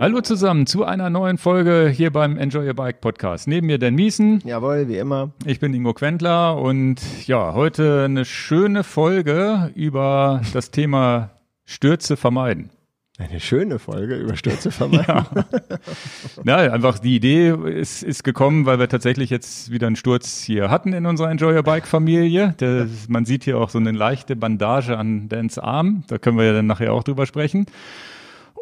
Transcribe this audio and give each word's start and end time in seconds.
Hallo 0.00 0.22
zusammen 0.22 0.66
zu 0.66 0.86
einer 0.86 1.10
neuen 1.10 1.36
Folge 1.36 1.92
hier 1.94 2.10
beim 2.10 2.38
Enjoy 2.38 2.66
Your 2.66 2.72
Bike 2.72 3.02
Podcast. 3.02 3.46
Neben 3.46 3.66
mir 3.66 3.76
Dan 3.78 3.96
Miesen. 3.96 4.40
Jawohl, 4.46 4.88
wie 4.88 4.96
immer. 4.96 5.32
Ich 5.44 5.60
bin 5.60 5.74
Ingo 5.74 5.92
Quentler 5.92 6.56
und 6.56 7.02
ja, 7.26 7.52
heute 7.52 8.04
eine 8.06 8.24
schöne 8.24 8.82
Folge 8.82 9.70
über 9.74 10.40
das 10.54 10.70
Thema 10.70 11.32
Stürze 11.66 12.16
vermeiden. 12.16 12.70
Eine 13.18 13.40
schöne 13.40 13.78
Folge 13.78 14.16
über 14.16 14.36
Stürze 14.36 14.70
vermeiden. 14.70 15.26
ja. 16.44 16.64
ja, 16.64 16.72
einfach 16.72 16.98
die 16.98 17.16
Idee 17.16 17.50
ist, 17.50 18.02
ist 18.02 18.24
gekommen, 18.24 18.64
weil 18.64 18.78
wir 18.78 18.88
tatsächlich 18.88 19.28
jetzt 19.28 19.70
wieder 19.70 19.86
einen 19.86 19.96
Sturz 19.96 20.40
hier 20.40 20.70
hatten 20.70 20.94
in 20.94 21.04
unserer 21.04 21.30
Enjoy 21.30 21.54
Your 21.54 21.62
Bike 21.62 21.86
Familie. 21.86 22.54
Der, 22.58 22.86
man 23.08 23.26
sieht 23.26 23.44
hier 23.44 23.58
auch 23.58 23.68
so 23.68 23.76
eine 23.76 23.92
leichte 23.92 24.34
Bandage 24.34 24.96
an 24.96 25.28
Dans 25.28 25.58
Arm. 25.58 26.04
Da 26.08 26.16
können 26.16 26.38
wir 26.38 26.46
ja 26.46 26.54
dann 26.54 26.68
nachher 26.68 26.94
auch 26.94 27.04
drüber 27.04 27.26
sprechen. 27.26 27.66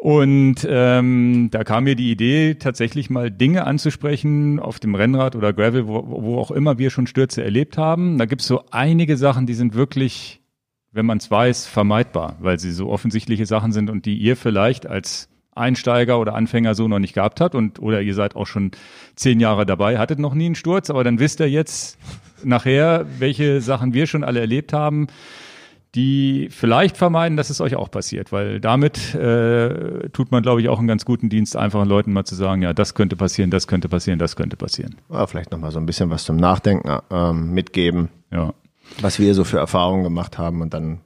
Und 0.01 0.65
ähm, 0.69 1.49
da 1.51 1.65
kam 1.65 1.83
mir 1.83 1.95
die 1.95 2.09
Idee, 2.09 2.55
tatsächlich 2.55 3.09
mal 3.09 3.29
Dinge 3.29 3.67
anzusprechen 3.67 4.57
auf 4.57 4.79
dem 4.79 4.95
Rennrad 4.95 5.35
oder 5.35 5.51
Gravel, 5.51 5.87
wo, 5.87 6.05
wo 6.07 6.39
auch 6.39 6.51
immer 6.51 6.77
wir 6.77 6.89
schon 6.89 7.05
Stürze 7.05 7.43
erlebt 7.43 7.77
haben. 7.77 8.17
Da 8.17 8.25
gibt's 8.25 8.47
so 8.47 8.63
einige 8.71 9.17
Sachen, 9.17 9.45
die 9.45 9.55
sind 9.55 9.73
wirklich, 9.73 10.39
wenn 10.93 11.05
man 11.05 11.17
es 11.17 11.29
weiß, 11.29 11.65
vermeidbar, 11.65 12.37
weil 12.39 12.59
sie 12.59 12.71
so 12.71 12.89
offensichtliche 12.89 13.45
Sachen 13.45 13.73
sind 13.73 13.89
und 13.89 14.05
die 14.05 14.17
ihr 14.17 14.37
vielleicht 14.37 14.87
als 14.87 15.27
Einsteiger 15.53 16.17
oder 16.17 16.33
Anfänger 16.33 16.75
so 16.75 16.87
noch 16.87 16.99
nicht 16.99 17.13
gehabt 17.13 17.41
hat 17.41 17.53
und 17.53 17.81
oder 17.81 18.01
ihr 18.01 18.13
seid 18.13 18.37
auch 18.37 18.47
schon 18.47 18.71
zehn 19.15 19.41
Jahre 19.41 19.65
dabei, 19.65 19.97
hattet 19.97 20.19
noch 20.19 20.33
nie 20.33 20.45
einen 20.45 20.55
Sturz, 20.55 20.89
aber 20.89 21.03
dann 21.03 21.19
wisst 21.19 21.41
ihr 21.41 21.49
jetzt 21.49 21.97
nachher, 22.41 23.05
welche 23.17 23.59
Sachen 23.59 23.93
wir 23.93 24.07
schon 24.07 24.23
alle 24.23 24.39
erlebt 24.39 24.71
haben 24.71 25.07
die 25.95 26.49
vielleicht 26.51 26.97
vermeiden, 26.97 27.35
dass 27.35 27.49
es 27.49 27.61
euch 27.61 27.75
auch 27.75 27.89
passiert, 27.89 28.31
weil 28.31 28.59
damit 28.59 29.15
äh, 29.15 30.09
tut 30.09 30.31
man, 30.31 30.43
glaube 30.43 30.61
ich, 30.61 30.69
auch 30.69 30.77
einen 30.77 30.87
ganz 30.87 31.03
guten 31.03 31.29
Dienst, 31.29 31.55
einfachen 31.55 31.89
Leuten 31.89 32.13
mal 32.13 32.25
zu 32.25 32.35
sagen, 32.35 32.61
ja, 32.61 32.73
das 32.73 32.93
könnte 32.93 33.15
passieren, 33.15 33.49
das 33.49 33.67
könnte 33.67 33.89
passieren, 33.89 34.19
das 34.19 34.35
könnte 34.35 34.55
passieren. 34.55 34.97
Ja, 35.11 35.25
vielleicht 35.25 35.51
nochmal 35.51 35.71
so 35.71 35.79
ein 35.79 35.87
bisschen 35.87 36.09
was 36.11 36.25
zum 36.25 36.37
Nachdenken 36.37 36.99
ähm, 37.09 37.53
mitgeben, 37.53 38.09
ja. 38.31 38.53
was 39.01 39.19
wir 39.19 39.33
so 39.33 39.43
für 39.43 39.57
Erfahrungen 39.57 40.03
gemacht 40.03 40.37
haben 40.37 40.61
und 40.61 40.73
dann 40.75 40.99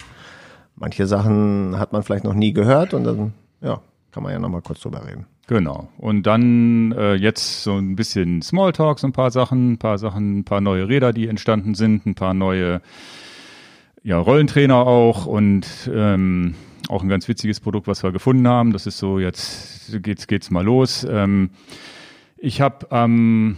manche 0.75 1.07
Sachen 1.07 1.79
hat 1.79 1.93
man 1.93 2.03
vielleicht 2.03 2.25
noch 2.25 2.33
nie 2.33 2.51
gehört 2.51 2.93
und 2.93 3.05
dann, 3.05 3.33
ja, 3.61 3.79
kann 4.11 4.23
man 4.23 4.33
ja 4.33 4.39
nochmal 4.39 4.61
kurz 4.61 4.81
drüber 4.81 5.05
reden. 5.05 5.27
Genau. 5.47 5.89
Und 5.97 6.23
dann 6.23 6.93
äh, 6.93 7.15
jetzt 7.15 7.63
so 7.63 7.77
ein 7.77 7.95
bisschen 7.95 8.41
Smalltalk, 8.41 8.99
so 8.99 9.07
ein 9.07 9.13
paar 9.13 9.31
Sachen, 9.31 9.73
ein 9.73 9.77
paar 9.77 9.97
Sachen, 9.97 10.39
ein 10.39 10.43
paar 10.45 10.61
neue 10.61 10.87
Räder, 10.87 11.11
die 11.13 11.27
entstanden 11.27 11.75
sind, 11.75 12.05
ein 12.05 12.15
paar 12.15 12.33
neue 12.33 12.81
ja, 14.03 14.17
Rollentrainer 14.19 14.75
auch 14.75 15.25
und 15.25 15.65
ähm, 15.93 16.55
auch 16.89 17.03
ein 17.03 17.09
ganz 17.09 17.27
witziges 17.27 17.59
Produkt, 17.59 17.87
was 17.87 18.03
wir 18.03 18.11
gefunden 18.11 18.47
haben. 18.47 18.73
Das 18.73 18.85
ist 18.85 18.97
so, 18.97 19.19
jetzt 19.19 20.01
geht's, 20.03 20.27
geht's 20.27 20.51
mal 20.51 20.63
los. 20.63 21.07
Ähm, 21.09 21.51
ich 22.37 22.59
habe, 22.59 22.87
ähm, 22.91 23.57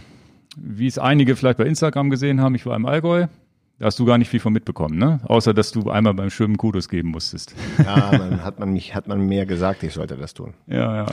wie 0.56 0.86
es 0.86 0.98
einige 0.98 1.34
vielleicht 1.34 1.58
bei 1.58 1.64
Instagram 1.64 2.10
gesehen 2.10 2.40
haben, 2.40 2.54
ich 2.54 2.64
war 2.66 2.76
im 2.76 2.86
Allgäu. 2.86 3.26
Da 3.78 3.86
hast 3.86 3.98
du 3.98 4.06
gar 4.06 4.16
nicht 4.16 4.30
viel 4.30 4.40
von 4.40 4.54
mitbekommen, 4.54 4.96
ne? 4.96 5.20
Außer, 5.24 5.52
dass 5.52 5.70
du 5.70 5.90
einmal 5.90 6.14
beim 6.14 6.30
Schwimmen 6.30 6.56
Kudos 6.56 6.88
geben 6.88 7.10
musstest. 7.10 7.54
Ja, 7.84 8.10
man, 8.16 8.42
hat 8.42 8.58
man 8.58 8.72
mich, 8.72 8.94
hat 8.94 9.06
man 9.06 9.20
mir 9.20 9.44
gesagt, 9.44 9.82
ich 9.82 9.92
sollte 9.92 10.16
das 10.16 10.32
tun. 10.32 10.54
Ja, 10.66 10.96
ja. 10.96 11.06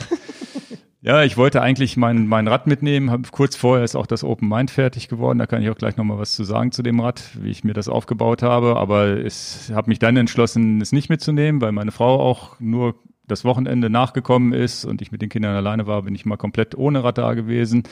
Ja, 1.04 1.22
ich 1.22 1.36
wollte 1.36 1.60
eigentlich 1.60 1.98
mein, 1.98 2.26
mein 2.28 2.48
Rad 2.48 2.66
mitnehmen. 2.66 3.10
Hab, 3.10 3.30
kurz 3.30 3.56
vorher 3.56 3.84
ist 3.84 3.94
auch 3.94 4.06
das 4.06 4.24
Open 4.24 4.48
Mind 4.48 4.70
fertig 4.70 5.08
geworden. 5.08 5.38
Da 5.38 5.44
kann 5.44 5.62
ich 5.62 5.68
auch 5.68 5.76
gleich 5.76 5.98
nochmal 5.98 6.18
was 6.18 6.34
zu 6.34 6.44
sagen 6.44 6.72
zu 6.72 6.82
dem 6.82 6.98
Rad, 6.98 7.22
wie 7.38 7.50
ich 7.50 7.62
mir 7.62 7.74
das 7.74 7.90
aufgebaut 7.90 8.42
habe. 8.42 8.76
Aber 8.76 9.18
ich 9.18 9.70
habe 9.70 9.90
mich 9.90 9.98
dann 9.98 10.16
entschlossen, 10.16 10.80
es 10.80 10.92
nicht 10.92 11.10
mitzunehmen, 11.10 11.60
weil 11.60 11.72
meine 11.72 11.92
Frau 11.92 12.18
auch 12.18 12.58
nur 12.58 12.94
das 13.26 13.44
Wochenende 13.44 13.90
nachgekommen 13.90 14.54
ist 14.54 14.86
und 14.86 15.02
ich 15.02 15.12
mit 15.12 15.20
den 15.20 15.28
Kindern 15.28 15.54
alleine 15.54 15.86
war, 15.86 16.00
bin 16.04 16.14
ich 16.14 16.24
mal 16.24 16.38
komplett 16.38 16.74
ohne 16.74 17.04
Rad 17.04 17.18
da 17.18 17.34
gewesen. 17.34 17.82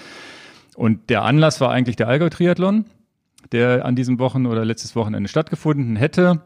Und 0.74 1.10
der 1.10 1.22
Anlass 1.22 1.60
war 1.60 1.70
eigentlich 1.70 1.96
der 1.96 2.08
Allgäu-Triathlon, 2.08 2.86
der 3.52 3.84
an 3.84 3.94
diesem 3.94 4.20
Wochen 4.20 4.46
oder 4.46 4.64
letztes 4.64 4.96
Wochenende 4.96 5.28
stattgefunden 5.28 5.96
hätte. 5.96 6.40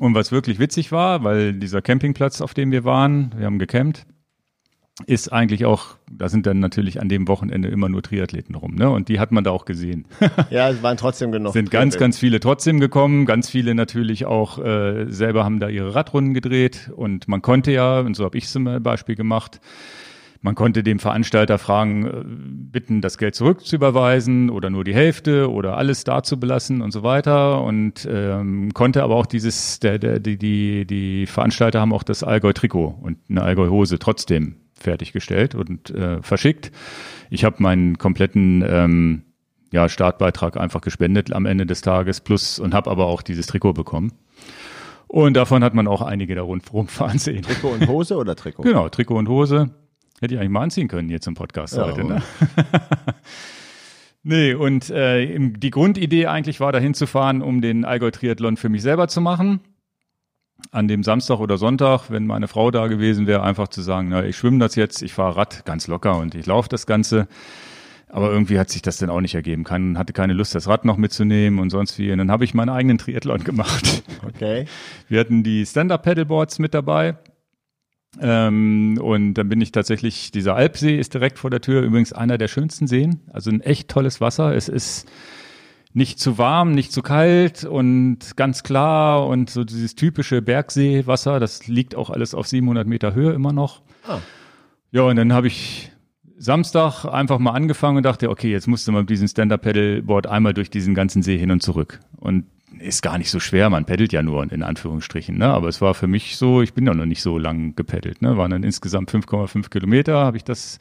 Und 0.00 0.16
was 0.16 0.32
wirklich 0.32 0.58
witzig 0.58 0.90
war, 0.90 1.22
weil 1.22 1.52
dieser 1.52 1.80
Campingplatz, 1.80 2.40
auf 2.40 2.54
dem 2.54 2.72
wir 2.72 2.82
waren, 2.82 3.32
wir 3.36 3.46
haben 3.46 3.60
gecampt, 3.60 4.04
ist 5.06 5.32
eigentlich 5.32 5.64
auch, 5.64 5.96
da 6.10 6.28
sind 6.28 6.46
dann 6.46 6.60
natürlich 6.60 7.00
an 7.00 7.08
dem 7.08 7.28
Wochenende 7.28 7.68
immer 7.68 7.88
nur 7.88 8.02
Triathleten 8.02 8.54
rum, 8.54 8.74
ne? 8.74 8.90
Und 8.90 9.08
die 9.08 9.20
hat 9.20 9.32
man 9.32 9.44
da 9.44 9.50
auch 9.50 9.64
gesehen. 9.64 10.06
Ja, 10.50 10.70
es 10.70 10.82
waren 10.82 10.96
trotzdem 10.96 11.32
genug. 11.32 11.52
sind 11.52 11.70
ganz, 11.70 11.96
ganz 11.96 12.18
viele 12.18 12.40
trotzdem 12.40 12.80
gekommen, 12.80 13.26
ganz 13.26 13.48
viele 13.48 13.74
natürlich 13.74 14.24
auch 14.26 14.58
äh, 14.58 15.06
selber 15.08 15.44
haben 15.44 15.60
da 15.60 15.68
ihre 15.68 15.94
Radrunden 15.94 16.34
gedreht 16.34 16.90
und 16.94 17.28
man 17.28 17.42
konnte 17.42 17.72
ja, 17.72 18.00
und 18.00 18.16
so 18.16 18.24
habe 18.24 18.38
ich 18.38 18.44
es 18.44 18.52
zum 18.52 18.82
Beispiel 18.82 19.14
gemacht, 19.14 19.60
man 20.42 20.54
konnte 20.54 20.82
dem 20.82 20.98
Veranstalter 20.98 21.58
fragen, 21.58 22.06
äh, 22.06 22.10
bitten, 22.24 23.00
das 23.00 23.18
Geld 23.18 23.34
zurückzuüberweisen 23.34 24.50
oder 24.50 24.70
nur 24.70 24.84
die 24.84 24.94
Hälfte 24.94 25.50
oder 25.50 25.76
alles 25.76 26.04
da 26.04 26.22
zu 26.22 26.40
belassen 26.40 26.80
und 26.80 26.92
so 26.92 27.02
weiter. 27.02 27.62
Und 27.62 28.08
ähm, 28.10 28.72
konnte 28.72 29.02
aber 29.02 29.16
auch 29.16 29.26
dieses, 29.26 29.80
der, 29.80 29.98
der, 29.98 30.18
die, 30.18 30.38
die, 30.38 30.86
die 30.86 31.26
Veranstalter 31.26 31.80
haben 31.80 31.92
auch 31.92 32.02
das 32.02 32.22
Allgäu-Trikot 32.22 32.98
und 33.02 33.18
eine 33.28 33.42
Allgäu-Hose 33.42 33.98
trotzdem 33.98 34.56
fertiggestellt 34.80 35.54
und 35.54 35.90
äh, 35.90 36.22
verschickt. 36.22 36.72
Ich 37.30 37.44
habe 37.44 37.62
meinen 37.62 37.98
kompletten 37.98 38.64
ähm, 38.66 39.22
ja, 39.72 39.88
Startbeitrag 39.88 40.56
einfach 40.56 40.80
gespendet 40.80 41.32
am 41.32 41.46
Ende 41.46 41.66
des 41.66 41.80
Tages 41.80 42.20
plus 42.20 42.58
und 42.58 42.74
habe 42.74 42.90
aber 42.90 43.06
auch 43.06 43.22
dieses 43.22 43.46
Trikot 43.46 43.74
bekommen. 43.74 44.12
Und 45.06 45.34
davon 45.34 45.64
hat 45.64 45.74
man 45.74 45.88
auch 45.88 46.02
einige 46.02 46.34
da 46.34 46.42
rund 46.42 46.72
rumfahren 46.72 47.18
sehen. 47.18 47.42
Trikot 47.42 47.70
und 47.70 47.88
Hose 47.88 48.16
oder 48.16 48.36
Trikot? 48.36 48.62
Genau, 48.62 48.88
Trikot 48.88 49.16
und 49.16 49.28
Hose. 49.28 49.70
Hätte 50.20 50.34
ich 50.34 50.40
eigentlich 50.40 50.50
mal 50.50 50.62
anziehen 50.62 50.88
können 50.88 51.08
hier 51.08 51.20
zum 51.20 51.34
Podcast 51.34 51.76
ja, 51.76 51.86
heute. 51.86 52.04
Ne? 52.04 52.22
nee, 54.22 54.54
und 54.54 54.90
äh, 54.90 55.38
die 55.38 55.70
Grundidee 55.70 56.26
eigentlich 56.26 56.60
war, 56.60 56.72
dahin 56.72 56.94
zu 56.94 57.06
fahren, 57.06 57.42
um 57.42 57.60
den 57.60 57.84
Allgäu-Triathlon 57.84 58.56
für 58.56 58.68
mich 58.68 58.82
selber 58.82 59.08
zu 59.08 59.20
machen 59.20 59.60
an 60.70 60.88
dem 60.88 61.02
Samstag 61.02 61.40
oder 61.40 61.58
Sonntag, 61.58 62.10
wenn 62.10 62.26
meine 62.26 62.48
Frau 62.48 62.70
da 62.70 62.86
gewesen 62.86 63.26
wäre, 63.26 63.42
einfach 63.42 63.68
zu 63.68 63.82
sagen, 63.82 64.08
na, 64.10 64.24
ich 64.24 64.36
schwimme 64.36 64.58
das 64.58 64.74
jetzt, 64.74 65.02
ich 65.02 65.12
fahre 65.12 65.36
Rad 65.36 65.64
ganz 65.64 65.86
locker 65.86 66.18
und 66.18 66.34
ich 66.34 66.46
laufe 66.46 66.68
das 66.68 66.86
Ganze. 66.86 67.28
Aber 68.08 68.32
irgendwie 68.32 68.58
hat 68.58 68.70
sich 68.70 68.82
das 68.82 68.98
dann 68.98 69.08
auch 69.08 69.20
nicht 69.20 69.36
ergeben. 69.36 69.62
Kein, 69.62 69.96
hatte 69.96 70.12
keine 70.12 70.32
Lust, 70.32 70.54
das 70.54 70.66
Rad 70.66 70.84
noch 70.84 70.96
mitzunehmen 70.96 71.60
und 71.60 71.70
sonst 71.70 71.98
wie. 71.98 72.10
Und 72.10 72.18
dann 72.18 72.30
habe 72.30 72.44
ich 72.44 72.54
meinen 72.54 72.70
eigenen 72.70 72.98
Triathlon 72.98 73.44
gemacht. 73.44 74.02
Okay. 74.26 74.66
Wir 75.08 75.20
hatten 75.20 75.42
die 75.42 75.64
Stand-Up-Pedalboards 75.64 76.58
mit 76.58 76.74
dabei. 76.74 77.16
Ähm, 78.20 78.98
und 79.00 79.34
dann 79.34 79.48
bin 79.48 79.60
ich 79.60 79.70
tatsächlich, 79.70 80.32
dieser 80.32 80.56
Alpsee 80.56 80.98
ist 80.98 81.14
direkt 81.14 81.38
vor 81.38 81.50
der 81.50 81.60
Tür, 81.60 81.82
übrigens 81.82 82.12
einer 82.12 82.38
der 82.38 82.48
schönsten 82.48 82.88
Seen. 82.88 83.20
Also 83.32 83.50
ein 83.50 83.60
echt 83.60 83.88
tolles 83.88 84.20
Wasser. 84.20 84.54
Es 84.54 84.68
ist 84.68 85.08
nicht 85.92 86.20
zu 86.20 86.38
warm, 86.38 86.72
nicht 86.72 86.92
zu 86.92 87.02
kalt 87.02 87.64
und 87.64 88.36
ganz 88.36 88.62
klar 88.62 89.26
und 89.26 89.50
so 89.50 89.64
dieses 89.64 89.96
typische 89.96 90.40
Bergseewasser, 90.40 91.40
das 91.40 91.66
liegt 91.66 91.94
auch 91.94 92.10
alles 92.10 92.34
auf 92.34 92.46
700 92.46 92.86
Meter 92.86 93.14
Höhe 93.14 93.32
immer 93.32 93.52
noch. 93.52 93.82
Ah. 94.06 94.18
Ja, 94.92 95.02
und 95.02 95.16
dann 95.16 95.32
habe 95.32 95.48
ich 95.48 95.90
Samstag 96.38 97.04
einfach 97.04 97.38
mal 97.38 97.52
angefangen 97.52 97.98
und 97.98 98.04
dachte, 98.04 98.30
okay, 98.30 98.50
jetzt 98.50 98.66
musst 98.66 98.86
du 98.86 98.92
mal 98.92 99.00
mit 99.00 99.10
diesem 99.10 99.28
Stand-Up-Pedalboard 99.28 100.26
einmal 100.26 100.54
durch 100.54 100.70
diesen 100.70 100.94
ganzen 100.94 101.22
See 101.22 101.36
hin 101.36 101.50
und 101.50 101.62
zurück. 101.62 102.00
Und 102.16 102.46
ist 102.78 103.02
gar 103.02 103.18
nicht 103.18 103.30
so 103.30 103.40
schwer, 103.40 103.68
man 103.68 103.84
peddelt 103.84 104.12
ja 104.12 104.22
nur 104.22 104.50
in 104.50 104.62
Anführungsstrichen, 104.62 105.36
ne? 105.36 105.46
Aber 105.46 105.68
es 105.68 105.80
war 105.80 105.92
für 105.92 106.06
mich 106.06 106.36
so, 106.36 106.62
ich 106.62 106.72
bin 106.72 106.86
ja 106.86 106.94
noch 106.94 107.04
nicht 107.04 107.20
so 107.20 107.36
lang 107.36 107.74
gepeddelt, 107.74 108.22
ne? 108.22 108.36
Waren 108.36 108.52
dann 108.52 108.62
insgesamt 108.62 109.10
5,5 109.10 109.68
Kilometer, 109.68 110.24
habe 110.24 110.36
ich 110.36 110.44
das 110.44 110.78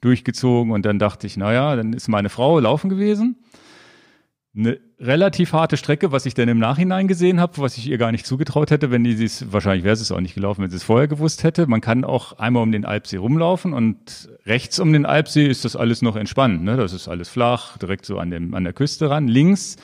durchgezogen 0.00 0.72
und 0.72 0.84
dann 0.86 0.98
dachte 0.98 1.26
ich, 1.26 1.36
naja, 1.36 1.76
dann 1.76 1.92
ist 1.92 2.08
meine 2.08 2.30
Frau 2.30 2.58
laufen 2.58 2.88
gewesen 2.88 3.36
eine 4.56 4.78
relativ 4.98 5.52
harte 5.52 5.76
Strecke, 5.76 6.12
was 6.12 6.24
ich 6.24 6.32
dann 6.32 6.48
im 6.48 6.58
Nachhinein 6.58 7.08
gesehen 7.08 7.40
habe, 7.40 7.58
was 7.58 7.76
ich 7.76 7.88
ihr 7.88 7.98
gar 7.98 8.10
nicht 8.10 8.24
zugetraut 8.24 8.70
hätte, 8.70 8.90
wenn 8.90 9.04
die 9.04 9.22
es, 9.22 9.52
wahrscheinlich 9.52 9.84
wäre 9.84 9.92
es 9.92 10.10
auch 10.10 10.20
nicht 10.20 10.34
gelaufen, 10.34 10.62
wenn 10.62 10.70
sie 10.70 10.76
es 10.76 10.82
vorher 10.82 11.08
gewusst 11.08 11.42
hätte. 11.42 11.66
Man 11.66 11.82
kann 11.82 12.04
auch 12.04 12.32
einmal 12.38 12.62
um 12.62 12.72
den 12.72 12.86
Alpsee 12.86 13.18
rumlaufen 13.18 13.74
und 13.74 14.30
rechts 14.46 14.78
um 14.78 14.92
den 14.92 15.04
Alpsee 15.04 15.46
ist 15.46 15.64
das 15.66 15.76
alles 15.76 16.00
noch 16.00 16.16
entspannt. 16.16 16.64
Ne? 16.64 16.76
Das 16.76 16.94
ist 16.94 17.08
alles 17.08 17.28
flach, 17.28 17.76
direkt 17.76 18.06
so 18.06 18.18
an, 18.18 18.30
dem, 18.30 18.54
an 18.54 18.64
der 18.64 18.72
Küste 18.72 19.10
ran. 19.10 19.28
Links 19.28 19.76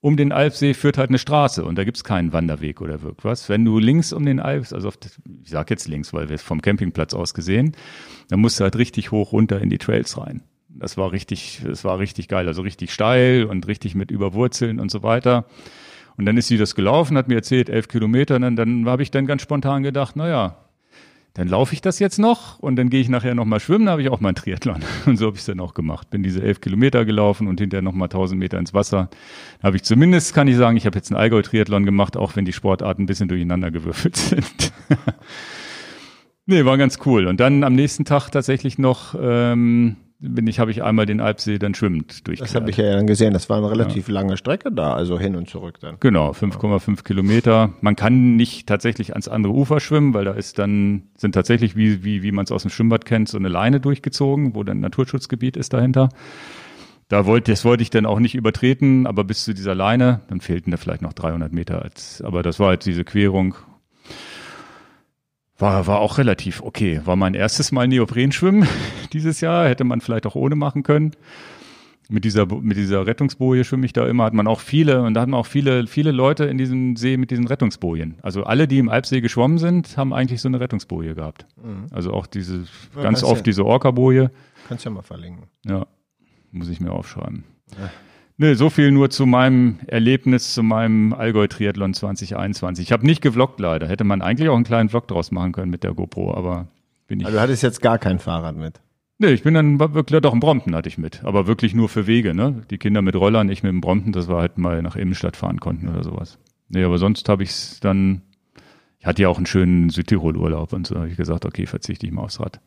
um 0.00 0.16
den 0.16 0.32
Alpsee 0.32 0.74
führt 0.74 0.98
halt 0.98 1.10
eine 1.10 1.18
Straße 1.18 1.64
und 1.64 1.76
da 1.76 1.84
gibt's 1.84 2.02
keinen 2.02 2.32
Wanderweg 2.32 2.80
oder 2.80 3.00
irgendwas. 3.02 3.48
Wenn 3.48 3.64
du 3.64 3.78
links 3.78 4.12
um 4.12 4.24
den 4.24 4.40
Alpsee, 4.40 4.74
also 4.74 4.88
auf, 4.88 4.98
ich 5.42 5.50
sag 5.50 5.70
jetzt 5.70 5.86
links, 5.86 6.12
weil 6.12 6.28
wir 6.28 6.34
es 6.34 6.42
vom 6.42 6.60
Campingplatz 6.60 7.14
aus 7.14 7.34
gesehen, 7.34 7.76
dann 8.28 8.40
musst 8.40 8.58
du 8.58 8.64
halt 8.64 8.76
richtig 8.76 9.12
hoch 9.12 9.32
runter 9.32 9.60
in 9.60 9.70
die 9.70 9.78
Trails 9.78 10.18
rein 10.18 10.42
das 10.68 10.96
war 10.96 11.12
richtig, 11.12 11.62
das 11.64 11.84
war 11.84 11.98
richtig 11.98 12.28
geil, 12.28 12.46
also 12.46 12.62
richtig 12.62 12.92
steil 12.92 13.44
und 13.44 13.66
richtig 13.66 13.94
mit 13.94 14.10
Überwurzeln 14.10 14.80
und 14.80 14.90
so 14.90 15.02
weiter. 15.02 15.46
Und 16.16 16.26
dann 16.26 16.36
ist 16.36 16.48
sie 16.48 16.58
das 16.58 16.74
gelaufen, 16.74 17.16
hat 17.16 17.28
mir 17.28 17.36
erzählt, 17.36 17.68
elf 17.68 17.88
Kilometer, 17.88 18.36
und 18.36 18.42
dann, 18.42 18.56
dann 18.56 18.86
habe 18.86 19.02
ich 19.02 19.10
dann 19.10 19.26
ganz 19.26 19.42
spontan 19.42 19.82
gedacht, 19.82 20.16
naja, 20.16 20.56
dann 21.34 21.46
laufe 21.46 21.72
ich 21.72 21.80
das 21.80 22.00
jetzt 22.00 22.18
noch 22.18 22.58
und 22.58 22.74
dann 22.74 22.90
gehe 22.90 23.00
ich 23.00 23.08
nachher 23.08 23.32
nochmal 23.36 23.60
schwimmen, 23.60 23.88
habe 23.88 24.02
ich 24.02 24.08
auch 24.08 24.18
mal 24.18 24.30
einen 24.30 24.34
Triathlon. 24.34 24.82
Und 25.06 25.18
so 25.18 25.26
habe 25.26 25.36
ich 25.36 25.40
es 25.42 25.46
dann 25.46 25.60
auch 25.60 25.72
gemacht. 25.72 26.10
Bin 26.10 26.24
diese 26.24 26.42
elf 26.42 26.60
Kilometer 26.60 27.04
gelaufen 27.04 27.46
und 27.46 27.60
hinterher 27.60 27.82
nochmal 27.82 28.08
tausend 28.08 28.40
Meter 28.40 28.58
ins 28.58 28.74
Wasser. 28.74 29.08
Da 29.60 29.68
habe 29.68 29.76
ich 29.76 29.84
zumindest, 29.84 30.34
kann 30.34 30.48
ich 30.48 30.56
sagen, 30.56 30.76
ich 30.76 30.84
habe 30.84 30.96
jetzt 30.96 31.12
einen 31.12 31.20
Allgäu-Triathlon 31.20 31.84
gemacht, 31.84 32.16
auch 32.16 32.34
wenn 32.34 32.44
die 32.44 32.52
Sportarten 32.52 33.02
ein 33.02 33.06
bisschen 33.06 33.28
durcheinander 33.28 33.70
gewürfelt 33.70 34.16
sind. 34.16 34.72
Nee, 36.46 36.64
war 36.64 36.76
ganz 36.76 36.98
cool. 37.06 37.28
Und 37.28 37.38
dann 37.38 37.62
am 37.62 37.74
nächsten 37.74 38.04
Tag 38.04 38.30
tatsächlich 38.30 38.78
noch 38.78 39.14
ähm, 39.20 39.96
bin 40.20 40.46
ich, 40.48 40.58
habe 40.58 40.70
ich 40.72 40.82
einmal 40.82 41.06
den 41.06 41.20
Alpsee 41.20 41.58
dann 41.58 41.74
schwimmend 41.74 42.26
durch. 42.26 42.40
Das 42.40 42.54
habe 42.54 42.70
ich 42.70 42.76
ja 42.76 42.92
dann 42.92 43.06
gesehen. 43.06 43.32
Das 43.32 43.48
war 43.48 43.58
eine 43.58 43.70
relativ 43.70 44.08
ja. 44.08 44.14
lange 44.14 44.36
Strecke 44.36 44.72
da, 44.72 44.94
also 44.94 45.18
hin 45.18 45.36
und 45.36 45.48
zurück 45.48 45.78
dann. 45.80 45.96
Genau, 46.00 46.32
5,5 46.32 47.04
Kilometer. 47.04 47.74
Man 47.80 47.94
kann 47.94 48.34
nicht 48.34 48.66
tatsächlich 48.66 49.12
ans 49.12 49.28
andere 49.28 49.52
Ufer 49.52 49.78
schwimmen, 49.78 50.14
weil 50.14 50.24
da 50.24 50.32
ist 50.32 50.58
dann, 50.58 51.04
sind 51.16 51.32
tatsächlich, 51.32 51.76
wie, 51.76 52.02
wie, 52.02 52.22
wie 52.22 52.32
man 52.32 52.44
es 52.44 52.52
aus 52.52 52.62
dem 52.62 52.70
Schwimmbad 52.70 53.04
kennt, 53.04 53.28
so 53.28 53.38
eine 53.38 53.48
Leine 53.48 53.78
durchgezogen, 53.78 54.56
wo 54.56 54.64
dann 54.64 54.80
Naturschutzgebiet 54.80 55.56
ist 55.56 55.72
dahinter. 55.72 56.08
Da 57.08 57.24
wollte, 57.24 57.52
das 57.52 57.64
wollte 57.64 57.82
ich 57.82 57.90
dann 57.90 58.04
auch 58.04 58.18
nicht 58.18 58.34
übertreten, 58.34 59.06
aber 59.06 59.24
bis 59.24 59.44
zu 59.44 59.54
dieser 59.54 59.74
Leine, 59.74 60.20
dann 60.28 60.40
fehlten 60.40 60.72
da 60.72 60.76
vielleicht 60.76 61.00
noch 61.00 61.12
300 61.12 61.52
Meter. 61.52 61.80
Als, 61.80 62.22
aber 62.22 62.42
das 62.42 62.58
war 62.58 62.68
halt 62.68 62.84
diese 62.84 63.04
Querung 63.04 63.54
war, 65.58 65.86
war 65.86 65.98
auch 65.98 66.18
relativ 66.18 66.62
okay. 66.62 67.00
War 67.04 67.16
mein 67.16 67.34
erstes 67.34 67.72
Mal 67.72 67.88
Neoprenschwimmen 67.88 68.66
dieses 69.12 69.40
Jahr. 69.40 69.68
Hätte 69.68 69.84
man 69.84 70.00
vielleicht 70.00 70.26
auch 70.26 70.36
ohne 70.36 70.54
machen 70.54 70.82
können. 70.84 71.12
Mit 72.10 72.24
dieser, 72.24 72.46
mit 72.46 72.78
dieser 72.78 73.06
Rettungsboje 73.06 73.64
schwimme 73.64 73.84
ich 73.84 73.92
da 73.92 74.06
immer. 74.06 74.24
Hat 74.24 74.32
man 74.32 74.46
auch 74.46 74.60
viele, 74.60 75.02
und 75.02 75.12
da 75.12 75.20
hat 75.20 75.28
man 75.28 75.38
auch 75.38 75.46
viele, 75.46 75.86
viele 75.86 76.10
Leute 76.10 76.44
in 76.44 76.56
diesem 76.56 76.96
See 76.96 77.18
mit 77.18 77.30
diesen 77.30 77.46
Rettungsbojen. 77.46 78.16
Also 78.22 78.44
alle, 78.44 78.66
die 78.66 78.78
im 78.78 78.88
Alpsee 78.88 79.20
geschwommen 79.20 79.58
sind, 79.58 79.98
haben 79.98 80.14
eigentlich 80.14 80.40
so 80.40 80.48
eine 80.48 80.58
Rettungsboje 80.58 81.14
gehabt. 81.14 81.44
Mhm. 81.62 81.86
Also 81.90 82.14
auch 82.14 82.26
diese, 82.26 82.64
ja, 82.96 83.02
ganz 83.02 83.22
oft 83.22 83.40
ja, 83.40 83.42
diese 83.42 83.66
Orca-Boje. 83.66 84.30
Kannst 84.68 84.86
ja 84.86 84.90
mal 84.90 85.02
verlinken. 85.02 85.48
Ja, 85.66 85.86
muss 86.50 86.70
ich 86.70 86.80
mir 86.80 86.92
aufschreiben. 86.92 87.44
Ja. 87.78 87.90
Nee, 88.40 88.54
so 88.54 88.70
viel 88.70 88.92
nur 88.92 89.10
zu 89.10 89.26
meinem 89.26 89.80
Erlebnis, 89.88 90.54
zu 90.54 90.62
meinem 90.62 91.12
Allgäu-Triathlon 91.12 91.92
2021. 91.92 92.86
Ich 92.86 92.92
habe 92.92 93.04
nicht 93.04 93.20
gevloggt 93.20 93.58
leider. 93.58 93.88
Hätte 93.88 94.04
man 94.04 94.22
eigentlich 94.22 94.48
auch 94.48 94.54
einen 94.54 94.64
kleinen 94.64 94.88
Vlog 94.88 95.08
draus 95.08 95.32
machen 95.32 95.50
können 95.50 95.72
mit 95.72 95.82
der 95.82 95.92
GoPro, 95.92 96.32
aber 96.32 96.68
bin 97.08 97.18
ich. 97.18 97.26
Also 97.26 97.36
du 97.36 97.42
hattest 97.42 97.64
jetzt 97.64 97.82
gar 97.82 97.98
kein 97.98 98.20
Fahrrad 98.20 98.56
mit? 98.56 98.80
Nee, 99.18 99.32
ich 99.32 99.42
bin 99.42 99.54
dann 99.54 99.80
wirklich, 99.80 100.20
doch 100.20 100.32
ein 100.32 100.38
Brompton 100.38 100.76
hatte 100.76 100.88
ich 100.88 100.98
mit. 100.98 101.24
Aber 101.24 101.48
wirklich 101.48 101.74
nur 101.74 101.88
für 101.88 102.06
Wege, 102.06 102.32
ne? 102.32 102.62
Die 102.70 102.78
Kinder 102.78 103.02
mit 103.02 103.16
Rollern, 103.16 103.48
ich 103.48 103.64
mit 103.64 103.72
dem 103.72 103.80
Brompton, 103.80 104.12
dass 104.12 104.28
wir 104.28 104.36
halt 104.36 104.56
mal 104.56 104.82
nach 104.82 104.94
Innenstadt 104.94 105.36
fahren 105.36 105.58
konnten 105.58 105.88
oder 105.88 106.04
sowas. 106.04 106.38
Nee, 106.68 106.84
aber 106.84 106.98
sonst 106.98 107.28
habe 107.28 107.42
ich 107.42 107.50
es 107.50 107.80
dann, 107.80 108.22
ich 109.00 109.06
hatte 109.06 109.22
ja 109.22 109.28
auch 109.28 109.38
einen 109.38 109.46
schönen 109.46 109.90
Südtirol-Urlaub 109.90 110.72
und 110.72 110.86
so 110.86 110.94
habe 110.94 111.08
ich 111.08 111.16
gesagt, 111.16 111.44
okay, 111.44 111.66
verzichte 111.66 112.06
ich 112.06 112.12
mal 112.12 112.22
aufs 112.22 112.38
Rad. 112.38 112.60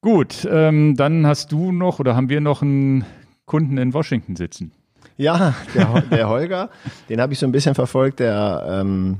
Gut, 0.00 0.46
ähm, 0.48 0.94
dann 0.94 1.26
hast 1.26 1.50
du 1.50 1.72
noch 1.72 1.98
oder 1.98 2.14
haben 2.14 2.28
wir 2.28 2.40
noch 2.40 2.62
ein 2.62 3.04
Kunden 3.46 3.78
in 3.78 3.92
Washington 3.94 4.36
sitzen. 4.36 4.72
Ja, 5.16 5.54
der, 5.74 6.00
der 6.10 6.28
Holger, 6.28 6.70
den 7.08 7.20
habe 7.20 7.32
ich 7.32 7.38
so 7.38 7.46
ein 7.46 7.52
bisschen 7.52 7.74
verfolgt. 7.74 8.20
Der 8.20 8.66
ähm, 8.68 9.18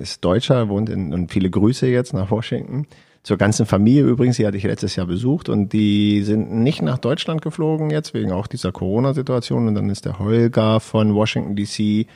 ist 0.00 0.24
Deutscher, 0.24 0.68
wohnt 0.68 0.88
in 0.88 1.12
und 1.14 1.32
viele 1.32 1.50
Grüße 1.50 1.86
jetzt 1.86 2.12
nach 2.12 2.30
Washington. 2.30 2.86
Zur 3.22 3.36
ganzen 3.36 3.66
Familie 3.66 4.02
übrigens, 4.02 4.36
die 4.36 4.46
hatte 4.46 4.56
ich 4.56 4.64
letztes 4.64 4.96
Jahr 4.96 5.06
besucht 5.06 5.48
und 5.48 5.72
die 5.72 6.22
sind 6.22 6.52
nicht 6.52 6.82
nach 6.82 6.98
Deutschland 6.98 7.40
geflogen 7.40 7.90
jetzt, 7.90 8.14
wegen 8.14 8.32
auch 8.32 8.48
dieser 8.48 8.72
Corona-Situation. 8.72 9.68
Und 9.68 9.76
dann 9.76 9.90
ist 9.90 10.04
der 10.04 10.18
Holger 10.18 10.80
von 10.80 11.14
Washington 11.14 11.54
DC 11.54 12.08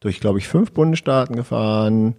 durch, 0.00 0.20
glaube 0.20 0.38
ich, 0.38 0.48
fünf 0.48 0.72
Bundesstaaten 0.72 1.34
gefahren, 1.34 2.14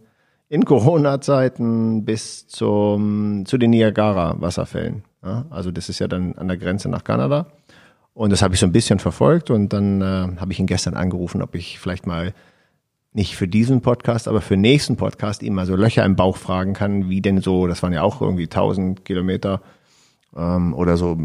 in 0.50 0.66
Corona-Zeiten 0.66 2.04
bis 2.04 2.48
zum, 2.48 3.46
zu 3.46 3.58
den 3.58 3.70
Niagara-Wasserfällen. 3.70 5.04
Ja, 5.24 5.46
also 5.52 5.70
das 5.72 5.88
ist 5.88 6.00
ja 6.00 6.08
dann 6.08 6.34
an 6.34 6.48
der 6.48 6.58
Grenze 6.58 6.90
nach 6.90 7.04
Kanada. 7.04 7.46
Und 8.14 8.32
das 8.32 8.42
habe 8.42 8.54
ich 8.54 8.60
so 8.60 8.66
ein 8.66 8.72
bisschen 8.72 9.00
verfolgt 9.00 9.50
und 9.50 9.72
dann 9.72 10.02
äh, 10.02 10.40
habe 10.40 10.52
ich 10.52 10.60
ihn 10.60 10.68
gestern 10.68 10.96
angerufen, 10.96 11.42
ob 11.42 11.56
ich 11.56 11.80
vielleicht 11.80 12.06
mal 12.06 12.34
nicht 13.14 13.36
für 13.36 13.48
diesen 13.48 13.82
Podcast, 13.82 14.28
aber 14.28 14.42
für 14.42 14.56
den 14.56 14.62
nächsten 14.62 14.96
Podcast 14.96 15.44
ihm 15.44 15.54
mal 15.54 15.66
so 15.66 15.76
Löcher 15.76 16.06
im 16.06 16.16
Bauch 16.16 16.38
fragen 16.38 16.74
kann, 16.74 17.10
wie 17.10 17.22
denn 17.22 17.42
so, 17.42 17.68
das 17.68 17.84
waren 17.84 17.94
ja 17.94 18.04
auch 18.04 18.22
irgendwie 18.22 18.44
1000 18.44 19.06
Kilometer 19.06 19.62
ähm, 20.36 20.74
oder 20.74 20.98
so 20.98 21.18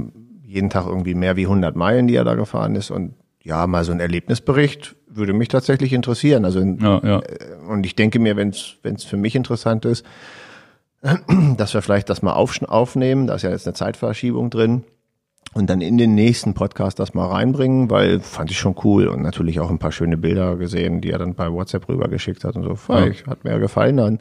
jeden 0.45 0.71
Tag 0.71 0.87
irgendwie 0.87 1.15
mehr 1.15 1.37
wie 1.37 1.45
100 1.45 1.77
Meilen, 1.77 2.07
die 2.07 2.15
er 2.15 2.25
da 2.25 2.35
gefahren 2.35 2.77
ist 2.77 2.91
und 2.91 3.15
ja, 3.43 3.67
mal 3.67 3.85
so 3.85 3.93
ein 3.93 4.01
Erlebnisbericht 4.01 4.97
würde 5.09 5.33
mich 5.33 5.49
tatsächlich 5.49 5.93
interessieren. 5.93 6.45
Also 6.45 6.61
ja, 6.61 7.01
ja. 7.05 7.21
Äh, 7.21 7.55
und 7.69 7.87
ich 7.87 7.95
denke 7.95 8.19
mir, 8.19 8.37
wenn 8.37 8.51
es 8.51 9.05
für 9.05 9.17
mich 9.17 9.37
interessant 9.37 9.85
ist, 9.85 10.05
dass 11.57 11.75
wir 11.75 11.83
vielleicht 11.83 12.11
das 12.11 12.23
mal 12.23 12.33
auf, 12.33 12.61
aufnehmen, 12.63 13.27
da 13.27 13.35
ist 13.35 13.43
ja 13.43 13.51
jetzt 13.51 13.67
eine 13.67 13.75
Zeitverschiebung 13.75 14.51
drin 14.51 14.85
und 15.57 15.71
dann 15.71 15.81
in 15.81 15.97
den 15.97 16.15
nächsten 16.15 16.53
Podcast 16.53 16.99
das 16.99 17.15
mal 17.15 17.29
reinbringen, 17.29 17.89
weil 17.89 18.21
fand 18.21 18.51
ich 18.51 18.59
schon 18.59 18.77
cool 18.85 19.09
und 19.09 19.23
natürlich 19.23 19.59
auch 19.59 19.71
ein 19.71 19.79
paar 19.79 19.91
schöne 19.91 20.19
Bilder 20.19 20.57
gesehen, 20.57 21.01
die 21.01 21.11
er 21.11 21.19
dann 21.19 21.35
bei 21.35 21.51
WhatsApp 21.51 21.89
rübergeschickt 21.89 22.45
hat 22.45 22.57
und 22.57 22.65
so. 22.65 22.93
Ja. 22.93 23.11
Hat 23.27 23.43
mir 23.43 23.59
gefallen 23.59 23.97
dann. 23.97 24.19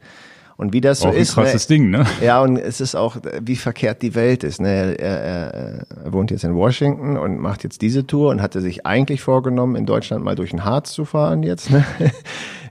Und 0.56 0.72
wie 0.72 0.80
das 0.80 1.02
so 1.02 1.10
auch 1.10 1.14
ist. 1.14 1.38
Ein 1.38 1.44
krasses 1.44 1.68
ne, 1.68 1.76
Ding, 1.76 1.90
ne? 1.90 2.06
Ja, 2.24 2.42
und 2.42 2.56
es 2.56 2.80
ist 2.80 2.96
auch, 2.96 3.18
wie 3.42 3.58
verkehrt 3.58 4.02
die 4.02 4.16
Welt 4.16 4.46
ist. 4.46 4.62
Ne? 4.62 4.98
Er, 4.98 5.20
er, 5.20 5.86
er 6.06 6.14
wohnt 6.14 6.32
jetzt 6.32 6.46
in 6.46 6.56
Washington 6.56 7.18
und 7.18 7.38
macht 7.38 7.66
jetzt 7.66 7.82
diese 7.82 8.08
Tour 8.08 8.30
und 8.30 8.42
hatte 8.42 8.62
sich 8.62 8.86
eigentlich 8.86 9.22
vorgenommen, 9.22 9.76
in 9.76 9.86
Deutschland 9.86 10.24
mal 10.24 10.36
durch 10.36 10.52
den 10.52 10.64
Harz 10.64 10.94
zu 10.94 11.04
fahren 11.04 11.44
jetzt. 11.44 11.70
Ne? 11.70 11.84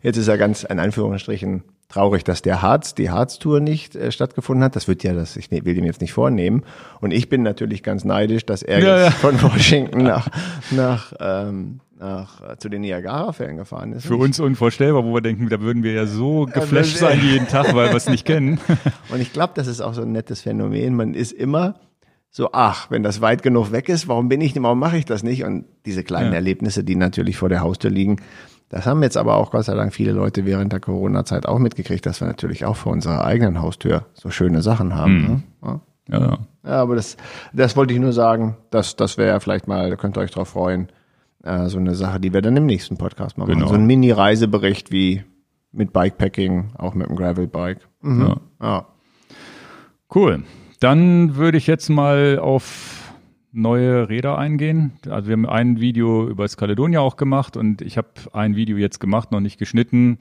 Jetzt 0.02 0.18
ist 0.18 0.28
er 0.28 0.36
ganz 0.36 0.64
in 0.64 0.78
Anführungsstrichen 0.78 1.62
traurig, 1.88 2.24
dass 2.24 2.42
der 2.42 2.62
Harz, 2.62 2.94
die 2.94 3.10
Harz-Tour 3.10 3.60
nicht 3.60 3.96
äh, 3.96 4.10
stattgefunden 4.10 4.64
hat. 4.64 4.76
Das 4.76 4.88
wird 4.88 5.02
ja, 5.02 5.12
das, 5.12 5.36
ich 5.36 5.50
ne, 5.50 5.64
will 5.64 5.74
dem 5.74 5.84
jetzt 5.84 6.00
nicht 6.00 6.12
vornehmen. 6.12 6.64
Und 7.00 7.12
ich 7.12 7.28
bin 7.28 7.42
natürlich 7.42 7.82
ganz 7.82 8.04
neidisch, 8.04 8.46
dass 8.46 8.62
er 8.62 8.80
ja, 8.80 9.04
jetzt 9.04 9.04
ja. 9.04 9.10
von 9.30 9.42
Washington 9.42 10.02
nach, 10.02 10.28
nach, 10.70 11.12
ähm, 11.20 11.80
nach 11.98 12.52
äh, 12.52 12.56
zu 12.58 12.68
den 12.68 12.82
Niagara-Fällen 12.82 13.56
gefahren 13.56 13.92
ist. 13.92 14.06
Für 14.06 14.16
uns 14.16 14.40
unvorstellbar, 14.40 15.04
wo 15.04 15.14
wir 15.14 15.20
denken, 15.20 15.48
da 15.48 15.60
würden 15.60 15.82
wir 15.82 15.92
ja 15.92 16.06
so 16.06 16.46
geflasht 16.46 16.96
sein 16.96 17.20
jeden 17.22 17.48
Tag, 17.48 17.74
weil 17.74 17.90
wir 17.90 17.96
es 17.96 18.08
nicht 18.08 18.24
kennen. 18.24 18.60
Und 19.10 19.20
ich 19.20 19.32
glaube, 19.32 19.52
das 19.54 19.66
ist 19.66 19.80
auch 19.80 19.94
so 19.94 20.02
ein 20.02 20.12
nettes 20.12 20.42
Phänomen. 20.42 20.94
Man 20.94 21.14
ist 21.14 21.32
immer 21.32 21.76
so, 22.36 22.50
ach, 22.52 22.90
wenn 22.90 23.04
das 23.04 23.20
weit 23.20 23.44
genug 23.44 23.70
weg 23.70 23.88
ist, 23.88 24.08
warum 24.08 24.28
bin 24.28 24.40
ich, 24.40 24.60
warum 24.60 24.80
mache 24.80 24.96
ich 24.96 25.04
das 25.04 25.22
nicht? 25.22 25.44
Und 25.44 25.66
diese 25.86 26.02
kleinen 26.02 26.30
ja. 26.30 26.34
Erlebnisse, 26.34 26.82
die 26.82 26.96
natürlich 26.96 27.36
vor 27.36 27.48
der 27.48 27.60
Haustür 27.60 27.92
liegen, 27.92 28.16
das 28.74 28.86
haben 28.86 29.04
jetzt 29.04 29.16
aber 29.16 29.36
auch 29.36 29.52
Gott 29.52 29.66
sei 29.66 29.74
Dank 29.76 29.94
viele 29.94 30.10
Leute 30.10 30.46
während 30.46 30.72
der 30.72 30.80
Corona-Zeit 30.80 31.46
auch 31.46 31.60
mitgekriegt, 31.60 32.04
dass 32.06 32.20
wir 32.20 32.26
natürlich 32.26 32.64
auch 32.64 32.74
vor 32.74 32.90
unserer 32.90 33.24
eigenen 33.24 33.62
Haustür 33.62 34.06
so 34.14 34.30
schöne 34.30 34.62
Sachen 34.62 34.96
haben. 34.96 35.12
Mhm. 35.14 35.28
Ne? 35.28 35.42
Ja. 35.62 35.80
Ja, 36.08 36.38
ja. 36.64 36.82
aber 36.82 36.96
das, 36.96 37.16
das 37.52 37.76
wollte 37.76 37.94
ich 37.94 38.00
nur 38.00 38.12
sagen. 38.12 38.56
Das, 38.70 38.96
das 38.96 39.16
wäre 39.16 39.38
vielleicht 39.38 39.68
mal, 39.68 39.90
da 39.90 39.96
könnt 39.96 40.18
ihr 40.18 40.22
euch 40.22 40.32
drauf 40.32 40.48
freuen, 40.48 40.88
äh, 41.44 41.68
so 41.68 41.78
eine 41.78 41.94
Sache, 41.94 42.18
die 42.18 42.34
wir 42.34 42.42
dann 42.42 42.56
im 42.56 42.66
nächsten 42.66 42.96
Podcast 42.98 43.38
mal 43.38 43.44
genau. 43.44 43.60
machen. 43.60 43.68
So 43.68 43.74
ein 43.76 43.86
Mini-Reisebericht 43.86 44.90
wie 44.90 45.22
mit 45.70 45.92
Bikepacking, 45.92 46.72
auch 46.76 46.94
mit 46.94 47.08
dem 47.08 47.14
Gravelbike. 47.14 47.78
Mhm. 48.02 48.26
Ja. 48.26 48.36
ja. 48.60 48.86
Cool. 50.12 50.42
Dann 50.80 51.36
würde 51.36 51.58
ich 51.58 51.68
jetzt 51.68 51.90
mal 51.90 52.40
auf 52.40 52.93
neue 53.54 54.08
Räder 54.08 54.36
eingehen. 54.36 54.92
Also 55.08 55.28
wir 55.28 55.32
haben 55.34 55.46
ein 55.46 55.80
Video 55.80 56.28
über 56.28 56.44
das 56.44 56.56
Caledonia 56.56 57.00
auch 57.00 57.16
gemacht 57.16 57.56
und 57.56 57.80
ich 57.80 57.96
habe 57.96 58.08
ein 58.32 58.56
Video 58.56 58.76
jetzt 58.76 59.00
gemacht, 59.00 59.32
noch 59.32 59.40
nicht 59.40 59.58
geschnitten, 59.58 60.18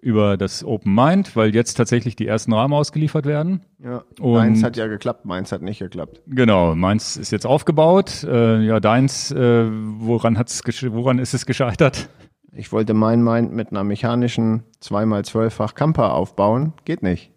über 0.00 0.36
das 0.36 0.64
Open 0.64 0.94
Mind, 0.94 1.34
weil 1.34 1.54
jetzt 1.54 1.74
tatsächlich 1.74 2.14
die 2.14 2.26
ersten 2.26 2.52
Rahmen 2.52 2.74
ausgeliefert 2.74 3.24
werden. 3.24 3.62
Ja, 3.82 4.04
und 4.20 4.34
meins 4.34 4.62
hat 4.62 4.76
ja 4.76 4.86
geklappt, 4.86 5.24
meins 5.24 5.50
hat 5.50 5.62
nicht 5.62 5.78
geklappt. 5.78 6.20
Genau, 6.26 6.74
meins 6.74 7.16
ist 7.16 7.30
jetzt 7.30 7.46
aufgebaut. 7.46 8.22
Äh, 8.24 8.62
ja, 8.62 8.80
deins, 8.80 9.30
äh, 9.30 9.66
woran, 9.66 10.38
hat's 10.38 10.62
woran 10.90 11.18
ist 11.18 11.32
es 11.32 11.46
gescheitert? 11.46 12.10
Ich 12.52 12.70
wollte 12.70 12.94
mein 12.94 13.22
Mind 13.22 13.52
mit 13.52 13.70
einer 13.70 13.82
mechanischen 13.82 14.62
2x12-fach 14.82 15.74
Camper 15.74 16.12
aufbauen. 16.12 16.74
Geht 16.84 17.02
nicht. 17.02 17.32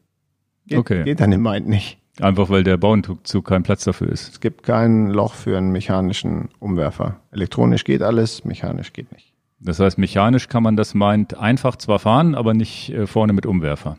Geht, 0.67 0.77
okay. 0.77 1.03
geht 1.05 1.22
dann 1.22 1.31
im 1.31 1.41
Mind 1.41 1.67
nicht. 1.67 2.00
Einfach 2.20 2.50
weil 2.50 2.64
der 2.64 2.78
Bauenzug 2.78 3.46
kein 3.46 3.64
Platz 3.64 3.84
dafür 3.84 4.10
ist. 4.10 4.30
Es 4.30 4.40
gibt 4.40 4.64
kein 4.64 5.10
Loch 5.10 5.34
für 5.34 5.58
einen 5.58 5.72
mechanischen 5.72 6.50
Umwerfer. 6.60 7.20
Elektronisch 7.32 7.84
geht 7.84 8.02
alles, 8.02 8.44
mechanisch 8.44 8.94
geht 8.94 9.12
nicht. 9.12 9.34
Das 9.60 9.80
heißt, 9.80 9.98
mechanisch 9.98 10.50
kann 10.50 10.64
man 10.64 10.76
das 10.76 10.94
meint 10.94 11.38
einfach 11.38 11.76
zwar 11.76 12.00
fahren, 12.00 12.36
aber 12.36 12.54
nicht 12.54 12.90
äh, 12.92 13.08
vorne 13.08 13.34
mit 13.34 13.46
Umwerfer. 13.46 13.98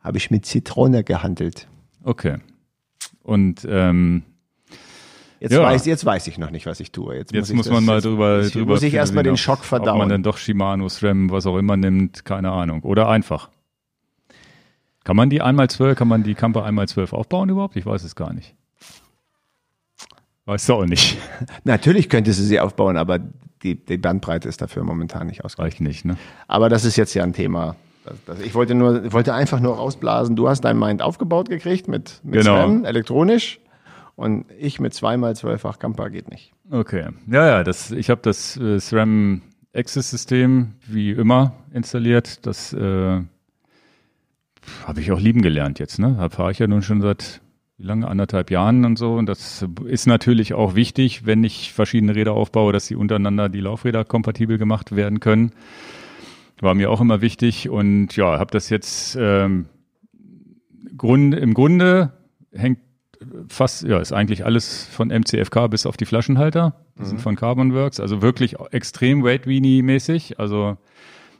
Habe 0.00 0.18
ich 0.18 0.30
mit 0.30 0.46
Zitrone 0.46 1.04
gehandelt. 1.04 1.68
Okay. 2.02 2.38
Und 3.22 3.66
ähm, 3.68 4.24
Jetzt, 5.42 5.52
ja. 5.54 5.62
weiß, 5.64 5.86
jetzt 5.86 6.04
weiß 6.04 6.28
ich 6.28 6.38
noch 6.38 6.52
nicht, 6.52 6.66
was 6.66 6.78
ich 6.78 6.92
tue. 6.92 7.16
Jetzt, 7.16 7.32
jetzt 7.32 7.52
muss, 7.52 7.66
muss 7.66 7.74
man 7.74 7.84
mal 7.84 8.00
drüber, 8.00 8.42
jetzt 8.42 8.54
drüber 8.54 8.74
muss 8.74 8.82
ich 8.84 8.94
erstmal 8.94 9.24
den 9.24 9.36
Schock 9.36 9.64
verdauen. 9.64 9.94
Ob 9.94 9.98
man 9.98 10.08
dann 10.08 10.22
doch 10.22 10.36
Shimano, 10.36 10.88
SRAM, 10.88 11.30
was 11.32 11.46
auch 11.46 11.58
immer 11.58 11.76
nimmt, 11.76 12.24
keine 12.24 12.52
Ahnung. 12.52 12.82
Oder 12.82 13.08
einfach. 13.08 13.50
Kann 15.04 15.16
man 15.16 15.30
die 15.30 15.42
einmal 15.42 15.68
zwölf, 15.68 15.98
kann 15.98 16.08
man 16.08 16.22
die 16.22 16.34
Camper 16.34 16.64
einmal 16.64 16.88
zwölf 16.88 17.12
aufbauen 17.12 17.48
überhaupt? 17.48 17.76
Ich 17.76 17.86
weiß 17.86 18.04
es 18.04 18.14
gar 18.14 18.32
nicht. 18.32 18.54
Weißt 20.44 20.68
du 20.68 20.74
auch 20.74 20.86
nicht. 20.86 21.18
Natürlich 21.64 22.08
könntest 22.08 22.40
du 22.40 22.44
sie 22.44 22.60
aufbauen, 22.60 22.96
aber 22.96 23.20
die, 23.62 23.76
die 23.76 23.96
Bandbreite 23.96 24.48
ist 24.48 24.60
dafür 24.60 24.84
momentan 24.84 25.26
nicht 25.28 25.44
ausreichend. 25.44 25.86
nicht, 25.86 26.04
ne? 26.04 26.16
Aber 26.48 26.68
das 26.68 26.84
ist 26.84 26.96
jetzt 26.96 27.14
ja 27.14 27.22
ein 27.22 27.32
Thema. 27.32 27.76
Das, 28.04 28.14
das, 28.26 28.40
ich 28.40 28.54
wollte 28.54 28.74
nur, 28.74 29.04
ich 29.04 29.12
wollte 29.12 29.34
einfach 29.34 29.60
nur 29.60 29.76
rausblasen. 29.76 30.34
Du 30.34 30.48
hast 30.48 30.62
dein 30.62 30.78
Mind 30.78 31.02
aufgebaut 31.02 31.48
gekriegt 31.48 31.86
mit, 31.86 32.20
mit 32.24 32.40
genau. 32.40 32.56
SRAM, 32.56 32.84
elektronisch. 32.84 33.60
Und 34.14 34.44
ich 34.58 34.78
mit 34.78 34.94
zweimal 34.94 35.34
zwölffach 35.36 35.78
Camper 35.78 36.10
geht 36.10 36.30
nicht. 36.30 36.52
Okay. 36.70 37.08
Ja, 37.28 37.46
ja, 37.46 37.64
das, 37.64 37.92
ich 37.92 38.10
habe 38.10 38.20
das 38.22 38.56
äh, 38.56 38.78
SRAM 38.78 39.42
Access 39.74 40.10
System 40.10 40.74
wie 40.86 41.12
immer 41.12 41.54
installiert. 41.72 42.44
Das 42.46 42.72
äh, 42.72 43.20
habe 44.86 45.00
ich 45.00 45.12
auch 45.12 45.20
lieben 45.20 45.42
gelernt 45.42 45.78
jetzt. 45.78 45.98
Ne? 45.98 46.14
Da 46.18 46.28
fahre 46.28 46.52
ich 46.52 46.58
ja 46.58 46.66
nun 46.66 46.82
schon 46.82 47.00
seit 47.00 47.40
wie 47.78 47.84
lange, 47.84 48.06
anderthalb 48.06 48.50
Jahren 48.50 48.84
und 48.84 48.96
so. 48.96 49.14
Und 49.14 49.26
das 49.26 49.66
ist 49.86 50.06
natürlich 50.06 50.54
auch 50.54 50.74
wichtig, 50.74 51.26
wenn 51.26 51.42
ich 51.42 51.72
verschiedene 51.72 52.14
Räder 52.14 52.32
aufbaue, 52.32 52.72
dass 52.72 52.86
sie 52.86 52.94
untereinander 52.94 53.48
die 53.48 53.60
Laufräder 53.60 54.04
kompatibel 54.04 54.58
gemacht 54.58 54.94
werden 54.94 55.20
können. 55.20 55.52
War 56.60 56.74
mir 56.74 56.90
auch 56.90 57.00
immer 57.00 57.20
wichtig. 57.20 57.68
Und 57.68 58.14
ja, 58.16 58.38
habe 58.38 58.52
das 58.52 58.70
jetzt 58.70 59.18
ähm, 59.20 59.66
Grund, 60.96 61.34
im 61.34 61.54
Grunde 61.54 62.12
hängt 62.52 62.78
fast, 63.48 63.82
ja, 63.82 63.98
ist 63.98 64.12
eigentlich 64.12 64.44
alles 64.44 64.84
von 64.84 65.08
MCFK 65.08 65.68
bis 65.68 65.86
auf 65.86 65.96
die 65.96 66.04
Flaschenhalter. 66.04 66.74
Die 66.96 67.02
mhm. 67.02 67.06
sind 67.06 67.20
von 67.20 67.34
Carbon 67.34 67.74
Works, 67.74 67.98
also 67.98 68.22
wirklich 68.22 68.56
extrem 68.70 69.24
Weight 69.24 69.46
Weenie 69.46 69.82
mäßig. 69.82 70.38
Also 70.38 70.76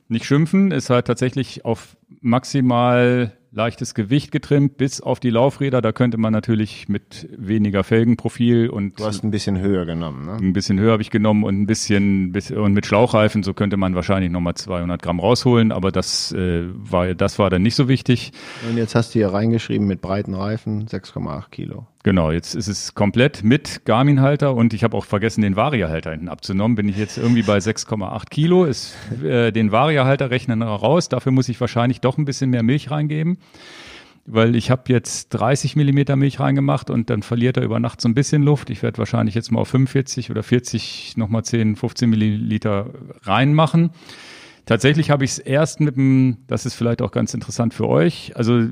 nicht 0.09 0.25
schimpfen, 0.25 0.71
ist 0.71 0.91
halt 0.91 1.07
tatsächlich 1.07 1.65
auf 1.65 1.97
maximal 2.21 3.33
leichtes 3.53 3.95
Gewicht 3.95 4.33
getrimmt 4.33 4.79
bis 4.79 5.01
auf 5.01 5.21
die 5.21 5.31
Laufräder. 5.31 5.83
Da 5.83 5.93
könnte 5.93 6.17
man 6.17 6.33
natürlich 6.33 6.89
mit 6.89 7.29
weniger 7.37 7.85
Felgenprofil 7.85 8.71
und. 8.71 8.99
Du 8.99 9.05
hast 9.05 9.23
ein 9.23 9.31
bisschen 9.31 9.61
höher 9.61 9.85
genommen, 9.85 10.25
ne? 10.25 10.37
Ein 10.37 10.53
bisschen 10.53 10.81
höher 10.81 10.93
habe 10.93 11.03
ich 11.03 11.11
genommen 11.11 11.45
und 11.45 11.61
ein 11.61 11.67
bisschen, 11.67 12.33
und 12.57 12.73
mit 12.73 12.87
Schlauchreifen, 12.87 13.43
so 13.43 13.53
könnte 13.53 13.77
man 13.77 13.95
wahrscheinlich 13.95 14.31
nochmal 14.31 14.55
200 14.55 15.01
Gramm 15.03 15.21
rausholen, 15.21 15.71
aber 15.71 15.93
das, 15.93 16.33
äh, 16.33 16.65
war, 16.73 17.15
das 17.15 17.39
war 17.39 17.51
dann 17.51 17.63
nicht 17.63 17.75
so 17.75 17.89
wichtig. 17.89 18.33
Und 18.69 18.79
jetzt 18.79 18.95
hast 18.95 19.15
du 19.15 19.19
hier 19.19 19.29
reingeschrieben 19.29 19.87
mit 19.87 20.01
breiten 20.01 20.35
Reifen 20.35 20.87
6,8 20.87 21.51
Kilo. 21.51 21.87
Genau, 22.05 22.33
jetzt 22.33 22.57
ist 22.57 22.67
es 22.67 22.95
komplett 22.95 23.45
mit 23.45 23.85
Garmin-Halter 23.85 24.57
und 24.57 24.75
ich 24.75 24.83
habe 24.83 24.97
auch 24.97 25.05
vergessen, 25.05 25.43
den 25.43 25.55
Varia-Halter 25.55 26.11
hinten 26.11 26.29
abzunommen. 26.29 26.75
Bin 26.75 26.89
ich 26.89 26.97
jetzt 26.97 27.17
irgendwie 27.17 27.45
bei 27.45 27.59
6,8 27.59 28.29
Kilo, 28.29 28.65
ist 28.65 28.97
äh, 29.23 29.53
den 29.53 29.71
Varia-Halter 29.71 30.31
rechnen 30.31 30.63
raus. 30.63 31.09
Dafür 31.09 31.31
muss 31.31 31.49
ich 31.49 31.61
wahrscheinlich 31.61 32.01
doch 32.01 32.19
ein 32.19 32.25
bisschen 32.25 32.51
mehr 32.51 32.65
Milch 32.65 32.91
reingeben, 32.91 33.39
weil 34.27 34.57
ich 34.57 34.69
habe 34.73 34.83
jetzt 34.93 35.29
30 35.29 35.77
Millimeter 35.77 36.17
Milch 36.17 36.41
reingemacht 36.41 36.91
und 36.91 37.09
dann 37.09 37.23
verliert 37.23 37.57
er 37.57 37.63
über 37.63 37.79
Nacht 37.79 38.01
so 38.01 38.09
ein 38.09 38.15
bisschen 38.15 38.43
Luft. 38.43 38.71
Ich 38.71 38.83
werde 38.83 38.99
wahrscheinlich 38.99 39.37
jetzt 39.37 39.53
mal 39.53 39.61
auf 39.61 39.69
45 39.69 40.29
oder 40.33 40.43
40 40.43 41.17
nochmal 41.17 41.45
10, 41.45 41.77
15 41.77 42.11
Milliliter 42.11 42.91
reinmachen. 43.23 43.91
Tatsächlich 44.67 45.11
habe 45.11 45.25
ich 45.25 45.33
es 45.33 45.39
erst 45.39 45.79
mit 45.79 45.95
dem, 45.95 46.39
das 46.49 46.67
ist 46.67 46.75
vielleicht 46.75 47.01
auch 47.01 47.13
ganz 47.13 47.33
interessant 47.33 47.75
für 47.75 47.89
euch, 47.89 48.33
also 48.35 48.67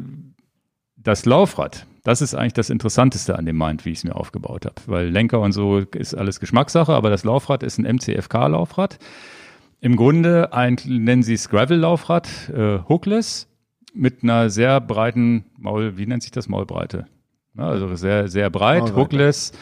das 0.96 1.26
Laufrad, 1.26 1.86
das 2.02 2.22
ist 2.22 2.34
eigentlich 2.34 2.54
das 2.54 2.70
Interessanteste 2.70 3.38
an 3.38 3.44
dem 3.44 3.58
Mind, 3.58 3.84
wie 3.84 3.90
ich 3.90 3.98
es 3.98 4.04
mir 4.04 4.16
aufgebaut 4.16 4.64
habe. 4.64 4.76
Weil 4.86 5.08
Lenker 5.08 5.40
und 5.40 5.52
so 5.52 5.78
ist 5.78 6.14
alles 6.14 6.40
Geschmackssache, 6.40 6.92
aber 6.92 7.10
das 7.10 7.24
Laufrad 7.24 7.62
ist 7.62 7.78
ein 7.78 7.96
MCFK-Laufrad. 7.96 8.98
Im 9.80 9.96
Grunde 9.96 10.52
ein, 10.52 10.76
nennen 10.86 11.22
sie 11.22 11.34
es 11.34 11.48
Gravel-Laufrad, 11.48 12.50
äh, 12.50 12.78
hookless, 12.88 13.48
mit 13.92 14.22
einer 14.22 14.50
sehr 14.50 14.80
breiten 14.80 15.46
Maul, 15.58 15.96
wie 15.96 16.06
nennt 16.06 16.22
sich 16.22 16.32
das 16.32 16.48
Maulbreite? 16.48 17.06
Ja, 17.56 17.68
also 17.68 17.94
sehr, 17.96 18.28
sehr 18.28 18.50
breit, 18.50 18.82
Maulbreite. 18.82 19.00
hookless. 19.00 19.52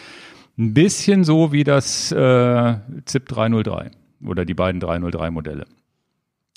Ein 0.59 0.75
bisschen 0.75 1.25
so 1.25 1.53
wie 1.53 1.65
das 1.65 2.13
äh, 2.13 2.75
ZIP 3.05 3.29
303 3.29 3.91
oder 4.25 4.45
die 4.45 4.55
beiden 4.55 4.81
303 4.81 5.31
Modelle. 5.31 5.67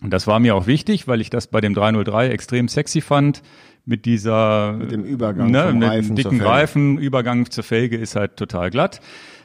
Und 0.02 0.12
das 0.12 0.26
war 0.26 0.40
mir 0.40 0.56
auch 0.56 0.66
wichtig, 0.66 1.08
weil 1.08 1.22
ich 1.22 1.30
das 1.30 1.48
bei 1.48 1.62
dem 1.62 1.76
303 1.76 2.30
extrem 2.30 2.68
sexy 2.68 3.02
fand 3.02 3.44
mit 3.86 4.06
dieser 4.06 4.74
mit 4.74 4.92
dem 4.92 5.04
Übergang 5.04 5.52
ne, 5.52 5.70
vom 5.70 5.84
Reifen 5.84 6.16
dicken 6.16 6.42
Reifen 6.42 6.98
Übergang 6.98 7.50
zur 7.50 7.64
Felge 7.64 7.98
ist 7.98 8.16
halt 8.16 8.38
total 8.38 8.70
glatt. 8.70 9.02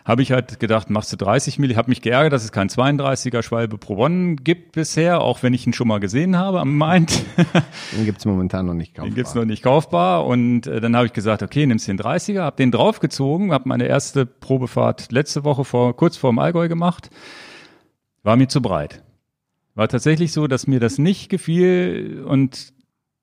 Habe 0.07 0.23
ich 0.23 0.31
halt 0.31 0.61
gedacht, 0.61 0.89
machst 0.89 1.13
du 1.13 1.17
30 1.17 1.59
Milli. 1.59 1.75
Habe 1.75 1.89
mich 1.89 2.01
geärgert, 2.01 2.33
dass 2.33 2.45
es 2.45 2.53
kein 2.53 2.69
32er 2.69 3.43
Schwalbe 3.43 3.77
Pro 3.77 3.97
One 3.97 4.37
gibt 4.37 4.71
bisher, 4.71 5.21
auch 5.21 5.43
wenn 5.43 5.53
ich 5.53 5.67
ihn 5.67 5.73
schon 5.73 5.89
mal 5.89 5.99
gesehen 5.99 6.37
habe 6.37 6.61
am 6.61 6.79
Mind. 6.79 7.25
Den 7.97 8.05
gibt's 8.05 8.25
momentan 8.25 8.67
noch 8.67 8.75
nicht 8.75 8.95
kaufbar. 8.95 9.11
Den 9.11 9.15
gibt's 9.17 9.35
noch 9.35 9.45
nicht 9.45 9.65
kaufbar. 9.65 10.25
Und 10.27 10.69
äh, 10.69 10.81
dann 10.81 10.95
habe 10.95 11.07
ich 11.07 11.13
gesagt, 11.13 11.43
okay, 11.43 11.67
nimmst 11.67 11.89
den 11.89 11.99
30er, 11.99 12.43
habe 12.43 12.57
den 12.57 12.71
draufgezogen, 12.71 13.53
habe 13.53 13.69
meine 13.69 13.87
erste 13.87 14.27
Probefahrt 14.27 15.11
letzte 15.11 15.43
Woche 15.43 15.65
vor 15.65 15.97
kurz 15.97 16.17
vor 16.17 16.31
dem 16.31 16.39
Allgäu 16.39 16.69
gemacht. 16.69 17.11
War 18.23 18.37
mir 18.37 18.47
zu 18.47 18.63
breit. 18.63 19.03
War 19.75 19.89
tatsächlich 19.89 20.31
so, 20.31 20.47
dass 20.47 20.69
mir 20.69 20.79
das 20.79 20.99
nicht 20.99 21.31
gefiel 21.31 22.25
und 22.29 22.76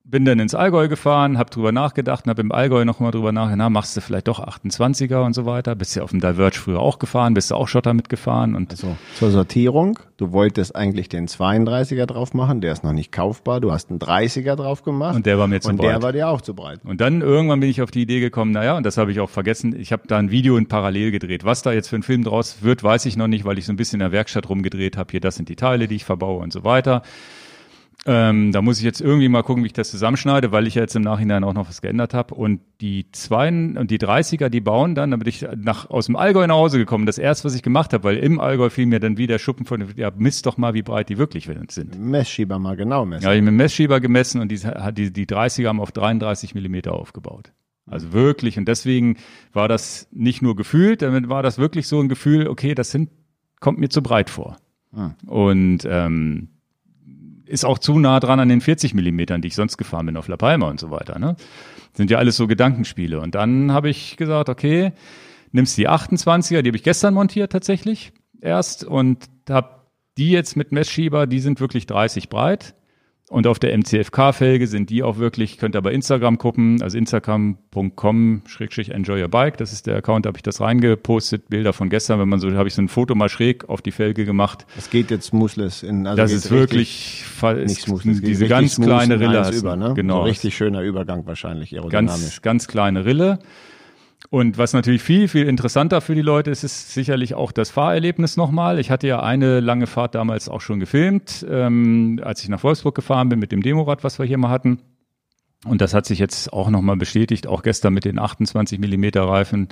bin 0.06 0.26
dann 0.26 0.40
ins 0.40 0.54
Allgäu 0.54 0.90
gefahren, 0.90 1.38
habe 1.38 1.50
drüber 1.50 1.72
nachgedacht 1.72 2.26
und 2.26 2.30
habe 2.30 2.42
im 2.42 2.52
Allgäu 2.52 2.84
noch 2.84 3.00
mal 3.00 3.12
drüber 3.12 3.32
nachgedacht, 3.32 3.58
na, 3.58 3.70
machst 3.70 3.96
du 3.96 4.02
vielleicht 4.02 4.28
doch 4.28 4.46
28er 4.46 5.26
und 5.26 5.34
so 5.34 5.46
weiter. 5.46 5.76
Bist 5.76 5.96
ja 5.96 6.04
auf 6.04 6.12
dem 6.12 6.20
Diverge 6.20 6.58
früher 6.58 6.80
auch 6.80 7.00
gefahren, 7.00 7.34
bist 7.34 7.52
du 7.52 7.56
auch 7.56 7.70
Schotter 7.70 7.94
mitgefahren 7.94 8.54
und 8.56 8.72
also, 8.72 8.98
zur 9.16 9.32
Sortierung, 9.32 9.98
du 10.18 10.34
wolltest 10.34 10.76
eigentlich 10.76 11.08
den 11.08 11.28
32er 11.28 12.06
drauf 12.06 12.34
machen, 12.34 12.60
der 12.60 12.74
ist 12.74 12.84
noch 12.84 12.92
nicht 12.92 13.14
kaufbar, 13.14 13.62
du 13.62 13.72
hast 13.72 13.90
einen 13.92 14.00
30er 14.00 14.56
drauf 14.56 14.84
gemacht 14.84 15.16
und 15.16 15.26
der 15.26 15.40
war 15.40 15.48
mir 15.48 15.62
zu 15.62 15.70
und 15.70 15.78
breit. 15.78 15.86
Und 15.86 15.94
der 15.94 16.02
war 16.02 16.12
dir 16.12 16.28
auch 16.28 16.42
zu 16.42 16.54
breit. 16.54 16.82
Und 16.84 17.00
dann 17.00 17.22
irgendwann 17.22 17.62
bin 17.62 17.70
ich 17.70 17.82
auf 17.82 17.92
die 17.92 18.02
Idee 18.02 18.20
gekommen, 18.20 18.52
naja, 18.52 18.76
und 18.76 18.86
das 18.86 18.98
habe 18.98 19.12
ich 19.12 19.22
auch 19.22 19.30
vergessen, 19.30 19.74
ich 19.74 19.94
habe 19.94 20.04
da 20.08 20.18
ein 20.18 20.32
Video 20.32 20.58
in 20.58 20.68
parallel 20.68 21.12
gedreht. 21.12 21.46
Was 21.46 21.62
da 21.62 21.72
jetzt 21.72 21.88
für 21.88 21.96
ein 21.96 22.04
Film 22.04 22.26
draus 22.26 22.58
wird, 22.62 22.84
weiß 22.84 23.06
ich 23.06 23.16
noch 23.16 23.30
nicht, 23.30 23.46
weil 23.46 23.58
ich 23.58 23.66
so 23.66 23.72
ein 23.72 23.78
bisschen 23.78 24.02
in 24.02 24.06
der 24.06 24.12
Werkstatt 24.12 24.50
rumgedreht 24.50 24.98
habe. 24.98 25.12
Hier, 25.12 25.22
das 25.22 25.36
sind 25.36 25.48
die 25.48 25.56
Teile, 25.56 25.88
die 25.88 25.96
ich 25.96 26.04
verbaue 26.04 26.44
und 26.44 26.52
so 26.52 26.66
weiter. 26.66 27.04
Ähm, 28.06 28.52
da 28.52 28.62
muss 28.62 28.80
ich 28.80 28.84
jetzt 28.84 29.00
irgendwie 29.00 29.30
mal 29.30 29.44
gucken, 29.44 29.64
wie 29.64 29.68
ich 29.68 29.74
das 29.74 29.90
zusammenschneide, 29.90 30.52
weil 30.52 30.68
ich 30.68 30.76
ja 30.76 30.82
jetzt 30.82 30.96
im 30.96 31.04
Nachhinein 31.04 31.44
auch 31.44 31.54
noch 31.54 31.70
was 31.70 31.82
geändert 31.82 32.14
habe. 32.14 32.36
Und 32.36 32.60
die 32.82 33.06
zwei 33.12 33.48
und 33.48 33.90
die 33.92 33.98
30er, 33.98 34.50
die 34.50 34.60
bauen 34.60 34.94
dann, 34.94 35.12
da 35.12 35.18
bin 35.18 35.28
ich 35.28 35.46
nach, 35.56 35.90
aus 35.90 36.08
dem 36.08 36.16
Allgäu 36.16 36.46
nach 36.46 36.56
Hause 36.56 36.78
gekommen. 36.78 37.06
Das 37.06 37.18
erste, 37.18 37.46
was 37.46 37.56
ich 37.56 37.62
gemacht 37.62 37.94
habe, 37.94 38.04
weil 38.04 38.18
im 38.18 38.40
Allgäu 38.40 38.70
fiel 38.70 38.88
mir 38.88 39.00
dann 39.00 39.18
wieder 39.18 39.40
Schuppen 39.40 39.66
von, 39.66 39.86
ja, 39.96 40.12
misst 40.18 40.46
doch 40.46 40.58
mal, 40.58 40.74
wie 40.74 40.82
breit 40.82 41.10
die 41.10 41.18
wirklich 41.18 41.50
sind. 41.70 41.98
Messschieber 42.00 42.60
mal 42.60 42.76
genau 42.76 43.06
messen. 43.06 43.24
Ja, 43.24 43.32
ich 43.32 43.38
habe 43.38 43.46
mit 43.46 43.56
Messschieber 43.56 44.00
gemessen 44.00 44.42
und 44.42 44.52
die, 44.52 44.60
die, 44.94 45.14
die 45.14 45.26
30er 45.26 45.68
haben 45.68 45.80
auf 45.80 45.92
33 45.92 46.56
Millimeter 46.56 46.94
aufgebaut. 46.94 47.54
Also 47.86 48.12
wirklich. 48.14 48.58
Und 48.58 48.68
deswegen 48.68 49.18
war 49.52 49.68
das 49.68 50.08
nicht 50.12 50.42
nur 50.42 50.56
gefühlt, 50.56 51.02
damit 51.02 51.30
war 51.30 51.44
das 51.44 51.58
wirklich 51.58 51.88
so 51.88 52.02
ein 52.02 52.10
Gefühl, 52.10 52.48
okay, 52.48 52.76
das 52.76 52.92
sind, 52.92 53.10
kommt 53.60 53.80
mir 53.80 53.90
zu 53.90 54.02
breit 54.02 54.30
vor. 54.30 54.58
Ah. 54.96 55.12
Und 55.26 55.80
ähm, 55.86 56.50
ist 57.46 57.66
auch 57.66 57.80
zu 57.80 58.00
nah 58.00 58.20
dran 58.20 58.40
an 58.40 58.50
den 58.50 58.62
40 58.62 58.94
Millimetern, 58.94 59.42
die 59.42 59.50
ich 59.50 59.56
sonst 59.56 59.78
gefahren 59.78 60.06
bin 60.06 60.18
auf 60.18 60.28
La 60.28 60.38
Palma 60.38 60.70
und 60.70 60.80
so 60.80 60.92
weiter. 60.92 61.20
Ne? 61.20 61.36
Sind 61.94 62.10
ja 62.10 62.18
alles 62.18 62.38
so 62.38 62.48
Gedankenspiele. 62.48 63.20
Und 63.20 63.36
dann 63.36 63.72
habe 63.72 63.90
ich 63.90 64.18
gesagt, 64.18 64.50
okay, 64.50 64.94
nimmst 65.52 65.78
die 65.78 65.90
28er, 65.90 66.62
die 66.62 66.70
habe 66.70 66.78
ich 66.78 66.84
gestern 66.84 67.14
montiert 67.14 67.52
tatsächlich 67.52 68.14
erst 68.42 68.84
und 68.84 69.30
habe 69.50 69.84
die 70.18 70.32
jetzt 70.32 70.56
mit 70.56 70.72
Messschieber, 70.72 71.28
die 71.28 71.40
sind 71.40 71.60
wirklich 71.60 71.86
30 71.88 72.30
breit 72.30 72.76
und 73.34 73.48
auf 73.48 73.58
der 73.58 73.76
MCFK-Felge 73.76 74.68
sind 74.68 74.92
die 74.92 75.02
auch 75.02 75.18
wirklich, 75.18 75.58
könnt 75.58 75.76
ihr 75.76 75.82
bei 75.82 75.92
Instagram 75.92 76.38
gucken, 76.38 76.84
also 76.84 77.00
instagram.com-enjoy 77.00 79.24
your 79.24 79.28
bike, 79.28 79.58
das 79.58 79.74
ist 79.74 79.88
der 79.88 79.98
Account, 79.98 80.26
da 80.26 80.28
habe 80.28 80.38
ich 80.38 80.44
das 80.44 80.62
reingepostet, 80.62 81.50
Bilder 81.50 81.74
von 81.74 81.90
gestern, 81.90 82.20
wenn 82.20 82.30
man 82.30 82.40
so, 82.40 82.52
habe 82.52 82.68
ich 82.68 82.76
so 82.76 82.84
ein 82.84 82.90
Foto 82.90 83.16
mal 83.16 83.30
schräg 83.30 83.68
auf 83.68 83.82
die 83.82 83.90
Felge 83.90 84.26
gemacht. 84.26 84.68
Das 84.76 84.92
geht 84.92 85.10
jetzt 85.10 85.26
smoothless 85.26 85.82
in, 85.82 86.06
also 86.06 86.22
Das 86.22 86.32
ist 86.32 86.52
wirklich, 86.52 87.24
nicht 87.66 87.82
smoothless, 87.82 88.22
diese 88.22 88.48
ganz 88.48 88.80
kleine 88.80 89.20
Rille. 89.20 89.50
Über, 89.52 89.76
ne? 89.76 89.96
Genau. 89.96 90.18
So 90.18 90.22
richtig 90.22 90.56
schöner 90.56 90.82
Übergang 90.82 91.26
wahrscheinlich, 91.26 91.74
aerodynamisch. 91.74 92.22
Ganz, 92.22 92.44
ganz 92.44 92.68
kleine 92.68 93.04
Rille. 93.04 93.40
Und 94.30 94.58
was 94.58 94.74
natürlich 94.74 95.04
viel, 95.04 95.28
viel 95.28 95.48
interessanter 95.48 96.02
für 96.02 96.16
die 96.16 96.22
Leute 96.22 96.50
ist, 96.50 96.64
ist 96.64 96.94
sicherlich 96.94 97.36
auch 97.36 97.52
das 97.52 97.70
Fahrerlebnis 97.70 98.38
nochmal. 98.38 98.80
Ich 98.80 98.90
hatte 98.90 99.08
ja 99.08 99.22
eine 99.22 99.60
lange 99.60 99.86
Fahrt 99.88 100.16
damals 100.16 100.50
auch 100.50 100.62
schon 100.62 100.80
gefilmt, 100.80 101.46
ähm, 101.50 102.20
als 102.24 102.42
ich 102.42 102.50
nach 102.50 102.64
Wolfsburg 102.64 102.96
gefahren 102.96 103.30
bin 103.30 103.40
mit 103.40 103.52
dem 103.52 103.62
Demorad, 103.62 104.04
was 104.04 104.20
wir 104.20 104.26
hier 104.26 104.38
mal 104.38 104.50
hatten. 104.50 104.80
Und 105.66 105.82
das 105.82 105.94
hat 105.94 106.06
sich 106.06 106.20
jetzt 106.20 106.52
auch 106.52 106.70
nochmal 106.70 106.98
bestätigt, 106.98 107.48
auch 107.48 107.64
gestern 107.64 107.94
mit 107.94 108.06
den 108.06 108.20
28 108.20 108.80
Millimeter 108.80 109.24
Reifen, 109.24 109.70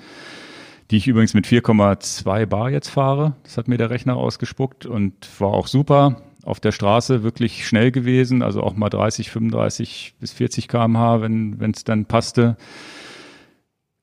die 0.89 0.97
ich 0.97 1.07
übrigens 1.07 1.33
mit 1.33 1.45
4,2 1.45 2.45
Bar 2.45 2.69
jetzt 2.69 2.89
fahre. 2.89 3.35
Das 3.43 3.57
hat 3.57 3.67
mir 3.67 3.77
der 3.77 3.89
Rechner 3.89 4.15
ausgespuckt 4.15 4.85
und 4.85 5.27
war 5.39 5.49
auch 5.49 5.67
super. 5.67 6.21
Auf 6.43 6.59
der 6.59 6.71
Straße 6.71 7.23
wirklich 7.23 7.67
schnell 7.67 7.91
gewesen, 7.91 8.41
also 8.41 8.63
auch 8.63 8.73
mal 8.73 8.89
30, 8.89 9.29
35 9.29 10.15
bis 10.19 10.31
40 10.33 10.67
kmh, 10.67 11.21
wenn 11.21 11.71
es 11.73 11.83
dann 11.83 12.05
passte. 12.05 12.57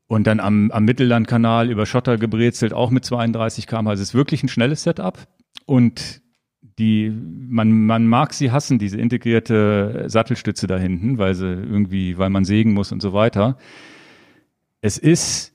Und 0.09 0.27
dann 0.27 0.41
am, 0.41 0.71
am 0.71 0.85
Mittellandkanal 0.85 1.71
über 1.71 1.87
Schotter 1.87 2.17
gebrezelt, 2.17 2.73
auch 2.73 2.91
mit 2.91 3.05
32 3.05 3.67
km. 3.67 3.89
Also 3.89 4.03
es 4.03 4.11
ist 4.11 4.15
wirklich 4.15 4.43
ein 4.43 4.49
schnelles 4.49 4.83
Setup. 4.83 5.19
Und 5.67 6.23
die, 6.79 7.11
man, 7.11 7.87
man 7.87 8.07
mag 8.07 8.33
sie 8.33 8.51
hassen, 8.51 8.79
diese 8.79 8.99
integrierte 8.99 10.05
Sattelstütze 10.07 10.67
da 10.67 10.79
hinten, 10.79 11.19
weil 11.19 11.35
sie 11.35 11.47
irgendwie, 11.47 12.19
weil 12.19 12.31
man 12.31 12.45
sägen 12.45 12.73
muss 12.73 12.93
und 12.93 13.03
so 13.03 13.13
weiter. 13.13 13.59
Es 14.81 14.97
ist 14.97 15.53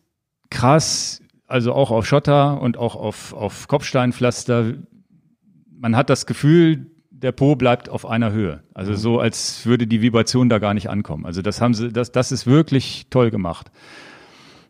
krass, 0.49 1.21
also 1.47 1.73
auch 1.73 1.91
auf 1.91 2.05
Schotter 2.05 2.61
und 2.61 2.77
auch 2.77 2.95
auf, 2.95 3.33
auf 3.33 3.67
Kopfsteinpflaster. 3.67 4.73
Man 5.79 5.95
hat 5.95 6.09
das 6.09 6.25
Gefühl, 6.25 6.91
der 7.09 7.31
Po 7.31 7.55
bleibt 7.55 7.89
auf 7.89 8.05
einer 8.05 8.31
Höhe. 8.33 8.63
Also 8.73 8.91
mhm. 8.91 8.97
so, 8.97 9.19
als 9.19 9.65
würde 9.65 9.87
die 9.87 10.01
Vibration 10.01 10.49
da 10.49 10.59
gar 10.59 10.73
nicht 10.73 10.89
ankommen. 10.89 11.25
Also 11.25 11.41
das 11.41 11.61
haben 11.61 11.73
sie, 11.73 11.91
das, 11.91 12.11
das 12.11 12.31
ist 12.31 12.45
wirklich 12.45 13.07
toll 13.09 13.31
gemacht. 13.31 13.71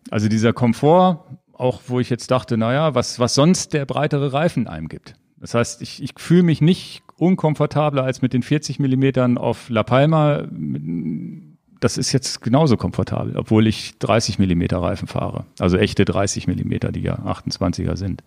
Also 0.09 0.27
dieser 0.27 0.53
Komfort, 0.53 1.25
auch 1.53 1.81
wo 1.87 1.99
ich 1.99 2.09
jetzt 2.09 2.31
dachte, 2.31 2.57
naja, 2.57 2.95
was, 2.95 3.19
was 3.19 3.35
sonst 3.35 3.73
der 3.73 3.85
breitere 3.85 4.33
Reifen 4.33 4.67
einem 4.67 4.89
gibt. 4.89 5.15
Das 5.37 5.53
heißt, 5.53 5.81
ich, 5.81 6.01
ich 6.01 6.11
fühle 6.17 6.43
mich 6.43 6.61
nicht 6.61 7.03
unkomfortabler 7.17 8.03
als 8.03 8.21
mit 8.21 8.33
den 8.33 8.43
40 8.43 8.79
Millimetern 8.79 9.37
auf 9.37 9.69
La 9.69 9.83
Palma 9.83 10.45
das 11.83 11.97
ist 11.97 12.13
jetzt 12.13 12.41
genauso 12.41 12.77
komfortabel, 12.77 13.35
obwohl 13.35 13.67
ich 13.67 13.97
30 13.99 14.39
Millimeter 14.39 14.77
Reifen 14.77 15.07
fahre. 15.07 15.45
Also 15.59 15.77
echte 15.77 16.05
30 16.05 16.47
Millimeter, 16.47 16.91
die 16.91 17.01
ja 17.01 17.15
28er 17.15 17.97
sind. 17.97 18.23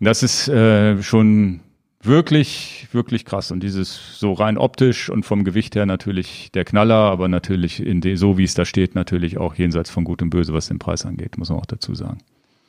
Das 0.00 0.22
ist 0.22 0.48
äh, 0.48 1.00
schon 1.02 1.60
wirklich, 2.06 2.88
wirklich 2.92 3.24
krass. 3.24 3.50
Und 3.50 3.62
dieses 3.62 4.18
so 4.18 4.32
rein 4.32 4.58
optisch 4.58 5.10
und 5.10 5.24
vom 5.24 5.44
Gewicht 5.44 5.74
her 5.74 5.86
natürlich 5.86 6.50
der 6.52 6.64
Knaller, 6.64 6.94
aber 6.94 7.28
natürlich 7.28 7.84
in 7.84 8.00
de, 8.00 8.16
so 8.16 8.38
wie 8.38 8.44
es 8.44 8.54
da 8.54 8.64
steht, 8.64 8.94
natürlich 8.94 9.38
auch 9.38 9.54
jenseits 9.54 9.90
von 9.90 10.04
Gut 10.04 10.22
und 10.22 10.30
Böse, 10.30 10.52
was 10.52 10.68
den 10.68 10.78
Preis 10.78 11.04
angeht, 11.04 11.38
muss 11.38 11.50
man 11.50 11.58
auch 11.58 11.66
dazu 11.66 11.94
sagen. 11.94 12.18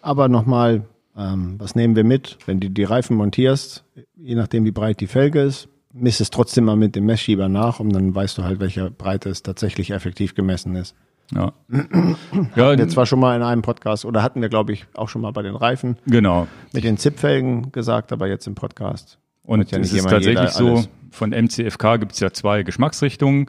Aber 0.02 0.30
nochmal, 0.30 0.86
ähm, 1.18 1.56
was 1.58 1.76
nehmen 1.76 1.96
wir 1.96 2.04
mit? 2.04 2.38
Wenn 2.46 2.60
du 2.60 2.70
die 2.70 2.84
Reifen 2.84 3.18
montierst, 3.18 3.84
je 4.16 4.36
nachdem 4.36 4.66
wie 4.66 4.72
breit 4.72 5.00
die 5.00 5.08
Felge 5.08 5.42
ist, 5.42 5.70
misst 5.94 6.22
es 6.22 6.30
trotzdem 6.30 6.66
mal 6.66 6.76
mit 6.76 6.96
dem 6.96 7.06
Messschieber 7.06 7.50
nach 7.50 7.80
und 7.80 7.92
dann 7.92 8.14
weißt 8.14 8.38
du 8.38 8.44
halt, 8.44 8.60
welche 8.60 8.92
Breite 8.92 9.30
es 9.30 9.44
tatsächlich 9.44 9.92
effektiv 9.92 10.36
gemessen 10.36 10.76
ist. 10.76 10.96
Ja. 11.34 11.54
ja 12.56 12.78
wir 12.78 12.88
zwar 12.88 13.06
schon 13.06 13.20
mal 13.20 13.36
in 13.36 13.44
einem 13.44 13.62
Podcast 13.62 14.06
oder 14.06 14.24
hatten 14.24 14.42
wir, 14.42 14.50
glaube 14.50 14.74
ich, 14.74 14.86
auch 14.94 15.10
schon 15.10 15.22
mal 15.22 15.32
bei 15.32 15.42
den 15.42 15.56
Reifen. 15.56 15.98
Genau. 16.06 16.48
Mit 16.74 16.84
den 16.84 16.98
Zipfelgen 16.98 17.72
gesagt, 17.72 18.12
aber 18.12 18.28
jetzt 18.28 18.48
im 18.48 18.56
Podcast. 18.56 19.20
Und 19.48 19.72
ja 19.72 19.80
es 19.80 19.92
ist 19.92 20.08
tatsächlich 20.08 20.52
so, 20.52 20.84
von 21.10 21.32
MCFK 21.32 21.98
gibt 21.98 22.12
es 22.12 22.20
ja 22.20 22.32
zwei 22.32 22.62
Geschmacksrichtungen. 22.62 23.48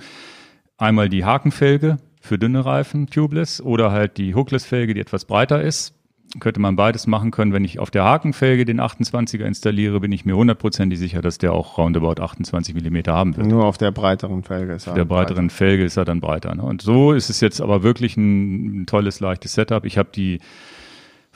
Einmal 0.78 1.10
die 1.10 1.24
Hakenfelge 1.24 1.98
für 2.20 2.38
dünne 2.38 2.64
Reifen, 2.64 3.08
tubeless, 3.08 3.60
oder 3.60 3.92
halt 3.92 4.16
die 4.16 4.34
Hookless-Felge, 4.34 4.94
die 4.94 5.00
etwas 5.00 5.26
breiter 5.26 5.60
ist 5.60 5.94
könnte 6.40 6.60
man 6.60 6.76
beides 6.76 7.06
machen 7.06 7.30
können. 7.30 7.52
Wenn 7.52 7.64
ich 7.64 7.78
auf 7.78 7.90
der 7.90 8.04
Hakenfelge 8.04 8.64
den 8.64 8.80
28er 8.80 9.44
installiere, 9.44 10.00
bin 10.00 10.12
ich 10.12 10.24
mir 10.24 10.36
hundertprozentig 10.36 10.98
sicher, 10.98 11.22
dass 11.22 11.38
der 11.38 11.52
auch 11.52 11.78
roundabout 11.78 12.20
28 12.22 12.74
Millimeter 12.74 13.14
haben 13.14 13.36
wird. 13.36 13.46
Nur 13.46 13.64
auf 13.64 13.78
der 13.78 13.90
breiteren 13.90 14.42
Felge 14.42 14.74
ist 14.74 14.86
er. 14.86 14.92
Auf 14.92 14.96
der 14.96 15.04
breiteren 15.04 15.46
breiter. 15.46 15.56
Felge 15.56 15.84
ist 15.84 15.96
er 15.96 16.04
dann 16.04 16.20
breiter. 16.20 16.54
Ne? 16.54 16.62
Und 16.62 16.82
so 16.82 17.12
ist 17.12 17.30
es 17.30 17.40
jetzt 17.40 17.60
aber 17.60 17.82
wirklich 17.82 18.16
ein, 18.16 18.82
ein 18.82 18.86
tolles, 18.86 19.20
leichtes 19.20 19.54
Setup. 19.54 19.84
Ich 19.84 19.96
habe 19.96 20.10
die 20.14 20.40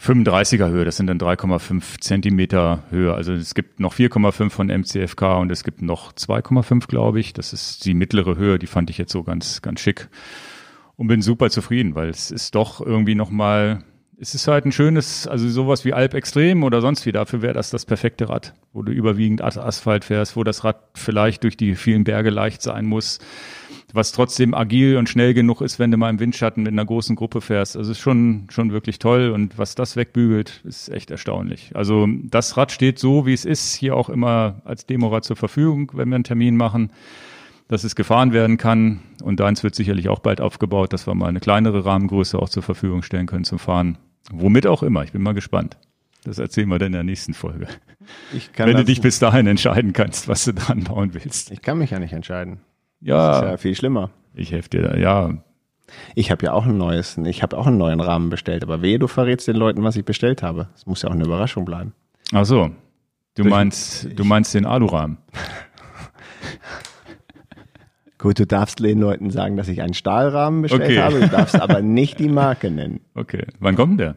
35er 0.03 0.69
Höhe, 0.69 0.85
das 0.85 0.97
sind 0.97 1.07
dann 1.07 1.19
3,5 1.19 2.01
Zentimeter 2.01 2.83
Höhe. 2.91 3.15
Also 3.15 3.33
es 3.33 3.55
gibt 3.55 3.79
noch 3.79 3.95
4,5 3.95 4.51
von 4.51 4.67
MCFK 4.67 5.39
und 5.39 5.53
es 5.53 5.63
gibt 5.63 5.81
noch 5.81 6.13
2,5, 6.13 6.89
glaube 6.89 7.21
ich. 7.21 7.33
Das 7.33 7.53
ist 7.53 7.85
die 7.85 7.95
mittlere 7.95 8.37
Höhe, 8.37 8.59
die 8.59 8.67
fand 8.67 8.91
ich 8.91 8.99
jetzt 8.99 9.13
so 9.13 9.23
ganz, 9.23 9.63
ganz 9.63 9.81
schick 9.81 10.09
und 10.97 11.07
bin 11.07 11.23
super 11.23 11.51
zufrieden, 11.51 11.95
weil 11.95 12.09
es 12.09 12.33
ist 12.33 12.57
doch 12.57 12.85
irgendwie 12.85 13.15
nochmal 13.15 13.85
es 14.19 14.37
ist 14.37 14.47
halt 14.47 14.65
ein 14.65 14.73
schönes, 14.73 15.27
also 15.27 15.49
sowas 15.49 15.85
wie 15.85 15.93
Alp 15.93 16.15
Extrem 16.15 16.63
oder 16.63 16.81
sonst 16.81 17.05
wie, 17.07 17.13
dafür 17.13 17.43
wäre 17.43 17.55
das 17.55 17.71
das 17.71 17.85
perfekte 17.85 18.29
Rad, 18.29 18.55
wo 18.73 18.83
du 18.83 18.93
überwiegend 18.93 19.43
Asphalt 19.43 20.05
fährst, 20.05 20.37
wo 20.37 20.45
das 20.45 20.63
Rad 20.63 20.79
vielleicht 20.95 21.43
durch 21.43 21.57
die 21.57 21.75
vielen 21.75 22.05
Berge 22.05 22.31
leicht 22.31 22.63
sein 22.63 22.87
muss, 22.87 23.19
was 23.93 24.13
trotzdem 24.13 24.55
agil 24.55 24.97
und 24.97 25.09
schnell 25.09 25.35
genug 25.35 25.61
ist, 25.61 25.79
wenn 25.79 25.91
du 25.91 25.97
mal 25.97 26.11
im 26.11 26.21
Windschatten 26.21 26.63
mit 26.63 26.73
einer 26.73 26.85
großen 26.85 27.17
Gruppe 27.17 27.41
fährst. 27.41 27.77
Also 27.77 27.93
ist 27.93 27.99
schon, 27.99 28.47
schon 28.51 28.73
wirklich 28.73 28.99
toll 28.99 29.31
und 29.31 29.59
was 29.59 29.75
das 29.75 29.97
wegbügelt, 29.97 30.63
ist 30.65 30.89
echt 30.89 31.11
erstaunlich. 31.11 31.71
Also 31.75 32.07
das 32.09 32.57
Rad 32.57 32.73
steht 32.73 32.99
so, 32.99 33.27
wie 33.27 33.33
es 33.33 33.45
ist, 33.45 33.75
hier 33.75 33.97
auch 33.97 34.09
immer 34.09 34.63
als 34.65 34.87
Demorad 34.87 35.25
zur 35.25 35.37
Verfügung, 35.37 35.91
wenn 35.95 36.09
wir 36.09 36.17
einen 36.17 36.25
Termin 36.25 36.57
machen 36.57 36.91
dass 37.73 37.85
es 37.85 37.97
gefahren 37.97 38.35
werden 38.35 38.59
kann. 38.59 39.01
Und 39.23 39.41
deins 39.41 39.63
wird 39.63 39.75
sicherlich 39.75 40.11
auch 40.11 40.19
bald 40.19 40.43
aufgebaut, 40.43 40.93
dass 40.93 41.07
wir 41.07 41.15
mal 41.15 41.29
eine 41.29 41.41
kleinere 41.41 41.87
Rahmengröße 41.87 42.39
auch 42.39 42.51
zur 42.51 42.63
Verfügung 42.63 43.03
stellen 43.03 43.27
können 43.27 43.45
zum 43.45 43.59
Fahren. 43.59 43.97
Womit 44.31 44.67
auch 44.67 44.83
immer. 44.83 45.05
Ich 45.05 45.13
bin 45.13 45.23
mal 45.23 45.33
gespannt. 45.33 45.79
Das 46.23 46.39
erzählen 46.39 46.69
wir 46.69 46.79
dann 46.79 46.89
in 46.89 46.93
der 46.93 47.03
nächsten 47.03 47.33
Folge. 47.33 47.67
Wenn 48.57 48.77
du 48.77 48.85
dich 48.85 49.01
bis 49.01 49.19
dahin 49.19 49.47
entscheiden 49.47 49.95
kannst, 49.95 50.29
was 50.29 50.45
du 50.45 50.53
dran 50.53 50.85
bauen 50.85 51.15
willst. 51.15 51.51
Ich 51.51 51.63
kann 51.63 51.79
mich 51.79 51.91
ja 51.91 51.99
nicht 51.99 52.13
entscheiden. 52.13 52.61
Ja. 53.03 53.29
Das 53.29 53.43
ist 53.43 53.51
ja 53.51 53.57
viel 53.57 53.75
schlimmer. 53.75 54.11
Ich 54.35 54.53
helfe 54.53 54.71
dir 54.71 54.83
da, 54.83 54.97
ja. 54.97 55.31
Ich 56.15 56.31
habe 56.31 56.47
ja 56.47 56.53
auch 56.53 56.65
ein 56.65 56.79
neues, 56.79 57.19
ich 57.19 57.43
habe 57.43 57.59
auch 57.59 57.67
einen 57.67 57.77
neuen 57.77 58.01
Rahmen 58.01 58.31
bestellt, 58.31 58.63
aber 58.63 58.81
wehe, 58.81 58.99
du 58.99 59.09
verrätst 59.09 59.47
den 59.49 59.57
Leuten, 59.57 59.83
was 59.85 59.97
ich 59.97 60.05
bestellt 60.05 60.43
habe. 60.43 60.69
Es 60.75 60.87
muss 60.87 61.03
ja 61.03 61.11
auch 61.11 61.15
eine 61.15 61.25
Überraschung 61.25 61.65
bleiben. 61.65 61.93
Ach 62.33 62.47
so. 62.47 62.71
Du 63.35 63.45
meinst, 63.45 64.09
du 64.19 64.25
meinst 64.25 64.55
den 64.55 64.67
Alurahmen. 64.67 65.19
Gut, 68.19 68.39
du 68.39 68.47
darfst 68.47 68.79
den 68.79 69.01
Leuten 69.01 69.31
sagen, 69.31 69.57
dass 69.57 69.69
ich 69.69 69.83
einen 69.83 69.95
Stahlrahmen 69.95 70.63
bestellt 70.63 70.85
okay. 70.85 71.01
habe, 71.01 71.21
du 71.21 71.29
darfst 71.29 71.61
aber 71.61 71.83
nicht 71.83 72.21
die 72.21 72.29
Marke 72.29 72.71
nennen. 72.71 73.01
Okay. 73.15 73.47
Wann 73.59 73.75
kommt 73.75 73.99
der? 74.01 74.17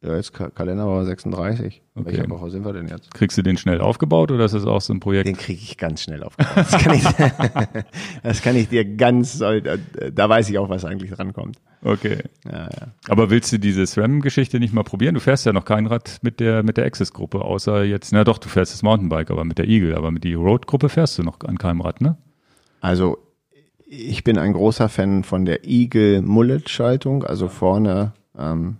Ja, 0.00 0.14
jetzt 0.14 0.32
Kalenderwoche 0.32 1.06
36. 1.06 1.82
Okay. 1.96 2.06
Welche 2.06 2.30
Woche 2.30 2.50
sind 2.50 2.64
wir 2.64 2.72
denn 2.72 2.86
jetzt? 2.86 3.12
Kriegst 3.14 3.36
du 3.36 3.42
den 3.42 3.56
schnell 3.56 3.80
aufgebaut 3.80 4.30
oder 4.30 4.44
ist 4.44 4.54
das 4.54 4.64
auch 4.64 4.80
so 4.80 4.92
ein 4.92 5.00
Projekt? 5.00 5.26
Den 5.26 5.36
kriege 5.36 5.60
ich 5.60 5.76
ganz 5.76 6.02
schnell 6.02 6.22
aufgebaut. 6.22 6.56
Das 6.56 6.70
kann 6.70 6.94
ich, 6.94 7.04
das 8.22 8.42
kann 8.42 8.54
ich 8.54 8.68
dir 8.68 8.84
ganz, 8.84 9.38
da 9.38 10.28
weiß 10.28 10.50
ich 10.50 10.58
auch, 10.58 10.68
was 10.68 10.84
eigentlich 10.84 11.10
drankommt. 11.10 11.56
Okay. 11.82 12.18
Ja, 12.44 12.64
ja. 12.66 12.88
Aber 13.08 13.30
willst 13.30 13.52
du 13.52 13.58
diese 13.58 13.84
SRAM-Geschichte 13.84 14.60
nicht 14.60 14.72
mal 14.72 14.84
probieren? 14.84 15.14
Du 15.14 15.20
fährst 15.20 15.46
ja 15.46 15.52
noch 15.52 15.64
kein 15.64 15.86
Rad 15.86 16.18
mit 16.22 16.38
der, 16.38 16.62
mit 16.62 16.76
der 16.76 16.86
Access-Gruppe, 16.86 17.40
außer 17.40 17.82
jetzt, 17.82 18.12
na 18.12 18.22
doch, 18.22 18.38
du 18.38 18.48
fährst 18.48 18.72
das 18.72 18.84
Mountainbike, 18.84 19.32
aber 19.32 19.44
mit 19.44 19.58
der 19.58 19.66
Eagle, 19.66 19.96
aber 19.96 20.12
mit 20.12 20.22
der 20.22 20.36
Road-Gruppe 20.36 20.90
fährst 20.90 21.18
du 21.18 21.24
noch 21.24 21.40
an 21.40 21.58
keinem 21.58 21.80
Rad, 21.80 22.00
ne? 22.00 22.16
Also 22.80 23.18
ich 23.84 24.22
bin 24.22 24.38
ein 24.38 24.52
großer 24.52 24.88
Fan 24.88 25.24
von 25.24 25.44
der 25.44 25.66
Eagle 25.66 26.22
Mullet 26.22 26.68
Schaltung, 26.68 27.24
also 27.24 27.48
vorne 27.48 28.12
ähm, 28.38 28.76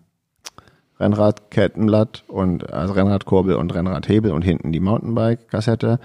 Rennradkettenblatt 1.00 2.24
und 2.26 2.72
also 2.72 2.94
Rennradkurbel 2.94 3.54
und 3.54 3.74
Rennradhebel 3.74 4.32
und 4.32 4.42
hinten 4.42 4.72
die 4.72 4.80
Mountainbike 4.80 5.48
Kassette. 5.48 6.00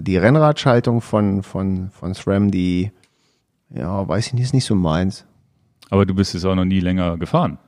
Die 0.00 0.16
Rennradschaltung 0.16 1.00
von 1.00 1.42
von 1.42 1.90
von 1.90 2.14
SRAM, 2.14 2.50
die 2.50 2.90
ja, 3.74 4.06
weiß 4.06 4.28
ich 4.28 4.32
nicht, 4.34 4.44
ist 4.44 4.54
nicht 4.54 4.64
so 4.64 4.74
meins. 4.74 5.24
Aber 5.90 6.06
du 6.06 6.14
bist 6.14 6.34
es 6.34 6.44
auch 6.44 6.54
noch 6.54 6.64
nie 6.64 6.80
länger 6.80 7.16
gefahren. 7.16 7.58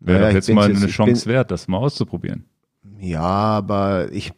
Wäre 0.00 0.24
ja, 0.24 0.30
jetzt 0.30 0.48
mal 0.50 0.66
eine 0.66 0.78
jetzt, 0.78 0.90
Chance 0.90 1.24
bin, 1.24 1.34
wert, 1.34 1.50
das 1.50 1.68
mal 1.68 1.78
auszuprobieren. 1.78 2.44
Ja, 2.98 3.20
aber 3.20 4.12
ich, 4.12 4.32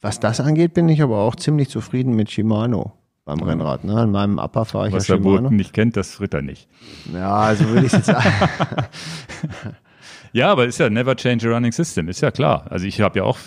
was 0.00 0.20
das 0.20 0.40
angeht, 0.40 0.74
bin 0.74 0.88
ich 0.88 1.02
aber 1.02 1.18
auch 1.18 1.36
ziemlich 1.36 1.68
zufrieden 1.68 2.14
mit 2.14 2.30
Shimano 2.30 2.92
beim 3.24 3.42
Rennrad. 3.42 3.84
Ne? 3.84 4.04
In 4.04 4.10
meinem 4.10 4.38
Upper 4.38 4.64
fahre 4.64 4.88
ich 4.88 4.94
Was 4.94 5.08
ja 5.08 5.16
Shimano. 5.16 5.50
nicht 5.50 5.72
kennt, 5.72 5.96
das 5.96 6.12
fritt 6.12 6.34
er 6.34 6.42
nicht. 6.42 6.68
Ja, 7.12 7.34
also 7.34 7.66
würde 7.68 7.86
ich 7.86 7.92
jetzt 7.92 8.06
sagen. 8.06 8.30
ja, 10.32 10.50
aber 10.50 10.66
ist 10.66 10.78
ja 10.78 10.90
never 10.90 11.16
change 11.16 11.48
a 11.48 11.52
running 11.52 11.72
system, 11.72 12.08
ist 12.08 12.20
ja 12.20 12.30
klar. 12.30 12.66
Also 12.70 12.86
ich 12.86 13.00
habe 13.00 13.18
ja 13.18 13.24
auch, 13.24 13.38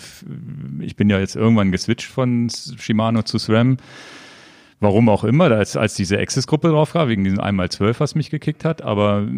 ich 0.80 0.96
bin 0.96 1.10
ja 1.10 1.18
jetzt 1.18 1.36
irgendwann 1.36 1.72
geswitcht 1.72 2.10
von 2.10 2.48
Shimano 2.50 3.22
zu 3.22 3.38
SRAM. 3.38 3.76
Warum 4.82 5.10
auch 5.10 5.24
immer, 5.24 5.50
als, 5.50 5.76
als 5.76 5.94
diese 5.94 6.18
Access-Gruppe 6.18 6.68
drauf 6.68 6.94
war, 6.94 7.08
wegen 7.08 7.22
diesem 7.22 7.40
einmal 7.40 7.68
zwölf, 7.68 8.00
was 8.00 8.14
mich 8.14 8.30
gekickt 8.30 8.64
hat, 8.64 8.80
aber 8.80 9.28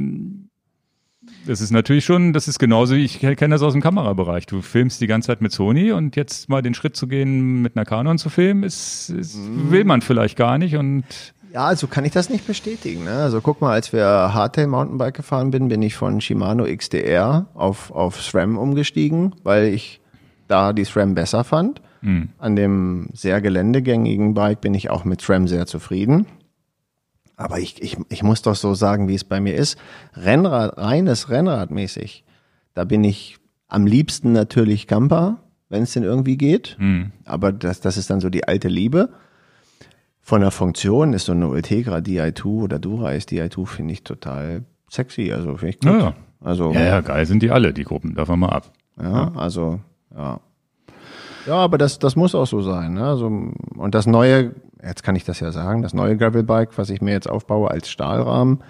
das 1.46 1.60
ist 1.60 1.70
natürlich 1.70 2.04
schon, 2.04 2.32
das 2.32 2.48
ist 2.48 2.58
genauso, 2.58 2.94
ich 2.94 3.20
kenne 3.20 3.48
das 3.48 3.62
aus 3.62 3.72
dem 3.72 3.82
Kamerabereich. 3.82 4.46
Du 4.46 4.60
filmst 4.60 5.00
die 5.00 5.06
ganze 5.06 5.28
Zeit 5.28 5.40
mit 5.40 5.52
Sony 5.52 5.92
und 5.92 6.16
jetzt 6.16 6.48
mal 6.48 6.62
den 6.62 6.74
Schritt 6.74 6.96
zu 6.96 7.06
gehen, 7.06 7.62
mit 7.62 7.76
einer 7.76 7.84
Canon 7.84 8.18
zu 8.18 8.28
filmen, 8.28 8.62
ist, 8.62 9.10
ist 9.10 9.36
mhm. 9.36 9.70
will 9.70 9.84
man 9.84 10.02
vielleicht 10.02 10.36
gar 10.36 10.58
nicht 10.58 10.76
und 10.76 11.04
ja, 11.52 11.66
also 11.66 11.86
kann 11.86 12.04
ich 12.04 12.12
das 12.12 12.30
nicht 12.30 12.46
bestätigen. 12.46 13.04
Ne? 13.04 13.12
Also 13.12 13.40
guck 13.40 13.60
mal, 13.60 13.72
als 13.72 13.92
wir 13.92 14.04
Hardtail 14.06 14.68
Mountainbike 14.68 15.14
gefahren 15.14 15.50
bin, 15.50 15.68
bin 15.68 15.82
ich 15.82 15.94
von 15.94 16.20
Shimano 16.20 16.64
XDR 16.64 17.46
auf, 17.54 17.90
auf 17.90 18.22
SRAM 18.22 18.56
umgestiegen, 18.56 19.34
weil 19.42 19.66
ich 19.66 20.00
da 20.48 20.72
die 20.72 20.84
SRAM 20.84 21.14
besser 21.14 21.44
fand. 21.44 21.82
Mhm. 22.00 22.30
An 22.38 22.56
dem 22.56 23.08
sehr 23.12 23.40
geländegängigen 23.40 24.34
Bike 24.34 24.62
bin 24.62 24.72
ich 24.74 24.88
auch 24.88 25.04
mit 25.04 25.20
SRAM 25.20 25.46
sehr 25.46 25.66
zufrieden. 25.66 26.26
Aber 27.36 27.58
ich, 27.58 27.82
ich, 27.82 27.98
ich 28.08 28.22
muss 28.22 28.42
doch 28.42 28.56
so 28.56 28.74
sagen, 28.74 29.08
wie 29.08 29.14
es 29.14 29.24
bei 29.24 29.40
mir 29.40 29.54
ist. 29.54 29.78
Rennrad, 30.14 30.78
reines 30.78 31.28
Rennradmäßig, 31.28 32.24
da 32.74 32.84
bin 32.84 33.04
ich 33.04 33.36
am 33.68 33.86
liebsten 33.86 34.32
natürlich 34.32 34.86
Camper, 34.86 35.38
wenn 35.68 35.82
es 35.82 35.92
denn 35.92 36.02
irgendwie 36.02 36.36
geht. 36.38 36.76
Mhm. 36.78 37.12
Aber 37.24 37.52
das, 37.52 37.80
das 37.80 37.96
ist 37.98 38.08
dann 38.08 38.20
so 38.20 38.30
die 38.30 38.48
alte 38.48 38.68
Liebe. 38.68 39.10
Von 40.24 40.40
der 40.40 40.52
Funktion 40.52 41.12
ist 41.14 41.26
so 41.26 41.32
eine 41.32 41.48
Ultegra 41.48 41.96
Di2 41.96 42.44
oder 42.44 42.78
Dura-Ace 42.78 43.26
Di2 43.26 43.66
finde 43.66 43.92
ich 43.92 44.04
total 44.04 44.62
sexy. 44.88 45.32
Also 45.32 45.56
finde 45.56 45.68
ich 45.70 45.80
gut. 45.80 46.00
Ja, 46.00 46.14
Also, 46.40 46.72
ja, 46.72 46.80
ja, 46.80 47.00
geil 47.00 47.26
sind 47.26 47.42
die 47.42 47.50
alle, 47.50 47.72
die 47.72 47.82
Gruppen. 47.84 48.14
Davon 48.14 48.38
mal 48.38 48.50
ab. 48.50 48.70
Ja, 49.00 49.10
ja, 49.10 49.32
also, 49.34 49.80
ja. 50.16 50.40
Ja, 51.46 51.54
aber 51.56 51.76
das, 51.76 51.98
das 51.98 52.14
muss 52.14 52.36
auch 52.36 52.46
so 52.46 52.62
sein. 52.62 52.94
Ne? 52.94 53.04
Also, 53.04 53.26
und 53.26 53.94
das 53.94 54.06
neue, 54.06 54.54
jetzt 54.80 55.02
kann 55.02 55.16
ich 55.16 55.24
das 55.24 55.40
ja 55.40 55.50
sagen, 55.50 55.82
das 55.82 55.92
neue 55.92 56.16
Gravelbike, 56.16 56.78
was 56.78 56.88
ich 56.90 57.00
mir 57.00 57.10
jetzt 57.10 57.28
aufbaue 57.28 57.68
als 57.70 57.90
Stahlrahmen, 57.90 58.60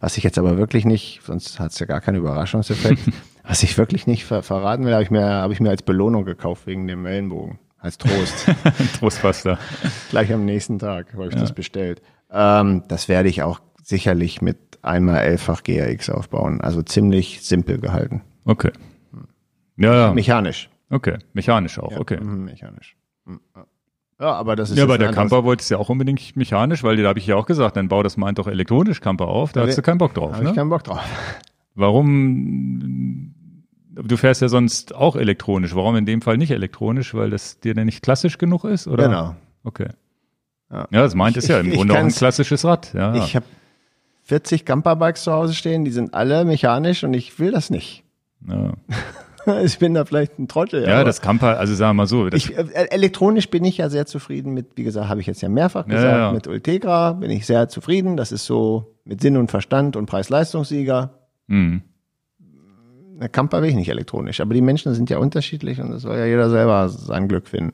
was 0.00 0.16
ich 0.16 0.24
jetzt 0.24 0.38
aber 0.38 0.58
wirklich 0.58 0.84
nicht, 0.84 1.20
sonst 1.24 1.60
hat 1.60 1.70
es 1.70 1.78
ja 1.78 1.86
gar 1.86 2.00
keinen 2.00 2.16
Überraschungseffekt, 2.16 3.02
was 3.46 3.62
ich 3.62 3.78
wirklich 3.78 4.08
nicht 4.08 4.24
ver 4.24 4.42
verraten 4.42 4.84
will, 4.84 4.92
habe 4.92 5.04
ich, 5.04 5.10
mir 5.12 5.24
habe 5.24 5.52
ich 5.52 5.60
mir 5.60 5.70
als 5.70 5.82
Belohnung 5.82 6.24
gekauft 6.24 6.66
wegen 6.66 6.88
dem 6.88 7.04
Wellenbogen. 7.04 7.60
Als 7.86 7.98
Trost. 7.98 8.46
Trostbuster. 8.98 9.60
Gleich 10.10 10.32
am 10.32 10.44
nächsten 10.44 10.80
Tag 10.80 11.12
habe 11.12 11.28
ich 11.28 11.34
ja. 11.34 11.38
das 11.38 11.52
bestellt. 11.52 12.02
Ähm, 12.32 12.82
das 12.88 13.08
werde 13.08 13.28
ich 13.28 13.44
auch 13.44 13.60
sicherlich 13.80 14.42
mit 14.42 14.58
einmal 14.82 15.18
elffach 15.18 15.62
GRX 15.62 16.10
aufbauen. 16.10 16.60
Also 16.60 16.82
ziemlich 16.82 17.42
simpel 17.42 17.78
gehalten. 17.78 18.22
Okay. 18.44 18.72
Ja, 19.76 19.94
ja. 19.94 20.12
Mechanisch. 20.12 20.68
Okay, 20.90 21.18
mechanisch 21.32 21.78
auch, 21.78 21.92
ja, 21.92 22.00
okay. 22.00 22.18
Mhm, 22.20 22.46
mechanisch. 22.46 22.96
Mhm, 23.24 23.38
Ja, 24.18 24.32
aber 24.32 24.56
das 24.56 24.70
ist. 24.70 24.78
Ja, 24.78 24.86
bei 24.86 24.98
der 24.98 25.12
Camper 25.12 25.44
wollte 25.44 25.62
es 25.62 25.68
ja 25.68 25.78
auch 25.78 25.88
unbedingt 25.88 26.34
mechanisch, 26.34 26.82
weil 26.82 26.96
da 26.96 27.08
habe 27.08 27.20
ich 27.20 27.26
ja 27.28 27.36
auch 27.36 27.46
gesagt, 27.46 27.76
dann 27.76 27.86
bau 27.86 28.02
das 28.02 28.16
meint 28.16 28.40
doch 28.40 28.48
elektronisch 28.48 29.00
Camper 29.00 29.28
auf. 29.28 29.52
Da 29.52 29.60
okay. 29.60 29.68
hast 29.68 29.78
du 29.78 29.82
keinen 29.82 29.98
Bock 29.98 30.12
drauf. 30.12 30.32
Habe 30.32 30.42
ne? 30.42 30.50
ich 30.50 30.56
keinen 30.56 30.70
Bock 30.70 30.82
drauf. 30.82 31.04
Warum? 31.76 33.35
Du 34.02 34.16
fährst 34.16 34.42
ja 34.42 34.48
sonst 34.48 34.94
auch 34.94 35.16
elektronisch. 35.16 35.74
Warum 35.74 35.96
in 35.96 36.06
dem 36.06 36.20
Fall 36.20 36.36
nicht 36.36 36.50
elektronisch? 36.50 37.14
Weil 37.14 37.30
das 37.30 37.60
dir 37.60 37.74
dann 37.74 37.86
nicht 37.86 38.02
klassisch 38.02 38.36
genug 38.38 38.64
ist, 38.64 38.86
oder? 38.86 39.04
Genau. 39.04 39.36
Okay. 39.64 39.88
Ja, 40.70 40.86
ja 40.90 41.02
das 41.02 41.14
meint 41.14 41.36
es 41.36 41.48
ja 41.48 41.58
im 41.58 41.70
Grunde 41.70 41.94
auch 41.94 41.98
ein 41.98 42.10
klassisches 42.10 42.64
Rad. 42.64 42.92
Ja. 42.92 43.14
Ich 43.14 43.34
habe 43.34 43.46
40 44.24 44.64
Camperbikes 44.64 45.22
zu 45.22 45.32
Hause 45.32 45.54
stehen, 45.54 45.84
die 45.84 45.92
sind 45.92 46.12
alle 46.12 46.44
mechanisch 46.44 47.04
und 47.04 47.14
ich 47.14 47.38
will 47.38 47.52
das 47.52 47.70
nicht. 47.70 48.04
Ja. 48.46 48.74
ich 49.62 49.78
bin 49.78 49.94
da 49.94 50.04
vielleicht 50.04 50.38
ein 50.38 50.48
Trottel. 50.48 50.86
Ja, 50.86 51.04
das 51.04 51.20
Camper, 51.20 51.58
also 51.58 51.74
sagen 51.74 51.90
wir 51.90 52.02
mal 52.02 52.06
so. 52.06 52.26
Ich, 52.28 52.56
äh, 52.56 52.66
elektronisch 52.90 53.48
bin 53.48 53.64
ich 53.64 53.78
ja 53.78 53.88
sehr 53.88 54.06
zufrieden 54.06 54.52
mit, 54.52 54.66
wie 54.74 54.82
gesagt, 54.82 55.08
habe 55.08 55.20
ich 55.20 55.26
jetzt 55.26 55.40
ja 55.40 55.48
mehrfach 55.48 55.86
gesagt, 55.86 56.04
ja, 56.04 56.18
ja. 56.18 56.32
mit 56.32 56.48
Ultegra 56.48 57.12
bin 57.12 57.30
ich 57.30 57.46
sehr 57.46 57.68
zufrieden. 57.68 58.16
Das 58.16 58.32
ist 58.32 58.44
so 58.46 58.96
mit 59.04 59.20
Sinn 59.20 59.36
und 59.36 59.50
Verstand 59.50 59.96
und 59.96 60.06
Preis-Leistungssieger. 60.06 61.10
Mhm. 61.46 61.82
Der 63.18 63.28
Camper 63.30 63.62
will 63.62 63.70
ich 63.70 63.76
nicht 63.76 63.88
elektronisch, 63.88 64.40
aber 64.40 64.52
die 64.52 64.60
Menschen 64.60 64.94
sind 64.94 65.08
ja 65.08 65.18
unterschiedlich 65.18 65.80
und 65.80 65.90
das 65.90 66.02
soll 66.02 66.18
ja 66.18 66.26
jeder 66.26 66.50
selber 66.50 66.88
sein 66.88 67.28
Glück 67.28 67.48
finden. 67.48 67.72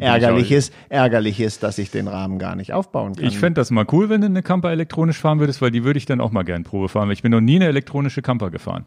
Ärgerlich 0.00 0.50
ist, 0.50 0.72
ärgerlich 0.88 1.38
ist, 1.38 1.62
dass 1.62 1.78
ich 1.78 1.90
den 1.90 2.08
Rahmen 2.08 2.38
gar 2.38 2.56
nicht 2.56 2.72
aufbauen 2.72 3.14
kann. 3.14 3.24
Ich 3.24 3.38
fände 3.38 3.60
das 3.60 3.70
mal 3.70 3.84
cool, 3.92 4.08
wenn 4.08 4.22
du 4.22 4.26
eine 4.26 4.42
Camper 4.42 4.70
elektronisch 4.70 5.18
fahren 5.18 5.38
würdest, 5.38 5.60
weil 5.60 5.70
die 5.70 5.84
würde 5.84 5.98
ich 5.98 6.06
dann 6.06 6.20
auch 6.20 6.32
mal 6.32 6.44
gern 6.44 6.64
Probe 6.64 6.88
fahren, 6.88 7.08
weil 7.08 7.12
ich 7.12 7.22
bin 7.22 7.30
noch 7.30 7.42
nie 7.42 7.56
eine 7.56 7.66
elektronische 7.66 8.22
Camper 8.22 8.50
gefahren. 8.50 8.86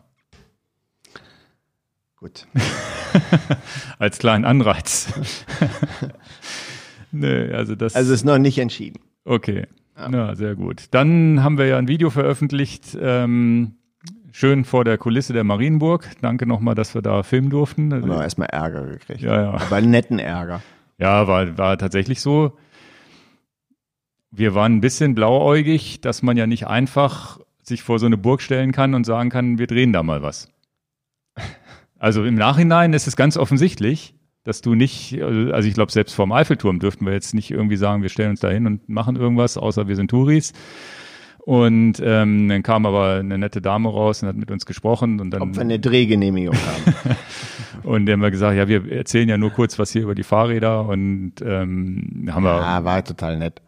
Gut. 2.17 2.47
Als 3.99 4.17
kleinen 4.17 4.45
Anreiz. 4.45 5.13
nee, 7.11 7.51
also 7.53 7.75
das. 7.75 7.95
Also 7.95 8.13
ist 8.13 8.25
noch 8.25 8.39
nicht 8.39 8.57
entschieden. 8.57 8.99
Okay. 9.25 9.67
Ja. 9.95 10.09
Na, 10.09 10.35
sehr 10.35 10.55
gut. 10.55 10.85
Dann 10.91 11.43
haben 11.43 11.57
wir 11.57 11.67
ja 11.67 11.77
ein 11.77 11.87
Video 11.87 12.09
veröffentlicht, 12.09 12.97
ähm, 12.99 13.75
schön 14.35 14.65
vor 14.65 14.83
der 14.83 14.97
Kulisse 14.97 15.31
der 15.31 15.45
Marienburg. 15.45 16.09
Danke 16.21 16.45
nochmal, 16.45 16.75
dass 16.75 16.93
wir 16.93 17.01
da 17.01 17.23
filmen 17.23 17.49
durften. 17.49 17.93
Haben 17.93 18.09
wir 18.09 18.21
erstmal 18.21 18.49
Ärger 18.49 18.85
gekriegt. 18.85 19.21
Ja, 19.21 19.41
ja. 19.41 19.53
Aber 19.53 19.79
netten 19.79 20.19
Ärger. 20.19 20.61
Ja, 20.97 21.25
war, 21.27 21.57
war 21.57 21.77
tatsächlich 21.77 22.19
so. 22.19 22.57
Wir 24.31 24.53
waren 24.53 24.75
ein 24.75 24.81
bisschen 24.81 25.15
blauäugig, 25.15 26.01
dass 26.01 26.21
man 26.21 26.35
ja 26.35 26.47
nicht 26.47 26.67
einfach 26.67 27.39
sich 27.63 27.81
vor 27.81 27.97
so 27.97 28.05
eine 28.05 28.17
Burg 28.17 28.41
stellen 28.41 28.73
kann 28.73 28.93
und 28.93 29.05
sagen 29.05 29.29
kann, 29.29 29.57
wir 29.57 29.67
drehen 29.67 29.93
da 29.93 30.03
mal 30.03 30.21
was. 30.21 30.49
Also 31.97 32.25
im 32.25 32.35
Nachhinein 32.35 32.91
ist 32.91 33.07
es 33.07 33.15
ganz 33.15 33.37
offensichtlich, 33.37 34.15
dass 34.43 34.59
du 34.59 34.75
nicht, 34.75 35.19
also 35.23 35.67
ich 35.67 35.73
glaube, 35.73 35.93
selbst 35.93 36.13
vorm 36.13 36.33
Eiffelturm 36.33 36.79
dürften 36.79 37.05
wir 37.05 37.13
jetzt 37.13 37.33
nicht 37.33 37.51
irgendwie 37.51 37.77
sagen, 37.77 38.01
wir 38.01 38.09
stellen 38.09 38.31
uns 38.31 38.41
da 38.41 38.49
hin 38.49 38.67
und 38.67 38.89
machen 38.89 39.15
irgendwas, 39.15 39.57
außer 39.57 39.87
wir 39.87 39.95
sind 39.95 40.11
Touris. 40.11 40.51
Und 41.45 42.01
ähm, 42.03 42.49
dann 42.49 42.63
kam 42.63 42.87
aber 42.87 43.19
eine 43.19 43.37
nette 43.37 43.61
Dame 43.61 43.87
raus 43.87 44.23
und 44.23 44.29
hat 44.29 44.35
mit 44.35 44.49
uns 44.49 44.65
gesprochen 44.65 45.19
und 45.19 45.29
dann. 45.29 45.43
Ob 45.43 45.53
wir 45.53 45.61
eine 45.61 45.79
Drehgenehmigung 45.79 46.55
haben. 46.55 47.15
und 47.83 48.07
dann 48.07 48.13
haben 48.13 48.21
wir 48.21 48.31
gesagt, 48.31 48.57
ja, 48.57 48.67
wir 48.67 48.91
erzählen 48.91 49.29
ja 49.29 49.37
nur 49.37 49.51
kurz 49.51 49.77
was 49.77 49.91
hier 49.91 50.01
über 50.01 50.15
die 50.15 50.23
Fahrräder 50.23 50.87
und 50.87 51.33
ähm, 51.45 52.27
haben 52.31 52.43
wir. 52.43 52.55
Ja, 52.57 52.83
war 52.83 53.03
total 53.03 53.37
nett 53.37 53.61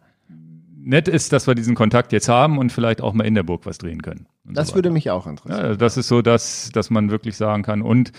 nett 0.88 1.06
ist, 1.06 1.32
dass 1.32 1.46
wir 1.46 1.54
diesen 1.54 1.74
Kontakt 1.74 2.12
jetzt 2.12 2.28
haben 2.28 2.58
und 2.58 2.72
vielleicht 2.72 3.02
auch 3.02 3.12
mal 3.12 3.24
in 3.24 3.34
der 3.34 3.42
Burg 3.42 3.66
was 3.66 3.78
drehen 3.78 4.00
können. 4.00 4.26
Das 4.44 4.68
so 4.68 4.74
würde 4.76 4.90
mich 4.90 5.10
auch 5.10 5.26
interessieren. 5.26 5.72
Ja, 5.72 5.76
das 5.76 5.98
ist 5.98 6.08
so, 6.08 6.22
dass, 6.22 6.70
dass 6.72 6.88
man 6.88 7.10
wirklich 7.10 7.36
sagen 7.36 7.62
kann 7.62 7.82
und 7.82 8.10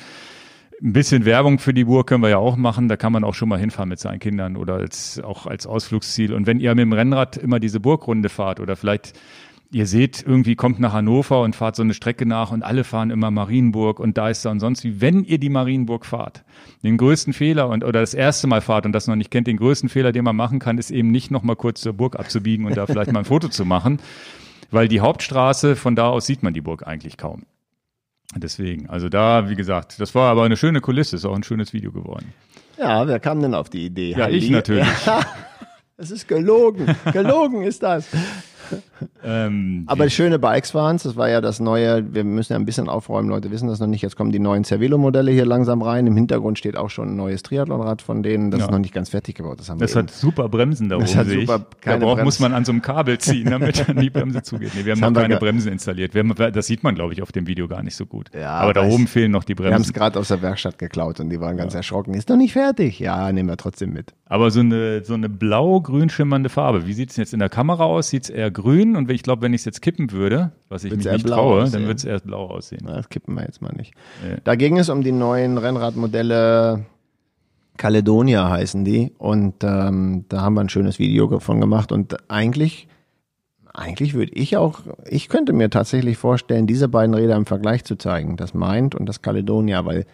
ein 0.82 0.93
bisschen 0.93 1.26
Werbung 1.26 1.60
für 1.60 1.74
die 1.74 1.84
Burg 1.84 2.08
können 2.08 2.24
wir 2.24 2.30
ja 2.30 2.38
auch 2.38 2.56
machen. 2.56 2.88
Da 2.88 2.95
kann 2.95 3.12
man 3.12 3.24
auch 3.24 3.34
schon 3.34 3.50
mal 3.50 3.60
hinfahren 3.60 3.89
mit 3.89 4.00
seinen 4.00 4.19
Kindern 4.19 4.56
oder 4.56 4.76
als, 4.76 5.19
auch 5.19 5.45
als 5.45 5.67
Ausflugsziel. 5.67 6.34
Und 6.34 6.48
wenn 6.48 6.60
ihr 6.60 6.74
mit 6.74 6.84
dem 6.84 6.93
Rennrad 6.93 7.36
immer 7.36 7.60
diese 7.60 7.82
Burgrunde 7.82 8.30
fahrt 8.30 8.62
oder 8.62 8.78
vielleicht 8.78 9.19
ihr 9.71 9.86
seht, 9.86 10.23
irgendwie 10.25 10.55
kommt 10.55 10.79
nach 10.79 10.93
Hannover 10.93 11.41
und 11.41 11.55
fahrt 11.55 11.75
so 11.75 11.84
eine 11.84 11.93
Strecke 11.93 12.25
nach 12.25 12.51
und 12.51 12.63
alle 12.63 12.84
fahren 12.84 13.12
immer 13.12 13.29
Marienburg 13.32 13.99
und 13.99 14.17
da 14.17 14.29
ist 14.29 14.43
da 14.45 14.51
und 14.51 14.60
sonst 14.60 14.84
wie. 14.84 15.01
Wenn 15.01 15.23
ihr 15.23 15.38
die 15.38 15.49
Marienburg 15.49 16.05
fahrt, 16.05 16.43
den 16.84 16.97
größten 16.97 17.34
Fehler 17.34 17.69
und 17.69 17.84
oder 17.84 17.99
das 17.99 18.13
erste 18.13 18.47
Mal 18.47 18.62
fahrt 18.62 18.86
und 18.86 18.93
das 18.93 19.08
noch 19.08 19.15
nicht 19.15 19.32
kennt, 19.32 19.47
den 19.47 19.58
größten 19.58 19.89
Fehler, 19.89 20.12
den 20.12 20.23
man 20.23 20.36
machen 20.36 20.60
kann, 20.60 20.77
ist 20.77 20.91
eben 20.91 21.12
nicht 21.12 21.29
noch 21.32 21.43
mal 21.43 21.55
kurz 21.55 21.82
zur 21.82 21.93
Burg 21.93 22.17
abzubiegen 22.17 22.65
und 22.65 22.77
da 22.77 22.88
vielleicht 22.88 23.12
mal 23.12 23.19
ein 23.19 23.25
Foto 23.25 23.47
zu 23.49 23.65
machen, 23.65 23.99
weil 24.71 24.88
die 24.88 25.01
Hauptstraße 25.01 25.75
von 25.75 25.95
da 25.95 26.10
aus 26.10 26.25
sieht 26.25 26.41
man 26.41 26.53
die 26.53 26.62
Burg 26.62 26.88
eigentlich 26.88 27.17
kaum. 27.17 27.43
Deswegen, 28.36 28.89
also 28.89 29.10
da, 29.10 29.49
wie 29.49 29.55
gesagt, 29.55 29.99
das 29.99 30.13
war 30.13 30.29
aber 30.29 30.43
eine 30.43 30.55
schöne 30.55 30.82
Kulisse, 30.82 31.15
ist 31.15 31.25
auch 31.25 31.36
ein 31.36 31.43
schönes 31.43 31.73
Video 31.73 31.91
geworden. 31.91 32.34
Ja, 32.77 33.08
wer 33.08 33.19
kam 33.19 33.41
denn 33.41 33.55
auf 33.55 33.69
die 33.69 33.86
Idee? 33.86 34.12
Ja, 34.12 34.25
Heidi? 34.25 34.38
ich 34.38 34.49
natürlich. 34.51 34.88
Ja, 35.05 35.21
es 35.97 36.12
ist 36.12 36.27
gelogen. 36.27 36.95
Gelogen 37.12 37.63
ist 37.63 37.82
das 37.82 38.08
ähm, 39.23 39.83
Aber 39.88 40.09
schöne 40.09 40.39
Bikes 40.39 40.73
waren 40.73 40.95
es. 40.95 41.03
Das 41.03 41.15
war 41.15 41.29
ja 41.29 41.41
das 41.41 41.59
neue. 41.59 42.13
Wir 42.13 42.23
müssen 42.23 42.53
ja 42.53 42.59
ein 42.59 42.65
bisschen 42.65 42.89
aufräumen. 42.89 43.29
Leute 43.29 43.51
wissen 43.51 43.67
das 43.67 43.79
noch 43.79 43.88
nicht. 43.88 44.01
Jetzt 44.01 44.15
kommen 44.15 44.31
die 44.31 44.39
neuen 44.39 44.63
Cervelo-Modelle 44.63 45.31
hier 45.31 45.45
langsam 45.45 45.81
rein. 45.81 46.07
Im 46.07 46.15
Hintergrund 46.15 46.57
steht 46.57 46.77
auch 46.77 46.89
schon 46.89 47.09
ein 47.09 47.15
neues 47.15 47.43
Triathlonrad 47.43 48.01
von 48.01 48.23
denen. 48.23 48.51
Das 48.51 48.59
ja. 48.59 48.65
ist 48.65 48.71
noch 48.71 48.79
nicht 48.79 48.93
ganz 48.93 49.09
fertig 49.09 49.35
gebaut. 49.35 49.59
Das, 49.59 49.69
haben 49.69 49.79
das 49.79 49.95
hat 49.95 50.12
super 50.12 50.49
Bremsen 50.49 50.89
da 50.89 50.95
oben. 50.95 51.05
Das 51.05 51.15
hat 51.15 51.27
super, 51.27 51.65
keine 51.81 51.99
da 51.99 52.05
braucht, 52.05 52.23
muss 52.23 52.39
man 52.39 52.53
an 52.53 52.65
so 52.65 52.71
einem 52.71 52.81
Kabel 52.81 53.17
ziehen, 53.17 53.49
damit 53.49 53.83
dann 53.88 53.97
die 53.97 54.09
Bremse 54.09 54.41
zugeht. 54.41 54.71
Nee, 54.75 54.85
wir 54.85 54.93
haben 54.93 55.01
das 55.01 55.12
noch 55.12 55.21
keine 55.21 55.35
wir 55.35 55.39
Bremsen 55.39 55.71
installiert. 55.71 56.15
Haben, 56.15 56.33
das 56.53 56.67
sieht 56.67 56.83
man, 56.83 56.95
glaube 56.95 57.13
ich, 57.13 57.21
auf 57.21 57.31
dem 57.31 57.47
Video 57.47 57.67
gar 57.67 57.83
nicht 57.83 57.95
so 57.95 58.05
gut. 58.05 58.29
Ja, 58.33 58.51
Aber 58.51 58.73
da 58.73 58.83
oben 58.83 59.07
fehlen 59.07 59.31
noch 59.31 59.43
die 59.43 59.55
Bremsen. 59.55 59.71
Wir 59.71 59.75
haben 59.75 59.81
es 59.81 59.93
gerade 59.93 60.19
aus 60.19 60.29
der 60.29 60.41
Werkstatt 60.41 60.77
geklaut 60.77 61.19
und 61.19 61.29
die 61.29 61.39
waren 61.39 61.57
ganz 61.57 61.73
ja. 61.73 61.79
erschrocken. 61.79 62.13
Ist 62.13 62.29
doch 62.29 62.38
nicht 62.38 62.53
fertig. 62.53 62.99
Ja, 62.99 63.31
nehmen 63.31 63.49
wir 63.49 63.57
trotzdem 63.57 63.93
mit. 63.93 64.13
Aber 64.25 64.51
so 64.51 64.59
eine, 64.59 65.03
so 65.03 65.13
eine 65.13 65.29
blau-grün 65.29 66.09
schimmernde 66.09 66.49
Farbe. 66.49 66.85
Wie 66.85 66.93
sieht 66.93 67.09
es 67.12 67.17
jetzt 67.17 67.33
in 67.33 67.39
der 67.39 67.49
Kamera 67.49 67.83
aus? 67.83 68.09
Sieht 68.09 68.25
es 68.25 68.29
eher 68.29 68.51
grün? 68.51 68.88
Und 68.95 69.10
ich 69.12 69.23
glaube, 69.23 69.41
wenn 69.41 69.54
ich 69.54 69.62
es 69.62 69.65
jetzt 69.65 69.82
kippen 69.82 70.12
würde, 70.12 70.52
was 70.69 70.84
ich 70.84 70.91
wird's 70.91 71.06
mich 71.06 71.13
nicht 71.13 71.28
traue, 71.28 71.63
aussehen. 71.63 71.82
dann 71.82 71.88
wird 71.88 71.99
es 71.99 72.06
erst 72.06 72.25
blau 72.25 72.47
aussehen. 72.47 72.82
Na, 72.84 72.95
das 72.95 73.10
kippen 73.10 73.36
wir 73.36 73.43
jetzt 73.43 73.62
mal 73.62 73.73
nicht. 73.75 73.93
Ja. 74.28 74.38
Da 74.43 74.56
ging 74.56 74.78
es 74.78 74.89
um 74.89 75.04
die 75.04 75.12
neuen 75.12 75.58
Rennradmodelle 75.58 76.86
Caledonia 77.80 78.49
heißen 78.49 78.84
die. 78.84 79.13
Und 79.17 79.63
ähm, 79.63 80.25
da 80.30 80.41
haben 80.41 80.54
wir 80.54 80.62
ein 80.62 80.69
schönes 80.69 80.99
Video 80.99 81.28
davon 81.28 81.62
gemacht. 81.62 81.91
Und 81.91 82.30
eigentlich, 82.30 82.88
eigentlich 83.73 84.13
würde 84.13 84.34
ich 84.34 84.58
auch, 84.58 84.82
ich 85.08 85.30
könnte 85.30 85.54
mir 85.54 85.69
tatsächlich 85.69 86.17
vorstellen, 86.17 86.67
diese 86.67 86.89
beiden 86.89 87.15
Räder 87.15 87.36
im 87.36 87.45
Vergleich 87.45 87.86
zu 87.86 87.95
zeigen. 87.95 88.36
Das 88.36 88.54
Mind 88.54 88.95
und 88.95 89.08
das 89.08 89.21
Caledonia, 89.21 89.86
weil 89.86 90.06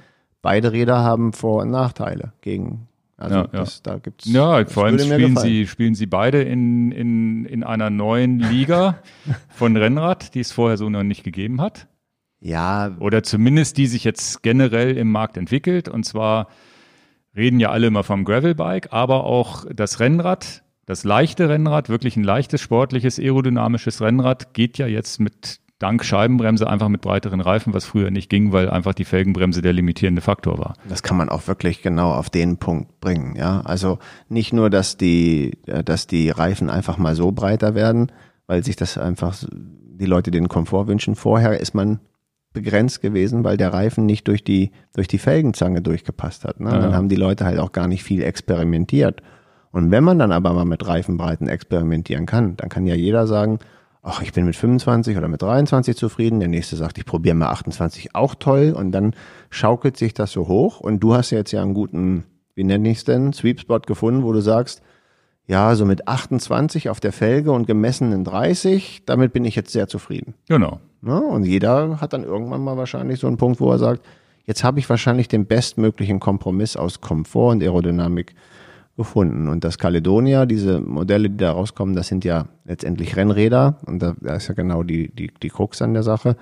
beide 0.41 0.71
Räder 0.71 0.99
haben 0.99 1.33
Vor- 1.33 1.63
und 1.63 1.71
Nachteile 1.71 2.33
gegen 2.41 2.87
also 3.17 3.35
ja, 3.35 3.47
das, 3.47 3.81
ja. 3.85 3.93
da 3.93 3.99
gibt's. 3.99 4.25
Ja, 4.25 4.65
vor 4.65 4.85
allem 4.85 4.99
spielen 4.99 5.37
sie, 5.37 5.67
spielen 5.67 5.95
sie 5.95 6.05
beide 6.05 6.41
in, 6.41 6.91
in, 6.91 7.45
in 7.45 7.63
einer 7.63 7.89
neuen 7.89 8.39
Liga 8.39 9.01
von 9.49 9.77
Rennrad, 9.77 10.35
die 10.35 10.41
es 10.41 10.51
vorher 10.51 10.77
so 10.77 10.89
noch 10.89 11.03
nicht 11.03 11.23
gegeben 11.23 11.61
hat. 11.61 11.87
Ja. 12.41 12.95
Oder 12.99 13.23
zumindest 13.23 13.77
die 13.77 13.87
sich 13.87 14.03
jetzt 14.03 14.43
generell 14.43 14.97
im 14.97 15.11
Markt 15.11 15.37
entwickelt. 15.37 15.87
Und 15.87 16.03
zwar 16.03 16.47
reden 17.35 17.59
ja 17.59 17.71
alle 17.71 17.87
immer 17.87 18.03
vom 18.03 18.25
Gravelbike, 18.25 18.91
aber 18.91 19.23
auch 19.23 19.65
das 19.73 19.99
Rennrad, 19.99 20.63
das 20.85 21.03
leichte 21.03 21.49
Rennrad, 21.49 21.89
wirklich 21.89 22.17
ein 22.17 22.23
leichtes, 22.23 22.61
sportliches, 22.61 23.17
aerodynamisches 23.17 24.01
Rennrad, 24.01 24.53
geht 24.53 24.77
ja 24.77 24.87
jetzt 24.87 25.19
mit 25.19 25.59
dank 25.79 26.05
Scheibenbremse 26.05 26.69
einfach 26.69 26.87
mit 26.87 27.01
breiteren 27.01 27.41
Reifen, 27.41 27.73
was 27.73 27.85
früher 27.85 28.11
nicht 28.11 28.29
ging, 28.29 28.51
weil 28.51 28.69
einfach 28.69 28.93
die 28.93 29.05
Felgenbremse 29.05 29.61
der 29.61 29.73
limitierende 29.73 30.21
Faktor 30.21 30.57
war. 30.57 30.75
Das 30.87 31.03
kann 31.03 31.17
man 31.17 31.29
auch 31.29 31.47
wirklich 31.47 31.81
genau 31.81 32.11
auf 32.11 32.29
den 32.29 32.57
Punkt 32.57 32.99
bringen, 33.01 33.35
ja. 33.35 33.61
Also 33.61 33.99
nicht 34.29 34.53
nur, 34.53 34.69
dass 34.69 34.97
die, 34.97 35.57
äh, 35.67 35.83
dass 35.83 36.07
die 36.07 36.29
Reifen 36.29 36.69
einfach 36.69 36.97
mal 36.97 37.15
so 37.15 37.31
breiter 37.31 37.75
werden, 37.75 38.11
weil 38.47 38.63
sich 38.63 38.75
das 38.75 38.97
einfach 38.97 39.35
die 39.51 40.05
Leute 40.05 40.31
den 40.31 40.47
Komfort 40.47 40.87
wünschen. 40.87 41.15
Vorher 41.15 41.59
ist 41.59 41.73
man 41.73 41.99
begrenzt 42.53 43.01
gewesen, 43.01 43.43
weil 43.43 43.57
der 43.57 43.73
Reifen 43.73 44.05
nicht 44.05 44.27
durch 44.27 44.43
die, 44.43 44.71
durch 44.93 45.07
die 45.07 45.17
Felgenzange 45.17 45.81
durchgepasst 45.81 46.45
hat. 46.45 46.59
Ne? 46.59 46.71
Ja. 46.71 46.79
Dann 46.79 46.95
haben 46.95 47.09
die 47.09 47.15
Leute 47.15 47.45
halt 47.45 47.59
auch 47.59 47.71
gar 47.71 47.87
nicht 47.87 48.03
viel 48.03 48.23
experimentiert. 48.23 49.21
Und 49.71 49.91
wenn 49.91 50.05
man 50.05 50.17
dann 50.17 50.31
aber 50.31 50.53
mal 50.53 50.65
mit 50.65 50.87
Reifenbreiten 50.87 51.49
experimentieren 51.49 52.25
kann, 52.25 52.55
dann 52.55 52.69
kann 52.69 52.87
ja 52.87 52.95
jeder 52.95 53.27
sagen, 53.27 53.59
ach, 54.05 54.21
ich 54.21 54.31
bin 54.33 54.45
mit 54.45 54.55
25 54.55 55.17
oder 55.17 55.27
mit 55.27 55.41
23 55.41 55.97
zufrieden. 55.97 56.39
Der 56.39 56.47
nächste 56.47 56.75
sagt, 56.75 56.97
ich 56.97 57.05
probiere 57.05 57.35
mal 57.35 57.49
28, 57.49 58.15
auch 58.15 58.35
toll. 58.35 58.73
Und 58.77 58.91
dann 58.91 59.13
schaukelt 59.49 59.97
sich 59.97 60.13
das 60.13 60.31
so 60.31 60.47
hoch. 60.47 60.79
Und 60.79 60.99
du 60.99 61.15
hast 61.15 61.31
jetzt 61.31 61.51
ja 61.51 61.61
einen 61.61 61.73
guten, 61.73 62.23
wie 62.53 62.63
nenne 62.63 62.89
ich 62.89 62.99
es 62.99 63.03
denn, 63.03 63.33
Sweep 63.33 63.59
Spot 63.59 63.79
gefunden, 63.79 64.23
wo 64.23 64.31
du 64.31 64.41
sagst, 64.41 64.81
ja, 65.47 65.75
so 65.75 65.85
mit 65.85 66.07
28 66.07 66.89
auf 66.89 66.99
der 66.99 67.11
Felge 67.11 67.51
und 67.51 67.67
gemessenen 67.67 68.23
30, 68.23 69.03
damit 69.05 69.33
bin 69.33 69.45
ich 69.45 69.55
jetzt 69.55 69.71
sehr 69.71 69.87
zufrieden. 69.87 70.33
Genau. 70.47 70.79
Ja, 71.05 71.17
und 71.17 71.43
jeder 71.43 72.01
hat 72.01 72.13
dann 72.13 72.23
irgendwann 72.23 72.63
mal 72.63 72.77
wahrscheinlich 72.77 73.19
so 73.19 73.27
einen 73.27 73.37
Punkt, 73.37 73.59
wo 73.59 73.71
er 73.71 73.77
sagt, 73.77 74.03
jetzt 74.45 74.63
habe 74.63 74.79
ich 74.79 74.89
wahrscheinlich 74.89 75.27
den 75.27 75.45
bestmöglichen 75.45 76.19
Kompromiss 76.19 76.77
aus 76.77 77.01
Komfort 77.01 77.51
und 77.51 77.63
Aerodynamik 77.63 78.33
gefunden. 78.97 79.47
Und 79.47 79.63
das 79.63 79.77
Caledonia, 79.77 80.45
diese 80.45 80.79
Modelle, 80.79 81.29
die 81.29 81.37
da 81.37 81.51
rauskommen, 81.51 81.95
das 81.95 82.07
sind 82.07 82.23
ja 82.23 82.47
letztendlich 82.63 83.15
Rennräder 83.15 83.77
und 83.85 84.01
da, 84.01 84.15
da 84.19 84.35
ist 84.35 84.47
ja 84.47 84.53
genau 84.53 84.83
die, 84.83 85.09
die, 85.13 85.31
die 85.41 85.49
Krux 85.49 85.81
an 85.81 85.93
der 85.93 86.03
Sache. 86.03 86.35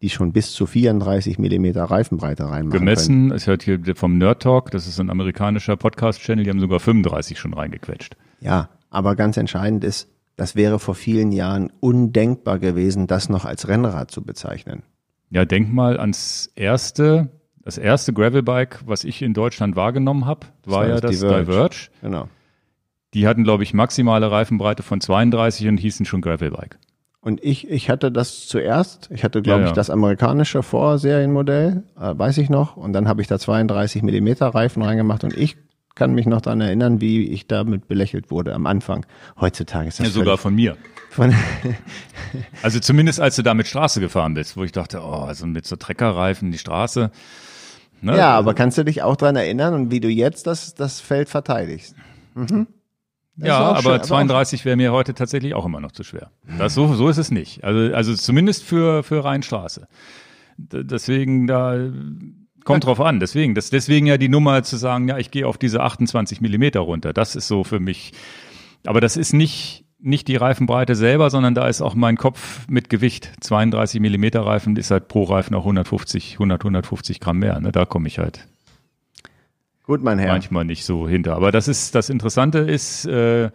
die 0.00 0.10
schon 0.10 0.32
bis 0.32 0.52
zu 0.52 0.66
34 0.66 1.38
Millimeter 1.38 1.84
Reifenbreite 1.84 2.44
reinmachen 2.44 2.78
Gemessen, 2.78 3.32
es 3.32 3.48
hört 3.48 3.64
hier 3.64 3.80
vom 3.96 4.16
Nerd 4.16 4.42
Talk, 4.42 4.70
das 4.70 4.86
ist 4.86 5.00
ein 5.00 5.10
amerikanischer 5.10 5.76
Podcast-Channel, 5.76 6.44
die 6.44 6.50
haben 6.50 6.60
sogar 6.60 6.78
35 6.78 7.38
schon 7.38 7.52
reingequetscht. 7.52 8.16
Ja, 8.40 8.68
aber 8.90 9.16
ganz 9.16 9.36
entscheidend 9.36 9.82
ist, 9.82 10.08
das 10.36 10.54
wäre 10.54 10.78
vor 10.78 10.94
vielen 10.94 11.32
Jahren 11.32 11.72
undenkbar 11.80 12.60
gewesen, 12.60 13.08
das 13.08 13.28
noch 13.28 13.44
als 13.44 13.66
Rennrad 13.66 14.12
zu 14.12 14.22
bezeichnen. 14.22 14.84
Ja, 15.30 15.44
denk 15.44 15.72
mal 15.72 15.98
ans 15.98 16.52
erste, 16.54 17.28
das 17.68 17.76
erste 17.76 18.14
Gravelbike, 18.14 18.80
was 18.86 19.04
ich 19.04 19.20
in 19.20 19.34
Deutschland 19.34 19.76
wahrgenommen 19.76 20.24
habe, 20.24 20.46
war, 20.64 20.78
war 20.78 20.88
ja 20.88 21.00
das 21.00 21.10
Diverge. 21.10 21.44
Diverge. 21.44 21.76
Genau. 22.00 22.28
Die 23.12 23.28
hatten, 23.28 23.44
glaube 23.44 23.62
ich, 23.62 23.74
maximale 23.74 24.30
Reifenbreite 24.30 24.82
von 24.82 25.02
32 25.02 25.68
und 25.68 25.76
hießen 25.76 26.06
schon 26.06 26.22
Gravelbike. 26.22 26.78
Und 27.20 27.44
ich, 27.44 27.68
ich 27.68 27.90
hatte 27.90 28.10
das 28.10 28.46
zuerst. 28.46 29.10
Ich 29.12 29.22
hatte, 29.22 29.42
glaube 29.42 29.60
ja, 29.60 29.64
ja. 29.66 29.70
ich, 29.72 29.74
das 29.74 29.90
amerikanische 29.90 30.62
Vorserienmodell, 30.62 31.82
äh, 32.00 32.18
weiß 32.18 32.38
ich 32.38 32.48
noch. 32.48 32.78
Und 32.78 32.94
dann 32.94 33.06
habe 33.06 33.20
ich 33.20 33.28
da 33.28 33.38
32 33.38 34.02
Millimeter 34.02 34.46
Reifen 34.46 34.82
reingemacht 34.82 35.24
und 35.24 35.36
ich 35.36 35.58
kann 35.94 36.14
mich 36.14 36.24
noch 36.24 36.40
daran 36.40 36.62
erinnern, 36.62 37.02
wie 37.02 37.26
ich 37.28 37.48
damit 37.48 37.86
belächelt 37.86 38.30
wurde 38.30 38.54
am 38.54 38.64
Anfang. 38.64 39.04
Heutzutage 39.38 39.88
ist 39.88 40.00
das 40.00 40.06
ja 40.06 40.12
sogar 40.14 40.38
von 40.38 40.54
mir. 40.54 40.78
Von 41.10 41.34
also 42.62 42.80
zumindest 42.80 43.20
als 43.20 43.36
du 43.36 43.42
da 43.42 43.52
mit 43.52 43.66
Straße 43.66 44.00
gefahren 44.00 44.32
bist, 44.32 44.56
wo 44.56 44.64
ich 44.64 44.72
dachte, 44.72 45.02
oh, 45.02 45.24
also 45.26 45.46
mit 45.46 45.66
so 45.66 45.76
Treckerreifen 45.76 46.50
die 46.50 46.56
Straße. 46.56 47.10
Ne? 48.00 48.16
Ja, 48.16 48.36
aber 48.36 48.54
kannst 48.54 48.78
du 48.78 48.84
dich 48.84 49.02
auch 49.02 49.16
daran 49.16 49.36
erinnern 49.36 49.74
und 49.74 49.90
wie 49.90 50.00
du 50.00 50.08
jetzt 50.08 50.46
das, 50.46 50.74
das 50.74 51.00
Feld 51.00 51.28
verteidigst? 51.28 51.96
Mhm. 52.34 52.68
Ja, 53.36 53.58
aber 53.58 53.98
schön, 53.98 54.02
32 54.02 54.64
wäre 54.64 54.76
mir 54.76 54.92
heute 54.92 55.14
tatsächlich 55.14 55.54
auch 55.54 55.64
immer 55.64 55.80
noch 55.80 55.92
zu 55.92 56.02
schwer. 56.02 56.30
Das, 56.58 56.74
so, 56.74 56.92
so 56.94 57.08
ist 57.08 57.18
es 57.18 57.30
nicht. 57.30 57.62
Also, 57.62 57.94
also 57.94 58.14
zumindest 58.14 58.64
für, 58.64 59.02
für 59.02 59.24
Rheinstraße. 59.24 59.86
Deswegen 60.56 61.46
da 61.46 61.76
kommt 62.64 62.84
drauf 62.84 63.00
an. 63.00 63.20
Deswegen, 63.20 63.54
das, 63.54 63.70
deswegen 63.70 64.06
ja 64.06 64.18
die 64.18 64.28
Nummer 64.28 64.62
zu 64.62 64.76
sagen, 64.76 65.08
ja, 65.08 65.18
ich 65.18 65.30
gehe 65.30 65.46
auf 65.46 65.56
diese 65.56 65.80
28 65.80 66.40
Millimeter 66.40 66.80
runter. 66.80 67.12
Das 67.12 67.34
ist 67.36 67.48
so 67.48 67.64
für 67.64 67.80
mich. 67.80 68.12
Aber 68.84 69.00
das 69.00 69.16
ist 69.16 69.32
nicht, 69.32 69.86
nicht 70.00 70.28
die 70.28 70.36
Reifenbreite 70.36 70.94
selber, 70.94 71.30
sondern 71.30 71.54
da 71.54 71.66
ist 71.68 71.80
auch 71.80 71.94
mein 71.94 72.16
Kopf 72.16 72.66
mit 72.68 72.88
Gewicht. 72.88 73.32
32 73.40 74.00
Millimeter 74.00 74.42
Reifen 74.42 74.76
ist 74.76 74.90
halt 74.90 75.08
pro 75.08 75.24
Reifen 75.24 75.54
auch 75.54 75.62
150, 75.62 76.34
100, 76.34 76.60
150 76.60 77.20
Gramm 77.20 77.38
mehr. 77.38 77.60
Ne? 77.60 77.72
Da 77.72 77.84
komme 77.84 78.08
ich 78.08 78.18
halt 78.18 78.46
Gut, 79.88 80.02
mein 80.02 80.18
Herr. 80.18 80.32
Manchmal 80.32 80.66
nicht 80.66 80.84
so 80.84 81.08
hinter. 81.08 81.34
Aber 81.34 81.50
das 81.50 81.66
ist 81.66 81.94
das 81.94 82.10
Interessante 82.10 82.58
ist 82.58 83.06
äh, 83.06 83.48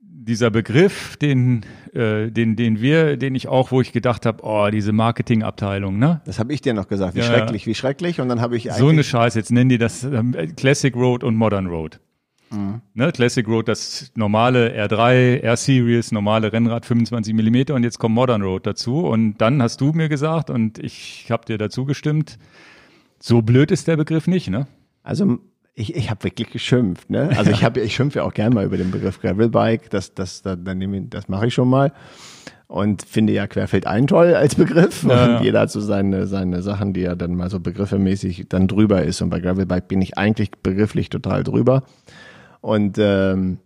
dieser 0.00 0.50
Begriff, 0.50 1.18
den, 1.18 1.66
äh, 1.92 2.30
den, 2.30 2.56
den 2.56 2.80
wir, 2.80 3.18
den 3.18 3.34
ich 3.34 3.46
auch, 3.46 3.70
wo 3.70 3.82
ich 3.82 3.92
gedacht 3.92 4.24
habe, 4.24 4.42
oh, 4.42 4.68
diese 4.70 4.92
Marketingabteilung, 4.92 5.98
ne? 5.98 6.22
Das 6.24 6.38
habe 6.38 6.54
ich 6.54 6.62
dir 6.62 6.72
noch 6.72 6.88
gesagt. 6.88 7.14
Wie 7.14 7.18
ja, 7.18 7.26
schrecklich, 7.26 7.66
wie 7.66 7.74
schrecklich. 7.74 8.22
Und 8.22 8.30
dann 8.30 8.40
habe 8.40 8.56
ich 8.56 8.70
so 8.72 8.88
eine 8.88 9.04
Scheiße. 9.04 9.38
Jetzt 9.38 9.52
nennen 9.52 9.68
die 9.68 9.76
das 9.76 10.02
ähm, 10.02 10.34
Classic 10.56 10.96
Road 10.96 11.22
und 11.22 11.36
Modern 11.36 11.66
Road. 11.66 12.00
Mhm. 12.50 12.80
Ne, 12.94 13.12
Classic 13.12 13.46
Road, 13.46 13.68
das 13.68 14.10
normale 14.14 14.74
R3, 14.74 15.40
R-Series, 15.40 16.12
normale 16.12 16.52
Rennrad 16.52 16.86
25 16.86 17.34
Millimeter 17.34 17.74
und 17.74 17.84
jetzt 17.84 17.98
kommt 17.98 18.14
Modern 18.14 18.42
Road 18.42 18.66
dazu 18.66 19.06
und 19.06 19.38
dann 19.38 19.62
hast 19.62 19.80
du 19.80 19.92
mir 19.92 20.08
gesagt 20.08 20.50
und 20.50 20.78
ich 20.78 21.26
habe 21.30 21.44
dir 21.44 21.58
dazu 21.58 21.84
gestimmt, 21.84 22.38
so 23.20 23.42
blöd 23.42 23.70
ist 23.70 23.88
der 23.88 23.96
Begriff 23.96 24.26
nicht, 24.26 24.48
ne? 24.48 24.66
Also 25.02 25.38
ich, 25.74 25.94
ich 25.94 26.10
habe 26.10 26.24
wirklich 26.24 26.50
geschimpft. 26.50 27.08
Ne? 27.08 27.30
Also 27.36 27.50
ich 27.50 27.62
habe, 27.64 27.80
ich 27.80 27.94
schimpfe 27.94 28.18
ja 28.18 28.24
auch 28.24 28.34
gern 28.34 28.52
mal 28.52 28.64
über 28.64 28.76
den 28.76 28.90
Begriff 28.90 29.20
Gravelbike. 29.20 29.90
Das, 29.90 30.12
das, 30.12 30.42
das, 30.42 30.58
das 30.64 31.28
mache 31.28 31.46
ich 31.46 31.54
schon 31.54 31.68
mal 31.68 31.92
und 32.68 33.02
finde 33.02 33.32
ja 33.32 33.46
Querfeld 33.46 33.86
ein 33.86 34.06
toll 34.06 34.34
als 34.34 34.54
Begriff. 34.54 35.02
Ja, 35.02 35.24
und 35.24 35.30
ja. 35.30 35.42
jeder 35.42 35.60
hat 35.60 35.70
so 35.70 35.80
seine, 35.80 36.26
seine 36.26 36.62
Sachen, 36.62 36.92
die 36.92 37.02
er 37.02 37.16
dann 37.16 37.34
mal 37.34 37.50
so 37.50 37.60
begriffelmäßig 37.60 38.46
dann 38.48 38.68
drüber 38.68 39.02
ist. 39.02 39.22
Und 39.22 39.30
bei 39.30 39.40
Gravelbike 39.40 39.88
bin 39.88 40.02
ich 40.02 40.18
eigentlich 40.18 40.50
begrifflich 40.62 41.08
total 41.08 41.42
drüber. 41.44 41.82
Und 42.60 42.98
ähm, 42.98 43.58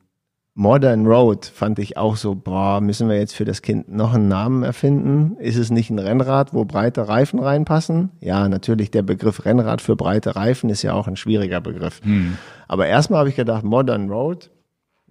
Modern 0.55 1.07
Road 1.07 1.47
fand 1.47 1.79
ich 1.79 1.97
auch 1.97 2.17
so, 2.17 2.35
boah, 2.35 2.83
müssen 2.83 3.09
wir 3.09 3.17
jetzt 3.17 3.35
für 3.35 3.47
das 3.47 3.63
Kind 3.63 3.91
noch 3.91 4.13
einen 4.13 4.29
Namen 4.29 4.63
erfinden? 4.63 5.37
Ist 5.39 5.57
es 5.57 5.71
nicht 5.71 5.89
ein 5.89 5.99
Rennrad, 5.99 6.53
wo 6.53 6.67
breite 6.67 7.09
Reifen 7.09 7.39
reinpassen? 7.39 8.11
Ja, 8.21 8.47
natürlich, 8.49 8.91
der 8.91 9.03
Begriff 9.03 9.47
Rennrad 9.47 9.81
für 9.81 9.97
breite 9.97 10.37
Reifen 10.37 10.69
ist 10.69 10.83
ja 10.83 10.93
auch 10.93 11.09
ein 11.09 11.17
schwieriger 11.17 11.63
Begriff. 11.63 12.03
Hm. 12.05 12.37
Aber 12.69 12.87
erstmal 12.87 13.21
habe 13.21 13.31
ich 13.31 13.37
gedacht, 13.37 13.65
Modern 13.65 14.11
Road, 14.11 14.51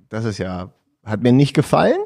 das 0.09 0.25
ist 0.25 0.37
ja, 0.37 0.69
hat 1.03 1.23
mir 1.23 1.31
nicht 1.31 1.55
gefallen. 1.55 1.99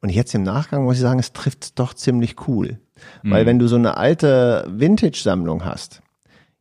Und 0.00 0.08
jetzt 0.08 0.34
im 0.34 0.42
Nachgang 0.42 0.82
muss 0.82 0.96
ich 0.96 1.02
sagen, 1.02 1.20
es 1.20 1.32
trifft 1.32 1.78
doch 1.78 1.94
ziemlich 1.94 2.48
cool. 2.48 2.80
Hm. 3.22 3.30
Weil 3.30 3.46
wenn 3.46 3.60
du 3.60 3.68
so 3.68 3.76
eine 3.76 3.96
alte 3.96 4.66
Vintage-Sammlung 4.68 5.64
hast, 5.64 6.02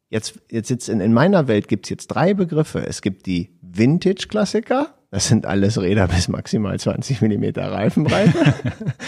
jetzt, 0.10 0.40
jetzt 0.52 0.68
sitzt 0.68 0.90
in, 0.90 1.00
in 1.00 1.14
meiner 1.14 1.48
Welt 1.48 1.68
gibt's 1.68 1.90
jetzt 1.90 2.08
drei 2.08 2.34
Begriffe. 2.34 2.86
Es 2.86 3.02
gibt 3.02 3.26
die 3.26 3.58
Vintage-Klassiker, 3.62 4.94
das 5.12 5.28
sind 5.28 5.46
alles 5.46 5.80
Räder 5.80 6.08
bis 6.08 6.28
maximal 6.28 6.78
20 6.80 7.22
Millimeter 7.22 7.72
Reifenbreite. 7.72 8.54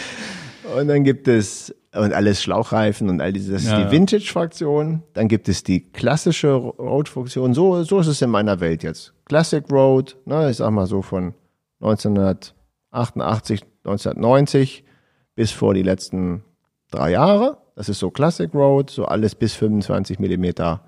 und 0.77 0.87
dann 0.87 1.03
gibt 1.03 1.27
es 1.27 1.75
und 1.95 2.13
alles 2.13 2.43
Schlauchreifen 2.43 3.09
und 3.09 3.19
all 3.19 3.33
dieses, 3.33 3.51
das 3.51 3.63
ist 3.63 3.71
ja, 3.71 3.83
die 3.83 3.91
Vintage-Fraktion. 3.91 5.01
Dann 5.13 5.27
gibt 5.27 5.49
es 5.49 5.63
die 5.63 5.89
klassische 5.91 6.53
Road-Funktion. 6.53 7.53
So, 7.53 7.83
so 7.83 7.99
ist 7.99 8.07
es 8.07 8.21
in 8.21 8.29
meiner 8.29 8.59
Welt 8.59 8.83
jetzt. 8.83 9.13
Classic 9.25 9.63
Road, 9.71 10.17
ne, 10.25 10.51
ich 10.51 10.57
sag 10.57 10.69
mal 10.71 10.85
so 10.85 11.01
von 11.01 11.33
1988, 11.81 13.63
1990 13.83 14.83
bis 15.35 15.51
vor 15.51 15.73
die 15.73 15.83
letzten 15.83 16.43
drei 16.91 17.11
Jahre. 17.11 17.57
Das 17.75 17.89
ist 17.89 17.99
so 17.99 18.11
Classic 18.11 18.53
Road, 18.53 18.89
so 18.89 19.05
alles 19.05 19.35
bis 19.35 19.55
25 19.55 20.19
Millimeter 20.19 20.83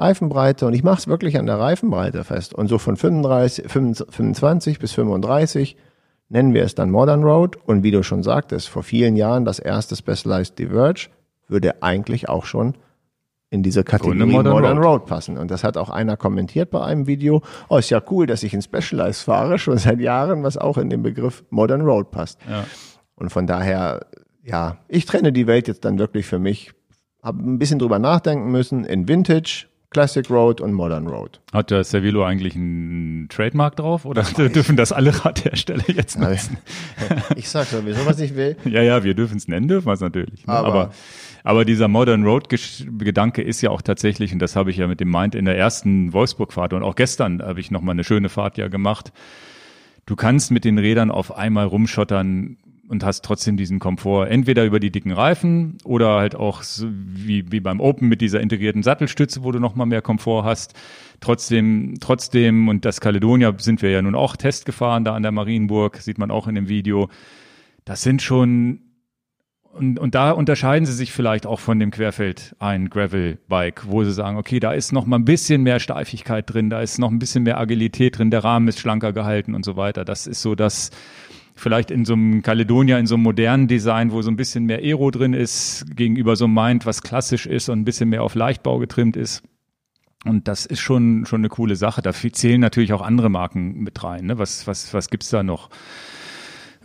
Reifenbreite 0.00 0.66
und 0.66 0.74
ich 0.74 0.82
mache 0.82 0.98
es 0.98 1.08
wirklich 1.08 1.38
an 1.38 1.46
der 1.46 1.58
Reifenbreite 1.58 2.24
fest. 2.24 2.54
Und 2.54 2.68
so 2.68 2.78
von 2.78 2.96
35, 2.96 3.70
25 3.70 4.78
bis 4.78 4.92
35 4.92 5.76
nennen 6.28 6.54
wir 6.54 6.64
es 6.64 6.74
dann 6.74 6.90
Modern 6.90 7.22
Road. 7.22 7.56
Und 7.66 7.82
wie 7.82 7.90
du 7.90 8.02
schon 8.02 8.22
sagtest, 8.22 8.68
vor 8.68 8.82
vielen 8.82 9.16
Jahren 9.16 9.44
das 9.44 9.58
erste 9.58 9.96
Specialized 9.96 10.58
Diverge 10.58 11.08
würde 11.48 11.82
eigentlich 11.82 12.28
auch 12.28 12.44
schon 12.44 12.74
in 13.50 13.62
diese 13.64 13.82
Kategorie 13.82 14.18
Modern, 14.18 14.52
Modern 14.54 14.78
Road. 14.78 14.86
Road. 14.86 15.06
passen. 15.06 15.36
Und 15.36 15.50
das 15.50 15.64
hat 15.64 15.76
auch 15.76 15.90
einer 15.90 16.16
kommentiert 16.16 16.70
bei 16.70 16.82
einem 16.82 17.06
Video. 17.06 17.42
Oh, 17.68 17.78
ist 17.78 17.90
ja 17.90 18.00
cool, 18.10 18.26
dass 18.26 18.44
ich 18.44 18.54
in 18.54 18.62
Specialized 18.62 19.24
fahre, 19.24 19.58
schon 19.58 19.76
seit 19.76 20.00
Jahren, 20.00 20.44
was 20.44 20.56
auch 20.56 20.78
in 20.78 20.88
den 20.88 21.02
Begriff 21.02 21.44
Modern 21.50 21.82
Road 21.82 22.12
passt. 22.12 22.38
Ja. 22.48 22.64
Und 23.16 23.30
von 23.30 23.46
daher, 23.48 24.06
ja, 24.44 24.78
ich 24.88 25.04
trenne 25.04 25.32
die 25.32 25.48
Welt 25.48 25.66
jetzt 25.66 25.84
dann 25.84 25.98
wirklich 25.98 26.26
für 26.26 26.38
mich. 26.38 26.72
Habe 27.22 27.42
ein 27.42 27.58
bisschen 27.58 27.78
drüber 27.78 27.98
nachdenken 27.98 28.50
müssen 28.50 28.84
in 28.84 29.06
Vintage 29.08 29.66
Classic 29.90 30.30
Road 30.30 30.60
und 30.60 30.72
Modern 30.72 31.08
Road. 31.08 31.40
Hat 31.52 31.72
der 31.72 31.82
Cervelo 31.82 32.24
eigentlich 32.24 32.54
einen 32.54 33.28
Trademark 33.28 33.74
drauf 33.74 34.04
oder 34.04 34.22
dürfen 34.48 34.76
das 34.76 34.92
alle 34.92 35.24
Radhersteller 35.24 35.84
jetzt 35.88 36.18
nutzen? 36.18 36.58
Ich 37.36 37.48
sag 37.48 37.66
sowieso, 37.66 38.06
was 38.06 38.20
ich 38.20 38.36
will. 38.36 38.56
ja, 38.64 38.82
ja, 38.82 39.02
wir 39.02 39.14
dürfen 39.14 39.36
es 39.36 39.48
nennen, 39.48 39.66
dürfen 39.66 39.86
wir 39.88 39.94
es 39.94 40.00
natürlich. 40.00 40.46
Ne? 40.46 40.52
Aber, 40.52 40.68
aber, 40.68 40.90
aber, 41.42 41.64
dieser 41.64 41.88
Modern 41.88 42.22
Road 42.22 42.48
Gedanke 42.48 43.42
ist 43.42 43.62
ja 43.62 43.70
auch 43.70 43.82
tatsächlich, 43.82 44.32
und 44.32 44.38
das 44.38 44.54
habe 44.54 44.70
ich 44.70 44.76
ja 44.76 44.86
mit 44.86 45.00
dem 45.00 45.10
Mind 45.10 45.34
in 45.34 45.44
der 45.44 45.58
ersten 45.58 46.12
Wolfsburg-Fahrt 46.12 46.72
und 46.72 46.84
auch 46.84 46.94
gestern 46.94 47.42
habe 47.42 47.58
ich 47.58 47.72
nochmal 47.72 47.94
eine 47.94 48.04
schöne 48.04 48.28
Fahrt 48.28 48.58
ja 48.58 48.68
gemacht. 48.68 49.12
Du 50.06 50.14
kannst 50.14 50.52
mit 50.52 50.64
den 50.64 50.78
Rädern 50.78 51.10
auf 51.10 51.36
einmal 51.36 51.66
rumschottern, 51.66 52.58
und 52.90 53.04
hast 53.04 53.24
trotzdem 53.24 53.56
diesen 53.56 53.78
Komfort, 53.78 54.26
entweder 54.26 54.64
über 54.64 54.80
die 54.80 54.90
dicken 54.90 55.12
Reifen 55.12 55.78
oder 55.84 56.16
halt 56.16 56.34
auch 56.34 56.62
so 56.62 56.88
wie, 56.90 57.50
wie 57.52 57.60
beim 57.60 57.78
Open 57.78 58.08
mit 58.08 58.20
dieser 58.20 58.40
integrierten 58.40 58.82
Sattelstütze, 58.82 59.44
wo 59.44 59.52
du 59.52 59.60
nochmal 59.60 59.86
mehr 59.86 60.02
Komfort 60.02 60.42
hast. 60.42 60.74
Trotzdem, 61.20 61.94
trotzdem, 62.00 62.68
und 62.68 62.84
das 62.84 63.00
Caledonia 63.00 63.54
sind 63.58 63.80
wir 63.80 63.90
ja 63.90 64.02
nun 64.02 64.16
auch 64.16 64.34
Test 64.34 64.66
gefahren, 64.66 65.04
da 65.04 65.14
an 65.14 65.22
der 65.22 65.30
Marienburg, 65.30 65.98
sieht 65.98 66.18
man 66.18 66.32
auch 66.32 66.48
in 66.48 66.56
dem 66.56 66.68
Video. 66.68 67.08
Das 67.84 68.02
sind 68.02 68.22
schon, 68.22 68.80
und, 69.72 70.00
und 70.00 70.16
da 70.16 70.32
unterscheiden 70.32 70.84
sie 70.84 70.92
sich 70.92 71.12
vielleicht 71.12 71.46
auch 71.46 71.60
von 71.60 71.78
dem 71.78 71.92
Querfeld 71.92 72.56
ein 72.58 72.90
Gravel-Bike, 72.90 73.84
wo 73.86 74.02
sie 74.02 74.12
sagen, 74.12 74.36
okay, 74.36 74.58
da 74.58 74.72
ist 74.72 74.92
noch 74.92 75.06
mal 75.06 75.20
ein 75.20 75.24
bisschen 75.24 75.62
mehr 75.62 75.78
Steifigkeit 75.78 76.52
drin, 76.52 76.70
da 76.70 76.80
ist 76.80 76.98
noch 76.98 77.12
ein 77.12 77.20
bisschen 77.20 77.44
mehr 77.44 77.60
Agilität 77.60 78.18
drin, 78.18 78.32
der 78.32 78.42
Rahmen 78.42 78.66
ist 78.66 78.80
schlanker 78.80 79.12
gehalten 79.12 79.54
und 79.54 79.64
so 79.64 79.76
weiter. 79.76 80.04
Das 80.04 80.26
ist 80.26 80.42
so 80.42 80.56
das, 80.56 80.90
vielleicht 81.60 81.90
in 81.90 82.04
so 82.04 82.14
einem 82.14 82.42
Caledonia, 82.42 82.98
in 82.98 83.06
so 83.06 83.14
einem 83.14 83.22
modernen 83.22 83.68
Design, 83.68 84.12
wo 84.12 84.22
so 84.22 84.30
ein 84.30 84.36
bisschen 84.36 84.64
mehr 84.64 84.78
Aero 84.78 85.10
drin 85.10 85.34
ist, 85.34 85.84
gegenüber 85.94 86.34
so 86.36 86.46
einem 86.46 86.54
Mind, 86.54 86.86
was 86.86 87.02
klassisch 87.02 87.46
ist 87.46 87.68
und 87.68 87.80
ein 87.80 87.84
bisschen 87.84 88.08
mehr 88.08 88.22
auf 88.22 88.34
Leichtbau 88.34 88.78
getrimmt 88.78 89.16
ist. 89.16 89.42
Und 90.24 90.48
das 90.48 90.66
ist 90.66 90.80
schon, 90.80 91.24
schon 91.26 91.40
eine 91.40 91.48
coole 91.48 91.76
Sache. 91.76 92.02
Da 92.02 92.12
zählen 92.12 92.60
natürlich 92.60 92.92
auch 92.92 93.02
andere 93.02 93.30
Marken 93.30 93.80
mit 93.80 94.02
rein. 94.02 94.26
Ne? 94.26 94.38
Was, 94.38 94.66
was, 94.66 94.92
was 94.92 95.08
gibt's 95.08 95.30
da 95.30 95.42
noch? 95.42 95.70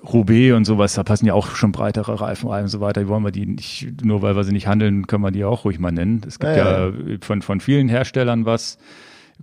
Roubaix 0.03 0.55
und 0.55 0.65
sowas, 0.65 0.93
da 0.93 1.03
passen 1.03 1.25
ja 1.25 1.33
auch 1.33 1.55
schon 1.55 1.71
breitere 1.71 2.21
Reifen 2.21 2.49
rein 2.49 2.63
und 2.63 2.69
so 2.69 2.79
weiter. 2.79 3.01
Die 3.01 3.07
wollen 3.07 3.23
wir 3.23 3.31
die 3.31 3.45
nicht, 3.45 4.03
nur 4.03 4.21
weil 4.21 4.35
wir 4.35 4.43
sie 4.43 4.51
nicht 4.51 4.67
handeln, 4.67 5.07
können 5.07 5.23
wir 5.23 5.31
die 5.31 5.43
auch 5.43 5.65
ruhig 5.65 5.79
mal 5.79 5.91
nennen. 5.91 6.21
Es 6.27 6.39
gibt 6.39 6.55
ja, 6.55 6.87
ja, 6.87 6.89
ja 6.89 7.17
von, 7.21 7.41
von 7.41 7.59
vielen 7.59 7.89
Herstellern 7.89 8.45
was. 8.45 8.77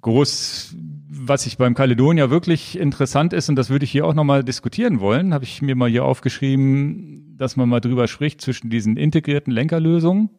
Groß 0.00 0.74
was 1.14 1.46
ich 1.46 1.58
beim 1.58 1.74
Caledonia 1.74 2.30
wirklich 2.30 2.78
interessant 2.78 3.34
ist, 3.34 3.50
und 3.50 3.56
das 3.56 3.68
würde 3.68 3.84
ich 3.84 3.90
hier 3.90 4.06
auch 4.06 4.14
nochmal 4.14 4.42
diskutieren 4.42 5.00
wollen, 5.00 5.34
habe 5.34 5.44
ich 5.44 5.60
mir 5.60 5.76
mal 5.76 5.90
hier 5.90 6.04
aufgeschrieben, 6.04 7.36
dass 7.36 7.56
man 7.56 7.68
mal 7.68 7.80
drüber 7.80 8.08
spricht 8.08 8.40
zwischen 8.40 8.70
diesen 8.70 8.96
integrierten 8.96 9.52
Lenkerlösungen, 9.52 10.30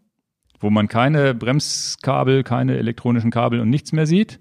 wo 0.59 0.71
man 0.71 0.87
keine 0.87 1.35
Bremskabel, 1.35 2.43
keine 2.43 2.77
elektronischen 2.77 3.29
Kabel 3.29 3.59
und 3.59 3.69
nichts 3.69 3.91
mehr 3.91 4.07
sieht. 4.07 4.39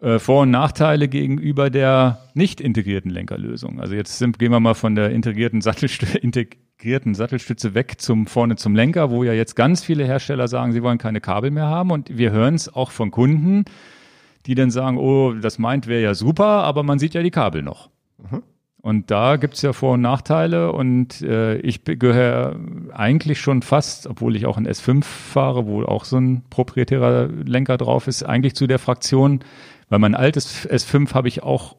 Äh, 0.00 0.20
Vor- 0.20 0.42
und 0.42 0.50
Nachteile 0.50 1.08
gegenüber 1.08 1.70
der 1.70 2.20
nicht 2.34 2.60
integrierten 2.60 3.10
Lenkerlösung. 3.10 3.80
Also 3.80 3.94
jetzt 3.94 4.18
sind, 4.18 4.38
gehen 4.38 4.52
wir 4.52 4.60
mal 4.60 4.74
von 4.74 4.94
der 4.94 5.10
integrierten 5.10 5.60
Sattelstütze, 5.60 6.18
integrierten 6.76 7.14
Sattelstütze 7.14 7.74
weg 7.74 7.96
zum 7.98 8.28
vorne 8.28 8.54
zum 8.56 8.76
Lenker, 8.76 9.10
wo 9.10 9.24
ja 9.24 9.32
jetzt 9.32 9.56
ganz 9.56 9.82
viele 9.82 10.04
Hersteller 10.04 10.46
sagen, 10.46 10.72
sie 10.72 10.84
wollen 10.84 10.98
keine 10.98 11.20
Kabel 11.20 11.50
mehr 11.50 11.66
haben. 11.66 11.90
Und 11.90 12.16
wir 12.16 12.30
hören 12.30 12.54
es 12.54 12.72
auch 12.72 12.92
von 12.92 13.10
Kunden, 13.10 13.64
die 14.46 14.54
dann 14.54 14.70
sagen, 14.70 14.98
oh, 14.98 15.32
das 15.32 15.58
meint 15.58 15.86
wäre 15.86 16.02
ja 16.02 16.14
super, 16.14 16.46
aber 16.46 16.82
man 16.82 16.98
sieht 16.98 17.14
ja 17.14 17.22
die 17.22 17.30
Kabel 17.30 17.62
noch. 17.62 17.90
Mhm. 18.18 18.42
Und 18.80 19.10
da 19.10 19.36
gibt's 19.36 19.62
ja 19.62 19.72
Vor- 19.72 19.94
und 19.94 20.00
Nachteile 20.00 20.70
und 20.70 21.20
äh, 21.22 21.56
ich 21.56 21.82
gehöre 21.82 22.56
eigentlich 22.92 23.40
schon 23.40 23.62
fast, 23.62 24.06
obwohl 24.06 24.36
ich 24.36 24.46
auch 24.46 24.56
ein 24.56 24.68
S5 24.68 25.02
fahre, 25.02 25.66
wo 25.66 25.82
auch 25.82 26.04
so 26.04 26.18
ein 26.18 26.44
proprietärer 26.50 27.26
Lenker 27.26 27.78
drauf 27.78 28.06
ist, 28.06 28.22
eigentlich 28.22 28.54
zu 28.54 28.68
der 28.68 28.78
Fraktion, 28.78 29.40
weil 29.88 29.98
mein 29.98 30.14
altes 30.14 30.68
S5 30.68 31.14
habe 31.14 31.26
ich 31.26 31.42
auch 31.42 31.74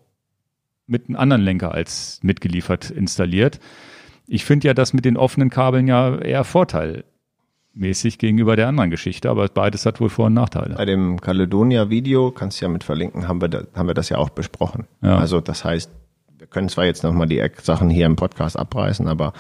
mit 0.86 1.08
einem 1.08 1.16
anderen 1.16 1.44
Lenker 1.44 1.72
als 1.72 2.20
mitgeliefert 2.24 2.90
installiert. 2.90 3.62
Ich 4.26 4.44
finde 4.44 4.68
ja 4.68 4.74
das 4.74 4.92
mit 4.92 5.06
den 5.06 5.16
offenen 5.16 5.50
Kabeln 5.50 5.88
ja 5.88 6.18
eher 6.18 6.44
Vorteil 6.44 7.06
mäßig 7.78 8.18
gegenüber 8.18 8.56
der 8.56 8.68
anderen 8.68 8.90
Geschichte, 8.90 9.30
aber 9.30 9.48
beides 9.48 9.86
hat 9.86 10.02
wohl 10.02 10.10
Vor- 10.10 10.28
und 10.28 10.34
Nachteile. 10.34 10.76
Bei 10.76 10.86
dem 10.86 11.22
Caledonia-Video, 11.22 12.32
kannst 12.32 12.60
du 12.60 12.66
ja 12.66 12.70
mit 12.70 12.84
verlinken, 12.84 13.28
haben 13.28 13.42
wir, 13.42 13.48
da, 13.48 13.64
haben 13.76 13.88
wir 13.88 13.94
das 13.94 14.10
ja 14.10 14.18
auch 14.18 14.30
besprochen. 14.30 14.88
Ja. 15.02 15.18
Also 15.18 15.42
das 15.42 15.64
heißt, 15.64 15.92
wir 16.38 16.48
können 16.48 16.70
zwar 16.70 16.86
jetzt 16.86 17.04
nochmal 17.04 17.28
die 17.28 17.44
Sachen 17.62 17.90
hier 17.90 18.06
im 18.06 18.16
Podcast 18.16 18.58
abreißen, 18.58 19.08
aber 19.08 19.34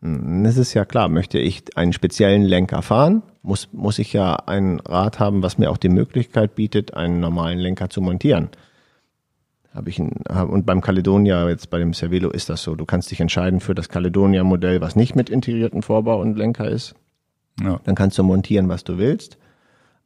hm, 0.00 0.44
es 0.44 0.56
ist 0.56 0.74
ja 0.74 0.84
klar, 0.84 1.08
möchte 1.08 1.38
ich 1.38 1.76
einen 1.76 1.92
speziellen 1.92 2.42
Lenker 2.42 2.82
fahren, 2.82 3.22
muss, 3.42 3.68
muss 3.72 3.98
ich 3.98 4.12
ja 4.12 4.36
ein 4.46 4.80
Rad 4.80 5.20
haben, 5.20 5.42
was 5.42 5.58
mir 5.58 5.70
auch 5.70 5.78
die 5.78 5.88
Möglichkeit 5.88 6.54
bietet, 6.54 6.94
einen 6.94 7.20
normalen 7.20 7.58
Lenker 7.58 7.90
zu 7.90 8.00
montieren. 8.00 8.48
Habe 9.72 9.90
ich 9.90 9.98
ein, 9.98 10.22
und 10.48 10.64
beim 10.64 10.80
Caledonia, 10.80 11.48
jetzt 11.50 11.68
bei 11.68 11.78
dem 11.78 11.92
Cervelo 11.92 12.30
ist 12.30 12.48
das 12.48 12.62
so. 12.62 12.74
Du 12.74 12.86
kannst 12.86 13.10
dich 13.10 13.20
entscheiden 13.20 13.60
für 13.60 13.74
das 13.74 13.90
Caledonia-Modell, 13.90 14.80
was 14.80 14.96
nicht 14.96 15.14
mit 15.14 15.28
integrierten 15.28 15.82
Vorbau 15.82 16.18
und 16.20 16.38
Lenker 16.38 16.66
ist. 16.66 16.94
Ja. 17.60 17.80
Dann 17.84 17.94
kannst 17.94 18.18
du 18.18 18.22
montieren, 18.22 18.68
was 18.68 18.84
du 18.84 18.98
willst. 18.98 19.38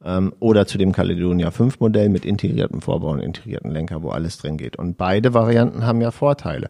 Ähm, 0.03 0.33
oder 0.39 0.65
zu 0.65 0.77
dem 0.77 0.91
Caledonia 0.91 1.51
5 1.51 1.79
Modell 1.79 2.09
mit 2.09 2.25
integriertem 2.25 2.81
Vorbau 2.81 3.11
und 3.11 3.19
integrierten 3.19 3.71
Lenker, 3.71 4.01
wo 4.01 4.09
alles 4.09 4.37
drin 4.37 4.57
geht. 4.57 4.77
Und 4.77 4.97
beide 4.97 5.33
Varianten 5.33 5.85
haben 5.85 6.01
ja 6.01 6.11
Vorteile. 6.11 6.69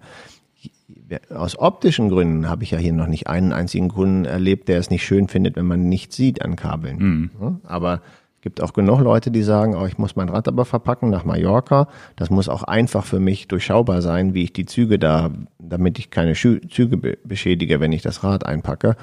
Aus 1.33 1.57
optischen 1.57 2.09
Gründen 2.09 2.49
habe 2.49 2.63
ich 2.63 2.71
ja 2.71 2.77
hier 2.77 2.93
noch 2.93 3.07
nicht 3.07 3.27
einen 3.27 3.53
einzigen 3.53 3.89
Kunden 3.89 4.25
erlebt, 4.25 4.67
der 4.67 4.79
es 4.79 4.89
nicht 4.89 5.05
schön 5.05 5.27
findet, 5.27 5.55
wenn 5.55 5.65
man 5.65 5.87
nichts 5.87 6.15
sieht 6.15 6.41
an 6.41 6.55
Kabeln. 6.55 7.29
Mhm. 7.39 7.59
Aber 7.63 8.01
es 8.41 8.43
gibt 8.43 8.61
auch 8.61 8.73
genug 8.73 9.01
Leute, 9.01 9.29
die 9.29 9.43
sagen, 9.43 9.75
oh, 9.75 9.85
ich 9.85 9.97
muss 9.97 10.15
mein 10.15 10.27
Rad 10.27 10.47
aber 10.47 10.65
verpacken 10.65 11.09
nach 11.09 11.25
Mallorca. 11.25 11.87
Das 12.15 12.29
muss 12.29 12.49
auch 12.49 12.63
einfach 12.63 13.05
für 13.05 13.19
mich 13.19 13.47
durchschaubar 13.47 14.01
sein, 14.01 14.33
wie 14.33 14.43
ich 14.43 14.53
die 14.53 14.65
Züge 14.65 14.99
da, 14.99 15.31
damit 15.59 15.99
ich 15.99 16.09
keine 16.09 16.33
Züge 16.33 17.17
beschädige, 17.23 17.79
wenn 17.79 17.91
ich 17.91 18.01
das 18.01 18.23
Rad 18.23 18.45
einpacke. 18.45 18.95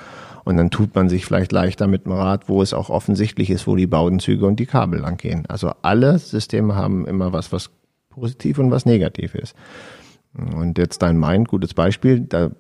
Und 0.49 0.57
dann 0.57 0.71
tut 0.71 0.95
man 0.95 1.11
sich 1.11 1.27
vielleicht 1.27 1.53
leichter 1.53 1.87
mit 1.87 2.07
dem 2.07 2.13
Rad, 2.13 2.49
wo 2.49 2.63
es 2.63 2.73
auch 2.73 2.89
offensichtlich 2.89 3.51
ist, 3.51 3.67
wo 3.67 3.77
die 3.77 3.87
Baudenzüge 3.87 4.47
und 4.47 4.59
die 4.59 4.65
Kabel 4.65 4.99
lang 4.99 5.19
gehen. 5.19 5.45
Also 5.47 5.73
alle 5.83 6.19
Systeme 6.19 6.75
haben 6.75 7.07
immer 7.07 7.35
was, 7.35 7.53
was 7.53 7.69
positiv 8.09 8.59
und 8.59 8.71
was 8.71 8.87
negativ 8.87 9.35
ist. 9.35 9.55
Und 10.33 10.79
jetzt 10.79 11.03
dein 11.03 11.21
Mind, 11.21 11.49
gutes 11.49 11.75
Beispiel, 11.75 12.21
da 12.21 12.51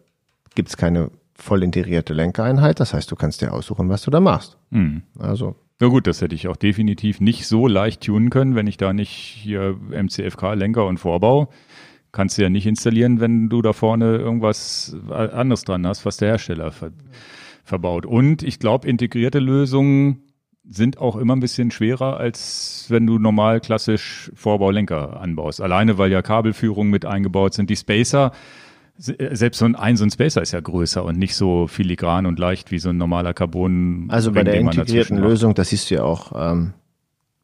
gibt's 0.54 0.76
keine 0.76 1.10
voll 1.34 1.62
integrierte 1.62 2.12
Lenkereinheit. 2.12 2.78
Das 2.78 2.92
heißt, 2.92 3.10
du 3.10 3.16
kannst 3.16 3.40
dir 3.40 3.54
aussuchen, 3.54 3.88
was 3.88 4.02
du 4.02 4.10
da 4.10 4.20
machst. 4.20 4.58
Mhm. 4.68 5.00
Also. 5.18 5.56
Na 5.80 5.86
gut, 5.86 6.06
das 6.06 6.20
hätte 6.20 6.34
ich 6.34 6.46
auch 6.46 6.56
definitiv 6.56 7.22
nicht 7.22 7.46
so 7.46 7.66
leicht 7.66 8.02
tunen 8.02 8.28
können, 8.28 8.54
wenn 8.54 8.66
ich 8.66 8.76
da 8.76 8.92
nicht 8.92 9.12
hier 9.12 9.78
MCFK 9.90 10.52
Lenker 10.52 10.84
und 10.84 10.98
Vorbau 10.98 11.48
kannst 12.12 12.36
du 12.36 12.42
ja 12.42 12.50
nicht 12.50 12.66
installieren, 12.66 13.20
wenn 13.20 13.48
du 13.48 13.62
da 13.62 13.72
vorne 13.72 14.16
irgendwas 14.16 14.96
anderes 15.10 15.64
dran 15.64 15.86
hast, 15.86 16.04
was 16.04 16.16
der 16.16 16.30
Hersteller 16.30 16.72
verbaut. 17.68 18.06
Und 18.06 18.42
ich 18.42 18.58
glaube, 18.58 18.88
integrierte 18.88 19.38
Lösungen 19.38 20.22
sind 20.68 20.98
auch 20.98 21.16
immer 21.16 21.34
ein 21.34 21.40
bisschen 21.40 21.70
schwerer, 21.70 22.18
als 22.18 22.86
wenn 22.88 23.06
du 23.06 23.18
normal 23.18 23.60
klassisch 23.60 24.30
Vorbaulenker 24.34 25.20
anbaust. 25.20 25.60
Alleine, 25.60 25.96
weil 25.98 26.12
ja 26.12 26.20
Kabelführungen 26.20 26.90
mit 26.90 27.06
eingebaut 27.06 27.54
sind. 27.54 27.70
Die 27.70 27.76
Spacer, 27.76 28.32
selbst 28.96 29.58
so 29.58 29.64
ein, 29.64 29.76
ein, 29.76 29.96
so 29.96 30.04
ein 30.04 30.10
Spacer 30.10 30.42
ist 30.42 30.52
ja 30.52 30.60
größer 30.60 31.04
und 31.04 31.18
nicht 31.18 31.36
so 31.36 31.68
filigran 31.68 32.26
und 32.26 32.38
leicht 32.38 32.70
wie 32.70 32.78
so 32.78 32.90
ein 32.90 32.98
normaler 32.98 33.32
Carbon. 33.32 34.06
Also 34.10 34.32
bei 34.32 34.44
der 34.44 34.54
integrierten 34.54 35.18
Lösung, 35.18 35.54
das 35.54 35.70
siehst 35.70 35.90
du 35.90 35.96
ja 35.96 36.02
auch, 36.02 36.32
ähm, 36.34 36.74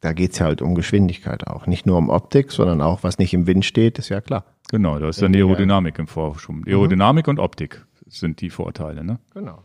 da 0.01 0.13
geht's 0.13 0.37
ja 0.37 0.45
halt 0.45 0.61
um 0.61 0.75
Geschwindigkeit 0.75 1.47
auch. 1.47 1.65
Nicht 1.65 1.87
nur 1.87 1.97
um 1.97 2.09
Optik, 2.09 2.51
sondern 2.51 2.81
auch, 2.81 3.03
was 3.03 3.17
nicht 3.17 3.33
im 3.33 3.47
Wind 3.47 3.65
steht, 3.65 3.97
ist 3.97 4.09
ja 4.09 4.21
klar. 4.21 4.45
Genau, 4.69 4.99
da 4.99 5.09
ist 5.09 5.21
dann 5.21 5.33
Aerodynamik 5.33 5.97
im 5.97 6.07
Vorschub. 6.07 6.67
Aerodynamik 6.67 7.25
mhm. 7.25 7.31
und 7.31 7.39
Optik 7.39 7.85
sind 8.07 8.41
die 8.41 8.49
Vorteile, 8.49 9.03
ne? 9.03 9.19
Genau. 9.33 9.63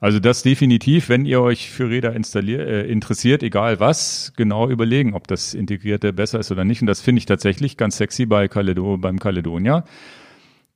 Also 0.00 0.20
das 0.20 0.42
definitiv, 0.42 1.08
wenn 1.08 1.24
ihr 1.24 1.40
euch 1.40 1.70
für 1.70 1.90
Räder 1.90 2.14
installiert, 2.14 2.68
äh, 2.68 2.86
interessiert, 2.86 3.42
egal 3.42 3.80
was, 3.80 4.32
genau 4.36 4.68
überlegen, 4.68 5.14
ob 5.14 5.26
das 5.26 5.54
Integrierte 5.54 6.12
besser 6.12 6.38
ist 6.38 6.52
oder 6.52 6.64
nicht. 6.64 6.80
Und 6.80 6.86
das 6.86 7.00
finde 7.00 7.18
ich 7.18 7.26
tatsächlich 7.26 7.76
ganz 7.76 7.96
sexy 7.96 8.26
bei 8.26 8.48
Caledo, 8.48 8.96
beim 8.96 9.18
Caledonia, 9.18 9.84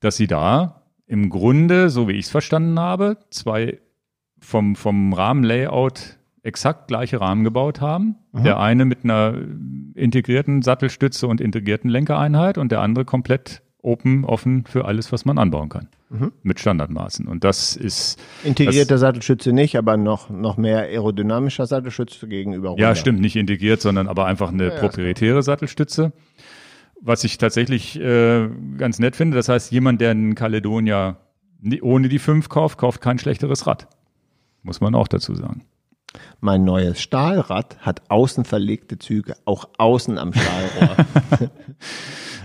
dass 0.00 0.16
sie 0.16 0.26
da 0.26 0.82
im 1.06 1.30
Grunde, 1.30 1.88
so 1.88 2.08
wie 2.08 2.12
ich 2.12 2.26
es 2.26 2.30
verstanden 2.30 2.80
habe, 2.80 3.18
zwei 3.30 3.78
vom, 4.40 4.74
vom 4.74 5.12
Rahmenlayout 5.12 6.18
exakt 6.42 6.88
gleiche 6.88 7.20
Rahmen 7.20 7.44
gebaut 7.44 7.80
haben. 7.80 8.16
Mhm. 8.32 8.44
Der 8.44 8.58
eine 8.58 8.84
mit 8.84 9.04
einer 9.04 9.34
integrierten 9.94 10.62
Sattelstütze 10.62 11.28
und 11.28 11.40
integrierten 11.40 11.88
Lenkereinheit 11.88 12.58
und 12.58 12.72
der 12.72 12.80
andere 12.80 13.04
komplett 13.04 13.62
open, 13.82 14.24
offen 14.24 14.64
für 14.64 14.84
alles, 14.84 15.12
was 15.12 15.24
man 15.24 15.38
anbauen 15.38 15.68
kann. 15.68 15.88
Mhm. 16.08 16.32
Mit 16.42 16.60
Standardmaßen. 16.60 17.26
Und 17.26 17.44
das 17.44 17.76
ist. 17.76 18.18
Integrierte 18.44 18.98
Sattelstütze 18.98 19.52
nicht, 19.52 19.76
aber 19.76 19.96
noch, 19.96 20.30
noch 20.30 20.56
mehr 20.56 20.78
aerodynamischer 20.82 21.66
Sattelstütze 21.66 22.28
gegenüber. 22.28 22.70
Runter. 22.70 22.82
Ja, 22.82 22.94
stimmt, 22.94 23.20
nicht 23.20 23.36
integriert, 23.36 23.80
sondern 23.80 24.08
aber 24.08 24.26
einfach 24.26 24.50
eine 24.50 24.68
ja, 24.68 24.78
proprietäre 24.78 25.42
Sattelstütze. 25.42 26.12
Was 27.00 27.24
ich 27.24 27.38
tatsächlich 27.38 27.98
äh, 27.98 28.48
ganz 28.78 29.00
nett 29.00 29.16
finde, 29.16 29.36
das 29.36 29.48
heißt, 29.48 29.72
jemand, 29.72 30.00
der 30.00 30.12
einen 30.12 30.34
Caledonia 30.36 31.16
ohne 31.80 32.08
die 32.08 32.18
5 32.18 32.48
kauft, 32.48 32.78
kauft 32.78 33.00
kein 33.00 33.18
schlechteres 33.18 33.66
Rad. 33.66 33.88
Muss 34.62 34.80
man 34.80 34.94
auch 34.94 35.08
dazu 35.08 35.34
sagen. 35.34 35.64
Mein 36.40 36.64
neues 36.64 37.00
Stahlrad 37.00 37.78
hat 37.80 38.02
außen 38.10 38.44
verlegte 38.44 38.98
Züge, 38.98 39.34
auch 39.44 39.68
außen 39.78 40.18
am 40.18 40.32
Stahlrohr. 40.32 41.06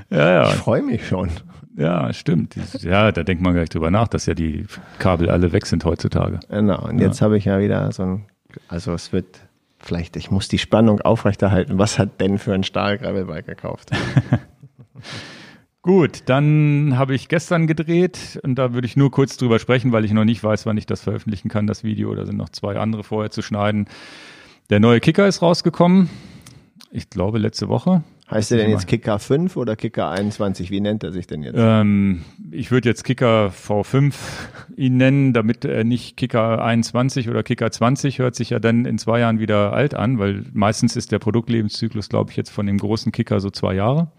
ja, 0.10 0.32
ja. 0.32 0.50
Ich 0.50 0.56
freue 0.56 0.82
mich 0.82 1.08
schon. 1.08 1.30
Ja, 1.78 2.12
stimmt. 2.12 2.56
Ja, 2.82 3.12
da 3.12 3.24
denkt 3.24 3.44
man 3.44 3.54
gar 3.54 3.62
nicht 3.62 3.74
drüber 3.74 3.92
nach, 3.92 4.08
dass 4.08 4.26
ja 4.26 4.34
die 4.34 4.66
Kabel 4.98 5.30
alle 5.30 5.52
weg 5.52 5.68
sind 5.68 5.86
heutzutage. 5.86 6.40
Genau. 6.50 6.88
Und 6.88 7.00
ja. 7.00 7.06
jetzt 7.06 7.22
habe 7.22 7.38
ich 7.38 7.46
ja 7.46 7.60
wieder 7.60 7.92
so 7.92 8.04
ein, 8.04 8.26
also 8.68 8.94
es 8.94 9.14
wird 9.14 9.42
vielleicht, 9.80 10.16
ich 10.16 10.32
muss 10.32 10.48
die 10.48 10.58
Spannung 10.58 11.02
aufrechterhalten. 11.02 11.78
Was 11.78 12.00
hat 12.00 12.18
Ben 12.18 12.40
für 12.40 12.54
ein 12.54 12.64
Stahlgravelbike 12.64 13.46
gekauft? 13.46 13.92
Gut, 15.84 16.24
dann 16.26 16.98
habe 16.98 17.16
ich 17.16 17.30
gestern 17.30 17.68
gedreht 17.68 18.40
und 18.44 18.56
da 18.56 18.74
würde 18.74 18.88
ich 18.88 18.98
nur 18.98 19.12
kurz 19.12 19.38
drüber 19.38 19.60
sprechen, 19.60 19.92
weil 19.92 20.04
ich 20.04 20.12
noch 20.12 20.26
nicht 20.26 20.44
weiß, 20.44 20.66
wann 20.66 20.78
ich 20.78 20.86
das 20.86 21.02
veröffentlichen 21.02 21.48
kann, 21.48 21.68
das 21.68 21.84
Video. 21.84 22.14
Da 22.16 22.26
sind 22.26 22.38
noch 22.38 22.50
zwei 22.50 22.76
andere 22.76 23.04
vorher 23.04 23.32
zu 23.32 23.42
schneiden. 23.42 23.88
Der 24.70 24.80
neue 24.80 25.00
Kicker 25.00 25.28
ist 25.28 25.42
rausgekommen. 25.42 26.10
Ich 26.92 27.10
glaube 27.10 27.38
letzte 27.38 27.70
Woche. 27.70 28.04
Heißt 28.30 28.52
der 28.52 28.58
denn 28.58 28.72
jetzt 28.72 28.88
Kicker 28.88 29.20
5 29.20 29.56
oder 29.56 29.78
Kicker 29.78 30.10
21? 30.10 30.70
Wie 30.70 30.82
nennt 30.82 31.02
er 31.04 31.14
sich 31.14 31.28
denn 31.28 31.44
jetzt? 31.44 31.56
Ähm, 31.58 32.26
ich 32.52 32.72
würde 32.72 32.90
jetzt 32.90 33.06
Kicker 33.06 33.54
V5 33.54 34.14
ihn 34.76 34.98
nennen, 34.98 35.32
damit 35.32 35.64
er 35.64 35.86
nicht 35.86 36.18
Kicker 36.18 36.62
21 36.62 37.30
oder 37.30 37.42
Kicker 37.44 37.72
20 37.72 38.20
hört 38.20 38.36
sich 38.36 38.50
ja 38.50 38.60
dann 38.60 38.84
in 38.84 38.98
zwei 38.98 39.22
Jahren 39.22 39.40
wieder 39.40 39.72
alt 39.72 39.94
an, 39.94 40.20
weil 40.20 40.44
meistens 40.52 40.98
ist 40.98 41.14
der 41.14 41.20
Produktlebenszyklus, 41.20 42.10
glaube 42.10 42.32
ich, 42.32 42.38
jetzt 42.38 42.50
von 42.50 42.66
dem 42.66 42.78
großen 42.78 43.14
Kicker 43.14 43.40
so 43.40 43.50
zwei 43.50 43.76
Jahre. 43.76 44.12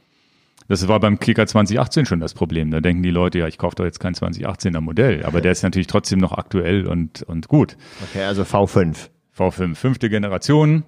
Das 0.68 0.88
war 0.88 1.00
beim 1.00 1.18
Kicker 1.18 1.46
2018 1.46 2.06
schon 2.06 2.20
das 2.20 2.32
Problem. 2.32 2.70
Da 2.70 2.80
denken 2.80 3.02
die 3.02 3.10
Leute, 3.10 3.38
ja, 3.38 3.46
ich 3.46 3.58
kaufe 3.58 3.76
doch 3.76 3.84
jetzt 3.84 4.00
kein 4.00 4.14
2018er 4.14 4.80
Modell, 4.80 5.24
aber 5.24 5.42
der 5.42 5.52
ist 5.52 5.62
natürlich 5.62 5.86
trotzdem 5.86 6.18
noch 6.18 6.32
aktuell 6.32 6.86
und, 6.86 7.22
und 7.22 7.48
gut. 7.48 7.76
Okay, 8.10 8.24
also 8.24 8.42
V5. 8.42 9.08
V5, 9.36 9.74
fünfte 9.74 10.08
Generation. 10.08 10.82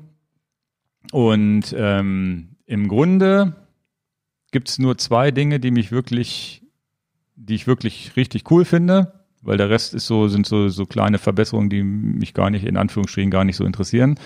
Und 1.12 1.74
ähm, 1.76 2.49
im 2.70 2.86
Grunde 2.86 3.56
gibt 4.52 4.68
es 4.68 4.78
nur 4.78 4.96
zwei 4.96 5.32
Dinge, 5.32 5.58
die 5.58 5.72
mich 5.72 5.90
wirklich, 5.90 6.62
die 7.34 7.56
ich 7.56 7.66
wirklich 7.66 8.16
richtig 8.16 8.48
cool 8.50 8.64
finde. 8.64 9.12
weil 9.42 9.56
der 9.56 9.70
Rest 9.70 9.94
ist 9.94 10.06
so, 10.06 10.28
sind 10.28 10.46
so, 10.46 10.68
so 10.68 10.86
kleine 10.86 11.18
Verbesserungen, 11.18 11.70
die 11.70 11.82
mich 11.82 12.34
gar 12.34 12.50
nicht, 12.50 12.64
in 12.64 12.76
Anführungsstrichen, 12.76 13.30
gar 13.30 13.44
nicht 13.44 13.56
so 13.56 13.64
interessieren. 13.64 14.18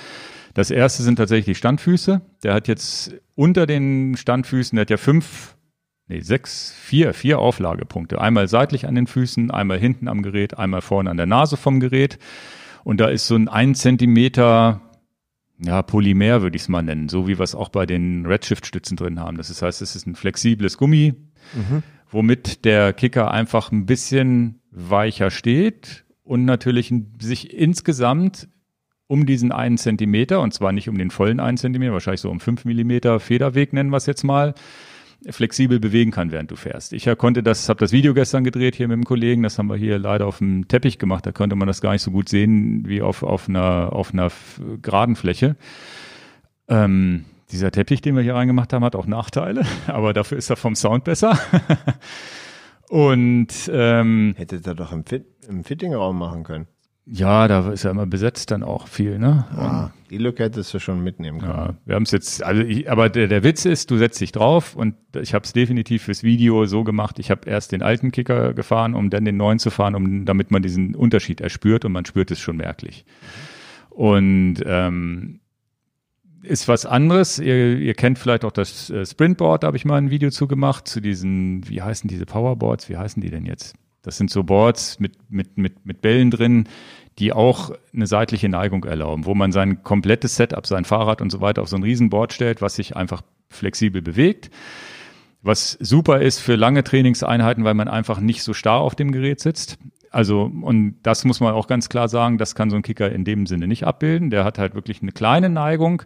Das 0.55 0.71
erste 0.71 1.03
sind 1.03 1.17
tatsächlich 1.17 1.47
die 1.47 1.59
Standfüße. 1.59 2.21
Der 2.43 2.55
hat 2.55 2.69
jetzt 2.69 3.15
unter 3.35 3.67
den 3.67 4.17
Standfüßen, 4.17 4.77
der 4.77 4.83
hat 4.83 4.91
ja 4.91 4.97
fünf, 4.97 5.57
nee, 6.09 6.21
sechs, 6.21 6.73
vier, 6.73 7.15
vier 7.15 7.39
Auflagepunkte. 7.39 8.21
Einmal 8.21 8.49
seitlich 8.49 8.87
an 8.87 8.95
den 8.95 9.07
Füßen, 9.07 9.51
einmal 9.51 9.79
hinten 9.79 10.09
am 10.09 10.23
Gerät, 10.23 10.59
einmal 10.59 10.83
vorne 10.83 11.11
an 11.11 11.17
der 11.17 11.27
Nase 11.27 11.57
vom 11.57 11.81
Gerät. 11.81 12.19
Und 12.83 13.01
da 13.01 13.07
ist 13.07 13.27
so 13.27 13.37
ein 13.37 13.49
ein 13.49 13.75
Zentimeter, 13.75 14.81
ja, 15.59 15.83
Polymer 15.83 16.43
würde 16.43 16.57
ich 16.57 16.63
es 16.63 16.69
mal 16.69 16.83
nennen, 16.83 17.09
so 17.09 17.29
wie 17.29 17.39
wir 17.39 17.45
es 17.45 17.55
auch 17.55 17.69
bei 17.69 17.87
den 17.87 18.27
Redshift-Stützen 18.27 18.97
drin 18.97 19.21
haben. 19.21 19.37
Das 19.37 19.63
heißt, 19.63 19.83
es 19.83 19.95
ist 19.95 20.07
ein 20.07 20.17
flexibles 20.17 20.77
Gummi, 20.77 21.15
mhm. 21.55 21.83
womit 22.11 22.65
der 22.65 22.93
Kicker 22.93 23.31
einfach 23.31 23.71
ein 23.71 23.87
bisschen 23.87 24.61
weicher 24.71 25.31
steht 25.31 26.05
und 26.25 26.45
natürlich 26.45 26.93
sich 27.21 27.53
insgesamt 27.53 28.49
um 29.07 29.27
diesen 29.27 29.53
einen 29.53 29.79
Zentimeter, 29.79 30.41
und 30.41 30.55
zwar 30.55 30.73
nicht 30.73 30.89
um 30.89 30.99
den 30.99 31.11
vollen 31.11 31.39
einen 31.39 31.59
Zentimeter, 31.59 31.93
wahrscheinlich 31.93 32.23
so 32.23 32.31
um 32.31 32.41
fünf 32.41 32.65
Millimeter 32.65 33.21
Federweg 33.21 33.73
nennen 33.73 33.91
wir 33.91 33.99
es 33.99 34.07
jetzt 34.07 34.25
mal, 34.25 34.55
flexibel 35.31 35.81
bewegen 35.81 36.11
kann, 36.11 36.31
während 36.31 36.51
du 36.51 36.57
fährst. 36.57 36.93
Ich 36.93 37.09
konnte 37.19 37.43
das, 37.43 37.69
habe 37.69 37.81
das 37.81 37.93
Video 37.93 38.15
gestern 38.15 38.45
gedreht 38.45 38.75
hier 38.75 38.89
mit 38.89 38.97
dem 38.97 39.05
Kollegen, 39.05 39.43
das 39.43 39.59
haben 39.59 39.69
wir 39.69 39.77
hier 39.77 39.99
leider 39.99 40.27
auf 40.27 40.39
dem 40.39 40.69
Teppich 40.69 40.99
gemacht, 40.99 41.27
da 41.27 41.33
konnte 41.33 41.57
man 41.57 41.67
das 41.67 41.81
gar 41.81 41.93
nicht 41.93 42.03
so 42.03 42.11
gut 42.11 42.29
sehen 42.29 42.87
wie 42.87 43.03
auf, 43.03 43.23
auf 43.23 43.49
einer, 43.49 43.93
auf 43.93 44.13
einer 44.13 44.31
geraden 44.83 45.17
Fläche. 45.17 45.57
Ähm, 46.69 47.25
dieser 47.51 47.71
Teppich, 47.71 48.01
den 48.01 48.17
wir 48.17 48.23
hier 48.23 48.35
reingemacht 48.35 48.73
haben, 48.73 48.85
hat 48.85 48.97
auch 48.97 49.07
Nachteile, 49.07 49.65
aber 49.87 50.13
dafür 50.13 50.39
ist 50.39 50.51
er 50.51 50.57
vom 50.57 50.75
Sound 50.75 51.05
besser. 51.05 51.39
Und 52.89 53.71
ähm, 53.73 54.35
hättet 54.37 54.67
ihr 54.67 54.75
doch 54.75 54.93
im, 54.93 55.05
Fit 55.05 55.25
im 55.49 55.65
Fittingraum 55.65 56.19
machen 56.19 56.45
können. 56.45 56.67
Ja, 57.07 57.49
da 57.49 57.71
ist 57.71 57.85
ja 57.85 57.91
immer 57.91 58.07
besetzt 58.07 58.51
dann 58.51 58.63
auch 58.63 58.89
viel, 58.89 59.19
ne? 59.19 59.47
Ja, 59.55 59.93
die 60.11 60.17
Lücke 60.17 60.45
hättest 60.45 60.73
du 60.73 60.79
schon 60.79 61.05
mitnehmen 61.05 61.39
können. 61.41 61.53
Ja, 61.53 61.75
wir 61.85 61.97
haben 61.97 62.05
es 62.05 62.13
jetzt, 62.13 62.43
also 62.43 62.63
ich, 62.63 62.91
aber 62.91 63.11
der, 63.11 63.27
der 63.27 63.43
Witz 63.43 63.67
ist, 63.67 63.91
du 63.91 63.99
setzt 63.99 64.23
dich 64.23 64.33
drauf 64.33 64.75
und 64.75 64.95
ich 65.21 65.35
habe 65.35 65.45
es 65.45 65.53
definitiv 65.53 66.05
fürs 66.05 66.23
Video 66.23 66.65
so 66.65 66.83
gemacht. 66.83 67.19
Ich 67.19 67.31
habe 67.31 67.49
erst 67.49 67.73
den 67.73 67.83
alten 67.83 68.11
Kicker 68.11 68.55
gefahren, 68.55 68.95
um 68.95 69.11
dann 69.11 69.27
den 69.27 69.37
neuen 69.37 69.59
zu 69.59 69.71
fahren, 69.71 69.95
um 69.95 70.25
damit 70.25 70.51
man 70.51 70.63
diesen 70.63 70.95
Unterschied 70.95 71.43
erspürt 71.43 71.85
und 71.85 71.93
man 71.93 72.07
spürt 72.07 72.31
es 72.31 72.41
schon 72.41 72.57
merklich. 72.57 73.05
Und 73.91 74.63
ähm, 74.65 75.41
ist 76.43 76.69
was 76.69 76.87
anderes. 76.87 77.39
Ihr, 77.39 77.79
ihr 77.79 77.95
kennt 77.95 78.19
vielleicht 78.19 78.47
auch 78.47 78.53
das 78.53 78.89
äh, 78.89 79.05
Sprintboard, 79.05 79.63
da 79.63 79.67
habe 79.67 79.77
ich 79.77 79.85
mal 79.85 79.97
ein 79.97 80.11
Video 80.11 80.31
zu 80.31 80.47
gemacht, 80.49 80.89
zu 80.89 81.01
diesen, 81.01 81.69
wie 81.69 81.83
heißen 81.83 82.09
diese 82.09 82.25
Powerboards, 82.25 82.89
wie 82.89 82.97
heißen 82.97 83.21
die 83.21 83.31
denn 83.31 83.45
jetzt? 83.45 83.75
Das 84.05 84.19
sind 84.19 84.31
so 84.31 84.45
Boards 84.45 85.01
mit, 85.01 85.15
mit, 85.31 85.57
mit, 85.59 85.85
mit 85.85 86.01
Bällen 86.03 86.31
drin, 86.31 86.69
die 87.19 87.33
auch 87.33 87.71
eine 87.93 88.07
seitliche 88.07 88.49
Neigung 88.49 88.85
erlauben, 88.85 89.25
wo 89.25 89.35
man 89.35 89.51
sein 89.51 89.83
komplettes 89.83 90.37
Setup, 90.37 90.67
sein 90.67 90.85
Fahrrad 90.85 91.21
und 91.21 91.31
so 91.31 91.41
weiter 91.41 91.63
auf 91.63 91.69
so 91.69 91.77
ein 91.77 91.83
Riesenboard 91.83 92.33
stellt, 92.33 92.61
was 92.61 92.77
sich 92.77 92.97
einfach 92.97 93.23
flexibel 93.49 94.03
bewegt. 94.03 94.51
Was 95.43 95.73
super 95.81 96.21
ist 96.21 96.41
für 96.41 96.57
lange 96.57 96.85
Trainingseinheiten, 96.85 97.65
weil 97.65 97.75
man 97.75 97.89
einfach 97.89 98.21
nicht 98.21 98.43
so 98.43 98.53
starr 98.53 98.81
auf 98.81 98.95
dem 98.95 99.13
Gerät 99.13 99.41
sitzt. 99.41 99.79
Also, 100.11 100.43
und 100.43 100.97
das 101.03 101.25
muss 101.25 101.41
man 101.41 101.55
auch 101.55 101.67
ganz 101.67 101.89
klar 101.89 102.09
sagen, 102.09 102.39
das 102.39 102.55
kann 102.55 102.71
so 102.71 102.77
ein 102.77 102.83
Kicker 102.83 103.11
in 103.11 103.25
dem 103.25 103.47
Sinne 103.47 103.67
nicht 103.67 103.85
abbilden. 103.85 104.31
Der 104.31 104.45
hat 104.45 104.59
halt 104.59 104.75
wirklich 104.75 105.03
eine 105.03 105.13
kleine 105.13 105.51
Neigung. 105.51 106.03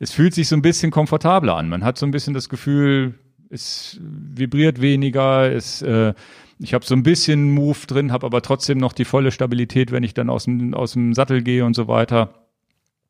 Es 0.00 0.12
fühlt 0.12 0.34
sich 0.34 0.48
so 0.48 0.54
ein 0.54 0.62
bisschen 0.62 0.90
komfortabler 0.90 1.56
an. 1.56 1.68
Man 1.68 1.84
hat 1.84 1.98
so 1.98 2.06
ein 2.06 2.10
bisschen 2.10 2.34
das 2.34 2.48
Gefühl, 2.48 3.14
es 3.50 3.98
vibriert 4.00 4.80
weniger, 4.80 5.50
es 5.50 5.82
äh, 5.82 6.14
ich 6.60 6.74
habe 6.74 6.84
so 6.84 6.94
ein 6.94 7.02
bisschen 7.02 7.52
Move 7.52 7.78
drin, 7.86 8.12
habe 8.12 8.26
aber 8.26 8.42
trotzdem 8.42 8.78
noch 8.78 8.92
die 8.92 9.04
volle 9.04 9.30
Stabilität, 9.30 9.92
wenn 9.92 10.02
ich 10.02 10.14
dann 10.14 10.28
aus 10.28 10.44
dem, 10.44 10.74
aus 10.74 10.92
dem 10.92 11.14
Sattel 11.14 11.42
gehe 11.42 11.64
und 11.64 11.74
so 11.74 11.88
weiter. 11.88 12.34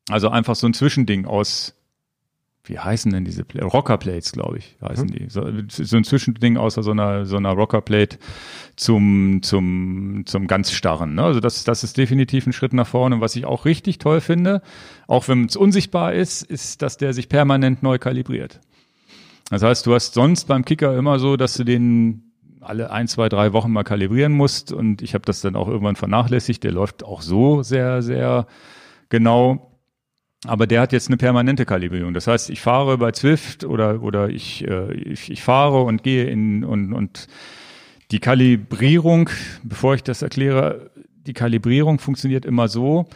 Also 0.07 0.29
einfach 0.29 0.55
so 0.55 0.67
ein 0.67 0.73
Zwischending 0.73 1.25
aus, 1.25 1.75
wie 2.63 2.77
heißen 2.77 3.11
denn 3.11 3.25
diese 3.25 3.43
Play 3.43 3.63
Rockerplates, 3.63 4.31
glaube 4.31 4.59
ich, 4.59 4.77
heißen 4.81 5.09
hm. 5.09 5.15
die. 5.15 5.29
So, 5.29 5.47
so, 5.69 5.97
ein 5.97 6.03
Zwischending 6.03 6.57
außer 6.57 6.83
so 6.83 6.91
einer 6.91 7.25
so 7.25 7.37
einer 7.37 7.51
Rockerplate 7.51 8.17
zum 8.75 9.41
zum 9.41 10.23
zum 10.25 10.47
ganz 10.47 10.71
starren. 10.71 11.15
Ne? 11.15 11.23
Also 11.23 11.39
das 11.39 11.63
das 11.63 11.83
ist 11.83 11.97
definitiv 11.97 12.45
ein 12.45 12.53
Schritt 12.53 12.73
nach 12.73 12.87
vorne. 12.87 13.15
Und 13.15 13.21
was 13.21 13.35
ich 13.35 13.45
auch 13.45 13.65
richtig 13.65 13.97
toll 13.97 14.21
finde, 14.21 14.61
auch 15.07 15.27
wenn 15.27 15.45
es 15.45 15.55
unsichtbar 15.55 16.13
ist, 16.13 16.43
ist, 16.43 16.83
dass 16.83 16.97
der 16.97 17.13
sich 17.13 17.29
permanent 17.29 17.81
neu 17.81 17.97
kalibriert. 17.97 18.59
Das 19.49 19.63
heißt, 19.63 19.87
du 19.87 19.95
hast 19.95 20.13
sonst 20.13 20.45
beim 20.45 20.63
Kicker 20.63 20.95
immer 20.95 21.17
so, 21.17 21.35
dass 21.35 21.55
du 21.55 21.63
den 21.63 22.28
alle 22.61 22.91
ein, 22.91 23.07
zwei, 23.07 23.29
drei 23.29 23.53
Wochen 23.53 23.71
mal 23.71 23.83
kalibrieren 23.83 24.33
musst. 24.33 24.71
Und 24.71 25.01
ich 25.01 25.13
habe 25.13 25.25
das 25.25 25.41
dann 25.41 25.55
auch 25.55 25.67
irgendwann 25.67 25.95
vernachlässigt. 25.95 26.63
Der 26.63 26.71
läuft 26.71 27.03
auch 27.03 27.21
so 27.21 27.63
sehr, 27.63 28.01
sehr 28.01 28.47
genau. 29.09 29.69
Aber 30.45 30.67
der 30.67 30.81
hat 30.81 30.93
jetzt 30.93 31.07
eine 31.07 31.17
permanente 31.17 31.65
Kalibrierung. 31.65 32.13
Das 32.13 32.27
heißt, 32.27 32.49
ich 32.49 32.61
fahre 32.61 32.97
bei 32.97 33.11
Zwift 33.11 33.65
oder, 33.65 34.01
oder 34.01 34.29
ich, 34.29 34.65
äh, 34.65 34.93
ich, 34.93 35.29
ich 35.29 35.43
fahre 35.43 35.83
und 35.83 36.01
gehe 36.03 36.25
in 36.25 36.63
und, 36.63 36.93
und 36.93 37.27
die 38.11 38.19
Kalibrierung, 38.19 39.29
bevor 39.63 39.95
ich 39.95 40.03
das 40.03 40.21
erkläre, 40.21 40.91
die 41.27 41.33
Kalibrierung 41.33 41.99
funktioniert 41.99 42.45
immer 42.45 42.69
so, 42.69 43.07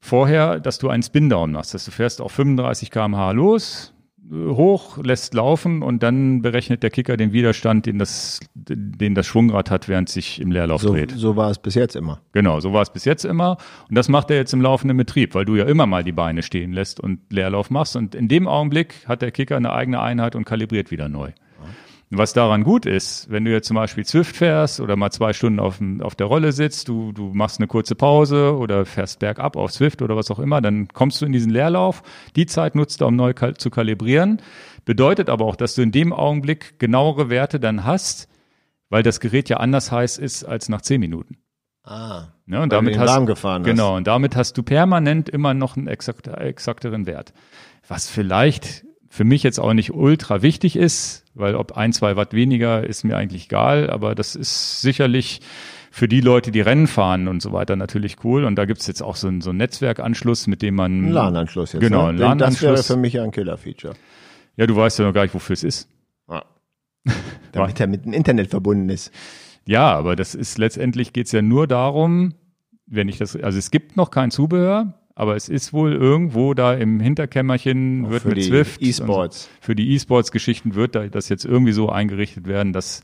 vorher, 0.00 0.60
dass 0.60 0.78
du 0.78 0.88
einen 0.88 1.02
Spin-Down 1.02 1.52
machst, 1.52 1.74
dass 1.74 1.84
du 1.84 1.90
fährst 1.90 2.20
auf 2.20 2.32
35 2.32 2.90
kmh 2.90 3.32
los, 3.32 3.92
hoch, 4.30 4.98
lässt 4.98 5.34
laufen 5.34 5.82
und 5.82 6.02
dann 6.02 6.42
berechnet 6.42 6.82
der 6.82 6.90
Kicker 6.90 7.16
den 7.16 7.32
Widerstand, 7.32 7.86
den 7.86 7.98
das, 7.98 8.40
den 8.54 9.14
das 9.14 9.26
Schwungrad 9.26 9.70
hat, 9.70 9.88
während 9.88 10.08
sich 10.08 10.40
im 10.40 10.50
Leerlauf 10.50 10.82
so, 10.82 10.92
dreht. 10.92 11.12
So 11.12 11.36
war 11.36 11.50
es 11.50 11.58
bis 11.58 11.74
jetzt 11.74 11.96
immer. 11.96 12.20
Genau, 12.32 12.60
so 12.60 12.72
war 12.72 12.82
es 12.82 12.90
bis 12.90 13.04
jetzt 13.04 13.24
immer. 13.24 13.56
Und 13.88 13.94
das 13.96 14.08
macht 14.08 14.30
er 14.30 14.36
jetzt 14.36 14.52
im 14.52 14.60
laufenden 14.60 14.96
Betrieb, 14.96 15.34
weil 15.34 15.44
du 15.44 15.56
ja 15.56 15.64
immer 15.64 15.86
mal 15.86 16.02
die 16.02 16.12
Beine 16.12 16.42
stehen 16.42 16.72
lässt 16.72 17.00
und 17.00 17.20
Leerlauf 17.30 17.70
machst. 17.70 17.96
Und 17.96 18.14
in 18.14 18.28
dem 18.28 18.48
Augenblick 18.48 19.06
hat 19.06 19.22
der 19.22 19.30
Kicker 19.30 19.56
eine 19.56 19.72
eigene 19.72 20.00
Einheit 20.00 20.34
und 20.34 20.44
kalibriert 20.44 20.90
wieder 20.90 21.08
neu. 21.08 21.32
Was 22.10 22.32
daran 22.32 22.62
gut 22.62 22.86
ist, 22.86 23.28
wenn 23.30 23.44
du 23.44 23.50
jetzt 23.50 23.66
zum 23.66 23.74
Beispiel 23.74 24.06
Zwift 24.06 24.36
fährst 24.36 24.78
oder 24.78 24.94
mal 24.94 25.10
zwei 25.10 25.32
Stunden 25.32 25.58
auf, 25.58 25.80
auf 26.00 26.14
der 26.14 26.28
Rolle 26.28 26.52
sitzt, 26.52 26.86
du, 26.86 27.10
du 27.10 27.32
machst 27.34 27.58
eine 27.58 27.66
kurze 27.66 27.96
Pause 27.96 28.56
oder 28.56 28.84
fährst 28.84 29.18
bergab 29.18 29.56
auf 29.56 29.72
Zwift 29.72 30.02
oder 30.02 30.14
was 30.14 30.30
auch 30.30 30.38
immer, 30.38 30.60
dann 30.60 30.86
kommst 30.88 31.20
du 31.20 31.26
in 31.26 31.32
diesen 31.32 31.50
Leerlauf. 31.50 32.04
Die 32.36 32.46
Zeit 32.46 32.76
nutzt 32.76 33.00
du, 33.00 33.06
um 33.06 33.16
neu 33.16 33.32
zu 33.32 33.70
kalibrieren. 33.70 34.40
Bedeutet 34.84 35.28
aber 35.28 35.46
auch, 35.46 35.56
dass 35.56 35.74
du 35.74 35.82
in 35.82 35.90
dem 35.90 36.12
Augenblick 36.12 36.78
genauere 36.78 37.28
Werte 37.28 37.58
dann 37.58 37.84
hast, 37.84 38.28
weil 38.88 39.02
das 39.02 39.18
Gerät 39.18 39.48
ja 39.48 39.56
anders 39.56 39.90
heiß 39.90 40.18
ist 40.18 40.44
als 40.44 40.68
nach 40.68 40.82
zehn 40.82 41.00
Minuten. 41.00 41.38
Ah. 41.82 42.28
Ja, 42.46 42.62
und 42.62 42.72
damit 42.72 42.96
hast, 42.96 43.26
gefahren 43.26 43.64
genau, 43.64 43.90
hast. 43.90 43.96
und 43.96 44.06
damit 44.06 44.36
hast 44.36 44.56
du 44.56 44.62
permanent 44.62 45.28
immer 45.28 45.54
noch 45.54 45.76
einen 45.76 45.88
exakt, 45.88 46.28
exakteren 46.28 47.06
Wert. 47.06 47.32
Was 47.88 48.08
vielleicht 48.08 48.85
für 49.16 49.24
mich 49.24 49.42
jetzt 49.42 49.58
auch 49.58 49.72
nicht 49.72 49.94
ultra 49.94 50.42
wichtig 50.42 50.76
ist, 50.76 51.24
weil 51.34 51.54
ob 51.54 51.72
ein, 51.72 51.94
zwei 51.94 52.16
Watt 52.16 52.34
weniger 52.34 52.84
ist 52.84 53.02
mir 53.02 53.16
eigentlich 53.16 53.46
egal, 53.46 53.88
aber 53.88 54.14
das 54.14 54.36
ist 54.36 54.82
sicherlich 54.82 55.40
für 55.90 56.06
die 56.06 56.20
Leute, 56.20 56.50
die 56.50 56.60
Rennen 56.60 56.86
fahren 56.86 57.26
und 57.26 57.40
so 57.40 57.54
weiter 57.54 57.74
natürlich 57.76 58.18
cool. 58.24 58.44
Und 58.44 58.56
da 58.56 58.66
gibt's 58.66 58.86
jetzt 58.86 59.02
auch 59.02 59.16
so, 59.16 59.28
ein, 59.28 59.40
so 59.40 59.50
einen 59.50 59.56
Netzwerkanschluss, 59.56 60.46
mit 60.46 60.60
dem 60.60 60.74
man. 60.74 61.06
Ein 61.06 61.12
LAN-Anschluss 61.12 61.72
jetzt. 61.72 61.80
Genau, 61.80 62.04
ein 62.04 62.18
LAN-Anschluss. 62.18 62.60
Das 62.60 62.90
wäre 62.90 62.96
für 62.98 63.00
mich 63.00 63.18
ein 63.18 63.30
Killer-Feature. 63.30 63.94
Ja, 64.58 64.66
du 64.66 64.76
weißt 64.76 64.98
ja 64.98 65.06
noch 65.06 65.14
gar 65.14 65.22
nicht, 65.22 65.34
wofür 65.34 65.54
es 65.54 65.64
ist. 65.64 65.88
Ja. 66.28 66.44
Damit 67.52 67.80
er 67.80 67.86
mit 67.86 68.04
dem 68.04 68.12
Internet 68.12 68.50
verbunden 68.50 68.90
ist. 68.90 69.10
Ja, 69.66 69.94
aber 69.94 70.14
das 70.14 70.34
ist 70.34 70.58
letztendlich 70.58 71.14
geht's 71.14 71.32
ja 71.32 71.40
nur 71.40 71.66
darum, 71.66 72.34
wenn 72.84 73.08
ich 73.08 73.16
das, 73.16 73.34
also 73.34 73.58
es 73.58 73.70
gibt 73.70 73.96
noch 73.96 74.10
kein 74.10 74.30
Zubehör, 74.30 74.92
aber 75.16 75.34
es 75.34 75.48
ist 75.48 75.72
wohl 75.72 75.94
irgendwo 75.94 76.52
da 76.52 76.74
im 76.74 77.00
Hinterkämmerchen 77.00 78.04
Auch 78.04 78.10
wird 78.10 78.26
mit 78.26 78.44
Swift 78.44 78.82
E-Sports. 78.82 79.48
Für 79.60 79.74
die 79.74 79.94
E-Sports-Geschichten 79.94 80.74
wird 80.74 80.94
da 80.94 81.08
das 81.08 81.30
jetzt 81.30 81.46
irgendwie 81.46 81.72
so 81.72 81.88
eingerichtet 81.88 82.46
werden, 82.46 82.74
dass 82.74 83.02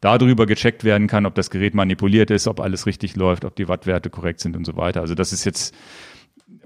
darüber 0.00 0.46
gecheckt 0.46 0.82
werden 0.82 1.06
kann, 1.06 1.24
ob 1.24 1.36
das 1.36 1.50
Gerät 1.50 1.74
manipuliert 1.74 2.32
ist, 2.32 2.48
ob 2.48 2.58
alles 2.58 2.86
richtig 2.86 3.14
läuft, 3.14 3.44
ob 3.44 3.54
die 3.54 3.68
Wattwerte 3.68 4.10
korrekt 4.10 4.40
sind 4.40 4.56
und 4.56 4.66
so 4.66 4.76
weiter. 4.76 5.00
Also 5.00 5.14
das 5.14 5.32
ist 5.32 5.44
jetzt 5.44 5.72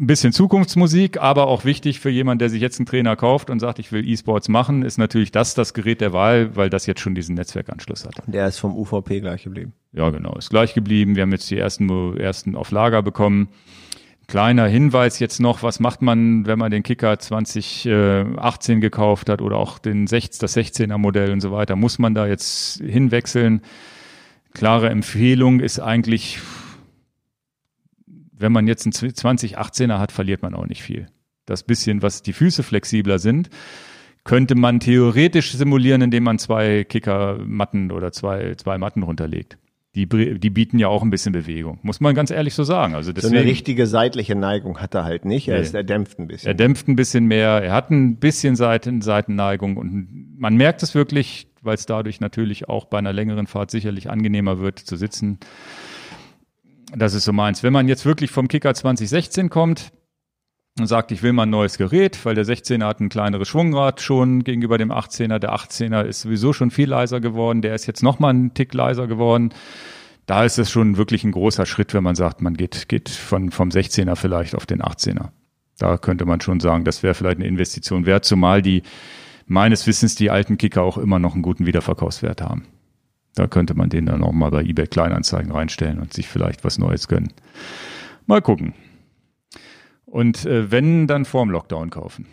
ein 0.01 0.07
bisschen 0.07 0.33
Zukunftsmusik, 0.33 1.21
aber 1.21 1.47
auch 1.47 1.67
wichtig 1.67 2.01
für 2.01 2.09
jemanden, 2.09 2.39
der 2.39 2.49
sich 2.49 2.63
jetzt 2.63 2.79
einen 2.79 2.87
Trainer 2.87 3.17
kauft 3.17 3.51
und 3.51 3.61
sagt, 3.61 3.79
ich 3.79 3.93
will 3.93 4.09
E-Sports 4.09 4.49
machen, 4.49 4.83
ist 4.83 4.97
natürlich 4.97 5.31
das 5.31 5.53
das 5.53 5.75
Gerät 5.75 6.01
der 6.01 6.15
Wahl, 6.15 6.57
weil 6.57 6.71
das 6.71 6.87
jetzt 6.87 7.03
schon 7.03 7.15
diesen 7.15 7.35
Netzwerkanschluss 7.35 8.07
hat. 8.07 8.15
Der 8.27 8.49
ist 8.49 8.59
vom 8.59 8.75
UVP 8.75 9.21
gleich 9.21 9.45
geblieben. 9.45 9.75
Ja, 9.93 10.09
genau, 10.09 10.35
ist 10.37 10.49
gleich 10.49 10.73
geblieben. 10.73 11.17
Wir 11.17 11.23
haben 11.23 11.33
jetzt 11.33 11.51
die 11.51 11.59
ersten, 11.59 12.17
ersten 12.17 12.57
auf 12.57 12.71
Lager 12.71 13.03
bekommen. 13.03 13.49
Kleiner 14.29 14.67
Hinweis 14.67 15.21
jetzt 15.21 15.39
noch, 15.39 15.63
was 15.63 15.79
macht 15.79 16.03
man, 16.03 16.47
wenn 16.47 16.59
man 16.59 16.73
den 16.73 16.83
Kicker 16.83 17.17
2018 17.19 18.81
gekauft 18.81 19.29
hat 19.29 19.41
oder 19.41 19.57
auch 19.57 19.79
den 19.79 20.09
6, 20.09 20.39
das 20.39 20.57
16er 20.57 20.99
Modell 20.99 21.31
und 21.31 21.41
so 21.41 21.53
weiter? 21.53 21.77
Muss 21.77 22.01
man 22.01 22.15
da 22.15 22.27
jetzt 22.27 22.81
hinwechseln? 22.81 23.61
Klare 24.53 24.91
Empfehlung 24.91 25.61
ist 25.61 25.79
eigentlich, 25.79 26.41
wenn 28.33 28.51
man 28.51 28.67
jetzt 28.67 28.85
einen 28.85 28.93
2018er 28.93 29.99
hat, 29.99 30.11
verliert 30.11 30.43
man 30.43 30.55
auch 30.55 30.67
nicht 30.67 30.83
viel. 30.83 31.07
Das 31.45 31.63
bisschen, 31.63 32.03
was 32.03 32.23
die 32.23 32.33
Füße 32.33 32.65
flexibler 32.65 33.21
sind, 33.21 33.49
könnte 34.25 34.57
man 34.57 34.81
theoretisch 34.81 35.53
simulieren, 35.53 36.03
indem 36.03 36.25
man 36.25 36.41
zwei 36.41 36.83
Kickermatten 36.83 37.93
oder 37.93 38.11
zwei, 38.11 38.57
zwei 38.57 38.77
Matten 38.77 39.05
runterlegt. 39.05 39.57
Die, 39.97 40.39
die 40.39 40.51
bieten 40.51 40.79
ja 40.79 40.89
auch 40.89 41.03
ein 41.03 41.09
bisschen 41.09 41.33
Bewegung, 41.33 41.79
muss 41.83 42.01
man 42.01 42.15
ganz 42.15 42.31
ehrlich 42.31 42.53
so 42.53 42.65
sagen. 42.65 42.95
Also 42.95 43.15
deswegen, 43.15 43.33
so 43.33 43.41
eine 43.41 43.49
richtige 43.49 43.87
seitliche 43.87 44.35
Neigung 44.35 44.79
hat 44.79 44.95
er 44.95 45.05
halt 45.05 45.25
nicht. 45.25 45.49
Er, 45.49 45.57
nee. 45.57 45.63
ist, 45.63 45.75
er 45.75 45.85
dämpft 45.85 46.19
ein 46.19 46.27
bisschen. 46.27 46.49
Er 46.49 46.55
dämpft 46.55 46.87
ein 46.87 46.97
bisschen 46.97 47.25
mehr. 47.25 47.63
Er 47.63 47.73
hat 47.73 47.91
ein 47.91 48.17
bisschen 48.17 48.57
Seiten, 48.57 49.01
Seitenneigung 49.01 49.79
und 49.79 50.37
man 50.39 50.55
merkt 50.57 50.83
es 50.83 50.95
wirklich, 50.95 51.49
weil 51.63 51.77
es 51.77 51.87
dadurch 51.87 52.21
natürlich 52.21 52.69
auch 52.69 52.85
bei 52.85 52.99
einer 52.99 53.15
längeren 53.15 53.47
Fahrt 53.47 53.71
sicherlich 53.71 54.11
angenehmer 54.11 54.59
wird 54.59 54.79
zu 54.79 54.97
sitzen. 54.97 55.39
Das 56.95 57.15
ist 57.15 57.25
so 57.25 57.33
meins. 57.33 57.63
Wenn 57.63 57.73
man 57.73 57.89
jetzt 57.89 58.05
wirklich 58.05 58.31
vom 58.31 58.49
Kicker 58.49 58.75
2016 58.75 59.49
kommt, 59.49 59.93
und 60.79 60.87
sagt, 60.87 61.11
ich 61.11 61.23
will 61.23 61.33
mal 61.33 61.45
ein 61.45 61.51
neues 61.51 61.79
Gerät, 61.79 62.25
weil 62.25 62.35
der 62.35 62.45
16er 62.45 62.85
hat 62.85 63.01
ein 63.01 63.09
kleineres 63.09 63.49
Schwungrad 63.49 64.01
schon 64.01 64.45
gegenüber 64.45 64.77
dem 64.77 64.93
18er. 64.93 65.39
Der 65.39 65.55
18er 65.55 66.03
ist 66.03 66.21
sowieso 66.21 66.53
schon 66.53 66.71
viel 66.71 66.91
leiser 66.91 67.21
geworden. 67.21 67.63
Der 67.63 67.75
ist 67.75 67.87
jetzt 67.87 68.03
noch 68.03 68.19
mal 68.19 68.31
einen 68.31 68.53
Tick 68.53 68.75
leiser 68.75 69.07
geworden. 69.07 69.51
Da 70.27 70.45
ist 70.45 70.59
es 70.59 70.71
schon 70.71 70.97
wirklich 70.97 71.25
ein 71.25 71.33
großer 71.33 71.67
Schritt, 71.67 71.95
wenn 71.95 72.03
man 72.03 72.17
sagt, 72.17 72.43
man 72.43 72.55
geht, 72.55 72.89
geht 72.89 73.09
von, 73.09 73.51
vom 73.51 73.71
16er 73.71 74.17
vielleicht 74.17 74.55
auf 74.55 74.67
den 74.67 74.83
18er. 74.83 75.29
Da 75.79 75.99
könnte 75.99 76.25
man 76.25 76.41
schon 76.41 76.61
sagen, 76.61 76.85
das 76.85 77.03
wäre 77.03 77.15
vielleicht 77.15 77.39
eine 77.39 77.47
Investition 77.47 78.07
wert, 78.07 78.25
zumal 78.25 78.61
die 78.61 78.83
meines 79.47 79.87
Wissens 79.87 80.15
die 80.15 80.31
alten 80.31 80.59
Kicker 80.59 80.83
auch 80.83 80.99
immer 80.99 81.19
noch 81.19 81.35
einen 81.35 81.43
guten 81.43 81.67
Wiederverkaufswert 81.67 82.43
haben. 82.43 82.67
Da 83.35 83.47
könnte 83.47 83.75
man 83.75 83.91
den 83.91 84.07
dann 84.07 84.25
auch 84.25 84.33
mal 84.33 84.51
bei 84.51 84.63
eBay 84.63 84.87
Kleinanzeigen 84.87 85.53
reinstellen 85.53 86.01
und 86.01 86.13
sich 86.13 86.27
vielleicht 86.27 86.65
was 86.65 86.79
Neues 86.79 87.07
gönnen. 87.07 87.33
Mal 88.27 88.43
gucken. 88.43 88.75
Und 90.17 90.47
äh, 90.47 90.71
wenn, 90.71 91.07
dann 91.07 91.27
vorm 91.27 91.51
Lockdown 91.51 91.91
kaufen. 91.91 92.25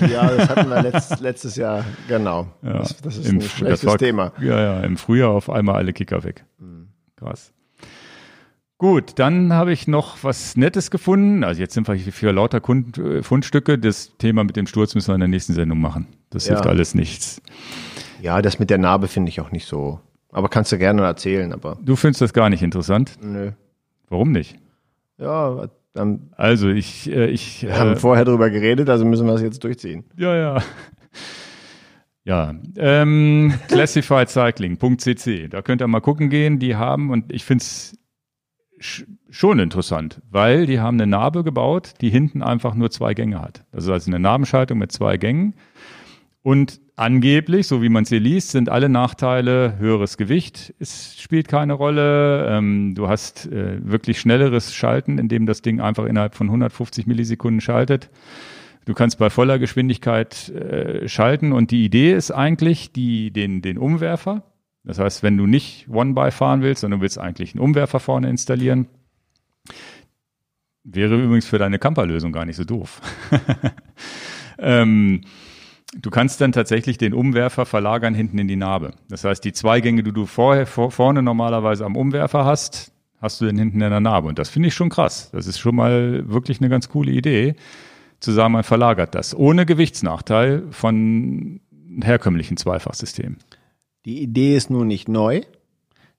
Ja, 0.00 0.26
das 0.26 0.48
hatten 0.48 0.70
wir 0.70 0.80
letzt, 0.80 1.20
letztes 1.20 1.54
Jahr, 1.54 1.84
genau. 2.08 2.46
Ja, 2.62 2.78
das, 2.78 2.96
das 2.96 3.18
ist 3.18 3.28
ein 3.28 3.42
schlechtes 3.42 3.84
war, 3.84 3.98
Thema. 3.98 4.32
Ja, 4.40 4.58
ja, 4.58 4.80
im 4.80 4.96
Frühjahr 4.96 5.28
auf 5.28 5.50
einmal 5.50 5.74
alle 5.74 5.92
Kicker 5.92 6.24
weg. 6.24 6.46
Mhm. 6.58 6.88
Krass. 7.16 7.52
Gut, 8.78 9.18
dann 9.18 9.52
habe 9.52 9.74
ich 9.74 9.86
noch 9.86 10.24
was 10.24 10.56
Nettes 10.56 10.90
gefunden. 10.90 11.44
Also 11.44 11.60
jetzt 11.60 11.74
sind 11.74 11.86
wir 11.88 11.98
für 11.98 12.32
lauter 12.32 12.62
Kund 12.62 12.96
äh, 12.96 13.22
Fundstücke. 13.22 13.78
Das 13.78 14.16
Thema 14.16 14.42
mit 14.42 14.56
dem 14.56 14.66
Sturz 14.66 14.94
müssen 14.94 15.08
wir 15.08 15.16
in 15.16 15.20
der 15.20 15.28
nächsten 15.28 15.52
Sendung 15.52 15.82
machen. 15.82 16.06
Das 16.30 16.46
ja. 16.46 16.54
hilft 16.54 16.66
alles 16.66 16.94
nichts. 16.94 17.42
Ja, 18.22 18.40
das 18.40 18.58
mit 18.58 18.70
der 18.70 18.78
Narbe 18.78 19.08
finde 19.08 19.28
ich 19.28 19.42
auch 19.42 19.52
nicht 19.52 19.66
so. 19.66 20.00
Aber 20.32 20.48
kannst 20.48 20.72
du 20.72 20.78
gerne 20.78 21.02
erzählen. 21.02 21.52
Aber 21.52 21.76
du 21.82 21.96
findest 21.96 22.22
das 22.22 22.32
gar 22.32 22.48
nicht 22.48 22.62
interessant? 22.62 23.18
Nö. 23.20 23.50
Warum 24.08 24.32
nicht? 24.32 24.56
Ja, 25.18 25.68
dann 25.94 26.30
also 26.36 26.68
ich, 26.68 27.10
äh, 27.10 27.26
ich 27.26 27.62
wir 27.62 27.78
haben 27.78 27.92
äh, 27.92 27.96
vorher 27.96 28.24
darüber 28.24 28.50
geredet, 28.50 28.90
also 28.90 29.04
müssen 29.04 29.26
wir 29.26 29.34
es 29.34 29.42
jetzt 29.42 29.64
durchziehen. 29.64 30.04
Ja, 30.16 30.36
ja. 30.36 30.62
Ja, 32.26 32.54
ähm, 32.78 33.52
classifiedcycling.cc, 33.68 35.48
da 35.50 35.60
könnt 35.60 35.82
ihr 35.82 35.86
mal 35.88 36.00
gucken 36.00 36.30
gehen, 36.30 36.58
die 36.58 36.74
haben, 36.74 37.10
und 37.10 37.30
ich 37.30 37.44
finde 37.44 37.60
es 37.60 37.98
schon 39.28 39.58
interessant, 39.58 40.22
weil 40.30 40.64
die 40.64 40.80
haben 40.80 40.96
eine 40.96 41.06
Narbe 41.06 41.44
gebaut, 41.44 41.92
die 42.00 42.08
hinten 42.08 42.42
einfach 42.42 42.74
nur 42.74 42.90
zwei 42.90 43.12
Gänge 43.12 43.42
hat. 43.42 43.64
Das 43.72 43.84
ist 43.84 43.90
also 43.90 44.10
eine 44.10 44.20
Narbenschaltung 44.20 44.78
mit 44.78 44.90
zwei 44.90 45.18
Gängen. 45.18 45.54
Und 46.44 46.82
angeblich, 46.94 47.66
so 47.66 47.80
wie 47.80 47.88
man 47.88 48.02
es 48.02 48.10
hier 48.10 48.20
liest, 48.20 48.50
sind 48.50 48.68
alle 48.68 48.90
Nachteile 48.90 49.78
höheres 49.78 50.18
Gewicht. 50.18 50.74
Es 50.78 51.18
spielt 51.18 51.48
keine 51.48 51.72
Rolle. 51.72 52.46
Ähm, 52.50 52.94
du 52.94 53.08
hast 53.08 53.46
äh, 53.46 53.78
wirklich 53.82 54.20
schnelleres 54.20 54.74
Schalten, 54.74 55.16
indem 55.16 55.46
das 55.46 55.62
Ding 55.62 55.80
einfach 55.80 56.04
innerhalb 56.04 56.34
von 56.34 56.48
150 56.48 57.06
Millisekunden 57.06 57.62
schaltet. 57.62 58.10
Du 58.84 58.92
kannst 58.92 59.18
bei 59.18 59.30
voller 59.30 59.58
Geschwindigkeit 59.58 60.50
äh, 60.50 61.08
schalten 61.08 61.52
und 61.52 61.70
die 61.70 61.82
Idee 61.82 62.12
ist 62.12 62.30
eigentlich, 62.30 62.92
die, 62.92 63.30
den, 63.30 63.62
den 63.62 63.78
Umwerfer. 63.78 64.42
Das 64.84 64.98
heißt, 64.98 65.22
wenn 65.22 65.38
du 65.38 65.46
nicht 65.46 65.88
One-By 65.88 66.30
fahren 66.30 66.60
willst, 66.60 66.82
sondern 66.82 67.00
du 67.00 67.04
willst 67.04 67.18
eigentlich 67.18 67.54
einen 67.54 67.64
Umwerfer 67.64 68.00
vorne 68.00 68.28
installieren, 68.28 68.86
wäre 70.82 71.16
übrigens 71.16 71.46
für 71.46 71.56
deine 71.56 71.78
Camperlösung 71.78 72.32
gar 72.32 72.44
nicht 72.44 72.56
so 72.56 72.64
doof. 72.64 73.00
ähm, 74.58 75.22
Du 76.00 76.10
kannst 76.10 76.40
dann 76.40 76.52
tatsächlich 76.52 76.98
den 76.98 77.14
Umwerfer 77.14 77.66
verlagern 77.66 78.14
hinten 78.14 78.38
in 78.38 78.48
die 78.48 78.56
Narbe. 78.56 78.92
Das 79.08 79.24
heißt, 79.24 79.44
die 79.44 79.52
zwei 79.52 79.80
Gänge, 79.80 80.02
die 80.02 80.12
du 80.12 80.26
vorher, 80.26 80.66
vor, 80.66 80.90
vorne 80.90 81.22
normalerweise 81.22 81.84
am 81.84 81.96
Umwerfer 81.96 82.44
hast, 82.44 82.92
hast 83.20 83.40
du 83.40 83.46
dann 83.46 83.56
hinten 83.56 83.80
in 83.80 83.90
der 83.90 84.00
Narbe. 84.00 84.28
Und 84.28 84.38
das 84.38 84.48
finde 84.48 84.68
ich 84.68 84.74
schon 84.74 84.90
krass. 84.90 85.30
Das 85.32 85.46
ist 85.46 85.58
schon 85.58 85.76
mal 85.76 86.28
wirklich 86.28 86.60
eine 86.60 86.68
ganz 86.68 86.88
coole 86.88 87.12
Idee, 87.12 87.54
zu 88.20 88.32
sagen, 88.32 88.52
man 88.52 88.64
verlagert 88.64 89.14
das. 89.14 89.34
Ohne 89.34 89.66
Gewichtsnachteil 89.66 90.64
von 90.70 91.60
herkömmlichen 92.02 92.56
Zweifachsystemen. 92.56 93.38
Die 94.04 94.22
Idee 94.22 94.56
ist 94.56 94.70
nun 94.70 94.86
nicht 94.86 95.08
neu. 95.08 95.42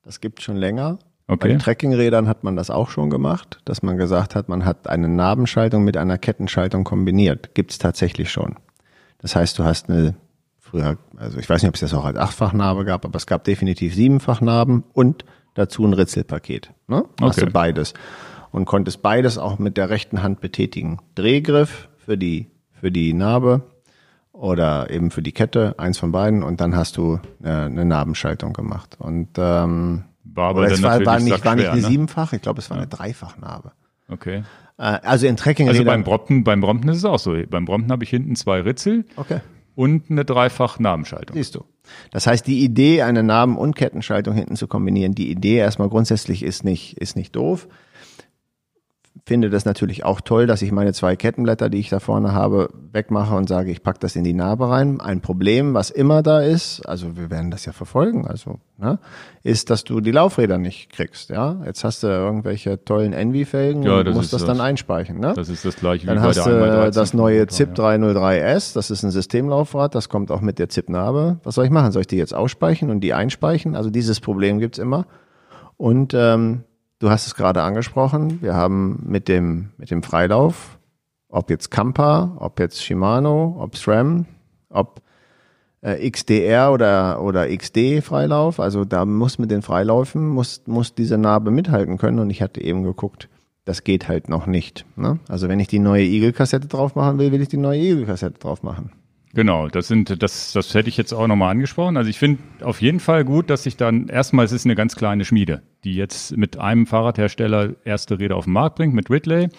Das 0.03 0.21
gibt 0.21 0.41
schon 0.41 0.55
länger. 0.55 0.99
Okay. 1.28 1.53
Bei 1.53 1.57
Trekkingrädern 1.57 2.28
hat 2.28 2.43
man 2.43 2.55
das 2.55 2.69
auch 2.69 2.89
schon 2.89 3.09
gemacht, 3.09 3.59
dass 3.65 3.82
man 3.82 3.97
gesagt 3.97 4.36
hat, 4.36 4.47
man 4.47 4.63
hat 4.63 4.88
eine 4.88 5.09
Nabenschaltung 5.09 5.84
mit 5.84 5.97
einer 5.97 6.19
Kettenschaltung 6.19 6.84
kombiniert. 6.84 7.55
Gibt 7.55 7.71
es 7.71 7.80
tatsächlich 7.80 8.30
schon. 8.32 8.55
Das 9.20 9.36
heißt, 9.36 9.57
du 9.57 9.63
hast 9.63 9.89
eine, 9.89 10.16
früher, 10.59 10.97
also 11.18 11.39
ich 11.39 11.49
weiß 11.49 11.61
nicht, 11.61 11.70
ob 11.70 11.76
es 11.76 11.82
das 11.82 11.93
auch 11.93 12.05
als 12.05 12.18
Achtfachnarbe 12.18 12.86
gab, 12.86 13.05
aber 13.05 13.16
es 13.16 13.26
gab 13.26 13.43
definitiv 13.43 13.95
Siebenfachnarben 13.95 14.84
und 14.93 15.26
dazu 15.53 15.86
ein 15.86 15.93
Ritzelpaket. 15.93 16.72
Ne? 16.88 16.97
Okay. 16.97 17.24
Hast 17.24 17.41
du 17.41 17.47
beides. 17.47 17.93
Und 18.51 18.66
konntest 18.66 19.01
beides 19.01 19.38
auch 19.38 19.59
mit 19.59 19.78
der 19.78 19.89
rechten 19.89 20.24
Hand 20.24 20.39
betätigen. 20.39 20.99
Drehgriff 21.16 21.89
für 21.97 22.18
die, 22.18 22.51
für 22.72 22.91
die 22.91 23.13
Narbe 23.13 23.63
oder 24.32 24.89
eben 24.89 25.11
für 25.11 25.22
die 25.22 25.32
Kette, 25.32 25.76
eins 25.78 25.97
von 25.97 26.11
beiden, 26.11 26.43
und 26.43 26.61
dann 26.61 26.76
hast 26.76 26.97
du 26.97 27.20
eine, 27.41 27.63
eine 27.63 27.86
Narbenschaltung 27.86 28.53
gemacht. 28.53 28.97
Und 28.99 29.30
ähm, 29.38 30.03
war 30.24 30.49
aber 30.49 30.68
es 30.68 30.84
war, 30.84 31.05
war, 31.05 31.20
nicht, 31.20 31.45
war 31.45 31.55
nicht 31.55 31.68
eine 31.68 31.82
ne? 31.82 31.88
siebenfach, 31.88 32.34
ich 32.34 32.41
glaube, 32.41 32.59
es 32.59 32.70
war 32.70 32.78
ja. 32.78 32.84
eine 32.84 32.89
Dreifachnarbe. 32.89 33.72
Okay. 34.09 34.43
Äh, 34.78 34.84
also 34.84 35.28
in 35.28 35.38
Trekkingrädern. 35.38 35.88
Also 35.88 35.91
beim 35.91 36.03
Brompton, 36.03 36.43
beim 36.43 36.61
Brompton 36.61 36.89
ist 36.89 36.97
es 36.97 37.05
auch 37.05 37.19
so. 37.19 37.36
Beim 37.49 37.65
Brompton 37.65 37.91
habe 37.91 38.03
ich 38.03 38.09
hinten 38.09 38.36
zwei 38.36 38.61
Ritzel. 38.61 39.05
Okay. 39.15 39.39
Und 39.76 40.09
eine 40.09 40.23
dreifach 40.23 40.80
Nabenschaltung. 40.80 41.36
Siehst 41.36 41.55
du. 41.55 41.65
Das 42.11 42.28
heißt, 42.28 42.47
die 42.47 42.63
Idee, 42.63 43.01
eine 43.03 43.23
Naben- 43.23 43.57
und 43.57 43.76
Kettenschaltung 43.76 44.34
hinten 44.34 44.55
zu 44.55 44.67
kombinieren, 44.67 45.13
die 45.13 45.30
Idee 45.30 45.57
erstmal 45.57 45.89
grundsätzlich 45.89 46.43
ist 46.43 46.63
nicht, 46.63 46.97
ist 46.97 47.15
nicht 47.15 47.36
doof 47.36 47.67
finde 49.28 49.49
das 49.49 49.65
natürlich 49.65 50.05
auch 50.05 50.21
toll, 50.21 50.45
dass 50.45 50.61
ich 50.61 50.71
meine 50.71 50.93
zwei 50.93 51.15
Kettenblätter, 51.15 51.69
die 51.69 51.80
ich 51.80 51.89
da 51.89 51.99
vorne 51.99 52.34
habe, 52.34 52.69
wegmache 52.91 53.36
und 53.36 53.49
sage, 53.49 53.71
ich 53.71 53.82
pack 53.82 53.99
das 53.99 54.15
in 54.15 54.23
die 54.23 54.34
Narbe 54.34 54.69
rein. 54.69 55.01
Ein 55.01 55.21
Problem, 55.21 55.73
was 55.73 55.89
immer 55.89 56.21
da 56.21 56.41
ist, 56.41 56.88
also 56.88 57.17
wir 57.17 57.32
werden 57.32 57.49
das 57.49 57.65
ja 57.65 57.71
verfolgen, 57.71 58.28
also, 58.28 58.59
ne, 58.78 58.99
ist, 59.41 59.71
dass 59.71 59.84
du 59.84 59.99
die 59.99 60.11
Laufräder 60.11 60.59
nicht 60.59 60.91
kriegst, 60.91 61.32
ja. 61.32 61.59
Jetzt 61.65 61.84
hast 61.84 62.03
du 62.03 62.07
irgendwelche 62.07 62.84
tollen 62.86 63.13
Envy-Felgen 63.13 63.82
ja, 63.82 63.99
und 63.99 64.13
musst 64.13 64.32
das, 64.32 64.41
das, 64.41 64.47
dann 64.47 64.61
einspeichen, 64.61 65.19
ne? 65.19 65.34
Das 65.36 65.49
ist 65.49 65.65
das 65.65 65.76
gleiche 65.76 66.05
dann 66.05 66.17
wie 66.17 66.21
bei 66.21 66.28
hast 66.28 66.45
du 66.45 66.91
das 66.91 67.13
neue 67.15 67.47
ZIP 67.47 67.73
303S, 67.73 68.76
das 68.76 68.91
ist 68.91 69.01
ein 69.01 69.09
Systemlaufrad, 69.09 69.95
das 69.95 70.07
kommt 70.07 70.30
auch 70.30 70.41
mit 70.41 70.59
der 70.59 70.69
ZIP-Narbe. 70.69 71.39
Was 71.43 71.55
soll 71.55 71.65
ich 71.65 71.71
machen? 71.71 71.91
Soll 71.91 72.01
ich 72.01 72.07
die 72.07 72.17
jetzt 72.17 72.36
ausspeichen 72.36 72.91
und 72.91 72.99
die 72.99 73.15
einspeichen? 73.15 73.76
Also 73.76 73.89
dieses 73.89 74.19
Problem 74.19 74.59
gibt's 74.59 74.78
immer. 74.78 75.07
Und 75.78 76.13
ähm, 76.13 76.63
Du 77.00 77.10
hast 77.10 77.28
es 77.28 77.36
gerade 77.36 77.62
angesprochen. 77.62 78.41
Wir 78.41 78.56
haben 78.56 79.04
mit 79.06 79.28
dem, 79.28 79.72
mit 79.78 79.91
dem 79.91 80.02
Freilauf, 80.02 80.78
ob 81.30 81.50
jetzt 81.50 81.70
Kampa, 81.70 82.38
ob 82.39 82.60
jetzt 82.60 82.84
Shimano, 82.84 83.58
ob 83.60 83.76
SRAM, 83.76 84.26
ob 84.70 85.02
äh, 85.82 86.10
XDR 86.10 86.72
oder, 86.72 87.22
oder 87.22 87.48
XD 87.48 88.02
Freilauf. 88.02 88.60
Also 88.60 88.86
da 88.86 89.06
muss 89.06 89.39
mit 89.39 89.52
den 89.52 89.62
Freiläufen, 89.62 90.28
muss, 90.28 90.64
muss 90.66 90.96
diese 90.96 91.18
Narbe 91.18 91.52
mithalten 91.52 91.98
können. 91.98 92.20
Und 92.20 92.30
ich 92.30 92.41
hatte 92.41 92.62
eben 92.62 92.84
geguckt, 92.84 93.30
das 93.66 93.84
geht 93.84 94.08
halt 94.08 94.30
noch 94.30 94.48
nicht. 94.48 94.86
Ne? 94.96 95.20
Also 95.28 95.50
wenn 95.50 95.60
ich 95.60 95.68
die 95.68 95.80
neue 95.80 96.04
Eagle-Kassette 96.04 96.68
drauf 96.68 96.96
machen 96.96 97.20
will, 97.20 97.32
will 97.32 97.41
ich 97.41 97.50
die 97.50 97.58
neue 97.58 97.80
Eagle-Kassette 97.80 98.39
drauf 98.39 98.64
machen. 98.64 98.91
Genau, 99.36 99.67
das 99.67 99.89
sind, 99.89 100.23
das, 100.23 100.53
das 100.53 100.73
hätte 100.73 100.88
ich 100.88 100.95
jetzt 100.95 101.11
auch 101.11 101.27
nochmal 101.27 101.51
angesprochen. 101.51 101.97
Also 101.97 102.09
ich 102.09 102.17
finde 102.17 102.41
auf 102.61 102.81
jeden 102.81 103.01
Fall 103.01 103.25
gut, 103.25 103.49
dass 103.49 103.63
sich 103.63 103.75
dann 103.75 104.07
erstmal, 104.07 104.45
es 104.45 104.53
ist 104.53 104.65
eine 104.65 104.75
ganz 104.75 104.95
kleine 104.95 105.25
Schmiede, 105.25 105.61
die 105.83 105.93
jetzt 105.95 106.38
mit 106.38 106.57
einem 106.57 106.88
Fahrradhersteller 106.88 107.75
erste 107.83 108.17
Räder 108.17 108.38
auf 108.38 108.45
den 108.45 108.53
Markt 108.53 108.77
bringt, 108.77 108.93
mit 108.93 109.09
Ridley. 109.09 109.49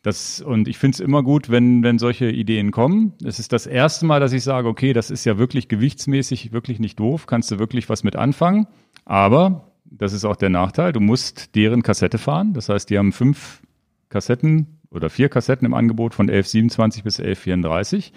Das, 0.00 0.40
und 0.40 0.68
ich 0.68 0.78
finde 0.78 0.94
es 0.94 1.00
immer 1.00 1.22
gut, 1.22 1.50
wenn, 1.50 1.82
wenn 1.82 1.98
solche 1.98 2.30
Ideen 2.30 2.70
kommen. 2.70 3.12
Es 3.22 3.38
ist 3.38 3.52
das 3.52 3.66
erste 3.66 4.06
Mal, 4.06 4.20
dass 4.20 4.32
ich 4.32 4.42
sage, 4.42 4.66
okay, 4.66 4.94
das 4.94 5.10
ist 5.10 5.26
ja 5.26 5.36
wirklich 5.36 5.68
gewichtsmäßig 5.68 6.52
wirklich 6.52 6.80
nicht 6.80 6.98
doof, 6.98 7.26
kannst 7.26 7.50
du 7.50 7.58
wirklich 7.58 7.90
was 7.90 8.04
mit 8.04 8.16
anfangen. 8.16 8.68
Aber, 9.04 9.70
das 9.84 10.14
ist 10.14 10.24
auch 10.24 10.36
der 10.36 10.48
Nachteil, 10.48 10.94
du 10.94 11.00
musst 11.00 11.54
deren 11.56 11.82
Kassette 11.82 12.16
fahren. 12.16 12.54
Das 12.54 12.70
heißt, 12.70 12.88
die 12.88 12.96
haben 12.96 13.12
fünf 13.12 13.60
Kassetten 14.08 14.78
oder 14.90 15.10
vier 15.10 15.28
Kassetten 15.28 15.66
im 15.66 15.74
Angebot 15.74 16.14
von 16.14 16.30
1127 16.30 17.04
bis 17.04 17.20
1134. 17.20 18.14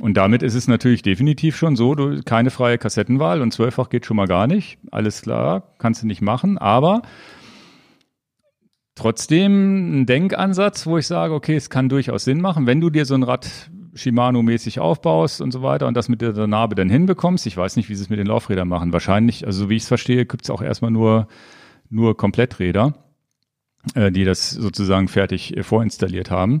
Und 0.00 0.16
damit 0.16 0.42
ist 0.42 0.54
es 0.54 0.66
natürlich 0.66 1.02
definitiv 1.02 1.56
schon 1.56 1.76
so, 1.76 1.94
du 1.94 2.20
keine 2.22 2.50
freie 2.50 2.78
Kassettenwahl 2.78 3.40
und 3.40 3.52
zwölffach 3.52 3.90
geht 3.90 4.06
schon 4.06 4.16
mal 4.16 4.26
gar 4.26 4.46
nicht. 4.46 4.78
Alles 4.90 5.22
klar, 5.22 5.74
kannst 5.78 6.02
du 6.02 6.06
nicht 6.06 6.20
machen, 6.20 6.58
aber 6.58 7.02
trotzdem 8.96 10.00
ein 10.00 10.06
Denkansatz, 10.06 10.86
wo 10.86 10.98
ich 10.98 11.06
sage, 11.06 11.34
okay, 11.34 11.54
es 11.54 11.70
kann 11.70 11.88
durchaus 11.88 12.24
Sinn 12.24 12.40
machen, 12.40 12.66
wenn 12.66 12.80
du 12.80 12.90
dir 12.90 13.04
so 13.04 13.14
ein 13.14 13.22
Rad 13.22 13.70
Shimano-mäßig 13.94 14.80
aufbaust 14.80 15.40
und 15.40 15.52
so 15.52 15.62
weiter 15.62 15.86
und 15.86 15.96
das 15.96 16.08
mit 16.08 16.20
der 16.20 16.46
Narbe 16.48 16.74
dann 16.74 16.90
hinbekommst. 16.90 17.46
Ich 17.46 17.56
weiß 17.56 17.76
nicht, 17.76 17.88
wie 17.88 17.94
sie 17.94 18.02
es 18.02 18.10
mit 18.10 18.18
den 18.18 18.26
Laufrädern 18.26 18.66
machen. 18.66 18.92
Wahrscheinlich, 18.92 19.46
also 19.46 19.64
so 19.64 19.70
wie 19.70 19.76
ich 19.76 19.84
es 19.84 19.88
verstehe, 19.88 20.26
gibt 20.26 20.44
es 20.44 20.50
auch 20.50 20.62
erstmal 20.62 20.90
nur, 20.90 21.28
nur 21.90 22.16
Kompletträder, 22.16 22.94
äh, 23.94 24.10
die 24.10 24.24
das 24.24 24.50
sozusagen 24.50 25.06
fertig 25.06 25.56
äh, 25.56 25.62
vorinstalliert 25.62 26.32
haben. 26.32 26.60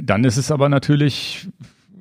Dann 0.00 0.22
ist 0.22 0.36
es 0.36 0.52
aber 0.52 0.68
natürlich 0.68 1.48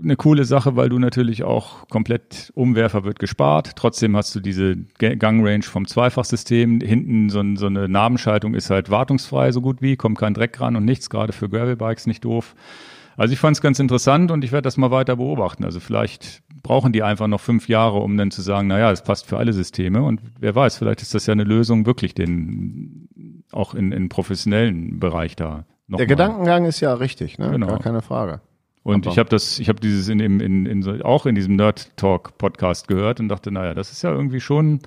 eine 0.01 0.15
coole 0.15 0.45
Sache, 0.45 0.75
weil 0.75 0.89
du 0.89 0.99
natürlich 0.99 1.43
auch 1.43 1.87
komplett 1.89 2.51
Umwerfer 2.55 3.03
wird 3.03 3.19
gespart. 3.19 3.71
Trotzdem 3.75 4.15
hast 4.15 4.35
du 4.35 4.39
diese 4.39 4.75
Gangrange 4.97 5.63
vom 5.63 5.87
Zweifachsystem. 5.87 6.81
Hinten 6.81 7.29
so, 7.29 7.43
so, 7.55 7.67
eine 7.67 7.87
Nabenschaltung 7.87 8.53
ist 8.53 8.69
halt 8.69 8.89
wartungsfrei 8.89 9.51
so 9.51 9.61
gut 9.61 9.81
wie, 9.81 9.95
kommt 9.95 10.17
kein 10.17 10.33
Dreck 10.33 10.59
ran 10.59 10.75
und 10.75 10.85
nichts, 10.85 11.09
gerade 11.09 11.33
für 11.33 11.49
Gravelbikes 11.49 12.07
nicht 12.07 12.25
doof. 12.25 12.55
Also 13.17 13.33
ich 13.33 13.39
fand 13.39 13.57
es 13.57 13.61
ganz 13.61 13.79
interessant 13.79 14.29
und 14.29 14.43
ich 14.43 14.51
werde 14.51 14.63
das 14.63 14.77
mal 14.77 14.91
weiter 14.91 15.15
beobachten. 15.15 15.65
Also 15.65 15.79
vielleicht 15.79 16.43
brauchen 16.61 16.93
die 16.93 17.01
einfach 17.01 17.27
noch 17.27 17.41
fünf 17.41 17.67
Jahre, 17.67 17.97
um 17.97 18.15
dann 18.15 18.29
zu 18.29 18.43
sagen, 18.43 18.67
naja, 18.67 18.91
das 18.91 19.03
passt 19.03 19.25
für 19.25 19.37
alle 19.37 19.53
Systeme. 19.53 20.03
Und 20.03 20.21
wer 20.39 20.53
weiß, 20.53 20.77
vielleicht 20.77 21.01
ist 21.01 21.15
das 21.15 21.25
ja 21.25 21.31
eine 21.31 21.43
Lösung, 21.43 21.87
wirklich 21.87 22.13
den 22.13 23.43
auch 23.51 23.73
in, 23.73 23.91
in 23.91 24.09
professionellen 24.09 24.99
Bereich 24.99 25.35
da. 25.35 25.65
Noch 25.87 25.97
Der 25.97 26.05
mal. 26.05 26.09
Gedankengang 26.09 26.65
ist 26.65 26.79
ja 26.79 26.93
richtig, 26.93 27.39
ne? 27.39 27.49
Genau. 27.49 27.67
Gar 27.67 27.79
keine 27.79 28.01
Frage. 28.01 28.41
Und 28.87 29.05
Aber 29.05 29.11
ich 29.11 29.19
habe 29.19 29.27
das, 29.27 29.59
ich 29.59 29.67
habe 29.67 29.81
dieses 29.81 30.07
in, 30.07 30.21
in, 30.21 30.65
in, 30.65 31.01
auch 31.01 31.25
in 31.25 31.35
diesem 31.35 31.57
Nerd 31.57 31.91
Talk 31.97 32.37
Podcast 32.37 32.87
gehört 32.87 33.19
und 33.19 33.27
dachte, 33.27 33.51
naja, 33.51 33.73
das 33.73 33.91
ist 33.91 34.01
ja 34.01 34.13
irgendwie 34.13 34.39
schon 34.39 34.79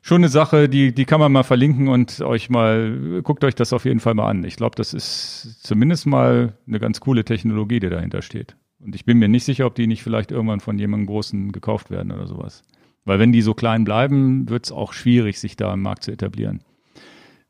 schon 0.00 0.22
eine 0.22 0.30
Sache, 0.30 0.70
die, 0.70 0.94
die 0.94 1.04
kann 1.04 1.20
man 1.20 1.30
mal 1.30 1.42
verlinken 1.42 1.88
und 1.88 2.22
euch 2.22 2.48
mal, 2.48 3.20
guckt 3.22 3.44
euch 3.44 3.54
das 3.54 3.74
auf 3.74 3.84
jeden 3.84 4.00
Fall 4.00 4.14
mal 4.14 4.30
an. 4.30 4.42
Ich 4.42 4.56
glaube, 4.56 4.74
das 4.74 4.94
ist 4.94 5.62
zumindest 5.62 6.06
mal 6.06 6.54
eine 6.66 6.78
ganz 6.78 7.00
coole 7.00 7.26
Technologie, 7.26 7.78
die 7.78 7.90
dahinter 7.90 8.22
steht. 8.22 8.56
Und 8.80 8.94
ich 8.94 9.04
bin 9.04 9.18
mir 9.18 9.28
nicht 9.28 9.44
sicher, 9.44 9.66
ob 9.66 9.74
die 9.74 9.86
nicht 9.86 10.02
vielleicht 10.02 10.30
irgendwann 10.30 10.60
von 10.60 10.78
jemandem 10.78 11.08
Großen 11.08 11.52
gekauft 11.52 11.90
werden 11.90 12.10
oder 12.10 12.26
sowas. 12.26 12.62
Weil 13.04 13.18
wenn 13.18 13.32
die 13.32 13.42
so 13.42 13.52
klein 13.52 13.84
bleiben, 13.84 14.48
wird 14.48 14.64
es 14.64 14.72
auch 14.72 14.94
schwierig, 14.94 15.38
sich 15.38 15.56
da 15.56 15.74
im 15.74 15.82
Markt 15.82 16.04
zu 16.04 16.10
etablieren. 16.10 16.62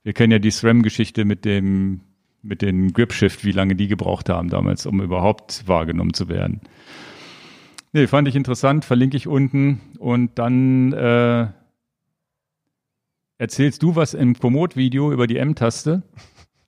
Wir 0.02 0.14
kennen 0.14 0.32
ja 0.32 0.40
die 0.40 0.50
SRAM-Geschichte 0.50 1.24
mit 1.24 1.44
dem, 1.44 2.00
mit 2.42 2.62
den 2.62 2.92
Gripshift, 2.92 3.44
wie 3.44 3.52
lange 3.52 3.74
die 3.74 3.88
gebraucht 3.88 4.28
haben 4.28 4.48
damals, 4.48 4.86
um 4.86 5.00
überhaupt 5.00 5.66
wahrgenommen 5.66 6.14
zu 6.14 6.28
werden. 6.28 6.60
Nee, 7.92 8.06
fand 8.06 8.28
ich 8.28 8.36
interessant, 8.36 8.84
verlinke 8.84 9.16
ich 9.16 9.26
unten. 9.26 9.80
Und 9.98 10.38
dann 10.38 10.92
äh, 10.92 11.48
erzählst 13.38 13.82
du 13.82 13.96
was 13.96 14.14
im 14.14 14.38
Komoot-Video 14.38 15.12
über 15.12 15.26
die 15.26 15.38
M-Taste 15.38 16.02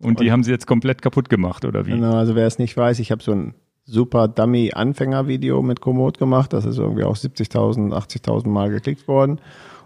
und 0.00 0.20
die 0.20 0.32
haben 0.32 0.42
sie 0.42 0.50
jetzt 0.50 0.66
komplett 0.66 1.02
kaputt 1.02 1.28
gemacht, 1.28 1.64
oder 1.64 1.86
wie? 1.86 1.90
Genau, 1.90 2.16
also 2.16 2.34
wer 2.34 2.46
es 2.46 2.58
nicht 2.58 2.76
weiß, 2.76 2.98
ich 3.00 3.10
habe 3.10 3.22
so 3.22 3.32
ein 3.32 3.54
super 3.84 4.28
Dummy-Anfänger-Video 4.28 5.62
mit 5.62 5.80
Komoot 5.80 6.18
gemacht. 6.18 6.52
Das 6.52 6.64
ist 6.64 6.78
irgendwie 6.78 7.04
auch 7.04 7.16
70.000, 7.16 7.92
80.000 7.92 8.48
Mal 8.48 8.70
geklickt 8.70 9.08
worden. 9.08 9.40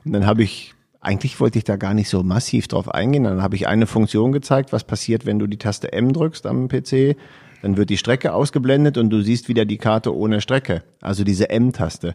Und 0.05 0.12
dann 0.12 0.26
habe 0.26 0.43
ich, 0.43 0.73
eigentlich 1.05 1.38
wollte 1.40 1.59
ich 1.59 1.64
da 1.64 1.76
gar 1.76 1.94
nicht 1.94 2.09
so 2.09 2.22
massiv 2.22 2.68
drauf 2.68 2.88
eingehen. 2.88 3.24
Dann 3.24 3.42
habe 3.42 3.57
ich 3.57 3.68
eine 3.68 3.86
Funktion 3.86 4.32
gezeigt, 4.32 4.72
was 4.72 4.84
passiert, 4.84 5.26
wenn 5.26 5.38
du 5.38 5.46
die 5.46 5.59
Taste 5.59 5.92
M 5.92 6.12
drückst 6.12 6.46
am 6.46 6.68
PC. 6.68 7.16
Dann 7.62 7.78
wird 7.78 7.88
die 7.88 7.96
Strecke 7.96 8.34
ausgeblendet 8.34 8.98
und 8.98 9.09
du 9.09 9.22
siehst 9.22 9.48
wieder 9.48 9.64
die 9.64 9.78
Karte 9.78 10.14
ohne 10.14 10.42
Strecke. 10.42 10.82
Also 11.00 11.24
diese 11.24 11.48
M-Taste. 11.48 12.14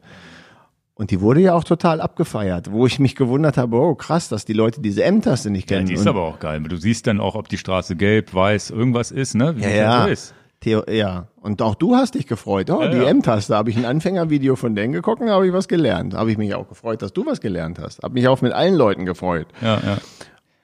Und 0.94 1.10
die 1.10 1.22
wurde 1.22 1.40
ja 1.40 1.56
auch 1.56 1.64
total 1.64 2.02
abgefeiert, 2.02 2.72
wo 2.72 2.86
ich 2.86 3.00
mich 3.00 3.16
gewundert 3.16 3.58
habe, 3.58 3.78
oh 3.78 3.96
krass, 3.96 4.30
dass 4.30 4.46
die 4.46 4.54
Leute 4.54 4.82
diese 4.82 5.04
M-Taste 5.04 5.50
nicht 5.50 5.68
kennen. 5.68 5.88
Ja, 5.88 5.88
die 5.88 5.94
ist 5.94 6.02
und 6.02 6.10
aber 6.10 6.22
auch 6.22 6.40
geil. 6.40 6.62
Du 6.62 6.76
siehst 6.76 7.08
dann 7.08 7.20
auch, 7.20 7.36
ob 7.36 7.48
die 7.48 7.58
Straße 7.58 7.96
gelb, 7.96 8.34
weiß, 8.34 8.70
irgendwas 8.70 9.10
ist, 9.12 9.34
ne? 9.34 9.56
Wie 9.56 9.62
ja, 9.62 9.70
ja. 9.70 10.04
So 10.04 10.10
ist. 10.10 10.34
Theo, 10.62 10.84
ja, 10.90 11.28
und 11.42 11.62
auch 11.62 11.76
du 11.76 11.96
hast 11.96 12.16
dich 12.16 12.28
gefreut. 12.28 12.70
Oh, 12.70 12.82
ja, 12.82 12.90
die 12.90 12.98
ja. 12.98 13.06
M-Taste. 13.06 13.56
Habe 13.56 13.70
ich 13.70 13.78
ein 13.78 13.86
Anfängervideo 13.86 14.58
von 14.58 14.76
denen 14.76 14.92
geguckt 14.92 15.22
habe 15.22 15.48
ich 15.48 15.54
was 15.54 15.70
gelernt. 15.70 16.14
Habe 16.14 16.32
ich 16.32 16.38
mich 16.38 16.54
auch 16.54 16.68
gefreut, 16.68 17.02
dass 17.02 17.14
du 17.14 17.26
was 17.26 17.40
gelernt 17.40 17.80
hast. 17.80 18.04
Habe 18.04 18.16
mich 18.16 18.28
auch 18.28 18.42
mit 18.42 18.52
allen 18.52 18.76
Leuten 18.76 19.06
gefreut. 19.06 19.48
Ja, 19.62 19.80
ja. 19.80 19.98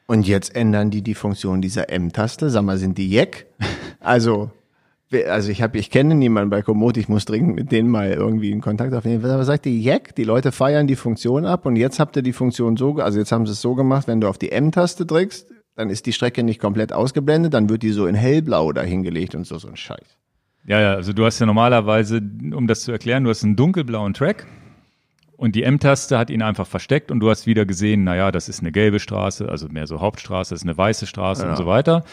Und 0.08 0.28
jetzt 0.28 0.56
ändern 0.56 0.92
die 0.92 1.02
die 1.02 1.16
Funktion 1.16 1.62
dieser 1.62 1.90
M-Taste. 1.90 2.50
Sag 2.50 2.64
mal, 2.64 2.78
sind 2.78 2.98
die 2.98 3.10
Jack? 3.10 3.46
Also 4.02 4.52
also 5.24 5.52
ich 5.52 5.62
habe, 5.62 5.78
ich 5.78 5.92
kenne 5.92 6.16
niemanden 6.16 6.50
bei 6.50 6.62
Komoot, 6.62 6.98
ich 6.98 7.08
muss 7.08 7.26
dringend 7.26 7.56
mit 7.56 7.72
denen 7.72 7.90
mal 7.90 8.12
irgendwie 8.12 8.52
in 8.52 8.62
Kontakt 8.62 8.94
aufnehmen. 8.94 9.24
Was 9.24 9.48
sagt 9.48 9.66
die 9.66 9.82
Jack? 9.82 10.16
Die 10.16 10.24
Leute 10.24 10.52
feiern 10.52 10.88
die 10.88 10.96
Funktion 10.96 11.46
ab 11.46 11.66
und 11.66 11.76
jetzt 11.76 12.00
habt 12.00 12.16
ihr 12.16 12.22
die 12.22 12.34
Funktion 12.34 12.76
so, 12.76 12.96
also 12.96 13.20
jetzt 13.20 13.32
haben 13.32 13.46
sie 13.46 13.54
es 13.54 13.62
so 13.62 13.76
gemacht, 13.76 14.08
wenn 14.08 14.22
du 14.22 14.28
auf 14.28 14.38
die 14.38 14.52
M-Taste 14.52 15.06
drückst, 15.06 15.48
dann 15.76 15.90
ist 15.90 16.06
die 16.06 16.14
Strecke 16.14 16.44
nicht 16.44 16.60
komplett 16.60 16.94
ausgeblendet, 16.94 17.54
dann 17.54 17.70
wird 17.70 17.84
die 17.84 17.92
so 17.92 18.08
in 18.08 18.16
hellblau 18.16 18.72
dahingelegt 18.72 19.36
und 19.36 19.46
so, 19.46 19.58
so 19.58 19.68
ein 19.68 19.78
Scheiß. 19.78 20.18
Ja, 20.66 20.82
ja, 20.82 20.94
also 20.96 21.14
du 21.14 21.26
hast 21.26 21.40
ja 21.40 21.46
normalerweise, 21.46 22.22
um 22.54 22.68
das 22.68 22.82
zu 22.82 22.92
erklären, 22.92 23.24
du 23.24 23.30
hast 23.30 23.44
einen 23.44 23.56
dunkelblauen 23.56 24.14
Track 24.14 24.48
und 25.38 25.56
die 25.56 25.64
M-Taste 25.64 26.18
hat 26.18 26.30
ihn 26.30 26.42
einfach 26.42 26.66
versteckt 26.66 27.12
und 27.12 27.20
du 27.20 27.30
hast 27.30 27.46
wieder 27.46 27.66
gesehen, 27.66 28.04
naja, 28.04 28.32
das 28.32 28.50
ist 28.50 28.62
eine 28.62 28.72
gelbe 28.72 29.00
Straße, 29.00 29.48
also 29.48 29.68
mehr 29.68 29.86
so 29.86 30.02
Hauptstraße, 30.02 30.56
das 30.56 30.62
ist 30.62 30.68
eine 30.68 30.78
weiße 30.78 31.06
Straße 31.06 31.44
ja. 31.44 31.50
und 31.50 31.58
so 31.58 31.68
weiter. 31.68 32.04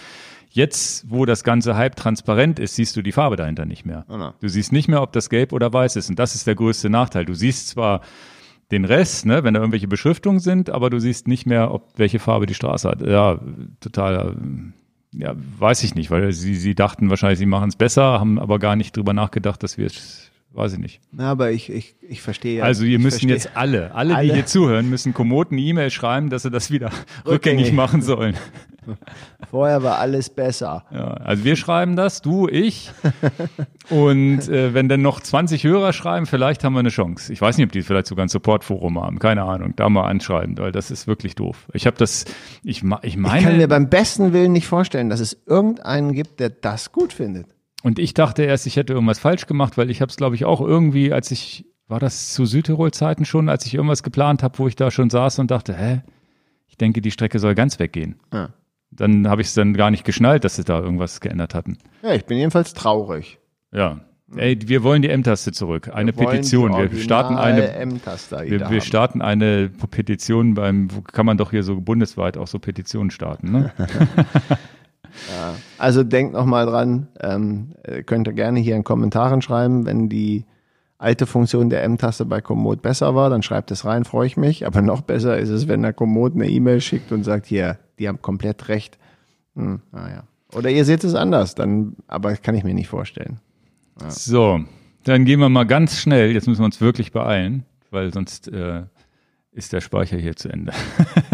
Jetzt, 0.51 1.11
wo 1.11 1.25
das 1.25 1.45
Ganze 1.45 1.77
halb 1.77 1.97
transparent 1.97 2.59
ist, 2.59 2.75
siehst 2.75 2.95
du 2.95 3.01
die 3.01 3.13
Farbe 3.13 3.37
dahinter 3.37 3.65
nicht 3.65 3.87
mehr. 3.87 4.05
Oh 4.11 4.33
du 4.39 4.49
siehst 4.49 4.71
nicht 4.71 4.87
mehr, 4.87 5.01
ob 5.01 5.13
das 5.13 5.31
gelb 5.31 5.55
oder 5.55 5.73
weiß 5.73 5.97
ist. 5.97 6.11
Und 6.11 6.19
das 6.19 6.35
ist 6.35 6.47
der 6.47 6.55
größte 6.55 6.91
Nachteil. 6.91 7.25
Du 7.25 7.33
siehst 7.33 7.69
zwar 7.69 8.03
den 8.73 8.85
Rest, 8.85 9.27
ne, 9.27 9.45
wenn 9.45 9.55
da 9.55 9.61
irgendwelche 9.61 9.89
Beschriftungen 9.89 10.41
sind, 10.41 10.71
aber 10.71 10.91
du 10.91 10.99
siehst 10.99 11.29
nicht 11.29 11.47
mehr, 11.47 11.73
ob 11.73 11.93
welche 11.97 12.19
Farbe 12.19 12.47
die 12.47 12.55
Straße 12.55 12.89
hat. 12.89 13.03
Ja, 13.03 13.39
total, 13.81 14.37
ja, 15.13 15.35
weiß 15.59 15.85
ich 15.85 15.95
nicht, 15.95 16.11
weil 16.11 16.33
sie, 16.33 16.55
sie 16.55 16.75
dachten 16.75 17.11
wahrscheinlich, 17.11 17.39
sie 17.39 17.47
machen 17.47 17.69
es 17.69 17.77
besser, 17.77 18.19
haben 18.19 18.39
aber 18.39 18.59
gar 18.59 18.75
nicht 18.75 18.97
drüber 18.97 19.13
nachgedacht, 19.13 19.63
dass 19.63 19.79
wir 19.79 19.87
es 19.87 20.33
weiß 20.55 20.75
ich 20.75 20.79
nicht. 20.79 21.01
Na, 21.13 21.31
aber 21.31 21.51
ich, 21.51 21.71
ich, 21.71 21.97
ich 22.03 22.21
verstehe 22.21 22.59
ja. 22.59 22.65
Also 22.65 22.85
ihr 22.85 22.99
müssen 22.99 23.29
jetzt 23.29 23.57
alle, 23.57 23.95
alle, 23.95 24.17
alle, 24.17 24.27
die 24.27 24.35
hier 24.35 24.47
zuhören, 24.47 24.89
müssen 24.91 25.15
Komoten 25.15 25.57
E-Mail 25.59 25.91
schreiben, 25.91 26.31
dass 26.31 26.43
sie 26.43 26.51
das 26.51 26.71
wieder 26.71 26.87
rückgängig, 26.87 27.27
rückgängig 27.27 27.73
machen 27.73 28.03
sollen. 28.03 28.37
Vorher 29.51 29.83
war 29.83 29.99
alles 29.99 30.31
besser. 30.31 30.85
Ja, 30.91 31.15
also 31.15 31.45
wir 31.45 31.57
schreiben 31.57 31.97
das, 31.97 32.23
du, 32.23 32.49
ich. 32.49 32.91
Und 33.91 34.49
äh, 34.49 34.75
wenn 34.75 34.89
dann 34.89 35.03
noch 35.03 35.21
20 35.21 35.65
Hörer 35.65 35.93
schreiben, 35.93 36.27
vielleicht 36.27 36.65
haben 36.65 36.75
wir 36.75 36.81
eine 36.81 36.89
Chance. 36.89 37.33
Ich 37.33 37.41
weiß 37.41 37.57
nicht, 37.57 37.67
ob 37.67 37.73
die 37.73 37.83
vielleicht 37.83 38.07
sogar 38.07 38.25
ein 38.25 38.29
Supportforum 38.29 39.01
haben. 39.01 39.19
Keine 39.19 39.43
Ahnung. 39.43 39.75
Da 39.77 39.89
mal 39.89 40.09
anschreiben, 40.09 40.59
weil 40.59 40.73
das 40.73 40.91
ist 40.91 41.07
wirklich 41.07 41.35
doof. 41.35 41.69
Ich 41.73 41.87
habe 41.87 41.97
das, 41.97 42.25
ich, 42.63 42.83
ich 43.03 43.17
meine. 43.17 43.39
Ich 43.39 43.45
kann 43.45 43.57
mir 43.57 43.69
beim 43.69 43.89
besten 43.89 44.33
Willen 44.33 44.53
nicht 44.53 44.67
vorstellen, 44.67 45.11
dass 45.11 45.21
es 45.21 45.43
irgendeinen 45.47 46.13
gibt, 46.13 46.41
der 46.41 46.51
das 46.51 46.93
gut 46.93 47.13
findet. 47.13 47.47
Und 47.83 47.99
ich 47.99 48.15
dachte 48.15 48.45
erst, 48.45 48.67
ich 48.67 48.77
hätte 48.77 48.93
irgendwas 48.93 49.19
falsch 49.19 49.47
gemacht, 49.47 49.77
weil 49.77 49.91
ich 49.91 50.01
habe 50.01 50.11
es, 50.11 50.17
glaube 50.17 50.37
ich, 50.37 50.45
auch 50.45 50.61
irgendwie, 50.61 51.13
als 51.13 51.31
ich, 51.31 51.67
war 51.89 51.99
das 51.99 52.33
zu 52.33 52.47
Südtirol-Zeiten 52.47 53.25
schon, 53.25 53.49
als 53.49 53.67
ich 53.67 53.75
irgendwas 53.75 54.05
geplant 54.05 54.43
habe, 54.43 54.59
wo 54.59 54.69
ich 54.69 54.77
da 54.77 54.91
schon 54.91 55.11
saß 55.11 55.41
und 55.41 55.51
dachte, 55.51 55.75
hä, 55.75 56.03
ich 56.69 56.77
denke, 56.77 57.01
die 57.01 57.11
Strecke 57.11 57.39
soll 57.39 57.55
ganz 57.55 57.79
weggehen. 57.79 58.21
Ja 58.33 58.51
dann 58.93 59.29
habe 59.29 59.41
ich 59.41 59.49
es 59.49 59.55
dann 59.55 59.75
gar 59.75 59.91
nicht 59.91 60.05
geschnallt, 60.05 60.45
dass 60.45 60.57
sie 60.57 60.65
da 60.65 60.81
irgendwas 60.81 61.21
geändert 61.21 61.55
hatten. 61.55 61.79
Ja, 62.03 62.15
ich 62.15 62.25
bin 62.27 62.39
jedenfalls 62.39 62.75
traurig. 62.75 63.39
Ja. 63.73 64.01
Ey, 64.37 64.59
wir 64.65 64.83
wollen 64.83 65.03
die 65.03 65.11
M-Taste 65.11 65.53
zurück. 65.53 65.91
Eine 65.93 66.17
wir 66.17 66.27
Petition. 66.27 66.73
Wir 66.73 66.99
starten 66.99 67.37
eine 67.37 67.91
wir, 68.47 68.71
wir 68.71 68.81
starten 68.81 69.21
eine 69.21 69.69
Petition 69.91 70.55
beim, 70.55 70.89
kann 71.13 71.27
man 71.27 71.37
doch 71.37 71.51
hier 71.51 71.63
so 71.63 71.81
bundesweit 71.81 72.39
auch 72.39 72.47
so 72.47 72.59
Petitionen 72.59 73.11
starten, 73.11 73.53
ne? 73.53 73.73
ja. 73.79 75.55
Also 75.77 76.03
denkt 76.03 76.33
noch 76.33 76.47
mal 76.47 76.65
dran, 76.65 77.09
ähm, 77.21 77.73
könnt 78.07 78.27
ihr 78.27 78.33
gerne 78.33 78.59
hier 78.61 78.75
in 78.75 78.85
Kommentaren 78.85 79.43
schreiben, 79.43 79.85
wenn 79.85 80.09
die 80.09 80.47
alte 81.03 81.27
Funktion 81.27 81.69
der 81.69 81.83
M-Taste 81.83 82.25
bei 82.25 82.41
Komoot 82.41 82.81
besser 82.81 83.15
war, 83.15 83.29
dann 83.29 83.43
schreibt 83.43 83.71
es 83.73 83.85
rein, 83.85 84.05
freue 84.05 84.27
ich 84.27 84.37
mich. 84.37 84.67
Aber 84.67 84.81
noch 84.83 85.01
besser 85.01 85.37
ist 85.37 85.49
es, 85.49 85.67
wenn 85.67 85.83
der 85.83 85.93
Komoot 85.93 86.35
eine 86.35 86.49
E-Mail 86.49 86.81
schickt 86.81 87.11
und 87.11 87.25
sagt, 87.25 87.47
hier, 87.47 87.79
die 88.03 88.09
haben 88.09 88.21
komplett 88.21 88.69
recht. 88.69 88.99
Hm, 89.55 89.81
naja. 89.93 90.25
Oder 90.53 90.71
ihr 90.71 90.85
seht 90.85 91.05
es 91.05 91.15
anders, 91.15 91.55
dann, 91.55 91.97
aber 92.09 92.37
kann 92.37 92.55
ich 92.55 92.65
mir 92.65 92.75
nicht 92.75 92.89
vorstellen. 92.89 93.39
Ja. 94.01 94.11
So, 94.11 94.61
dann 95.05 95.25
gehen 95.25 95.39
wir 95.39 95.49
mal 95.49 95.65
ganz 95.65 95.99
schnell. 95.99 96.33
Jetzt 96.33 96.49
müssen 96.49 96.61
wir 96.61 96.67
uns 96.67 96.81
wirklich 96.81 97.13
beeilen, 97.13 97.65
weil 97.91 98.13
sonst 98.13 98.49
äh, 98.49 98.83
ist 99.53 99.73
der 99.73 99.81
Speicher 99.81 100.19
hier 100.19 100.35
zu 100.35 100.49
Ende. 100.49 100.73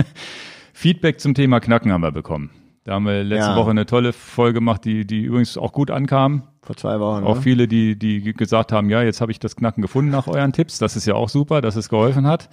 Feedback 0.74 1.20
zum 1.20 1.34
Thema 1.34 1.58
Knacken 1.58 1.90
haben 1.90 2.02
wir 2.02 2.12
bekommen. 2.12 2.50
Da 2.84 2.94
haben 2.94 3.06
wir 3.06 3.24
letzte 3.24 3.50
ja. 3.50 3.56
Woche 3.56 3.70
eine 3.70 3.86
tolle 3.86 4.12
Folge 4.12 4.54
gemacht, 4.54 4.84
die, 4.84 5.06
die 5.06 5.22
übrigens 5.22 5.56
auch 5.56 5.72
gut 5.72 5.90
ankam. 5.90 6.42
Vor 6.62 6.76
zwei 6.76 7.00
Wochen. 7.00 7.24
Auch 7.24 7.36
ne? 7.36 7.42
viele, 7.42 7.66
die, 7.66 7.98
die 7.98 8.22
gesagt 8.34 8.72
haben, 8.72 8.90
ja, 8.90 9.02
jetzt 9.02 9.20
habe 9.22 9.32
ich 9.32 9.38
das 9.38 9.56
Knacken 9.56 9.82
gefunden 9.82 10.10
nach 10.10 10.28
euren 10.28 10.52
Tipps. 10.52 10.78
Das 10.78 10.96
ist 10.96 11.06
ja 11.06 11.14
auch 11.14 11.30
super, 11.30 11.60
dass 11.60 11.76
es 11.76 11.88
geholfen 11.88 12.26
hat. 12.26 12.50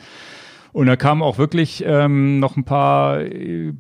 Und 0.72 0.88
da 0.88 0.96
kamen 0.96 1.22
auch 1.22 1.38
wirklich 1.38 1.84
ähm, 1.86 2.40
noch 2.40 2.58
ein 2.58 2.64
paar, 2.64 3.20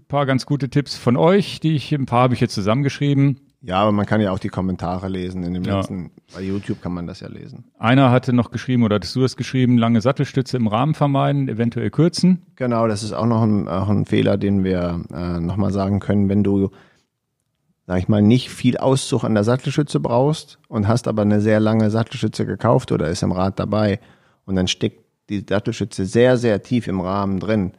paar 0.07 0.25
ganz 0.25 0.45
gute 0.45 0.69
Tipps 0.69 0.95
von 0.95 1.17
euch, 1.17 1.59
die 1.59 1.75
ich, 1.75 1.93
ein 1.93 2.05
paar 2.05 2.23
habe 2.23 2.33
ich 2.33 2.39
jetzt 2.39 2.53
zusammengeschrieben. 2.53 3.39
Ja, 3.61 3.81
aber 3.81 3.91
man 3.91 4.05
kann 4.05 4.21
ja 4.21 4.31
auch 4.31 4.37
die 4.37 4.49
Kommentare 4.49 5.07
lesen 5.09 5.43
in 5.43 5.55
dem 5.55 5.63
ja. 5.63 5.77
letzten, 5.77 6.11
bei 6.35 6.41
YouTube 6.41 6.81
kann 6.81 6.93
man 6.93 7.07
das 7.07 7.21
ja 7.21 7.27
lesen. 7.27 7.65
Einer 7.79 8.11
hatte 8.11 8.31
noch 8.31 8.51
geschrieben, 8.51 8.83
oder 8.83 8.95
hattest 8.95 9.15
du 9.15 9.21
das 9.21 9.37
geschrieben, 9.37 9.79
lange 9.79 10.01
Sattelstütze 10.01 10.55
im 10.57 10.67
Rahmen 10.67 10.93
vermeiden, 10.93 11.49
eventuell 11.49 11.89
kürzen. 11.89 12.43
Genau, 12.57 12.87
das 12.87 13.01
ist 13.01 13.13
auch 13.13 13.25
noch 13.25 13.41
ein, 13.41 13.67
auch 13.67 13.89
ein 13.89 14.05
Fehler, 14.05 14.37
den 14.37 14.63
wir 14.63 15.01
äh, 15.11 15.39
nochmal 15.39 15.73
sagen 15.73 15.99
können, 15.99 16.29
wenn 16.29 16.43
du 16.43 16.69
sag 17.87 17.99
ich 17.99 18.07
mal, 18.07 18.21
nicht 18.21 18.49
viel 18.49 18.77
Auszug 18.77 19.23
an 19.23 19.35
der 19.35 19.43
Sattelschütze 19.43 19.99
brauchst 19.99 20.59
und 20.67 20.87
hast 20.87 21.07
aber 21.07 21.21
eine 21.21 21.39
sehr 21.39 21.59
lange 21.59 21.89
Sattelschütze 21.89 22.45
gekauft 22.45 22.91
oder 22.91 23.09
ist 23.09 23.23
im 23.23 23.31
Rad 23.31 23.59
dabei 23.59 23.99
und 24.45 24.55
dann 24.55 24.67
steckt 24.67 25.04
die 25.29 25.43
Sattelschütze 25.47 26.05
sehr, 26.05 26.37
sehr 26.37 26.61
tief 26.61 26.87
im 26.87 27.01
Rahmen 27.01 27.39
drin, 27.39 27.73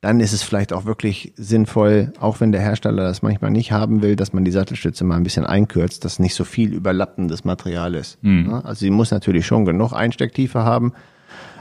dann 0.00 0.20
ist 0.20 0.32
es 0.32 0.42
vielleicht 0.42 0.72
auch 0.72 0.84
wirklich 0.84 1.32
sinnvoll, 1.36 2.12
auch 2.20 2.40
wenn 2.40 2.52
der 2.52 2.60
Hersteller 2.60 3.04
das 3.04 3.22
manchmal 3.22 3.50
nicht 3.50 3.72
haben 3.72 4.02
will, 4.02 4.14
dass 4.14 4.32
man 4.32 4.44
die 4.44 4.50
Sattelstütze 4.50 5.04
mal 5.04 5.16
ein 5.16 5.22
bisschen 5.22 5.46
einkürzt, 5.46 6.04
dass 6.04 6.18
nicht 6.18 6.34
so 6.34 6.44
viel 6.44 6.72
überlappendes 6.72 7.44
Material 7.44 7.94
ist. 7.94 8.22
Mhm. 8.22 8.54
Also 8.54 8.80
sie 8.80 8.90
muss 8.90 9.10
natürlich 9.10 9.46
schon 9.46 9.64
genug 9.64 9.92
Einstecktiefe 9.92 10.64
haben, 10.64 10.92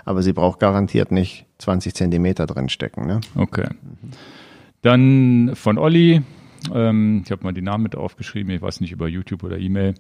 aber 0.03 0.21
sie 0.21 0.33
braucht 0.33 0.59
garantiert 0.59 1.11
nicht 1.11 1.45
20 1.59 1.95
Zentimeter 1.95 2.45
drin 2.45 2.69
stecken. 2.69 3.07
Ne? 3.07 3.21
Okay. 3.35 3.67
Dann 4.81 5.51
von 5.55 5.77
Olli, 5.77 6.21
ähm, 6.73 7.23
ich 7.25 7.31
habe 7.31 7.43
mal 7.43 7.53
die 7.53 7.61
Namen 7.61 7.83
mit 7.83 7.95
aufgeschrieben, 7.95 8.53
ich 8.53 8.61
weiß 8.61 8.81
nicht 8.81 8.91
über 8.91 9.07
YouTube 9.07 9.43
oder 9.43 9.57
E-Mail. 9.57 9.95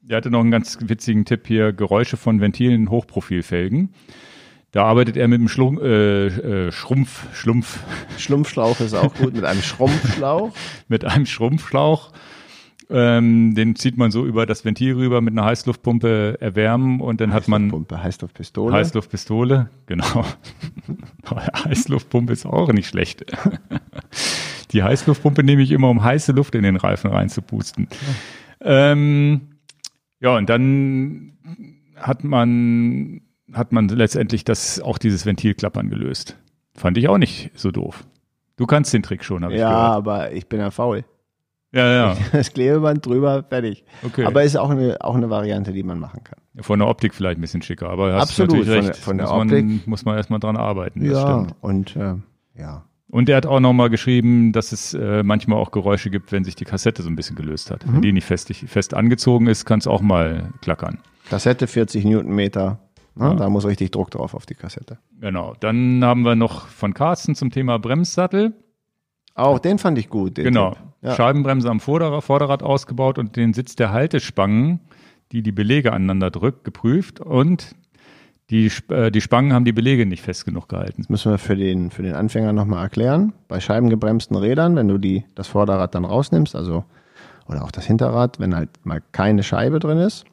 Der 0.00 0.16
hatte 0.16 0.30
noch 0.30 0.40
einen 0.40 0.50
ganz 0.50 0.78
witzigen 0.80 1.24
Tipp 1.24 1.46
hier, 1.46 1.72
Geräusche 1.72 2.16
von 2.16 2.40
Ventilen 2.40 2.90
Hochprofilfelgen. 2.90 3.94
Da 4.74 4.86
arbeitet 4.86 5.16
er 5.16 5.28
mit 5.28 5.38
einem 5.38 5.46
Schlum, 5.46 5.78
äh, 5.80 6.26
äh, 6.26 6.72
Schrumpf, 6.72 7.32
Schlumpf. 7.32 7.78
Schlumpfschlauch 8.18 8.80
ist 8.80 8.94
auch 8.94 9.14
gut, 9.14 9.32
mit 9.32 9.44
einem 9.44 9.62
Schrumpfschlauch. 9.62 10.52
mit 10.88 11.04
einem 11.04 11.26
Schrumpfschlauch. 11.26 12.10
Ähm, 12.90 13.54
den 13.54 13.76
zieht 13.76 13.96
man 13.96 14.10
so 14.10 14.26
über 14.26 14.46
das 14.46 14.64
Ventil 14.64 14.94
rüber 14.96 15.20
mit 15.20 15.32
einer 15.32 15.44
Heißluftpumpe 15.44 16.38
erwärmen 16.40 17.00
und 17.00 17.20
dann 17.20 17.32
hat 17.32 17.46
man 17.46 17.66
Heißluftpumpe, 17.66 18.02
Heißluftpistole. 18.02 18.72
Heißluftpistole, 18.72 19.70
genau. 19.86 20.24
Heißluftpumpe 21.64 22.32
ist 22.32 22.44
auch 22.44 22.72
nicht 22.72 22.88
schlecht. 22.88 23.24
Die 24.72 24.82
Heißluftpumpe 24.82 25.44
nehme 25.44 25.62
ich 25.62 25.70
immer, 25.70 25.88
um 25.88 26.02
heiße 26.02 26.32
Luft 26.32 26.56
in 26.56 26.64
den 26.64 26.74
Reifen 26.74 27.12
reinzupusten. 27.12 27.86
Ja. 28.60 28.90
Ähm, 28.90 29.40
ja, 30.18 30.36
und 30.36 30.50
dann 30.50 31.38
hat 31.96 32.24
man 32.24 33.20
hat 33.52 33.72
man 33.72 33.88
letztendlich 33.88 34.44
das, 34.44 34.80
auch 34.80 34.98
dieses 34.98 35.26
Ventilklappern 35.26 35.90
gelöst. 35.90 36.36
Fand 36.74 36.98
ich 36.98 37.08
auch 37.08 37.18
nicht 37.18 37.50
so 37.54 37.70
doof. 37.70 38.04
Du 38.56 38.66
kannst 38.66 38.92
den 38.92 39.02
Trick 39.02 39.24
schon, 39.24 39.44
habe 39.44 39.54
ich 39.54 39.60
ja, 39.60 39.68
gehört. 39.68 39.82
Ja, 39.82 39.92
aber 39.94 40.32
ich 40.32 40.48
bin 40.48 40.60
ja 40.60 40.70
faul. 40.70 41.04
Ja, 41.72 41.92
ja. 41.92 42.16
Das 42.32 42.52
Klebeband 42.52 43.04
drüber, 43.04 43.44
fertig. 43.48 43.84
Okay. 44.02 44.24
Aber 44.24 44.44
ist 44.44 44.56
auch 44.56 44.70
eine, 44.70 44.96
auch 45.00 45.16
eine 45.16 45.28
Variante, 45.28 45.72
die 45.72 45.82
man 45.82 45.98
machen 45.98 46.22
kann. 46.22 46.38
Von 46.62 46.78
der 46.78 46.88
Optik 46.88 47.14
vielleicht 47.14 47.38
ein 47.38 47.40
bisschen 47.40 47.62
schicker, 47.62 47.90
aber 47.90 48.14
hast 48.14 48.30
Absolut, 48.30 48.52
natürlich 48.52 48.88
recht. 48.88 48.96
Von 48.96 49.18
der, 49.18 49.26
von 49.26 49.48
der 49.48 49.48
muss 49.48 49.52
Optik. 49.52 49.66
Man, 49.66 49.80
muss 49.86 50.04
man 50.04 50.16
erstmal 50.16 50.38
dran 50.38 50.56
arbeiten. 50.56 51.04
Ja, 51.04 51.48
und 51.60 51.96
äh, 51.96 52.14
ja. 52.56 52.84
Und 53.08 53.28
er 53.28 53.36
hat 53.36 53.46
auch 53.46 53.60
nochmal 53.60 53.90
geschrieben, 53.90 54.52
dass 54.52 54.72
es 54.72 54.94
äh, 54.94 55.22
manchmal 55.22 55.58
auch 55.58 55.70
Geräusche 55.70 56.10
gibt, 56.10 56.32
wenn 56.32 56.44
sich 56.44 56.56
die 56.56 56.64
Kassette 56.64 57.02
so 57.02 57.08
ein 57.08 57.16
bisschen 57.16 57.36
gelöst 57.36 57.70
hat. 57.70 57.86
Mhm. 57.86 57.94
Wenn 57.94 58.02
die 58.02 58.12
nicht 58.12 58.24
fest, 58.24 58.52
fest 58.52 58.94
angezogen 58.94 59.46
ist, 59.46 59.64
kann 59.64 59.78
es 59.78 59.86
auch 59.86 60.00
mal 60.00 60.50
klackern. 60.62 60.98
Kassette 61.28 61.66
40 61.66 62.04
Newtonmeter 62.04 62.78
Ne? 63.14 63.26
Ja. 63.26 63.34
Da 63.34 63.48
muss 63.48 63.66
richtig 63.66 63.92
Druck 63.92 64.10
drauf 64.10 64.34
auf 64.34 64.46
die 64.46 64.54
Kassette. 64.54 64.98
Genau. 65.20 65.54
Dann 65.60 66.04
haben 66.04 66.22
wir 66.22 66.34
noch 66.34 66.66
von 66.68 66.94
Carsten 66.94 67.34
zum 67.34 67.50
Thema 67.50 67.78
Bremssattel. 67.78 68.52
Auch 69.34 69.58
den 69.58 69.78
fand 69.78 69.98
ich 69.98 70.08
gut. 70.08 70.36
genau. 70.36 70.76
Ja. 71.02 71.14
Scheibenbremse 71.16 71.68
am 71.68 71.80
Vorderrad, 71.80 72.24
Vorderrad 72.24 72.62
ausgebaut 72.62 73.18
und 73.18 73.36
den 73.36 73.52
Sitz 73.52 73.76
der 73.76 73.92
Haltespangen, 73.92 74.80
die 75.32 75.42
die 75.42 75.52
Belege 75.52 75.92
aneinander 75.92 76.30
drückt, 76.30 76.64
geprüft 76.64 77.20
und 77.20 77.74
die, 78.50 78.70
äh, 78.88 79.10
die 79.10 79.20
Spangen 79.20 79.52
haben 79.52 79.64
die 79.64 79.72
Belege 79.72 80.06
nicht 80.06 80.22
fest 80.22 80.44
genug 80.44 80.68
gehalten. 80.68 81.02
Das 81.02 81.08
müssen 81.08 81.32
wir 81.32 81.38
für 81.38 81.56
den, 81.56 81.90
für 81.90 82.02
den 82.02 82.14
Anfänger 82.14 82.52
nochmal 82.52 82.84
erklären. 82.84 83.32
Bei 83.48 83.60
scheibengebremsten 83.60 84.36
Rädern, 84.36 84.76
wenn 84.76 84.88
du 84.88 84.98
die, 84.98 85.24
das 85.34 85.48
Vorderrad 85.48 85.94
dann 85.94 86.04
rausnimmst, 86.04 86.54
also 86.54 86.84
oder 87.46 87.64
auch 87.64 87.70
das 87.70 87.84
Hinterrad, 87.84 88.40
wenn 88.40 88.54
halt 88.54 88.70
mal 88.84 89.02
keine 89.12 89.42
Scheibe 89.42 89.78
drin 89.78 89.98
ist, 89.98 90.24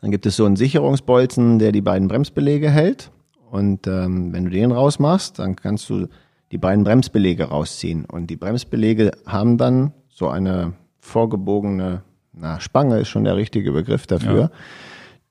dann 0.00 0.10
gibt 0.10 0.26
es 0.26 0.36
so 0.36 0.44
einen 0.44 0.56
Sicherungsbolzen, 0.56 1.58
der 1.58 1.72
die 1.72 1.80
beiden 1.80 2.08
Bremsbelege 2.08 2.70
hält. 2.70 3.10
Und 3.50 3.86
ähm, 3.86 4.32
wenn 4.32 4.44
du 4.44 4.50
den 4.50 4.72
rausmachst, 4.72 5.38
dann 5.38 5.56
kannst 5.56 5.88
du 5.90 6.08
die 6.52 6.58
beiden 6.58 6.84
Bremsbelege 6.84 7.44
rausziehen. 7.44 8.04
Und 8.04 8.28
die 8.28 8.36
Bremsbelege 8.36 9.12
haben 9.26 9.58
dann 9.58 9.92
so 10.08 10.28
eine 10.28 10.74
vorgebogene, 11.00 12.02
na, 12.32 12.60
Spange 12.60 13.00
ist 13.00 13.08
schon 13.08 13.24
der 13.24 13.36
richtige 13.36 13.72
Begriff 13.72 14.06
dafür. 14.06 14.40
Ja. 14.40 14.50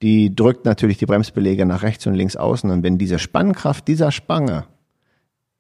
Die 0.02 0.36
drückt 0.36 0.66
natürlich 0.66 0.98
die 0.98 1.06
Bremsbelege 1.06 1.66
nach 1.66 1.84
rechts 1.84 2.06
und 2.06 2.14
links 2.14 2.36
außen. 2.36 2.70
Und 2.70 2.84
wenn 2.84 2.98
diese 2.98 3.20
Spannkraft 3.20 3.88
dieser 3.88 4.12
Spange 4.12 4.66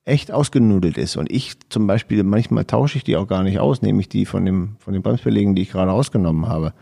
echt 0.05 0.31
ausgenudelt 0.31 0.97
ist 0.97 1.17
und 1.17 1.31
ich 1.31 1.55
zum 1.69 1.87
Beispiel, 1.87 2.23
manchmal 2.23 2.65
tausche 2.65 2.97
ich 2.97 3.03
die 3.03 3.17
auch 3.17 3.27
gar 3.27 3.43
nicht 3.43 3.59
aus, 3.59 3.81
nehme 3.81 3.99
ich 3.99 4.09
die 4.09 4.25
von, 4.25 4.45
dem, 4.45 4.77
von 4.79 4.93
den 4.93 5.01
Bremsbelegen, 5.01 5.53
die 5.55 5.63
ich 5.63 5.71
gerade 5.71 5.91
rausgenommen 5.91 6.47
habe, 6.47 6.73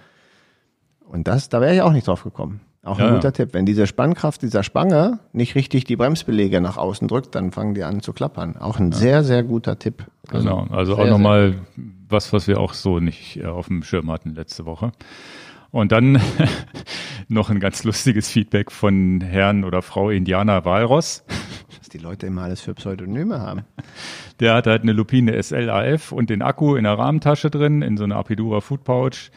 und 1.07 1.27
das, 1.27 1.49
da 1.49 1.61
wäre 1.61 1.75
ich 1.75 1.81
auch 1.81 1.91
nicht 1.91 2.07
drauf 2.07 2.23
gekommen. 2.23 2.61
Auch 2.85 2.99
ein 2.99 3.05
ja, 3.05 3.13
guter 3.13 3.29
ja. 3.29 3.31
Tipp. 3.31 3.49
Wenn 3.53 3.65
diese 3.65 3.87
Spannkraft 3.87 4.43
dieser 4.43 4.61
Spange 4.61 5.19
nicht 5.33 5.55
richtig 5.55 5.85
die 5.85 5.95
Bremsbelege 5.95 6.61
nach 6.61 6.77
außen 6.77 7.07
drückt, 7.07 7.33
dann 7.33 7.51
fangen 7.51 7.73
die 7.73 7.83
an 7.83 8.01
zu 8.01 8.13
klappern. 8.13 8.57
Auch 8.57 8.79
ein 8.79 8.91
ja. 8.91 8.97
sehr, 8.97 9.23
sehr 9.23 9.43
guter 9.43 9.79
Tipp. 9.79 10.05
Also 10.29 10.47
genau. 10.47 10.67
Also 10.69 10.95
auch 10.95 11.07
nochmal 11.07 11.55
was, 12.07 12.31
was 12.31 12.47
wir 12.47 12.59
auch 12.59 12.73
so 12.73 12.99
nicht 12.99 13.37
äh, 13.37 13.45
auf 13.45 13.67
dem 13.67 13.81
Schirm 13.81 14.11
hatten 14.11 14.35
letzte 14.35 14.65
Woche. 14.65 14.91
Und 15.71 15.91
dann 15.91 16.21
noch 17.27 17.49
ein 17.49 17.59
ganz 17.59 17.83
lustiges 17.83 18.29
Feedback 18.29 18.71
von 18.71 19.19
Herrn 19.19 19.63
oder 19.63 19.81
Frau 19.81 20.11
Indianer 20.11 20.63
Walross. 20.63 21.23
Was 21.79 21.89
die 21.89 21.97
Leute 21.97 22.27
immer 22.27 22.43
alles 22.43 22.61
für 22.61 22.75
Pseudonyme 22.75 23.39
haben. 23.39 23.63
Der 24.39 24.53
hat 24.53 24.67
halt 24.67 24.83
eine 24.83 24.93
Lupine 24.93 25.41
SLAF 25.41 26.11
und 26.11 26.29
den 26.29 26.43
Akku 26.43 26.75
in 26.75 26.83
der 26.83 26.99
Rahmentasche 26.99 27.49
drin, 27.49 27.81
in 27.81 27.97
so 27.97 28.03
einer 28.03 28.17
Apidura 28.17 28.61
Food 28.61 28.83
Pouch. 28.83 29.31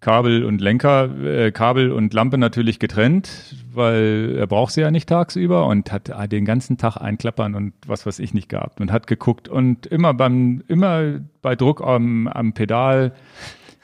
Kabel 0.00 0.44
und 0.44 0.60
Lenker, 0.60 1.10
äh, 1.24 1.50
Kabel 1.50 1.90
und 1.90 2.14
Lampe 2.14 2.38
natürlich 2.38 2.78
getrennt, 2.78 3.56
weil 3.72 4.36
er 4.38 4.46
braucht 4.46 4.72
sie 4.72 4.80
ja 4.80 4.90
nicht 4.90 5.08
tagsüber 5.08 5.66
und 5.66 5.90
hat 5.90 6.10
den 6.30 6.44
ganzen 6.44 6.78
Tag 6.78 6.96
einklappern 6.98 7.54
und 7.54 7.74
was 7.86 8.06
weiß 8.06 8.20
ich 8.20 8.32
nicht 8.32 8.48
gehabt 8.48 8.80
und 8.80 8.92
hat 8.92 9.08
geguckt 9.08 9.48
und 9.48 9.86
immer 9.86 10.14
beim, 10.14 10.62
immer 10.68 11.20
bei 11.42 11.56
Druck 11.56 11.80
am, 11.80 12.28
am 12.28 12.52
Pedal 12.52 13.12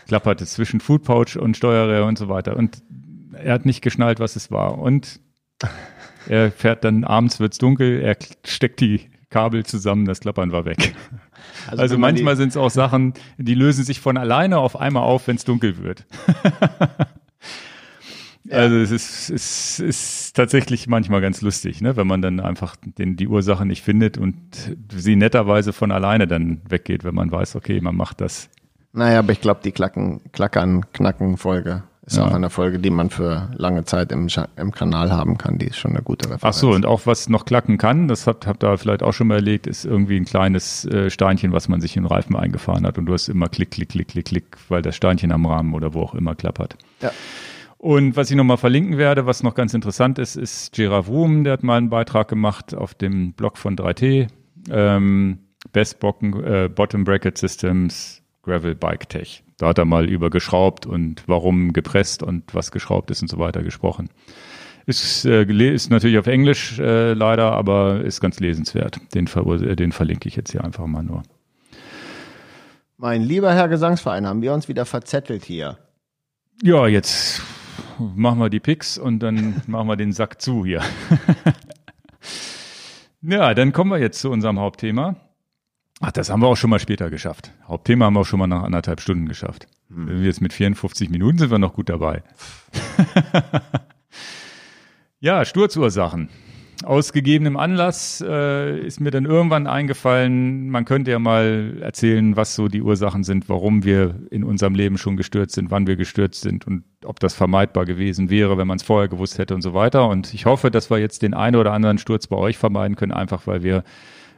klappert 0.07 0.41
es 0.41 0.53
zwischen 0.53 0.81
Food 0.81 1.03
Pouch 1.03 1.37
und 1.37 1.57
Steuerräder 1.57 2.07
und 2.07 2.19
so 2.19 2.29
weiter 2.29 2.57
und 2.57 2.83
er 3.33 3.55
hat 3.55 3.67
nicht 3.67 3.83
geschnallt, 3.83 4.21
was 4.21 4.37
es 4.37 4.53
war 4.53 4.79
und 4.79 5.19
er 6.29 6.53
fährt 6.53 6.85
dann 6.85 7.03
abends 7.05 7.41
wird's 7.41 7.59
dunkel, 7.59 8.01
er 8.01 8.17
steckt 8.45 8.81
die 8.81 9.01
Kabel 9.31 9.67
zusammen, 9.67 10.05
das 10.05 10.21
Klappern 10.21 10.53
war 10.53 10.65
weg. 10.65 10.95
Also, 11.67 11.83
also 11.83 11.99
manchmal 11.99 12.37
sind 12.37 12.49
es 12.49 12.57
auch 12.57 12.71
Sachen, 12.71 13.15
die 13.39 13.55
lösen 13.55 13.85
sich 13.85 14.01
von 14.01 14.17
alleine 14.17 14.59
auf 14.59 14.79
einmal 14.79 15.03
auf, 15.03 15.27
wenn 15.29 15.37
es 15.37 15.45
dunkel 15.45 15.83
wird. 15.83 16.05
ja. 18.45 18.59
Also 18.59 18.77
es 18.77 18.91
ist, 18.91 19.31
es 19.31 19.81
ist 19.81 20.37
tatsächlich 20.37 20.87
manchmal 20.87 21.21
ganz 21.21 21.41
lustig, 21.41 21.81
ne? 21.81 21.97
wenn 21.97 22.07
man 22.07 22.23
dann 22.23 22.41
einfach 22.41 22.77
den, 22.77 23.17
die 23.17 23.29
Ursache 23.29 23.67
nicht 23.67 23.83
findet 23.83 24.19
und 24.19 24.37
sie 24.95 25.17
netterweise 25.17 25.73
von 25.73 25.93
alleine 25.93 26.27
dann 26.27 26.61
weggeht, 26.69 27.05
wenn 27.05 27.15
man 27.15 27.31
weiß, 27.31 27.57
okay, 27.57 27.81
man 27.81 27.97
macht 27.97 28.21
das. 28.21 28.51
Naja, 28.93 29.19
aber 29.19 29.33
ich 29.33 29.41
glaube, 29.41 29.61
die 29.65 29.73
Klacken, 29.73 30.21
Klackern, 30.33 30.93
Knacken-Folge 30.93 31.83
ist 32.07 32.19
ja. 32.19 32.27
auch 32.27 32.33
eine 32.33 32.51
Folge, 32.51 32.79
die 32.79 32.91
man 32.91 33.09
für 33.09 33.49
lange 33.57 33.85
Zeit 33.85 34.13
im, 34.13 34.29
im 34.57 34.73
Kanal 34.73 35.11
haben 35.11 35.39
kann. 35.39 35.59
Die 35.59 35.67
ist 35.67 35.77
schon 35.77 35.93
eine 35.93 36.03
gute 36.03 36.27
Referenz. 36.27 36.43
Ach 36.45 36.53
so, 36.53 36.71
und 36.71 36.85
auch 36.85 37.07
was 37.07 37.31
noch 37.31 37.47
klacken 37.47 37.79
kann, 37.79 38.09
das 38.09 38.27
habt, 38.27 38.47
habt 38.47 38.63
ihr 38.63 38.77
vielleicht 38.77 39.03
auch 39.03 39.13
schon 39.13 39.29
mal 39.29 39.37
erlebt, 39.37 39.67
ist 39.67 39.87
irgendwie 39.87 40.17
ein 40.19 40.27
kleines 40.27 40.85
äh, 40.85 41.09
Steinchen, 41.09 41.53
was 41.53 41.69
man 41.69 41.81
sich 41.81 41.97
in 41.97 42.03
den 42.03 42.09
Reifen 42.09 42.37
eingefahren 42.37 42.87
hat. 42.87 42.99
Und 42.99 43.07
du 43.07 43.15
hast 43.15 43.29
immer 43.29 43.49
Klick, 43.49 43.71
Klick, 43.71 43.89
Klick, 43.89 44.09
Klick, 44.09 44.27
Klick, 44.27 44.57
weil 44.69 44.83
das 44.83 44.97
Steinchen 44.97 45.33
am 45.33 45.47
Rahmen 45.47 45.73
oder 45.73 45.95
wo 45.95 46.03
auch 46.03 46.15
immer 46.15 46.35
klappert. 46.35 46.77
Ja. 47.01 47.11
Und 47.79 48.17
was 48.17 48.31
ich 48.31 48.37
nochmal 48.37 48.57
verlinken 48.59 48.99
werde, 48.99 49.27
was 49.27 49.43
noch 49.43 49.55
ganz 49.55 49.73
interessant 49.73 50.19
ist, 50.19 50.37
ist 50.37 50.73
Gerard 50.75 51.07
Wum, 51.07 51.45
der 51.45 51.55
hat 51.55 51.63
mal 51.63 51.79
einen 51.79 51.91
Beitrag 51.91 52.29
gemacht 52.29 52.75
auf 52.75 52.95
dem 52.95 53.33
Blog 53.33 53.57
von 53.57 53.77
3T. 53.77 54.29
Ähm, 54.71 55.39
Best 55.73 56.01
Bocken, 56.01 56.45
äh, 56.45 56.69
Bottom 56.69 57.05
Bracket 57.05 57.39
Systems 57.39 58.24
Gravel 58.45 58.75
Bike 58.75 59.09
Tech. 59.09 59.43
Da 59.59 59.69
hat 59.69 59.79
er 59.79 59.85
mal 59.85 60.09
über 60.09 60.31
geschraubt 60.31 60.87
und 60.87 61.23
warum 61.27 61.73
gepresst 61.73 62.23
und 62.23 62.55
was 62.55 62.71
geschraubt 62.71 63.11
ist 63.11 63.23
und 63.23 63.29
so 63.29 63.39
weiter 63.39 63.63
gesprochen. 63.63 64.09
Ist, 64.87 65.25
äh, 65.25 65.45
ist 65.45 65.91
natürlich 65.91 66.19
auf 66.19 66.27
Englisch 66.27 66.79
äh, 66.79 67.15
leider, 67.15 67.53
aber 67.53 68.03
ist 68.03 68.21
ganz 68.21 68.39
lesenswert. 68.41 69.01
Den, 69.15 69.27
äh, 69.27 69.77
den 69.77 69.93
verlinke 69.93 70.29
ich 70.29 70.37
jetzt 70.37 70.53
hier 70.53 70.63
einfach 70.63 70.87
mal 70.87 71.03
nur. 71.03 71.23
Mein 72.99 73.23
lieber 73.23 73.53
Herr 73.55 73.69
Gesangsverein, 73.69 74.27
haben 74.27 74.43
wir 74.43 74.53
uns 74.53 74.69
wieder 74.69 74.85
verzettelt 74.85 75.45
hier. 75.45 75.79
Ja, 76.63 76.87
jetzt 76.87 77.43
machen 77.99 78.39
wir 78.39 78.51
die 78.51 78.61
Picks 78.61 78.99
und 78.99 79.21
dann 79.21 79.63
machen 79.67 79.89
wir 79.89 79.97
den 79.97 80.13
Sack 80.13 80.41
zu 80.43 80.65
hier. 80.65 80.83
ja, 83.23 83.55
dann 83.55 83.73
kommen 83.73 83.91
wir 83.91 83.99
jetzt 83.99 84.21
zu 84.21 84.31
unserem 84.31 84.59
Hauptthema. 84.61 85.17
Ach, 86.07 86.13
das 86.13 86.29
haben 86.29 86.43
wir 86.43 86.49
auch 86.49 86.57
schon 86.57 86.69
mal 86.69 86.81
später 86.81 87.09
geschafft. 87.09 87.51
Hauptthema 87.67 88.05
haben 88.05 88.13
wir 88.13 88.21
auch 88.21 88.27
schon 88.27 88.39
mal 88.39 88.47
nach 88.47 88.63
anderthalb 88.63 89.01
Stunden 89.01 89.27
geschafft. 89.27 89.69
Hm. 89.89 90.07
Wenn 90.07 90.19
wir 90.19 90.27
jetzt 90.27 90.43
mit 90.43 90.53
54 90.53 91.09
Minuten 91.09 91.39
sind 91.39 91.51
wir 91.51 91.59
noch 91.59 91.73
gut 91.73 91.89
dabei. 91.89 92.23
ja, 95.21 95.47
Sturzursachen. 95.47 96.29
aus 96.85 97.15
gegebenem 97.15 97.57
Anlass 97.57 98.23
äh, 98.23 98.81
ist 98.81 99.01
mir 99.01 99.13
dann 99.13 99.25
irgendwann 99.25 99.67
eingefallen, 99.67 100.69
man 100.69 100.85
könnte 100.85 101.11
ja 101.11 101.19
mal 101.19 101.79
erzählen, 101.81 102.37
was 102.37 102.55
so 102.55 102.69
die 102.69 102.83
Ursachen 102.83 103.25
sind, 103.25 103.49
warum 103.49 103.83
wir 103.85 104.15
in 104.31 104.45
unserem 104.45 104.75
Leben 104.75 104.99
schon 104.99 105.17
gestürzt 105.17 105.55
sind, 105.55 105.71
wann 105.71 105.87
wir 105.87 105.97
gestürzt 105.97 106.43
sind 106.43 106.67
und 106.67 106.85
ob 107.07 107.19
das 107.19 107.33
vermeidbar 107.33 107.87
gewesen 107.87 108.29
wäre, 108.29 108.59
wenn 108.59 108.67
man 108.67 108.77
es 108.77 108.83
vorher 108.83 109.09
gewusst 109.09 109.39
hätte 109.39 109.55
und 109.55 109.63
so 109.63 109.73
weiter. 109.73 110.07
Und 110.11 110.35
ich 110.35 110.45
hoffe, 110.45 110.71
dass 110.71 110.91
wir 110.91 110.99
jetzt 110.99 111.23
den 111.23 111.33
einen 111.33 111.57
oder 111.57 111.73
anderen 111.73 111.97
Sturz 111.97 112.27
bei 112.27 112.37
euch 112.37 112.59
vermeiden 112.59 112.95
können, 112.95 113.13
einfach 113.13 113.47
weil 113.47 113.63
wir 113.63 113.85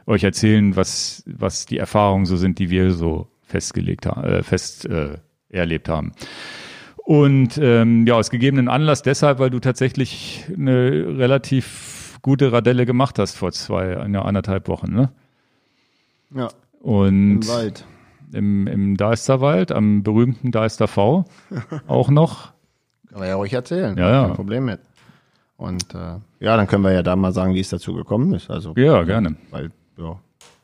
euch 0.07 0.23
erzählen, 0.23 0.75
was, 0.75 1.23
was 1.27 1.65
die 1.65 1.77
Erfahrungen 1.77 2.25
so 2.25 2.37
sind, 2.37 2.59
die 2.59 2.69
wir 2.69 2.91
so 2.91 3.27
festgelegt 3.43 4.05
haben, 4.05 4.23
äh, 4.23 4.43
fest 4.43 4.85
äh, 4.85 5.17
erlebt 5.49 5.89
haben. 5.89 6.13
Und 6.97 7.57
ähm, 7.61 8.05
ja, 8.05 8.15
aus 8.15 8.29
gegebenen 8.29 8.67
Anlass 8.67 9.01
deshalb, 9.01 9.39
weil 9.39 9.49
du 9.49 9.59
tatsächlich 9.59 10.45
eine 10.53 11.17
relativ 11.17 12.19
gute 12.21 12.51
Radelle 12.51 12.85
gemacht 12.85 13.19
hast 13.19 13.35
vor 13.35 13.51
zwei, 13.51 13.97
eine, 13.97 14.25
anderthalb 14.25 14.67
Wochen, 14.67 14.93
ne? 14.93 15.11
Ja. 16.35 16.49
Und 16.81 17.41
Im 17.41 17.47
Wald. 17.47 17.85
Im, 18.33 18.67
im 18.67 18.97
Deisterwald, 18.97 19.71
am 19.71 20.03
berühmten 20.03 20.51
Deister 20.51 20.89
V 20.89 21.25
auch 21.87 22.09
noch. 22.09 22.51
Kann 23.09 23.19
man 23.19 23.27
ja 23.29 23.35
ruhig 23.35 23.53
erzählen. 23.53 23.97
Ja, 23.97 24.09
ja. 24.09 24.25
Kein 24.25 24.35
Problem 24.35 24.65
mit. 24.65 24.81
Und 25.55 25.95
äh, 25.95 26.19
ja, 26.39 26.57
dann 26.57 26.67
können 26.67 26.83
wir 26.83 26.91
ja 26.91 27.03
da 27.03 27.15
mal 27.15 27.31
sagen, 27.31 27.53
wie 27.55 27.61
es 27.61 27.69
dazu 27.69 27.93
gekommen 27.93 28.33
ist. 28.33 28.49
Also, 28.49 28.73
Ja, 28.75 29.03
gerne. 29.03 29.37
Weil, 29.49 29.71
ja. 29.97 30.19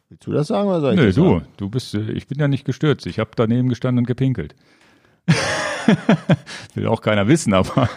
Willst 0.09 0.27
du 0.27 0.31
das 0.31 0.47
sagen 0.47 0.69
oder 0.69 0.81
soll 0.81 0.93
ich 0.93 0.99
Nee, 0.99 1.05
das 1.07 1.15
du, 1.15 1.23
sagen? 1.25 1.45
du 1.57 1.69
bist, 1.69 1.93
äh, 1.95 2.11
ich 2.11 2.27
bin 2.27 2.39
ja 2.39 2.47
nicht 2.47 2.65
gestürzt. 2.65 3.05
Ich 3.07 3.19
habe 3.19 3.31
daneben 3.35 3.69
gestanden 3.69 3.99
und 4.03 4.07
gepinkelt. 4.07 4.55
Will 6.75 6.87
auch 6.87 7.01
keiner 7.01 7.27
wissen, 7.27 7.53
aber 7.53 7.89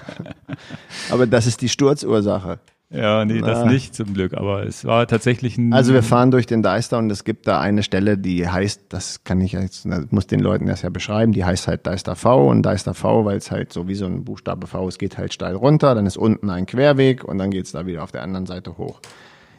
Aber 1.10 1.26
das 1.26 1.46
ist 1.46 1.60
die 1.60 1.68
Sturzursache. 1.68 2.58
ja, 2.90 3.24
nee, 3.24 3.40
das 3.40 3.64
Na. 3.64 3.70
nicht 3.70 3.94
zum 3.94 4.14
Glück. 4.14 4.34
Aber 4.34 4.64
es 4.64 4.84
war 4.84 5.06
tatsächlich 5.06 5.58
ein. 5.58 5.72
Also 5.72 5.92
wir 5.92 6.02
fahren 6.02 6.30
durch 6.30 6.46
den 6.46 6.62
Deister 6.62 6.98
und 6.98 7.10
es 7.10 7.24
gibt 7.24 7.46
da 7.46 7.60
eine 7.60 7.82
Stelle, 7.82 8.16
die 8.18 8.48
heißt, 8.48 8.84
das 8.88 9.24
kann 9.24 9.40
ich 9.40 9.52
jetzt, 9.52 9.84
das 9.86 10.06
muss 10.10 10.26
den 10.26 10.40
Leuten 10.40 10.66
das 10.66 10.82
ja 10.82 10.90
beschreiben, 10.90 11.32
die 11.32 11.44
heißt 11.44 11.68
halt 11.68 11.86
Deister 11.86 12.16
V 12.16 12.48
und 12.48 12.62
Deister 12.62 12.94
V, 12.94 13.24
weil 13.24 13.36
es 13.38 13.50
halt 13.50 13.72
so 13.72 13.88
wie 13.88 13.94
so 13.94 14.06
ein 14.06 14.24
Buchstabe 14.24 14.66
V, 14.66 14.88
es 14.88 14.98
geht 14.98 15.18
halt 15.18 15.32
steil 15.34 15.54
runter, 15.54 15.94
dann 15.94 16.06
ist 16.06 16.16
unten 16.16 16.48
ein 16.50 16.66
Querweg 16.66 17.24
und 17.24 17.38
dann 17.38 17.50
geht's 17.50 17.72
da 17.72 17.86
wieder 17.86 18.02
auf 18.02 18.12
der 18.12 18.22
anderen 18.22 18.46
Seite 18.46 18.78
hoch. 18.78 19.00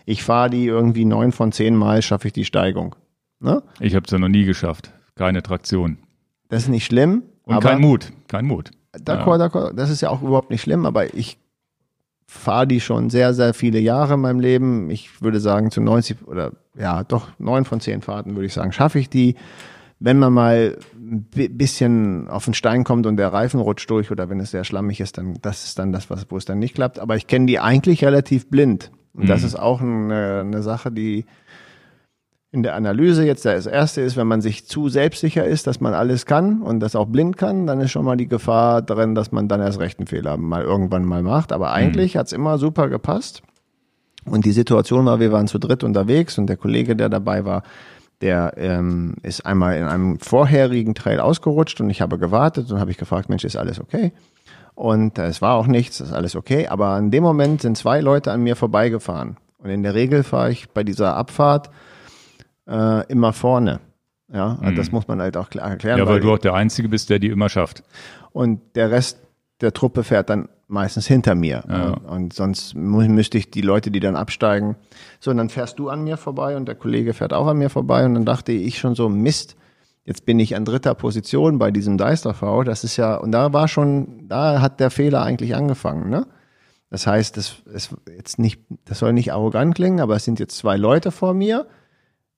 Ich 0.09 0.23
fahre 0.23 0.49
die 0.49 0.65
irgendwie 0.65 1.03
neun 1.03 1.33
von 1.33 1.51
zehn 1.51 1.75
Mal, 1.75 2.01
schaffe 2.01 2.27
ich 2.27 2.33
die 2.33 2.45
Steigung. 2.45 2.95
Ne? 3.41 3.61
ich 3.81 3.93
habe 3.93 4.05
es 4.05 4.11
ja 4.11 4.17
noch 4.17 4.29
nie 4.29 4.45
geschafft. 4.45 4.91
Keine 5.15 5.43
Traktion. 5.43 5.97
Das 6.49 6.63
ist 6.63 6.69
nicht 6.69 6.85
schlimm. 6.85 7.23
Und 7.43 7.59
kein 7.59 7.81
Mut. 7.81 8.11
Kein 8.29 8.45
Mut. 8.45 8.71
D'accord, 8.97 9.37
d'accord, 9.39 9.73
das 9.75 9.89
ist 9.89 10.01
ja 10.01 10.09
auch 10.09 10.21
überhaupt 10.23 10.49
nicht 10.49 10.61
schlimm, 10.61 10.85
aber 10.85 11.13
ich 11.13 11.37
fahre 12.25 12.65
die 12.67 12.79
schon 12.81 13.09
sehr, 13.09 13.33
sehr 13.33 13.53
viele 13.53 13.79
Jahre 13.79 14.13
in 14.15 14.21
meinem 14.21 14.39
Leben. 14.39 14.89
Ich 14.89 15.21
würde 15.21 15.39
sagen, 15.39 15.71
zu 15.71 15.81
90 15.81 16.25
oder 16.27 16.53
ja, 16.77 17.03
doch 17.03 17.27
neun 17.37 17.65
von 17.65 17.79
zehn 17.79 18.01
Fahrten 18.01 18.35
würde 18.35 18.47
ich 18.47 18.53
sagen, 18.53 18.71
schaffe 18.71 18.99
ich 18.99 19.09
die. 19.09 19.35
Wenn 19.99 20.19
man 20.19 20.31
mal 20.33 20.77
ein 20.95 21.23
bi- 21.23 21.47
bisschen 21.49 22.27
auf 22.29 22.45
den 22.45 22.53
Stein 22.53 22.83
kommt 22.83 23.05
und 23.07 23.17
der 23.17 23.33
Reifen 23.33 23.59
rutscht 23.59 23.89
durch 23.89 24.09
oder 24.11 24.29
wenn 24.29 24.39
es 24.39 24.51
sehr 24.51 24.63
schlammig 24.63 24.99
ist, 24.99 25.17
dann 25.17 25.37
das 25.41 25.65
ist 25.65 25.79
dann 25.79 25.91
das, 25.91 26.09
was, 26.09 26.25
wo 26.29 26.37
es 26.37 26.45
dann 26.45 26.59
nicht 26.59 26.75
klappt. 26.75 26.97
Aber 26.99 27.15
ich 27.17 27.27
kenne 27.27 27.45
die 27.47 27.59
eigentlich 27.59 28.03
relativ 28.03 28.49
blind. 28.49 28.91
Und 29.17 29.27
das 29.29 29.43
ist 29.43 29.57
auch 29.57 29.81
eine, 29.81 30.41
eine 30.41 30.61
Sache, 30.61 30.91
die 30.91 31.25
in 32.51 32.63
der 32.63 32.75
Analyse 32.75 33.25
jetzt 33.25 33.45
das 33.45 33.65
erste 33.65 34.01
ist, 34.01 34.15
wenn 34.15 34.27
man 34.27 34.41
sich 34.41 34.65
zu 34.65 34.87
selbstsicher 34.87 35.45
ist, 35.45 35.67
dass 35.67 35.81
man 35.81 35.93
alles 35.93 36.25
kann 36.25 36.61
und 36.61 36.79
das 36.79 36.95
auch 36.95 37.07
blind 37.07 37.35
kann, 37.35 37.67
dann 37.67 37.81
ist 37.81 37.91
schon 37.91 38.05
mal 38.05 38.15
die 38.15 38.27
Gefahr 38.27 38.81
drin, 38.81 39.15
dass 39.15 39.31
man 39.31 39.47
dann 39.47 39.59
erst 39.59 39.79
recht 39.79 39.99
einen 39.99 40.07
Fehler 40.07 40.37
mal 40.37 40.63
irgendwann 40.63 41.03
mal 41.03 41.23
macht. 41.23 41.51
Aber 41.51 41.71
eigentlich 41.73 42.15
hat's 42.15 42.31
immer 42.31 42.57
super 42.57 42.89
gepasst. 42.89 43.41
Und 44.23 44.45
die 44.45 44.51
Situation 44.51 45.05
war, 45.05 45.19
wir 45.19 45.31
waren 45.31 45.47
zu 45.47 45.57
dritt 45.57 45.83
unterwegs 45.83 46.37
und 46.37 46.47
der 46.47 46.57
Kollege, 46.57 46.95
der 46.95 47.09
dabei 47.09 47.43
war, 47.43 47.63
der 48.21 48.53
ähm, 48.57 49.15
ist 49.23 49.45
einmal 49.45 49.77
in 49.77 49.83
einem 49.83 50.19
vorherigen 50.19 50.95
Trail 50.95 51.19
ausgerutscht 51.19 51.79
und 51.81 51.89
ich 51.89 52.01
habe 52.01 52.17
gewartet 52.17 52.71
und 52.71 52.79
habe 52.79 52.91
ich 52.91 52.97
gefragt, 52.97 53.29
Mensch, 53.29 53.43
ist 53.43 53.55
alles 53.55 53.79
okay? 53.79 54.11
Und 54.77 55.17
äh, 55.17 55.25
es 55.25 55.41
war 55.41 55.55
auch 55.55 55.65
nichts, 55.65 55.99
ist 56.01 56.13
alles 56.13 56.35
okay. 56.35 56.67
Aber 56.67 56.99
in 56.99 57.09
dem 57.09 57.23
Moment 57.23 57.63
sind 57.63 57.79
zwei 57.79 57.99
Leute 57.99 58.31
an 58.31 58.43
mir 58.43 58.55
vorbeigefahren. 58.55 59.37
Und 59.57 59.71
in 59.71 59.81
der 59.81 59.95
Regel 59.95 60.21
fahre 60.21 60.51
ich 60.51 60.69
bei 60.69 60.83
dieser 60.83 61.15
Abfahrt 61.15 61.71
äh, 62.69 63.03
immer 63.07 63.33
vorne. 63.33 63.79
Ja, 64.31 64.59
also 64.61 64.75
das 64.75 64.91
muss 64.91 65.07
man 65.07 65.19
halt 65.19 65.35
auch 65.35 65.49
klar 65.49 65.71
erklären. 65.71 65.97
Ja, 65.97 66.07
weil 66.07 66.19
du 66.19 66.31
auch 66.31 66.37
der 66.37 66.53
Einzige 66.53 66.89
bist, 66.89 67.09
der 67.09 67.17
die 67.17 67.29
immer 67.29 67.49
schafft. 67.49 67.81
und 68.33 68.59
der 68.75 68.91
Rest 68.91 69.17
der 69.61 69.73
Truppe 69.73 70.03
fährt 70.03 70.29
dann 70.29 70.47
meistens 70.67 71.07
hinter 71.07 71.33
mir. 71.33 71.63
Ja. 71.67 71.85
Und, 71.85 72.05
und 72.05 72.33
sonst 72.33 72.75
müsste 72.75 73.39
ich 73.39 73.49
die 73.49 73.61
Leute, 73.61 73.89
die 73.89 73.99
dann 73.99 74.15
absteigen. 74.15 74.75
So, 75.19 75.31
und 75.31 75.37
dann 75.37 75.49
fährst 75.49 75.79
du 75.79 75.89
an 75.89 76.03
mir 76.03 76.17
vorbei 76.17 76.55
und 76.55 76.67
der 76.67 76.75
Kollege 76.75 77.15
fährt 77.15 77.33
auch 77.33 77.47
an 77.47 77.57
mir 77.57 77.71
vorbei. 77.71 78.05
Und 78.05 78.13
dann 78.13 78.25
dachte 78.25 78.51
ich 78.51 78.77
schon 78.77 78.93
so, 78.93 79.09
Mist, 79.09 79.55
jetzt 80.07 80.25
bin 80.25 80.39
ich 80.39 80.55
an 80.55 80.65
dritter 80.65 80.95
Position 80.95 81.59
bei 81.59 81.69
diesem 81.69 81.97
Deister 81.97 82.33
V. 82.33 82.63
Das 82.63 82.83
ist 82.83 82.97
ja, 82.97 83.15
und 83.17 83.31
da 83.31 83.53
war 83.53 83.67
schon, 83.67 84.27
da 84.27 84.61
hat 84.61 84.79
der 84.79 84.89
Fehler 84.89 85.21
eigentlich 85.21 85.55
angefangen, 85.55 86.09
ne? 86.09 86.25
Das 86.89 87.05
heißt, 87.05 87.35
das 87.35 87.57
ist 87.65 87.93
jetzt 88.07 88.39
nicht, 88.39 88.61
das 88.85 88.99
soll 88.99 89.11
nicht 89.11 89.33
arrogant 89.33 89.75
klingen, 89.75 89.99
aber 89.99 90.15
es 90.15 90.23
sind 90.23 90.39
jetzt 90.39 90.55
zwei 90.57 90.77
Leute 90.77 91.11
vor 91.11 91.33
mir, 91.33 91.67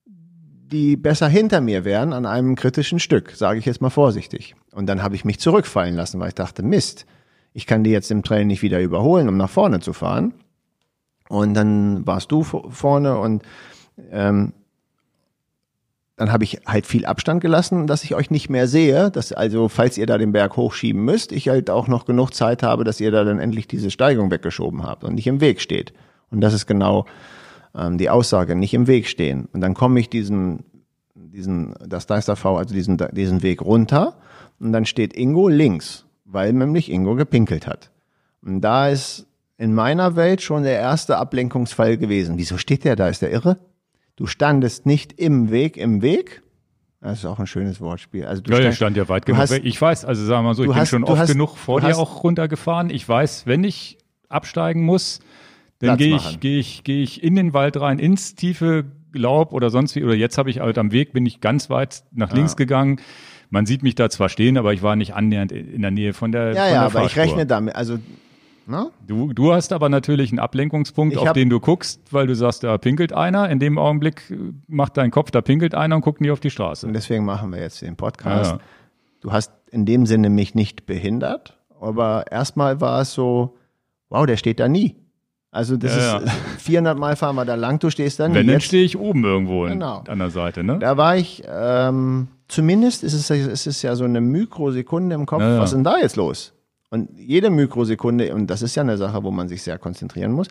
die 0.04 0.96
besser 0.96 1.28
hinter 1.28 1.60
mir 1.60 1.84
wären 1.84 2.12
an 2.12 2.26
einem 2.26 2.56
kritischen 2.56 2.98
Stück, 2.98 3.30
sage 3.30 3.60
ich 3.60 3.64
jetzt 3.64 3.80
mal 3.80 3.90
vorsichtig. 3.90 4.56
Und 4.72 4.86
dann 4.86 5.04
habe 5.04 5.14
ich 5.14 5.24
mich 5.24 5.38
zurückfallen 5.38 5.94
lassen, 5.94 6.18
weil 6.18 6.28
ich 6.28 6.34
dachte, 6.34 6.64
Mist, 6.64 7.06
ich 7.52 7.66
kann 7.66 7.84
die 7.84 7.90
jetzt 7.90 8.10
im 8.10 8.24
Trail 8.24 8.44
nicht 8.44 8.62
wieder 8.62 8.80
überholen, 8.80 9.28
um 9.28 9.36
nach 9.36 9.50
vorne 9.50 9.78
zu 9.78 9.92
fahren. 9.92 10.34
Und 11.28 11.54
dann 11.54 12.04
warst 12.06 12.32
du 12.32 12.42
vo- 12.42 12.68
vorne 12.70 13.18
und 13.18 13.42
ähm, 14.10 14.52
dann 16.20 16.32
habe 16.32 16.44
ich 16.44 16.60
halt 16.66 16.86
viel 16.86 17.06
Abstand 17.06 17.40
gelassen, 17.40 17.86
dass 17.86 18.04
ich 18.04 18.14
euch 18.14 18.30
nicht 18.30 18.50
mehr 18.50 18.68
sehe, 18.68 19.10
dass 19.10 19.32
also, 19.32 19.68
falls 19.70 19.96
ihr 19.96 20.04
da 20.04 20.18
den 20.18 20.32
Berg 20.32 20.54
hochschieben 20.54 21.02
müsst, 21.02 21.32
ich 21.32 21.48
halt 21.48 21.70
auch 21.70 21.88
noch 21.88 22.04
genug 22.04 22.34
Zeit 22.34 22.62
habe, 22.62 22.84
dass 22.84 23.00
ihr 23.00 23.10
da 23.10 23.24
dann 23.24 23.38
endlich 23.38 23.66
diese 23.66 23.90
Steigung 23.90 24.30
weggeschoben 24.30 24.82
habt 24.82 25.02
und 25.02 25.14
nicht 25.14 25.26
im 25.26 25.40
Weg 25.40 25.62
steht. 25.62 25.94
Und 26.30 26.42
das 26.42 26.52
ist 26.52 26.66
genau 26.66 27.06
ähm, 27.74 27.96
die 27.96 28.10
Aussage, 28.10 28.54
nicht 28.54 28.74
im 28.74 28.86
Weg 28.86 29.08
stehen. 29.08 29.48
Und 29.54 29.62
dann 29.62 29.72
komme 29.72 29.98
ich 29.98 30.10
diesen, 30.10 30.64
diesen, 31.14 31.72
das 31.86 32.06
Deister 32.06 32.36
V, 32.36 32.58
also 32.58 32.74
diesen, 32.74 32.98
diesen 33.12 33.42
Weg 33.42 33.62
runter 33.62 34.18
und 34.58 34.74
dann 34.74 34.84
steht 34.84 35.16
Ingo 35.16 35.48
links, 35.48 36.04
weil 36.26 36.52
nämlich 36.52 36.92
Ingo 36.92 37.14
gepinkelt 37.14 37.66
hat. 37.66 37.90
Und 38.42 38.60
da 38.60 38.90
ist 38.90 39.26
in 39.56 39.72
meiner 39.72 40.16
Welt 40.16 40.42
schon 40.42 40.64
der 40.64 40.78
erste 40.78 41.16
Ablenkungsfall 41.16 41.96
gewesen. 41.96 42.36
Wieso 42.36 42.58
steht 42.58 42.84
der 42.84 42.94
da? 42.94 43.08
Ist 43.08 43.22
der 43.22 43.32
irre? 43.32 43.56
Du 44.20 44.26
standest 44.26 44.84
nicht 44.84 45.14
im 45.18 45.50
Weg, 45.50 45.78
im 45.78 46.02
Weg. 46.02 46.42
Das 47.00 47.20
ist 47.20 47.24
auch 47.24 47.38
ein 47.38 47.46
schönes 47.46 47.80
Wortspiel. 47.80 48.26
Also 48.26 48.42
du 48.42 48.52
Ja, 48.52 48.60
der 48.60 48.72
stand- 48.72 48.94
ja 48.98 49.08
weit 49.08 49.24
genug 49.24 49.40
hast- 49.40 49.50
weg. 49.50 49.62
Ich 49.64 49.80
weiß, 49.80 50.04
also 50.04 50.22
sagen 50.26 50.40
wir 50.44 50.48
mal 50.48 50.54
so, 50.54 50.62
ich 50.62 50.66
du 50.66 50.72
bin 50.74 50.80
hast- 50.82 50.90
schon 50.90 51.04
oft 51.04 51.18
hast- 51.18 51.32
genug 51.32 51.56
vor 51.56 51.80
dir 51.80 51.86
hast- 51.88 51.96
auch 51.96 52.22
runtergefahren. 52.22 52.90
Ich 52.90 53.08
weiß, 53.08 53.46
wenn 53.46 53.64
ich 53.64 53.96
absteigen 54.28 54.82
muss, 54.84 55.20
dann 55.78 55.96
gehe 55.96 56.14
ich, 56.16 56.38
gehe 56.38 56.58
ich, 56.60 56.84
gehe 56.84 57.02
ich 57.02 57.22
in 57.22 57.34
den 57.34 57.54
Wald 57.54 57.80
rein, 57.80 57.98
ins 57.98 58.34
tiefe 58.34 58.84
Laub 59.14 59.54
oder 59.54 59.70
sonst 59.70 59.96
wie. 59.96 60.04
Oder 60.04 60.14
jetzt 60.14 60.36
habe 60.36 60.50
ich 60.50 60.60
halt 60.60 60.76
am 60.76 60.92
Weg, 60.92 61.14
bin 61.14 61.24
ich 61.24 61.40
ganz 61.40 61.70
weit 61.70 62.04
nach 62.12 62.30
links 62.34 62.56
gegangen. 62.58 63.00
Man 63.48 63.64
sieht 63.64 63.82
mich 63.82 63.94
da 63.94 64.10
zwar 64.10 64.28
stehen, 64.28 64.58
aber 64.58 64.74
ich 64.74 64.82
war 64.82 64.96
nicht 64.96 65.14
annähernd 65.14 65.50
in 65.50 65.80
der 65.80 65.90
Nähe 65.90 66.12
von 66.12 66.30
der 66.30 66.52
ja, 66.52 66.52
von 66.52 66.56
ja, 66.56 66.68
der 66.68 66.80
aber 66.82 66.86
ich 67.06 67.14
Fahrspur. 67.14 67.22
rechne 67.22 67.46
damit. 67.46 67.74
Also, 67.74 67.98
ne? 68.70 68.90
Du, 69.06 69.32
du 69.32 69.52
hast 69.52 69.72
aber 69.72 69.88
natürlich 69.88 70.30
einen 70.30 70.38
Ablenkungspunkt, 70.38 71.14
Ich 71.14 71.20
auf 71.20 71.32
den 71.32 71.50
du 71.50 71.60
guckst, 71.60 72.00
weil 72.10 72.26
du 72.26 72.34
sagst, 72.34 72.62
da 72.64 72.78
pinkelt 72.78 73.12
einer. 73.12 73.48
In 73.50 73.58
dem 73.58 73.76
Augenblick 73.78 74.30
äh, 74.30 74.36
macht 74.68 74.96
dein 74.96 75.10
Kopf, 75.10 75.30
da 75.30 75.40
pinkelt 75.42 75.74
einer 75.74 75.96
und 75.96 76.02
guckt 76.02 76.20
nie 76.20 76.30
auf 76.30 76.40
die 76.40 76.50
Straße. 76.50 76.86
Und 76.86 76.92
deswegen 76.94 77.24
machen 77.24 77.52
wir 77.52 77.60
jetzt 77.60 77.82
den 77.82 77.96
Podcast. 77.96 78.52
Ja. 78.52 78.58
Du 79.20 79.32
hast 79.32 79.52
in 79.70 79.84
dem 79.84 80.06
Sinne 80.06 80.30
mich 80.30 80.54
nicht 80.54 80.86
behindert, 80.86 81.58
aber 81.80 82.24
erstmal 82.30 82.80
war 82.80 83.02
es 83.02 83.12
so, 83.12 83.56
wow, 84.08 84.24
der 84.26 84.36
steht 84.36 84.60
da 84.60 84.68
nie. 84.68 84.96
Also 85.52 85.76
das 85.76 85.96
Ja, 85.96 86.18
ist 86.18 86.26
ja. 86.26 86.32
400 86.58 86.96
Mal 86.98 87.16
fahren 87.16 87.34
wir 87.34 87.44
da 87.44 87.56
lang, 87.56 87.80
du 87.80 87.90
stehst 87.90 88.20
da 88.20 88.28
nie. 88.28 88.34
Wenn, 88.36 88.46
dann 88.46 88.54
Jetzt- 88.56 88.66
stehe 88.66 88.84
ich 88.84 88.96
oben 88.96 89.24
irgendwo 89.24 89.62
Genau. 89.64 90.04
an 90.06 90.18
der 90.20 90.30
Seite, 90.30 90.62
ne? 90.62 90.78
Da 90.78 90.96
war 90.96 91.16
ich, 91.16 91.42
ähm, 91.48 92.28
zumindest 92.46 93.02
ist 93.02 93.14
es, 93.14 93.30
es 93.30 93.66
ist 93.66 93.82
ja 93.82 93.96
so 93.96 94.04
eine 94.04 94.20
Mikrosekunde 94.20 95.14
im 95.16 95.26
Kopf, 95.26 95.40
ja. 95.42 95.58
was 95.58 95.70
ist 95.70 95.74
denn 95.74 95.82
da 95.84 95.98
jetzt 95.98 96.14
los? 96.16 96.52
Und 96.90 97.10
jede 97.18 97.50
Mikrosekunde, 97.50 98.34
und 98.34 98.48
das 98.48 98.62
ist 98.62 98.74
ja 98.74 98.82
eine 98.82 98.96
Sache, 98.96 99.22
wo 99.22 99.30
man 99.30 99.48
sich 99.48 99.62
sehr 99.62 99.78
konzentrieren 99.78 100.32
muss, 100.32 100.48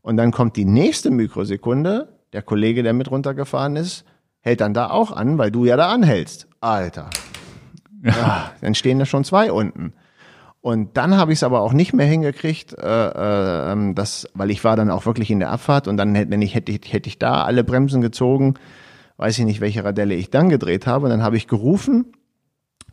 und 0.00 0.16
dann 0.16 0.30
kommt 0.32 0.56
die 0.56 0.64
nächste 0.64 1.10
Mikrosekunde, 1.10 2.08
der 2.32 2.42
Kollege, 2.42 2.82
der 2.82 2.92
mit 2.92 3.10
runtergefahren 3.10 3.76
ist, 3.76 4.04
hält 4.40 4.60
dann 4.60 4.74
da 4.74 4.90
auch 4.90 5.12
an, 5.12 5.38
weil 5.38 5.50
du 5.50 5.64
ja 5.64 5.76
da 5.76 5.88
anhältst. 5.90 6.48
Alter. 6.60 7.10
Ah, 8.04 8.50
dann 8.60 8.74
stehen 8.74 8.98
da 8.98 9.06
schon 9.06 9.22
zwei 9.24 9.52
unten. 9.52 9.92
Und 10.60 10.96
dann 10.96 11.16
habe 11.16 11.32
ich 11.32 11.38
es 11.40 11.42
aber 11.42 11.60
auch 11.60 11.72
nicht 11.72 11.92
mehr 11.92 12.06
hingekriegt, 12.06 12.76
äh, 12.78 13.08
äh, 13.08 13.72
ähm, 13.72 13.94
das, 13.94 14.28
weil 14.34 14.50
ich 14.50 14.62
war 14.64 14.76
dann 14.76 14.90
auch 14.90 15.06
wirklich 15.06 15.30
in 15.30 15.40
der 15.40 15.50
Abfahrt 15.50 15.88
und 15.88 15.96
dann 15.96 16.14
hätte, 16.14 16.30
wenn 16.30 16.42
ich 16.42 16.54
hätte, 16.54 16.70
ich- 16.72 16.92
hätte 16.92 17.08
ich 17.08 17.18
da 17.18 17.42
alle 17.44 17.64
Bremsen 17.64 18.00
gezogen, 18.00 18.54
weiß 19.16 19.38
ich 19.38 19.44
nicht, 19.44 19.60
welche 19.60 19.84
Radelle 19.84 20.14
ich 20.14 20.30
dann 20.30 20.48
gedreht 20.48 20.86
habe. 20.86 21.04
Und 21.06 21.10
dann 21.10 21.22
habe 21.22 21.36
ich 21.36 21.48
gerufen, 21.48 22.12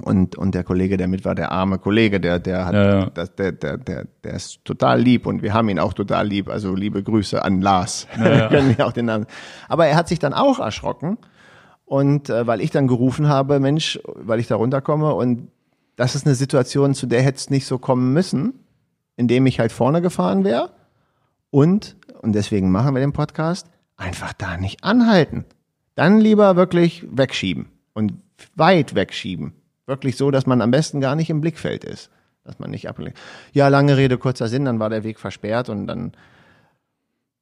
Und, 0.02 0.38
und 0.38 0.56
der 0.56 0.64
Kollege, 0.64 0.98
der 0.98 1.08
mit 1.08 1.26
war, 1.26 1.36
der 1.36 1.52
arme 1.52 1.78
Kollege, 1.78 2.20
der, 2.20 2.40
der 2.40 2.66
hat, 2.66 2.74
ja, 2.74 3.00
ja. 3.00 3.06
Das, 3.10 3.36
der, 3.36 3.52
der, 3.52 3.78
der, 3.78 4.06
der 4.24 4.34
ist 4.34 4.64
total 4.64 5.02
lieb 5.02 5.26
und 5.26 5.42
wir 5.42 5.54
haben 5.54 5.70
ihn 5.70 5.80
auch 5.80 5.94
total 5.94 6.28
lieb. 6.28 6.50
Also 6.50 6.74
liebe 6.74 7.04
Grüße 7.04 7.44
an 7.44 7.62
Lars. 7.62 8.08
Ja, 8.18 8.48
Können 8.50 8.78
wir 8.78 8.88
auch 8.88 8.94
den 8.94 9.06
Namen. 9.06 9.26
Aber 9.68 9.88
er 9.88 9.96
hat 9.96 10.08
sich 10.08 10.20
dann 10.20 10.34
auch 10.34 10.60
erschrocken. 10.60 11.18
Und 11.86 12.30
äh, 12.30 12.46
weil 12.46 12.62
ich 12.62 12.72
dann 12.72 12.88
gerufen 12.88 13.28
habe, 13.28 13.60
Mensch, 13.60 14.00
weil 14.06 14.40
ich 14.40 14.48
da 14.48 14.56
runterkomme 14.56 15.14
und 15.16 15.50
das 15.96 16.16
ist 16.16 16.26
eine 16.26 16.36
Situation, 16.36 16.94
zu 16.94 17.08
der 17.08 17.22
hätte 17.22 17.40
es 17.40 17.50
nicht 17.50 17.66
so 17.66 17.78
kommen 17.78 18.14
müssen, 18.14 18.54
indem 19.18 19.46
ich 19.48 19.60
halt 19.60 19.74
vorne 19.74 20.02
gefahren 20.02 20.46
wäre. 20.46 20.72
Und, 21.50 21.98
und 22.22 22.34
deswegen 22.34 22.72
machen 22.72 22.94
wir 22.94 23.02
den 23.02 23.12
Podcast, 23.12 23.68
einfach 23.98 24.32
da 24.34 24.56
nicht 24.56 24.84
anhalten. 24.84 25.46
Dann 25.96 26.20
lieber 26.22 26.56
wirklich 26.56 27.06
wegschieben 27.12 27.68
und 27.94 28.14
weit 28.56 28.96
wegschieben. 28.96 29.54
Wirklich 29.90 30.18
so, 30.18 30.30
dass 30.30 30.46
man 30.46 30.62
am 30.62 30.70
besten 30.70 31.02
gar 31.02 31.16
nicht 31.16 31.32
im 31.32 31.42
Blickfeld 31.42 31.84
ist. 31.84 32.12
Dass 32.44 32.60
man 32.60 32.70
nicht 32.70 32.88
ablenkt. 32.88 33.20
Ja, 33.54 33.68
lange 33.70 33.98
Rede, 33.98 34.20
kurzer 34.20 34.48
Sinn, 34.48 34.66
dann 34.66 34.80
war 34.80 34.90
der 34.90 35.04
Weg 35.04 35.20
versperrt 35.20 35.68
und 35.68 35.88
dann 35.88 36.12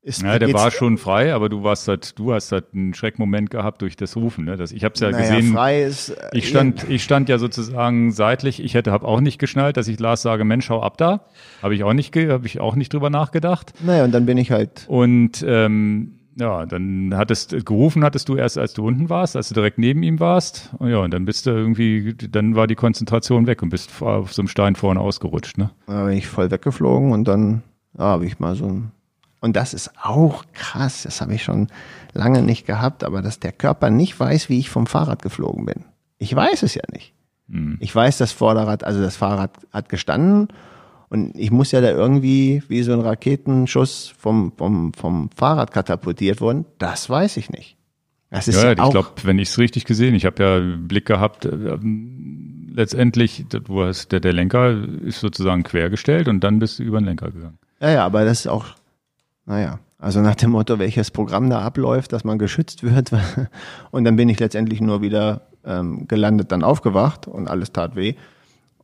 ist, 0.02 0.22
ja, 0.22 0.40
der 0.40 0.54
war 0.54 0.72
schon 0.72 0.98
frei, 0.98 1.34
aber 1.34 1.50
du 1.50 1.64
warst 1.64 1.90
halt, 1.90 2.18
du 2.18 2.32
hast 2.32 2.54
halt 2.54 2.68
einen 2.74 2.94
Schreckmoment 2.94 3.50
gehabt 3.50 3.82
durch 3.82 3.98
das 3.98 4.16
Rufen. 4.16 4.46
Ne? 4.46 4.56
Das, 4.56 4.72
ich 4.72 4.86
habe 4.86 4.94
es 4.94 5.02
ja 5.02 5.12
naja, 5.12 5.36
gesehen. 5.36 5.52
Frei 5.54 5.84
ist, 5.84 6.12
äh, 6.12 6.30
ich 6.32 6.48
stand, 6.48 6.90
ich 6.90 7.04
stand 7.04 7.28
ja 7.28 7.38
sozusagen 7.38 8.14
seitlich. 8.14 8.64
Ich 8.64 8.74
hätte, 8.74 8.94
habe 8.94 9.06
auch 9.06 9.20
nicht 9.20 9.38
geschnallt, 9.38 9.76
dass 9.76 9.90
ich 9.90 10.00
Lars 10.00 10.22
sage, 10.22 10.46
Mensch, 10.46 10.70
hau 10.70 10.82
ab 10.82 10.98
da. 10.98 11.26
Habe 11.62 11.76
ich 11.76 11.84
auch 11.84 11.92
nicht, 11.92 12.16
habe 12.16 12.48
ich 12.48 12.62
auch 12.62 12.76
nicht 12.76 12.94
drüber 12.94 13.10
nachgedacht. 13.10 13.74
Naja, 13.82 14.06
und 14.06 14.14
dann 14.14 14.26
bin 14.26 14.38
ich 14.38 14.50
halt. 14.50 14.86
Und 14.88 15.44
ähm, 15.46 16.17
ja, 16.40 16.66
dann 16.66 17.14
hattest 17.16 17.66
gerufen 17.66 18.04
hattest 18.04 18.30
du 18.30 18.36
erst, 18.36 18.58
als 18.58 18.74
du 18.74 18.86
unten 18.86 19.10
warst, 19.10 19.36
als 19.36 19.50
du 19.50 19.56
direkt 19.56 19.80
neben 19.80 20.04
ihm 20.04 20.20
warst. 20.20 20.72
Und 20.78 20.90
ja, 20.90 21.00
und 21.00 21.12
dann 21.12 21.26
bist 21.26 21.46
du 21.46 21.50
irgendwie, 21.50 22.14
dann 22.14 22.56
war 22.56 22.68
die 22.68 22.76
Konzentration 22.76 23.48
weg 23.48 23.64
und 23.64 23.70
bist 23.70 24.02
auf 24.02 24.34
so 24.34 24.42
einem 24.42 24.48
Stein 24.48 24.76
vorne 24.76 25.00
ausgerutscht, 25.00 25.58
ne? 25.58 25.72
Da 25.88 26.06
bin 26.06 26.18
ich 26.18 26.28
voll 26.28 26.52
weggeflogen 26.52 27.12
und 27.12 27.28
dann 27.28 27.64
ja, 27.98 28.06
habe 28.06 28.26
ich 28.26 28.40
mal 28.40 28.56
so 28.56 28.66
ein. 28.66 28.92
Und 29.40 29.56
das 29.56 29.74
ist 29.74 29.92
auch 30.02 30.46
krass, 30.54 31.04
das 31.04 31.22
habe 31.22 31.34
ich 31.34 31.44
schon 31.44 31.68
lange 32.14 32.42
nicht 32.42 32.66
gehabt, 32.66 33.04
aber 33.04 33.22
dass 33.22 33.40
der 33.40 33.52
Körper 33.52 33.90
nicht 33.90 34.20
weiß, 34.20 34.50
wie 34.50 34.60
ich 34.60 34.70
vom 34.70 34.88
Fahrrad 34.88 35.22
geflogen 35.22 35.66
bin. 35.66 35.86
Ich 36.18 36.36
weiß 36.36 36.64
es 36.64 36.76
ja 36.76 36.84
nicht. 36.92 37.14
Hm. 37.50 37.78
Ich 37.80 37.96
weiß, 37.96 38.18
das 38.18 38.32
Vorderrad, 38.32 38.84
also 38.84 39.02
das 39.02 39.16
Fahrrad 39.16 39.52
hat 39.72 39.90
gestanden 39.90 40.50
und 41.10 41.36
ich 41.38 41.52
muss 41.52 41.72
ja 41.72 41.82
da 41.82 41.90
irgendwie 41.90 42.64
wie 42.68 42.84
so 42.84 42.94
ein 42.94 43.00
Raketenschuss 43.00 44.14
vom, 44.18 44.52
vom, 44.58 44.94
vom 44.94 45.30
Fahrrad 45.36 45.72
katapultiert 45.72 46.42
worden. 46.42 46.66
Das 46.80 47.10
weiß 47.10 47.38
ich 47.38 47.50
nicht. 47.50 47.78
Das 48.30 48.48
ist 48.48 48.62
ja, 48.62 48.74
ja 48.74 48.84
ich 48.84 48.92
glaube, 48.92 49.10
wenn 49.24 49.40
ich 49.40 49.50
es 49.50 49.58
richtig 49.58 49.86
gesehen, 49.86 50.14
ich 50.14 50.26
habe 50.26 50.44
ja 50.44 50.78
Blick 50.78 51.06
gehabt, 51.06 51.46
äh, 51.46 51.78
letztendlich, 52.74 53.46
du 53.50 53.84
hast, 53.84 54.12
der, 54.12 54.20
der 54.20 54.34
Lenker 54.34 54.84
ist 55.04 55.22
sozusagen 55.22 55.64
quergestellt 55.64 56.28
und 56.28 56.42
dann 56.44 56.60
bist 56.60 56.80
du 56.80 56.84
über 56.84 57.00
den 57.00 57.06
Lenker 57.06 57.32
gegangen. 57.32 57.58
Ja, 57.80 57.90
ja, 57.90 58.06
aber 58.06 58.26
das 58.26 58.42
ist 58.42 58.48
auch, 58.48 58.66
naja, 59.46 59.80
also 60.00 60.22
nach 60.22 60.36
dem 60.36 60.52
Motto, 60.52 60.78
welches 60.78 61.10
Programm 61.10 61.50
da 61.50 61.62
abläuft, 61.62 62.12
dass 62.12 62.24
man 62.24 62.38
geschützt 62.38 62.84
wird. 62.84 63.12
Und 63.92 64.04
dann 64.04 64.16
bin 64.16 64.30
ich 64.30 64.40
letztendlich 64.40 64.80
nur 64.80 65.02
wieder 65.02 65.48
ähm, 65.66 66.08
gelandet, 66.08 66.52
dann 66.52 66.64
aufgewacht 66.64 67.28
und 67.28 67.48
alles 67.48 67.72
tat 67.72 67.96
weh. 67.96 68.14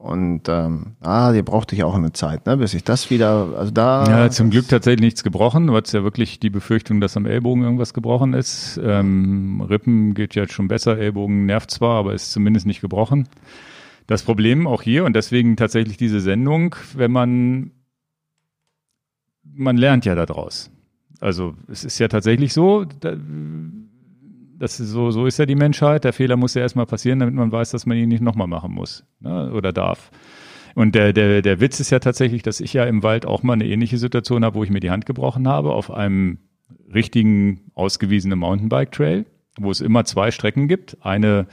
Und 0.04 0.50
ähm, 0.50 0.98
ah, 1.00 1.32
die 1.32 1.42
brauchte 1.44 1.76
ich 1.76 1.86
auch 1.86 1.96
eine 1.96 2.12
Zeit, 2.12 2.46
ne, 2.46 2.58
bis 2.58 2.74
ich 2.74 2.84
das 2.84 3.10
wieder, 3.10 3.54
also 3.58 3.72
da. 3.72 4.06
Ja, 4.06 4.30
zum 4.30 4.50
Glück 4.50 4.68
tatsächlich 4.68 5.00
nichts 5.00 5.24
gebrochen. 5.24 5.68
Du 5.68 5.76
hattest 5.78 5.94
ja 5.94 6.04
wirklich 6.04 6.42
die 6.42 6.50
Befürchtung, 6.50 7.00
dass 7.00 7.16
am 7.16 7.26
Ellbogen 7.26 7.64
irgendwas 7.64 7.94
gebrochen 7.94 8.34
ist. 8.34 8.78
Ähm, 8.84 9.62
Rippen 9.62 10.14
geht 10.14 10.36
jetzt 10.36 10.52
schon 10.52 10.68
besser, 10.68 10.98
Ellbogen 10.98 11.46
nervt 11.46 11.72
zwar, 11.72 12.00
aber 12.00 12.14
ist 12.14 12.34
zumindest 12.34 12.66
nicht 12.66 12.82
gebrochen. 12.82 13.30
Das 14.06 14.24
Problem 14.24 14.68
auch 14.68 14.82
hier 14.82 15.06
und 15.06 15.16
deswegen 15.16 15.56
tatsächlich 15.56 15.96
diese 15.96 16.20
Sendung, 16.20 16.76
wenn 16.96 17.14
man 17.14 17.72
man 19.56 19.78
lernt 19.78 20.04
ja 20.04 20.16
daraus. 20.16 20.70
Also 21.22 21.56
es 21.70 21.86
ist 21.86 21.98
ja 22.00 22.10
tatsächlich 22.10 22.52
so, 22.52 22.84
da, 22.84 23.16
das 24.58 24.80
ist 24.80 24.90
so, 24.90 25.12
so 25.12 25.26
ist 25.26 25.40
ja 25.40 25.46
die 25.46 25.56
Menschheit. 25.56 26.04
Der 26.04 26.14
Fehler 26.14 26.38
muss 26.38 26.54
ja 26.54 26.62
erstmal 26.62 26.86
passieren, 26.86 27.20
damit 27.20 27.36
man 27.36 27.52
weiß, 27.52 27.72
dass 27.72 27.86
man 27.86 27.98
ihn 27.98 28.10
nicht 28.10 28.22
nochmal 28.22 28.48
machen 28.48 28.72
muss 28.72 29.06
ne, 29.20 29.52
oder 29.54 29.74
darf. 29.74 30.12
Und 30.76 30.96
der, 30.96 31.14
der, 31.14 31.42
der 31.42 31.60
Witz 31.60 31.80
ist 31.80 31.92
ja 31.92 32.00
tatsächlich, 32.00 32.42
dass 32.42 32.60
ich 32.60 32.74
ja 32.74 32.86
im 32.86 33.04
Wald 33.04 33.26
auch 33.26 33.44
mal 33.44 33.54
eine 33.54 33.66
ähnliche 33.66 33.98
Situation 33.98 34.44
habe, 34.44 34.56
wo 34.56 34.64
ich 34.64 34.70
mir 34.70 34.80
die 34.80 34.90
Hand 34.90 35.06
gebrochen 35.06 35.48
habe 35.48 35.72
auf 35.72 35.92
einem 35.92 36.40
richtigen 36.94 37.72
ausgewiesenen 37.76 38.40
Mountainbike-Trail, 38.40 39.26
wo 39.60 39.72
es 39.72 39.82
immer 39.82 40.06
zwei 40.06 40.32
Strecken 40.32 40.68
gibt. 40.68 40.98
Eine, 41.02 41.48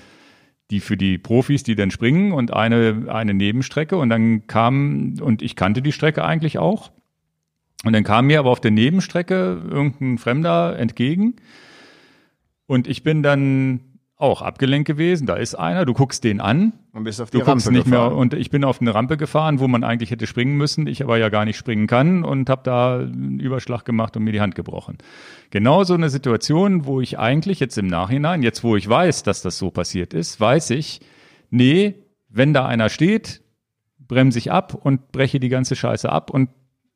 die 0.70 0.80
für 0.80 0.96
die 0.96 1.18
Profis, 1.18 1.62
die 1.62 1.74
dann 1.74 1.90
springen 1.90 2.32
und 2.32 2.52
eine, 2.52 3.06
eine 3.08 3.34
Nebenstrecke. 3.34 3.96
Und 3.96 4.08
dann 4.08 4.46
kam, 4.46 5.16
und 5.20 5.42
ich 5.42 5.56
kannte 5.56 5.82
die 5.82 5.92
Strecke 5.92 6.24
eigentlich 6.24 6.58
auch. 6.58 6.90
Und 7.84 7.92
dann 7.92 8.04
kam 8.04 8.26
mir 8.26 8.38
aber 8.38 8.50
auf 8.50 8.60
der 8.60 8.70
Nebenstrecke 8.70 9.62
irgendein 9.70 10.18
Fremder 10.18 10.78
entgegen 10.78 11.36
und 12.70 12.86
ich 12.86 13.02
bin 13.02 13.24
dann 13.24 13.80
auch 14.14 14.42
abgelenkt 14.42 14.86
gewesen. 14.86 15.26
Da 15.26 15.34
ist 15.34 15.56
einer, 15.56 15.84
du 15.84 15.92
guckst 15.92 16.22
den 16.22 16.40
an. 16.40 16.72
Und 16.92 17.02
bist 17.02 17.20
auf 17.20 17.28
die 17.28 17.38
du 17.38 17.44
Rampe 17.44 17.72
nicht 17.72 17.86
gefahren. 17.86 18.12
mehr 18.12 18.16
und 18.16 18.32
ich 18.32 18.48
bin 18.48 18.62
auf 18.62 18.80
eine 18.80 18.94
Rampe 18.94 19.16
gefahren, 19.16 19.58
wo 19.58 19.66
man 19.66 19.82
eigentlich 19.82 20.12
hätte 20.12 20.28
springen 20.28 20.56
müssen, 20.56 20.86
ich 20.86 21.02
aber 21.02 21.18
ja 21.18 21.30
gar 21.30 21.44
nicht 21.44 21.56
springen 21.56 21.88
kann 21.88 22.22
und 22.22 22.48
habe 22.48 22.62
da 22.62 22.98
einen 22.98 23.40
Überschlag 23.40 23.84
gemacht 23.84 24.16
und 24.16 24.22
mir 24.22 24.30
die 24.30 24.40
Hand 24.40 24.54
gebrochen. 24.54 24.98
Genau 25.50 25.82
so 25.82 25.94
eine 25.94 26.10
Situation, 26.10 26.84
wo 26.84 27.00
ich 27.00 27.18
eigentlich 27.18 27.58
jetzt 27.58 27.76
im 27.76 27.88
Nachhinein, 27.88 28.44
jetzt 28.44 28.62
wo 28.62 28.76
ich 28.76 28.88
weiß, 28.88 29.24
dass 29.24 29.42
das 29.42 29.58
so 29.58 29.72
passiert 29.72 30.14
ist, 30.14 30.38
weiß 30.38 30.70
ich, 30.70 31.00
nee, 31.50 31.96
wenn 32.28 32.54
da 32.54 32.66
einer 32.66 32.88
steht, 32.88 33.42
bremse 33.98 34.38
ich 34.38 34.52
ab 34.52 34.74
und 34.80 35.10
breche 35.10 35.40
die 35.40 35.48
ganze 35.48 35.74
Scheiße 35.74 36.08
ab 36.08 36.30
und 36.30 36.50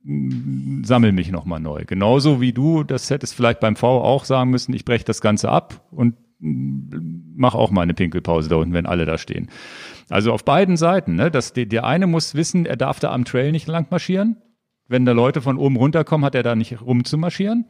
sammel 0.05 1.13
mich 1.13 1.31
nochmal 1.31 1.61
neu. 1.61 1.85
Genauso 1.87 2.41
wie 2.41 2.53
du, 2.53 2.85
das 2.85 3.09
hättest 3.09 3.35
vielleicht 3.35 3.61
beim 3.61 3.77
V 3.77 4.03
auch 4.03 4.25
sagen 4.25 4.51
müssen, 4.51 4.75
ich 4.75 4.85
breche 4.85 5.05
das 5.05 5.21
Ganze 5.21 5.49
ab 5.49 5.83
und 5.91 6.15
mach 6.41 7.55
auch 7.55 7.71
mal 7.71 7.83
eine 7.83 7.95
Pinkelpause 7.95 8.49
da 8.51 8.57
unten, 8.57 8.75
wenn 8.75 8.87
alle 8.87 9.07
da 9.07 9.17
stehen. 9.17 9.49
Also 10.11 10.33
auf 10.33 10.45
beiden 10.45 10.77
Seiten, 10.77 11.15
ne? 11.17 11.31
Das, 11.31 11.55
der 11.55 11.85
eine 11.85 12.07
muss 12.07 12.35
wissen, 12.35 12.67
er 12.67 12.77
darf 12.77 13.01
da 13.01 13.13
am 13.13 13.25
Trail 13.25 13.51
nicht 13.53 13.67
lang 13.67 13.87
marschieren. 13.91 14.37
Wenn 14.87 15.07
da 15.07 15.13
Leute 15.13 15.41
von 15.41 15.57
oben 15.57 15.77
runterkommen, 15.77 16.27
hat 16.27 16.35
er 16.35 16.43
da 16.43 16.55
nicht 16.55 16.83
rumzumarschieren. 16.83 17.65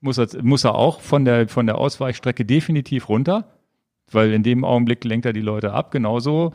Muss 0.00 0.18
er, 0.18 0.28
muss 0.42 0.64
er 0.64 0.74
auch 0.74 1.00
von 1.00 1.24
der, 1.24 1.48
von 1.48 1.64
der 1.64 1.78
Ausweichstrecke 1.78 2.44
definitiv 2.44 3.08
runter, 3.08 3.54
weil 4.12 4.32
in 4.32 4.42
dem 4.42 4.64
Augenblick 4.64 5.04
lenkt 5.04 5.24
er 5.24 5.32
die 5.32 5.40
Leute 5.40 5.72
ab. 5.72 5.90
Genauso 5.90 6.52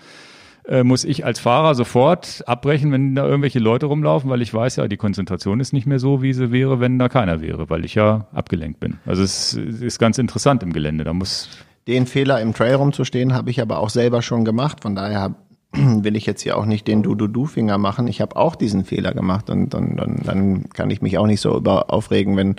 äh, 0.66 0.84
muss 0.84 1.03
ich 1.03 1.26
als 1.26 1.39
Fahrer 1.39 1.76
sofort 1.76 2.43
abbrechen, 2.47 2.91
wenn 2.91 3.16
da 3.16 3.26
irgendwelche 3.26 3.59
Leute 3.59 3.88
rumlaufen, 3.88 4.30
weil 4.30 4.41
ich 4.41 4.53
weiß 4.53 4.78
ja, 4.78 4.88
die 4.88 4.97
Konzentration 4.97 5.59
ist 5.59 5.74
nicht 5.74 5.86
mehr 5.86 5.99
so, 5.99 6.22
wie 6.22 6.34
sie 6.34 6.51
wäre, 6.51 6.80
wenn 6.80 6.97
da 6.99 7.09
keiner 7.09 7.41
wäre, 7.41 7.70
weil 7.70 7.84
ich 7.86 7.95
ja 7.95 8.28
abgelenkt 8.34 8.80
bin. 8.80 8.97
Also 9.05 9.24
es 9.24 9.53
ist 9.53 9.99
ganz 9.99 10.18
interessant 10.18 10.64
im 10.64 10.72
Gelände. 10.72 11.03
Da 11.03 11.14
muss 11.14 11.49
den 11.88 12.05
Fehler 12.05 12.39
im 12.39 12.53
Trail 12.53 12.76
rumzustehen, 12.76 13.34
habe 13.34 13.49
ich 13.49 13.61
aber 13.61 13.80
auch 13.80 13.89
selber 13.89 14.22
schon 14.22 14.45
gemacht. 14.45 14.82
Von 14.82 14.95
daher 14.95 15.36
will 15.74 16.16
ich 16.16 16.26
jetzt 16.26 16.41
hier 16.41 16.57
auch 16.57 16.66
nicht 16.66 16.88
den 16.88 17.03
Du-Du-Du-Finger 17.03 17.78
machen. 17.78 18.07
Ich 18.07 18.22
habe 18.22 18.36
auch 18.36 18.55
diesen 18.55 18.86
Fehler 18.86 19.14
gemacht 19.14 19.49
und, 19.49 19.76
und, 19.76 19.99
und 19.99 20.28
dann 20.28 20.70
kann 20.70 20.89
ich 20.89 21.01
mich 21.01 21.18
auch 21.18 21.28
nicht 21.28 21.41
so 21.41 21.57
über 21.57 21.91
aufregen, 21.91 22.38
wenn 22.38 22.55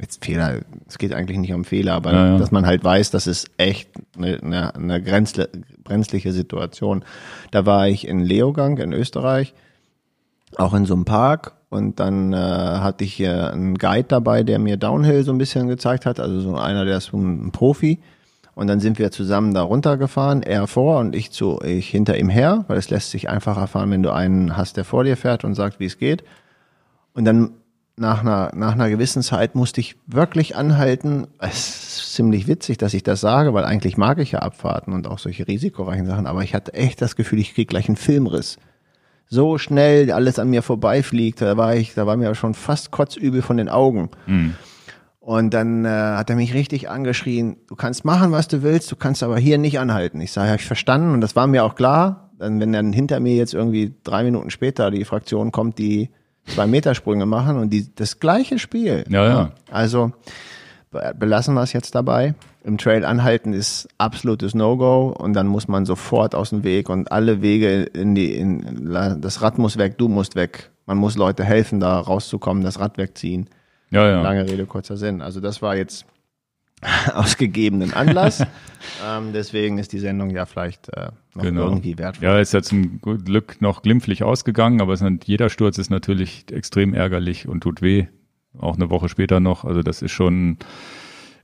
jetzt 0.00 0.24
Fehler, 0.24 0.60
es 0.88 0.98
geht 0.98 1.12
eigentlich 1.12 1.38
nicht 1.38 1.52
um 1.52 1.64
Fehler, 1.64 1.94
aber 1.94 2.12
ja, 2.12 2.26
ja. 2.32 2.38
dass 2.38 2.50
man 2.50 2.66
halt 2.66 2.82
weiß, 2.82 3.12
das 3.12 3.28
ist 3.28 3.48
echt 3.58 3.90
eine, 4.16 4.40
eine, 4.42 4.74
eine 4.74 5.02
grenzle, 5.02 5.48
brenzliche 5.84 6.32
Situation. 6.32 7.04
Da 7.50 7.66
war 7.66 7.88
ich 7.88 8.08
in 8.08 8.20
Leogang 8.20 8.78
in 8.78 8.92
Österreich, 8.92 9.54
auch 10.56 10.74
in 10.74 10.86
so 10.86 10.94
einem 10.94 11.04
Park 11.04 11.52
und 11.74 11.98
dann 11.98 12.32
äh, 12.32 12.36
hatte 12.36 13.02
ich 13.02 13.14
hier 13.14 13.52
einen 13.52 13.76
Guide 13.76 14.06
dabei, 14.06 14.44
der 14.44 14.60
mir 14.60 14.76
Downhill 14.76 15.24
so 15.24 15.32
ein 15.32 15.38
bisschen 15.38 15.66
gezeigt 15.66 16.06
hat, 16.06 16.20
also 16.20 16.40
so 16.40 16.54
einer, 16.56 16.84
der 16.84 16.98
ist 16.98 17.12
ein 17.12 17.50
Profi. 17.50 18.00
Und 18.54 18.68
dann 18.68 18.78
sind 18.78 19.00
wir 19.00 19.10
zusammen 19.10 19.52
da 19.52 19.62
runtergefahren, 19.62 20.44
er 20.44 20.68
vor 20.68 21.00
und 21.00 21.16
ich 21.16 21.32
zu 21.32 21.60
ich 21.64 21.88
hinter 21.88 22.16
ihm 22.16 22.28
her, 22.28 22.64
weil 22.68 22.78
es 22.78 22.88
lässt 22.88 23.10
sich 23.10 23.28
einfacher 23.28 23.66
fahren, 23.66 23.90
wenn 23.90 24.04
du 24.04 24.12
einen 24.12 24.56
hast, 24.56 24.76
der 24.76 24.84
vor 24.84 25.02
dir 25.02 25.16
fährt 25.16 25.42
und 25.42 25.56
sagt, 25.56 25.80
wie 25.80 25.86
es 25.86 25.98
geht. 25.98 26.22
Und 27.14 27.24
dann 27.24 27.50
nach 27.96 28.22
einer, 28.22 28.50
nach 28.54 28.72
einer 28.72 28.90
gewissen 28.90 29.22
Zeit 29.22 29.54
musste 29.54 29.80
ich 29.80 29.96
wirklich 30.06 30.56
anhalten. 30.56 31.26
Es 31.38 31.68
ist 31.68 32.14
ziemlich 32.14 32.48
witzig, 32.48 32.78
dass 32.78 32.94
ich 32.94 33.02
das 33.02 33.20
sage, 33.20 33.54
weil 33.54 33.64
eigentlich 33.64 33.96
mag 33.96 34.18
ich 34.18 34.32
ja 34.32 34.40
Abfahrten 34.40 34.92
und 34.92 35.06
auch 35.06 35.18
solche 35.18 35.46
risikoreichen 35.46 36.06
Sachen, 36.06 36.26
aber 36.26 36.42
ich 36.42 36.54
hatte 36.54 36.74
echt 36.74 37.00
das 37.00 37.16
Gefühl, 37.16 37.38
ich 37.38 37.54
krieg 37.54 37.68
gleich 37.68 37.88
einen 37.88 37.96
Filmriss. 37.96 38.58
So 39.26 39.58
schnell 39.58 40.10
alles 40.10 40.38
an 40.38 40.50
mir 40.50 40.62
vorbeifliegt, 40.62 41.40
da 41.40 41.56
war 41.56 41.76
ich, 41.76 41.94
da 41.94 42.06
war 42.06 42.16
mir 42.16 42.34
schon 42.34 42.54
fast 42.54 42.90
kotzübel 42.90 43.42
von 43.42 43.56
den 43.56 43.68
Augen. 43.68 44.10
Mhm. 44.26 44.54
Und 45.20 45.54
dann 45.54 45.86
äh, 45.86 45.88
hat 45.88 46.28
er 46.28 46.36
mich 46.36 46.52
richtig 46.52 46.90
angeschrien, 46.90 47.56
du 47.68 47.76
kannst 47.76 48.04
machen, 48.04 48.32
was 48.32 48.46
du 48.48 48.62
willst, 48.62 48.92
du 48.92 48.96
kannst 48.96 49.22
aber 49.22 49.38
hier 49.38 49.56
nicht 49.56 49.78
anhalten. 49.78 50.20
Ich 50.20 50.32
sage, 50.32 50.48
habe 50.48 50.60
ich 50.60 50.66
verstanden 50.66 51.14
und 51.14 51.20
das 51.20 51.34
war 51.34 51.46
mir 51.46 51.64
auch 51.64 51.76
klar. 51.76 52.30
Dann, 52.38 52.60
wenn 52.60 52.72
dann 52.72 52.92
hinter 52.92 53.20
mir 53.20 53.34
jetzt 53.34 53.54
irgendwie 53.54 53.94
drei 54.02 54.24
Minuten 54.24 54.50
später 54.50 54.90
die 54.90 55.04
Fraktion 55.04 55.52
kommt, 55.52 55.78
die 55.78 56.10
zwei 56.46 56.66
Metersprünge 56.66 57.26
machen 57.26 57.58
und 57.58 57.70
die, 57.70 57.94
das 57.94 58.20
gleiche 58.20 58.58
Spiel. 58.58 59.04
Ja, 59.08 59.26
ja. 59.26 59.50
Also 59.70 60.12
belassen 61.18 61.54
wir 61.54 61.62
es 61.62 61.72
jetzt 61.72 61.94
dabei. 61.94 62.34
im 62.62 62.78
Trail 62.78 63.04
anhalten 63.04 63.52
ist 63.52 63.88
absolutes 63.98 64.54
No-Go 64.54 65.08
und 65.08 65.34
dann 65.34 65.46
muss 65.46 65.68
man 65.68 65.84
sofort 65.84 66.34
aus 66.34 66.50
dem 66.50 66.64
Weg 66.64 66.88
und 66.88 67.12
alle 67.12 67.42
Wege 67.42 67.82
in 67.82 68.14
die, 68.14 68.34
in, 68.34 68.90
das 69.20 69.42
Rad 69.42 69.58
muss 69.58 69.76
weg, 69.76 69.98
du 69.98 70.08
musst 70.08 70.34
weg. 70.34 70.70
Man 70.86 70.98
muss 70.98 71.16
Leute 71.16 71.44
helfen, 71.44 71.80
da 71.80 71.98
rauszukommen, 71.98 72.62
das 72.62 72.78
Rad 72.78 72.98
wegziehen. 72.98 73.48
Ja, 73.90 74.08
ja. 74.08 74.22
Lange 74.22 74.48
Rede, 74.48 74.66
kurzer 74.66 74.96
Sinn. 74.96 75.22
Also 75.22 75.40
das 75.40 75.62
war 75.62 75.76
jetzt 75.76 76.06
aus 77.14 77.36
gegebenen 77.36 77.94
Anlass. 77.94 78.40
ähm, 79.06 79.32
deswegen 79.32 79.78
ist 79.78 79.92
die 79.92 79.98
Sendung 79.98 80.30
ja 80.30 80.46
vielleicht 80.46 80.88
äh, 80.90 81.10
noch 81.34 81.42
genau. 81.42 81.62
irgendwie 81.64 81.98
wertvoll. 81.98 82.24
Ja, 82.24 82.38
ist 82.38 82.52
ja 82.52 82.62
zum 82.62 83.00
Glück 83.00 83.60
noch 83.60 83.82
glimpflich 83.82 84.22
ausgegangen, 84.22 84.80
aber 84.80 84.92
ist, 84.92 85.04
jeder 85.24 85.48
Sturz 85.50 85.78
ist 85.78 85.90
natürlich 85.90 86.46
extrem 86.52 86.94
ärgerlich 86.94 87.48
und 87.48 87.62
tut 87.62 87.82
weh. 87.82 88.06
Auch 88.58 88.76
eine 88.76 88.88
Woche 88.90 89.08
später 89.08 89.40
noch. 89.40 89.64
Also 89.64 89.82
das 89.82 90.00
ist 90.00 90.12
schon 90.12 90.58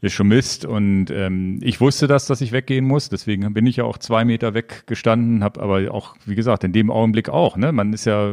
ist 0.01 0.13
schon 0.13 0.29
Mist. 0.29 0.65
Und 0.65 1.11
ähm, 1.11 1.59
ich 1.63 1.81
wusste 1.81 2.07
das, 2.07 2.27
dass 2.27 2.41
ich 2.41 2.53
weggehen 2.53 2.85
muss. 2.85 3.09
Deswegen 3.09 3.53
bin 3.53 3.67
ich 3.67 3.77
ja 3.77 3.85
auch 3.85 3.99
zwei 3.99 4.25
Meter 4.25 4.55
weggestanden, 4.55 5.45
habe 5.45 5.61
aber 5.61 5.93
auch, 5.93 6.17
wie 6.25 6.35
gesagt, 6.35 6.65
in 6.65 6.73
dem 6.73 6.91
Augenblick 6.91 7.29
auch. 7.29 7.57
Ne? 7.57 7.73
Man 7.73 7.93
ist 7.93 8.07
ja, 8.07 8.33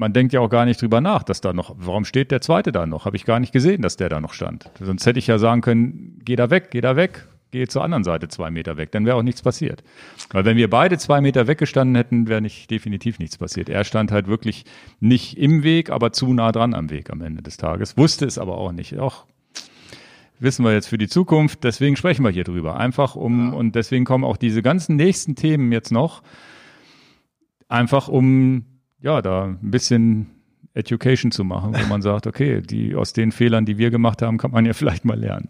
man 0.00 0.14
denkt 0.14 0.32
ja 0.32 0.40
auch 0.40 0.48
gar 0.48 0.64
nicht 0.64 0.80
drüber 0.80 1.02
nach, 1.02 1.22
dass 1.22 1.42
da 1.42 1.52
noch, 1.52 1.76
warum 1.78 2.06
steht 2.06 2.30
der 2.30 2.40
zweite 2.40 2.72
da 2.72 2.86
noch? 2.86 3.04
Habe 3.04 3.16
ich 3.16 3.26
gar 3.26 3.38
nicht 3.38 3.52
gesehen, 3.52 3.82
dass 3.82 3.96
der 3.96 4.08
da 4.08 4.18
noch 4.18 4.32
stand. 4.32 4.70
Sonst 4.80 5.04
hätte 5.04 5.18
ich 5.18 5.26
ja 5.26 5.38
sagen 5.38 5.60
können, 5.60 6.18
geh 6.24 6.36
da 6.36 6.48
weg, 6.48 6.68
geh 6.70 6.80
da 6.80 6.96
weg, 6.96 7.26
geh 7.50 7.66
zur 7.66 7.84
anderen 7.84 8.02
Seite 8.02 8.28
zwei 8.28 8.50
Meter 8.50 8.78
weg. 8.78 8.92
Dann 8.92 9.04
wäre 9.04 9.16
auch 9.16 9.22
nichts 9.22 9.42
passiert. 9.42 9.84
Weil 10.32 10.46
wenn 10.46 10.56
wir 10.56 10.70
beide 10.70 10.96
zwei 10.96 11.20
Meter 11.20 11.46
weggestanden 11.46 11.96
hätten, 11.96 12.28
wäre 12.28 12.40
nicht 12.40 12.70
definitiv 12.70 13.18
nichts 13.18 13.36
passiert. 13.36 13.68
Er 13.68 13.84
stand 13.84 14.10
halt 14.10 14.26
wirklich 14.26 14.64
nicht 15.00 15.36
im 15.36 15.64
Weg, 15.64 15.90
aber 15.90 16.12
zu 16.12 16.32
nah 16.32 16.50
dran 16.50 16.72
am 16.72 16.88
Weg 16.88 17.10
am 17.10 17.20
Ende 17.20 17.42
des 17.42 17.58
Tages. 17.58 17.98
Wusste 17.98 18.24
es 18.24 18.38
aber 18.38 18.56
auch 18.56 18.72
nicht. 18.72 18.98
Auch 18.98 19.26
wissen 20.38 20.64
wir 20.64 20.72
jetzt 20.72 20.88
für 20.88 20.98
die 20.98 21.08
Zukunft. 21.08 21.62
Deswegen 21.62 21.96
sprechen 21.96 22.24
wir 22.24 22.30
hier 22.30 22.44
drüber. 22.44 22.78
Einfach 22.78 23.16
um, 23.16 23.50
ja. 23.50 23.54
und 23.54 23.74
deswegen 23.74 24.06
kommen 24.06 24.24
auch 24.24 24.38
diese 24.38 24.62
ganzen 24.62 24.96
nächsten 24.96 25.34
Themen 25.34 25.72
jetzt 25.72 25.92
noch. 25.92 26.22
Einfach 27.68 28.08
um, 28.08 28.64
ja, 29.02 29.22
da 29.22 29.44
ein 29.44 29.70
bisschen 29.70 30.26
Education 30.74 31.32
zu 31.32 31.44
machen, 31.44 31.74
wo 31.74 31.86
man 31.88 32.02
sagt, 32.02 32.26
okay, 32.26 32.60
die, 32.60 32.94
aus 32.94 33.12
den 33.12 33.32
Fehlern, 33.32 33.64
die 33.64 33.78
wir 33.78 33.90
gemacht 33.90 34.22
haben, 34.22 34.38
kann 34.38 34.50
man 34.50 34.66
ja 34.66 34.72
vielleicht 34.74 35.04
mal 35.04 35.18
lernen. 35.18 35.48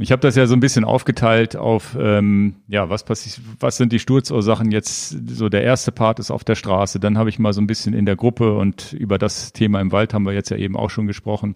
Ich 0.00 0.10
habe 0.10 0.20
das 0.20 0.34
ja 0.34 0.46
so 0.46 0.54
ein 0.54 0.60
bisschen 0.60 0.84
aufgeteilt 0.84 1.54
auf, 1.54 1.96
ähm, 1.98 2.56
ja, 2.66 2.90
was 2.90 3.04
passiert, 3.04 3.40
was 3.60 3.76
sind 3.76 3.92
die 3.92 4.00
Sturzursachen 4.00 4.72
jetzt? 4.72 5.10
So 5.28 5.48
der 5.48 5.62
erste 5.62 5.92
Part 5.92 6.18
ist 6.18 6.32
auf 6.32 6.42
der 6.42 6.56
Straße, 6.56 6.98
dann 6.98 7.16
habe 7.16 7.28
ich 7.28 7.38
mal 7.38 7.52
so 7.52 7.60
ein 7.60 7.68
bisschen 7.68 7.94
in 7.94 8.04
der 8.04 8.16
Gruppe 8.16 8.56
und 8.56 8.92
über 8.92 9.18
das 9.18 9.52
Thema 9.52 9.80
im 9.80 9.92
Wald 9.92 10.12
haben 10.12 10.24
wir 10.24 10.32
jetzt 10.32 10.50
ja 10.50 10.56
eben 10.56 10.76
auch 10.76 10.90
schon 10.90 11.06
gesprochen. 11.06 11.54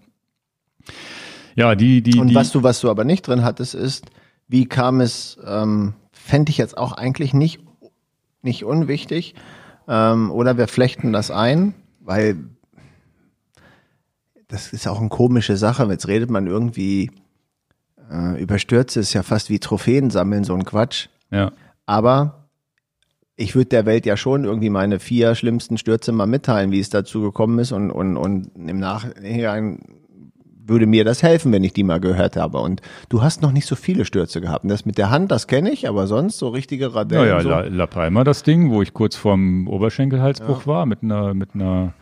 Ja, 1.55 1.75
die, 1.75 2.01
die. 2.01 2.17
Und 2.17 2.29
die, 2.29 2.35
was 2.35 2.51
du, 2.51 2.63
was 2.63 2.79
du 2.79 2.89
aber 2.89 3.03
nicht 3.03 3.27
drin 3.27 3.43
hattest, 3.43 3.75
ist, 3.75 4.05
wie 4.47 4.65
kam 4.65 5.01
es, 5.01 5.37
ähm, 5.45 5.95
fände 6.13 6.51
ich 6.51 6.57
jetzt 6.57 6.77
auch 6.77 6.93
eigentlich 6.93 7.33
nicht, 7.33 7.59
nicht 8.41 8.63
unwichtig. 8.63 9.35
Ähm, 9.89 10.31
oder 10.31 10.57
wir 10.57 10.67
flechten 10.67 11.11
das 11.11 11.31
ein, 11.31 11.73
weil 11.99 12.37
das 14.47 14.71
ist 14.71 14.87
auch 14.87 14.99
eine 14.99 15.09
komische 15.09 15.57
Sache. 15.57 15.85
Jetzt 15.89 16.07
redet 16.07 16.29
man 16.29 16.47
irgendwie 16.47 17.11
äh, 18.11 18.41
über 18.41 18.59
Stürze, 18.59 18.99
ist 18.99 19.13
ja 19.13 19.23
fast 19.23 19.49
wie 19.49 19.59
Trophäen 19.59 20.11
sammeln, 20.11 20.43
so 20.43 20.53
ein 20.53 20.63
Quatsch. 20.63 21.07
Ja. 21.31 21.51
Aber 21.87 22.49
ich 23.35 23.55
würde 23.55 23.69
der 23.69 23.85
Welt 23.85 24.05
ja 24.05 24.15
schon 24.15 24.43
irgendwie 24.43 24.69
meine 24.69 24.99
vier 24.99 25.33
schlimmsten 25.33 25.77
Stürze 25.77 26.11
mal 26.11 26.27
mitteilen, 26.27 26.71
wie 26.71 26.79
es 26.79 26.89
dazu 26.89 27.21
gekommen 27.21 27.57
ist 27.59 27.71
und, 27.71 27.89
und, 27.89 28.17
und 28.17 28.51
im 28.55 28.79
Nachhinein 28.79 29.79
würde 30.69 30.85
mir 30.85 31.03
das 31.03 31.23
helfen, 31.23 31.51
wenn 31.51 31.63
ich 31.63 31.73
die 31.73 31.83
mal 31.83 31.99
gehört 31.99 32.35
habe. 32.35 32.59
Und 32.59 32.81
du 33.09 33.21
hast 33.21 33.41
noch 33.41 33.51
nicht 33.51 33.65
so 33.65 33.75
viele 33.75 34.05
Stürze 34.05 34.41
gehabt. 34.41 34.63
Und 34.63 34.69
das 34.69 34.85
mit 34.85 34.97
der 34.97 35.09
Hand, 35.09 35.31
das 35.31 35.47
kenne 35.47 35.71
ich, 35.71 35.87
aber 35.87 36.07
sonst 36.07 36.37
so 36.37 36.49
richtige 36.49 36.93
Radellen. 36.95 37.27
Naja, 37.27 37.41
so. 37.41 37.49
La, 37.49 37.61
La 37.61 37.87
Palma, 37.87 38.23
das 38.23 38.43
Ding, 38.43 38.69
wo 38.69 38.81
ich 38.81 38.93
kurz 38.93 39.15
vorm 39.15 39.67
Oberschenkelhalsbruch 39.67 40.61
ja. 40.61 40.67
war, 40.67 40.85
mit 40.85 41.03
einer, 41.03 41.33
mit 41.33 41.55
einer, 41.55 41.93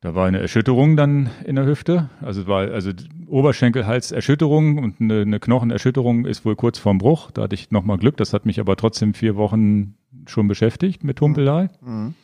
da 0.00 0.14
war 0.14 0.26
eine 0.26 0.40
Erschütterung 0.40 0.96
dann 0.96 1.30
in 1.44 1.56
der 1.56 1.66
Hüfte. 1.66 2.10
Also 2.20 2.46
war, 2.46 2.70
also 2.70 2.90
Oberschenkelhalserschütterung 3.26 4.78
und 4.78 5.00
eine, 5.00 5.22
eine 5.22 5.40
Knochenerschütterung 5.40 6.26
ist 6.26 6.44
wohl 6.44 6.56
kurz 6.56 6.78
vorm 6.78 6.98
Bruch. 6.98 7.30
Da 7.30 7.42
hatte 7.42 7.54
ich 7.54 7.70
nochmal 7.70 7.98
Glück. 7.98 8.16
Das 8.16 8.32
hat 8.32 8.46
mich 8.46 8.60
aber 8.60 8.76
trotzdem 8.76 9.14
vier 9.14 9.36
Wochen 9.36 9.94
schon 10.26 10.48
beschäftigt 10.48 11.04
mit 11.04 11.20
Humpelei. 11.20 11.68
Mhm. 11.80 12.14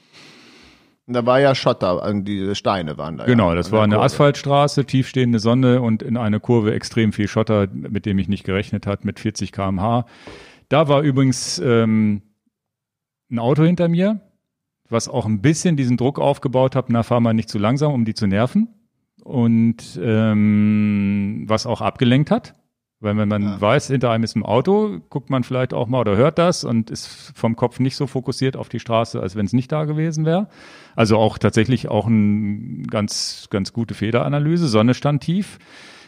Da 1.12 1.26
war 1.26 1.40
ja 1.40 1.54
Schotter, 1.54 2.02
also 2.02 2.20
diese 2.20 2.54
Steine 2.54 2.96
waren 2.96 3.16
da. 3.16 3.24
Genau, 3.24 3.50
ja, 3.50 3.56
das 3.56 3.72
war 3.72 3.82
eine 3.82 3.94
Kurve. 3.94 4.04
Asphaltstraße, 4.04 4.84
tiefstehende 4.84 5.40
Sonne 5.40 5.82
und 5.82 6.02
in 6.02 6.16
eine 6.16 6.38
Kurve 6.38 6.72
extrem 6.72 7.12
viel 7.12 7.26
Schotter, 7.26 7.66
mit 7.72 8.06
dem 8.06 8.18
ich 8.18 8.28
nicht 8.28 8.44
gerechnet 8.44 8.86
hat, 8.86 9.04
mit 9.04 9.18
40 9.18 9.50
km/h. 9.50 10.06
Da 10.68 10.88
war 10.88 11.02
übrigens 11.02 11.58
ähm, 11.58 12.22
ein 13.30 13.40
Auto 13.40 13.64
hinter 13.64 13.88
mir, 13.88 14.20
was 14.88 15.08
auch 15.08 15.26
ein 15.26 15.42
bisschen 15.42 15.76
diesen 15.76 15.96
Druck 15.96 16.20
aufgebaut 16.20 16.76
hat, 16.76 16.90
na 16.90 17.02
fahr 17.02 17.20
mal 17.20 17.34
nicht 17.34 17.48
zu 17.48 17.58
langsam, 17.58 17.92
um 17.92 18.04
die 18.04 18.14
zu 18.14 18.26
nerven. 18.26 18.68
Und 19.22 20.00
ähm, 20.02 21.44
was 21.46 21.66
auch 21.66 21.80
abgelenkt 21.80 22.30
hat. 22.30 22.54
Weil 23.02 23.16
wenn 23.16 23.28
man 23.28 23.42
ja. 23.42 23.60
weiß, 23.60 23.86
hinter 23.86 24.10
einem 24.10 24.24
ist 24.24 24.36
ein 24.36 24.42
Auto, 24.42 25.00
guckt 25.08 25.30
man 25.30 25.42
vielleicht 25.42 25.72
auch 25.72 25.88
mal 25.88 26.00
oder 26.00 26.16
hört 26.16 26.38
das 26.38 26.64
und 26.64 26.90
ist 26.90 27.32
vom 27.34 27.56
Kopf 27.56 27.80
nicht 27.80 27.96
so 27.96 28.06
fokussiert 28.06 28.58
auf 28.58 28.68
die 28.68 28.78
Straße, 28.78 29.20
als 29.20 29.36
wenn 29.36 29.46
es 29.46 29.54
nicht 29.54 29.72
da 29.72 29.86
gewesen 29.86 30.26
wäre. 30.26 30.48
Also 30.96 31.16
auch 31.16 31.38
tatsächlich 31.38 31.88
auch 31.88 32.06
eine 32.06 32.82
ganz, 32.90 33.48
ganz 33.50 33.72
gute 33.72 33.94
Federanalyse. 33.94 34.68
Sonne 34.68 34.92
stand 34.92 35.22
tief, 35.22 35.58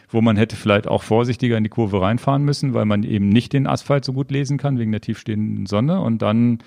wo 0.07 0.21
man 0.21 0.37
hätte 0.37 0.55
vielleicht 0.55 0.87
auch 0.87 1.01
vorsichtiger 1.01 1.57
in 1.57 1.63
die 1.63 1.71
Kurve 1.71 1.99
reinfahren 1.99 2.43
müssen, 2.43 2.75
weil 2.75 2.85
man 2.85 3.01
eben 3.01 3.27
nicht 3.27 3.53
den 3.53 3.65
Asphalt 3.65 4.05
so 4.05 4.13
gut 4.13 4.29
lesen 4.29 4.59
kann 4.59 4.77
wegen 4.77 4.91
der 4.91 5.01
tiefstehenden 5.01 5.65
Sonne. 5.65 5.99
Und 5.99 6.21
dann 6.21 6.59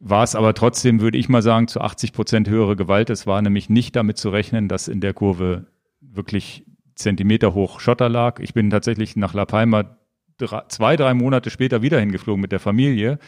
war 0.00 0.24
es 0.24 0.34
aber 0.34 0.52
trotzdem, 0.54 1.00
würde 1.00 1.18
ich 1.18 1.28
mal 1.28 1.42
sagen, 1.42 1.68
zu 1.68 1.80
80 1.80 2.12
Prozent 2.12 2.48
höhere 2.48 2.74
Gewalt. 2.74 3.08
Es 3.08 3.24
war 3.28 3.40
nämlich 3.40 3.70
nicht 3.70 3.94
damit 3.94 4.18
zu 4.18 4.30
rechnen, 4.30 4.66
dass 4.66 4.88
in 4.88 5.00
der 5.00 5.14
Kurve 5.14 5.66
wirklich 6.00 6.64
Zentimeter 6.98 7.54
hoch 7.54 7.80
Schotter 7.80 8.08
lag. 8.08 8.40
Ich 8.40 8.54
bin 8.54 8.70
tatsächlich 8.70 9.16
nach 9.16 9.32
La 9.32 9.46
Palma 9.46 9.96
drei, 10.36 10.62
zwei, 10.68 10.96
drei 10.96 11.14
Monate 11.14 11.50
später 11.50 11.82
wieder 11.82 11.98
hingeflogen 12.00 12.40
mit 12.40 12.52
der 12.52 12.60
Familie. 12.60 13.18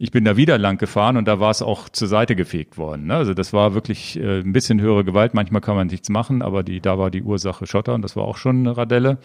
Ich 0.00 0.12
bin 0.12 0.24
da 0.24 0.36
wieder 0.36 0.58
lang 0.58 0.78
gefahren 0.78 1.16
und 1.16 1.26
da 1.26 1.40
war 1.40 1.50
es 1.50 1.60
auch 1.60 1.88
zur 1.88 2.06
Seite 2.06 2.36
gefegt 2.36 2.78
worden. 2.78 3.06
Ne? 3.06 3.14
Also 3.16 3.34
das 3.34 3.52
war 3.52 3.74
wirklich 3.74 4.16
äh, 4.18 4.40
ein 4.40 4.52
bisschen 4.52 4.80
höhere 4.80 5.04
Gewalt. 5.04 5.34
Manchmal 5.34 5.60
kann 5.60 5.74
man 5.74 5.88
nichts 5.88 6.08
machen, 6.08 6.40
aber 6.40 6.62
die, 6.62 6.80
da 6.80 6.98
war 6.98 7.10
die 7.10 7.22
Ursache 7.22 7.66
Schotter 7.66 7.94
und 7.94 8.02
das 8.02 8.14
war 8.14 8.24
auch 8.24 8.36
schon 8.36 8.58
eine 8.58 8.76
Radelle. 8.76 9.18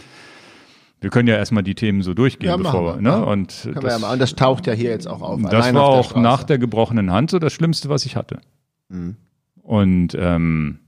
Wir 1.00 1.10
können 1.10 1.28
ja 1.28 1.36
erstmal 1.36 1.64
die 1.64 1.76
Themen 1.76 2.02
so 2.02 2.14
durchgehen, 2.14 2.50
ja, 2.50 2.58
bevor 2.58 2.96
wir, 2.96 3.02
ne? 3.02 3.26
Und 3.26 3.70
das, 3.76 3.84
ja 3.84 4.00
mal. 4.00 4.14
und 4.14 4.20
das 4.20 4.36
taucht 4.36 4.68
ja 4.68 4.74
hier 4.74 4.90
jetzt 4.90 5.06
auch 5.06 5.22
auf. 5.22 5.40
Das 5.52 5.74
war 5.74 5.84
auch 5.84 6.16
nach 6.16 6.44
der 6.44 6.58
gebrochenen 6.58 7.12
Hand 7.12 7.30
so 7.30 7.40
das 7.40 7.52
Schlimmste, 7.52 7.90
was 7.90 8.06
ich 8.06 8.16
hatte. 8.16 8.40
Mhm. 8.88 9.18
Und 9.62 10.16
ähm, 10.18 10.80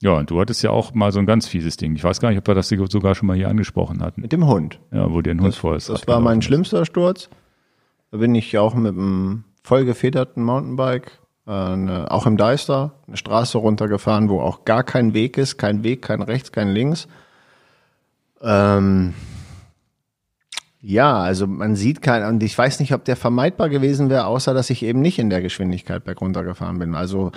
ja, 0.00 0.12
und 0.12 0.30
du 0.30 0.40
hattest 0.40 0.62
ja 0.62 0.70
auch 0.70 0.94
mal 0.94 1.10
so 1.10 1.18
ein 1.18 1.26
ganz 1.26 1.48
fieses 1.48 1.76
Ding. 1.76 1.96
Ich 1.96 2.04
weiß 2.04 2.20
gar 2.20 2.30
nicht, 2.30 2.38
ob 2.38 2.46
wir 2.46 2.54
das 2.54 2.68
sogar 2.68 3.14
schon 3.14 3.26
mal 3.26 3.36
hier 3.36 3.48
angesprochen 3.48 4.00
hatten. 4.02 4.20
Mit 4.20 4.32
dem 4.32 4.46
Hund. 4.46 4.78
Ja, 4.92 5.10
wo 5.10 5.20
dir 5.22 5.32
ein 5.32 5.40
Hund 5.40 5.56
vor 5.56 5.74
ist. 5.74 5.88
Das 5.88 6.06
war 6.06 6.20
mein 6.20 6.40
schlimmster 6.40 6.84
Sturz. 6.84 7.28
Da 8.10 8.18
bin 8.18 8.34
ich 8.34 8.56
auch 8.56 8.74
mit 8.74 8.94
einem 8.94 9.44
vollgefederten 9.64 10.42
Mountainbike, 10.42 11.18
äh, 11.46 11.50
eine, 11.50 12.10
auch 12.10 12.26
im 12.26 12.36
Deister, 12.36 12.94
eine 13.06 13.16
Straße 13.16 13.58
runtergefahren, 13.58 14.28
wo 14.28 14.40
auch 14.40 14.64
gar 14.64 14.84
kein 14.84 15.14
Weg 15.14 15.36
ist, 15.36 15.58
kein 15.58 15.82
Weg, 15.82 16.02
kein 16.02 16.22
rechts, 16.22 16.52
kein 16.52 16.68
links. 16.68 17.08
Ähm, 18.40 19.14
ja, 20.80 21.18
also 21.18 21.46
man 21.48 21.74
sieht 21.74 22.02
kein, 22.02 22.24
und 22.24 22.42
ich 22.42 22.56
weiß 22.56 22.78
nicht, 22.78 22.94
ob 22.94 23.04
der 23.04 23.16
vermeidbar 23.16 23.68
gewesen 23.68 24.10
wäre, 24.10 24.26
außer 24.26 24.54
dass 24.54 24.70
ich 24.70 24.84
eben 24.84 25.00
nicht 25.00 25.18
in 25.18 25.28
der 25.28 25.42
Geschwindigkeit 25.42 26.04
bergunter 26.04 26.44
gefahren 26.44 26.78
bin. 26.78 26.94
Also 26.94 27.32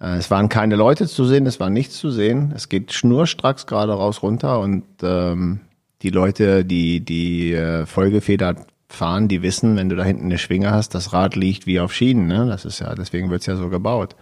es 0.00 0.30
waren 0.30 0.48
keine 0.48 0.76
Leute 0.76 1.08
zu 1.08 1.24
sehen, 1.24 1.46
es 1.46 1.58
war 1.58 1.70
nichts 1.70 1.98
zu 1.98 2.10
sehen. 2.10 2.52
Es 2.54 2.68
geht 2.68 2.92
schnurstracks 2.92 3.66
gerade 3.66 3.92
raus 3.92 4.22
runter 4.22 4.60
und 4.60 4.84
ähm, 5.02 5.60
die 6.02 6.10
Leute, 6.10 6.64
die 6.64 7.00
die 7.00 7.52
äh, 7.52 7.84
vollgefedert 7.84 8.58
fahren, 8.88 9.28
die 9.28 9.42
wissen, 9.42 9.76
wenn 9.76 9.88
du 9.88 9.96
da 9.96 10.04
hinten 10.04 10.26
eine 10.26 10.38
Schwinge 10.38 10.70
hast, 10.70 10.94
das 10.94 11.12
Rad 11.12 11.36
liegt 11.36 11.66
wie 11.66 11.80
auf 11.80 11.92
Schienen. 11.92 12.26
Ne? 12.26 12.46
Das 12.46 12.64
ist 12.64 12.78
ja, 12.78 12.94
deswegen 12.94 13.30
wird's 13.30 13.46
ja 13.46 13.56
so 13.56 13.68
gebaut. 13.68 14.16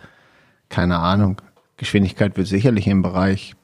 Keine 0.69 0.99
Ahnung. 0.99 1.41
Geschwindigkeit 1.77 2.37
wird 2.37 2.47
sicherlich 2.47 2.87
im 2.87 3.03
Bereich 3.03 3.55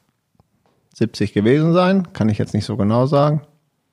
70 0.95 1.33
gewesen 1.33 1.73
sein, 1.73 2.13
kann 2.13 2.29
ich 2.29 2.37
jetzt 2.37 2.53
nicht 2.53 2.67
so 2.67 2.77
genau 2.77 3.07
sagen, 3.07 3.41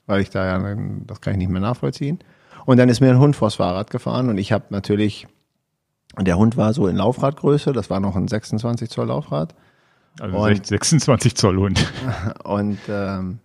weil 0.05 0.21
ich 0.21 0.29
da 0.29 0.45
ja, 0.45 0.75
das 1.07 1.21
kann 1.21 1.33
ich 1.33 1.39
nicht 1.39 1.49
mehr 1.49 1.61
nachvollziehen. 1.61 2.19
Und 2.65 2.77
dann 2.77 2.89
ist 2.89 2.99
mir 2.99 3.09
ein 3.09 3.19
Hund 3.19 3.37
vors 3.37 3.55
Fahrrad 3.55 3.89
gefahren 3.89 4.27
und 4.29 4.37
ich 4.37 4.51
habe 4.51 4.65
natürlich 4.69 5.25
und 6.15 6.25
der 6.27 6.37
Hund 6.37 6.57
war 6.57 6.73
so 6.73 6.87
in 6.87 6.95
Laufradgröße, 6.95 7.71
das 7.71 7.89
war 7.89 7.99
noch 7.99 8.15
ein 8.15 8.27
26 8.27 8.89
Zoll 8.89 9.07
Laufrad. 9.07 9.55
Also 10.19 10.37
und, 10.37 10.65
26 10.65 11.35
Zoll 11.35 11.57
Hund. 11.57 11.91
Und 12.43 12.79
ähm, 12.89 13.39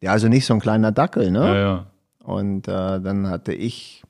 ja, 0.00 0.10
also 0.10 0.28
nicht 0.28 0.44
so 0.44 0.52
ein 0.52 0.60
kleiner 0.60 0.92
Dackel, 0.92 1.30
ne? 1.30 1.38
Ja, 1.38 1.54
ja. 1.54 1.86
Und 2.24 2.68
äh, 2.68 3.00
dann 3.00 3.28
hatte 3.28 3.52
ich, 3.52 4.02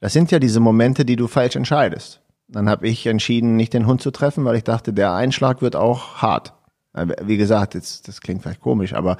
das 0.00 0.12
sind 0.12 0.30
ja 0.30 0.40
diese 0.40 0.60
Momente, 0.60 1.04
die 1.04 1.16
du 1.16 1.26
falsch 1.26 1.56
entscheidest. 1.56 2.20
Dann 2.48 2.68
habe 2.68 2.88
ich 2.88 3.06
entschieden, 3.06 3.56
nicht 3.56 3.72
den 3.72 3.86
Hund 3.86 4.00
zu 4.00 4.10
treffen, 4.10 4.44
weil 4.44 4.56
ich 4.56 4.64
dachte, 4.64 4.92
der 4.92 5.14
Einschlag 5.14 5.62
wird 5.62 5.76
auch 5.76 6.16
hart. 6.16 6.54
Wie 7.22 7.36
gesagt, 7.36 7.74
jetzt, 7.74 8.08
das 8.08 8.20
klingt 8.20 8.42
vielleicht 8.42 8.60
komisch, 8.60 8.94
aber 8.94 9.16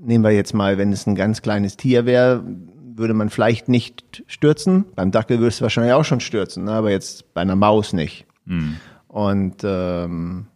nehmen 0.00 0.24
wir 0.24 0.30
jetzt 0.30 0.54
mal, 0.54 0.78
wenn 0.78 0.92
es 0.92 1.06
ein 1.06 1.14
ganz 1.14 1.42
kleines 1.42 1.76
Tier 1.76 2.06
wäre, 2.06 2.42
würde 2.96 3.14
man 3.14 3.30
vielleicht 3.30 3.68
nicht 3.68 4.24
stürzen. 4.26 4.84
Beim 4.94 5.10
Dackel 5.10 5.40
würdest 5.40 5.60
du 5.60 5.62
wahrscheinlich 5.62 5.92
auch 5.92 6.04
schon 6.04 6.20
stürzen, 6.20 6.64
ne? 6.64 6.72
aber 6.72 6.90
jetzt 6.90 7.34
bei 7.34 7.40
einer 7.40 7.56
Maus 7.56 7.92
nicht. 7.92 8.26
Mhm. 8.44 8.76
Und 9.08 9.62
ähm, 9.64 10.46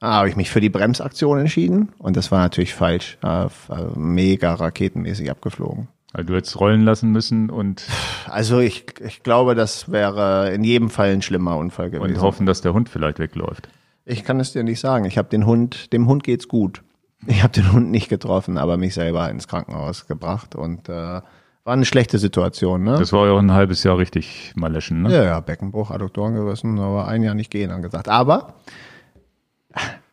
ah, 0.00 0.14
habe 0.18 0.28
ich 0.28 0.36
mich 0.36 0.50
für 0.50 0.60
die 0.60 0.70
Bremsaktion 0.70 1.38
entschieden 1.38 1.90
und 1.98 2.16
das 2.16 2.30
war 2.30 2.40
natürlich 2.40 2.74
falsch. 2.74 3.18
Äh, 3.22 3.48
mega 3.94 4.54
raketenmäßig 4.54 5.30
abgeflogen. 5.30 5.88
Also 6.12 6.28
du 6.28 6.36
hättest 6.36 6.58
rollen 6.58 6.82
lassen 6.82 7.10
müssen 7.12 7.50
und. 7.50 7.86
Also 8.26 8.60
ich, 8.60 8.86
ich 9.00 9.22
glaube, 9.22 9.54
das 9.54 9.92
wäre 9.92 10.50
in 10.52 10.64
jedem 10.64 10.88
Fall 10.88 11.12
ein 11.12 11.22
schlimmer 11.22 11.58
Unfall 11.58 11.90
gewesen. 11.90 12.16
Und 12.16 12.22
hoffen, 12.22 12.46
dass 12.46 12.62
der 12.62 12.72
Hund 12.72 12.88
vielleicht 12.88 13.18
wegläuft. 13.18 13.68
Ich 14.06 14.24
kann 14.24 14.40
es 14.40 14.52
dir 14.52 14.62
nicht 14.62 14.80
sagen. 14.80 15.04
Ich 15.04 15.18
habe 15.18 15.28
den 15.28 15.44
Hund, 15.44 15.92
dem 15.92 16.06
Hund 16.06 16.24
geht's 16.24 16.48
gut. 16.48 16.82
Ich 17.26 17.42
habe 17.42 17.52
den 17.52 17.72
Hund 17.72 17.90
nicht 17.90 18.08
getroffen, 18.08 18.56
aber 18.56 18.76
mich 18.76 18.94
selber 18.94 19.28
ins 19.30 19.48
Krankenhaus 19.48 20.06
gebracht 20.06 20.54
und 20.54 20.88
äh, 20.88 21.20
war 21.66 21.72
eine 21.72 21.84
schlechte 21.84 22.18
Situation. 22.18 22.84
Ne? 22.84 22.96
Das 22.96 23.12
war 23.12 23.26
ja 23.26 23.32
auch 23.32 23.38
ein 23.38 23.52
halbes 23.52 23.82
Jahr 23.82 23.98
richtig 23.98 24.52
maleschen, 24.54 25.02
ne? 25.02 25.12
Ja, 25.12 25.24
ja, 25.24 25.40
Beckenbruch, 25.40 25.90
Adduktoren 25.90 26.34
gerissen, 26.34 26.78
aber 26.78 27.08
ein 27.08 27.24
Jahr 27.24 27.34
nicht 27.34 27.50
gehen 27.50 27.72
angesagt. 27.72 28.08
Aber 28.08 28.54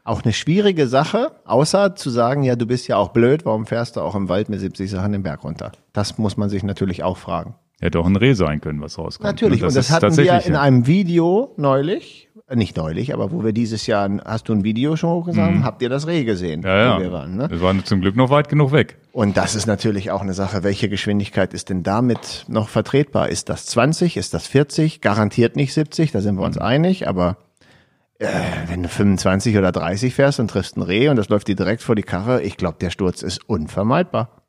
auch 0.04 0.24
eine 0.24 0.34
schwierige 0.34 0.88
Sache, 0.88 1.32
außer 1.46 1.96
zu 1.96 2.10
sagen, 2.10 2.42
ja, 2.42 2.56
du 2.56 2.66
bist 2.66 2.88
ja 2.88 2.98
auch 2.98 3.10
blöd, 3.10 3.46
warum 3.46 3.68
fährst 3.68 3.96
du 3.96 4.02
auch 4.02 4.16
im 4.16 4.30
Wald 4.30 4.50
mit 4.50 4.60
70 4.62 4.90
Sachen 4.90 5.12
den 5.12 5.22
Berg 5.22 5.44
runter? 5.44 5.72
Das 5.94 6.18
muss 6.18 6.38
man 6.38 6.50
sich 6.50 6.64
natürlich 6.64 7.04
auch 7.04 7.18
fragen. 7.18 7.54
Hätte 7.80 8.00
auch 8.00 8.08
ein 8.08 8.16
Reh 8.16 8.34
sein 8.34 8.60
können, 8.60 8.82
was 8.82 8.98
rauskommt. 8.98 9.28
Natürlich, 9.28 9.62
und 9.62 9.76
das, 9.76 9.76
und 9.76 9.78
das 9.78 9.92
hatten 9.92 10.18
wir 10.18 10.46
in 10.46 10.56
einem 10.56 10.88
Video 10.88 11.54
neulich, 11.58 12.30
nicht 12.56 12.78
neulich, 12.78 13.14
aber 13.14 13.32
wo 13.32 13.44
wir 13.44 13.54
dieses 13.54 13.88
Jahr, 13.88 14.10
hast 14.26 14.50
du 14.50 14.54
ein 14.54 14.64
Video 14.64 14.96
schon 14.96 15.10
hochgesagt, 15.10 15.56
mhm. 15.56 15.64
habt 15.64 15.82
ihr 15.82 15.90
das 15.90 16.08
Reh 16.08 16.24
gesehen? 16.24 16.62
Ja, 16.64 16.78
ja. 16.78 17.00
Wir 17.00 17.12
waren, 17.12 17.36
ne? 17.36 17.50
Wir 17.50 17.62
waren 17.62 17.84
zum 17.86 18.02
Glück 18.02 18.16
noch 18.16 18.30
weit 18.30 18.50
genug 18.50 18.72
weg. 18.72 18.98
Und 19.12 19.38
das 19.38 19.56
ist 19.56 19.66
natürlich 19.66 20.12
auch 20.12 20.22
eine 20.22 20.34
Sache, 20.34 20.64
welche 20.64 20.90
Geschwindigkeit 20.90 21.54
ist 21.54 21.70
denn 21.70 21.84
damit 21.84 22.46
noch 22.48 22.70
vertretbar? 22.70 23.30
Ist 23.30 23.50
das 23.50 23.66
20, 23.68 24.18
ist 24.18 24.34
das 24.34 24.48
40? 24.48 25.02
Garantiert 25.02 25.56
nicht 25.56 25.74
70, 25.74 26.12
da 26.12 26.22
sind 26.22 26.36
wir 26.36 26.44
uns 26.44 26.58
mhm. 26.58 26.64
einig, 26.64 27.08
aber 27.08 27.38
äh, 28.20 28.28
wenn 28.68 28.84
du 28.84 28.90
25 28.90 29.58
oder 29.58 29.72
30 29.72 30.14
fährst 30.14 30.40
und 30.40 30.50
triffst 30.50 30.78
ein 30.78 30.82
Reh 30.82 31.10
und 31.10 31.16
das 31.16 31.30
läuft 31.30 31.48
dir 31.48 31.56
direkt 31.56 31.82
vor 31.82 31.96
die 31.96 32.04
Karre, 32.04 32.42
ich 32.42 32.58
glaube, 32.58 32.78
der 32.80 32.90
Sturz 32.90 33.22
ist 33.22 33.48
unvermeidbar. 33.50 34.43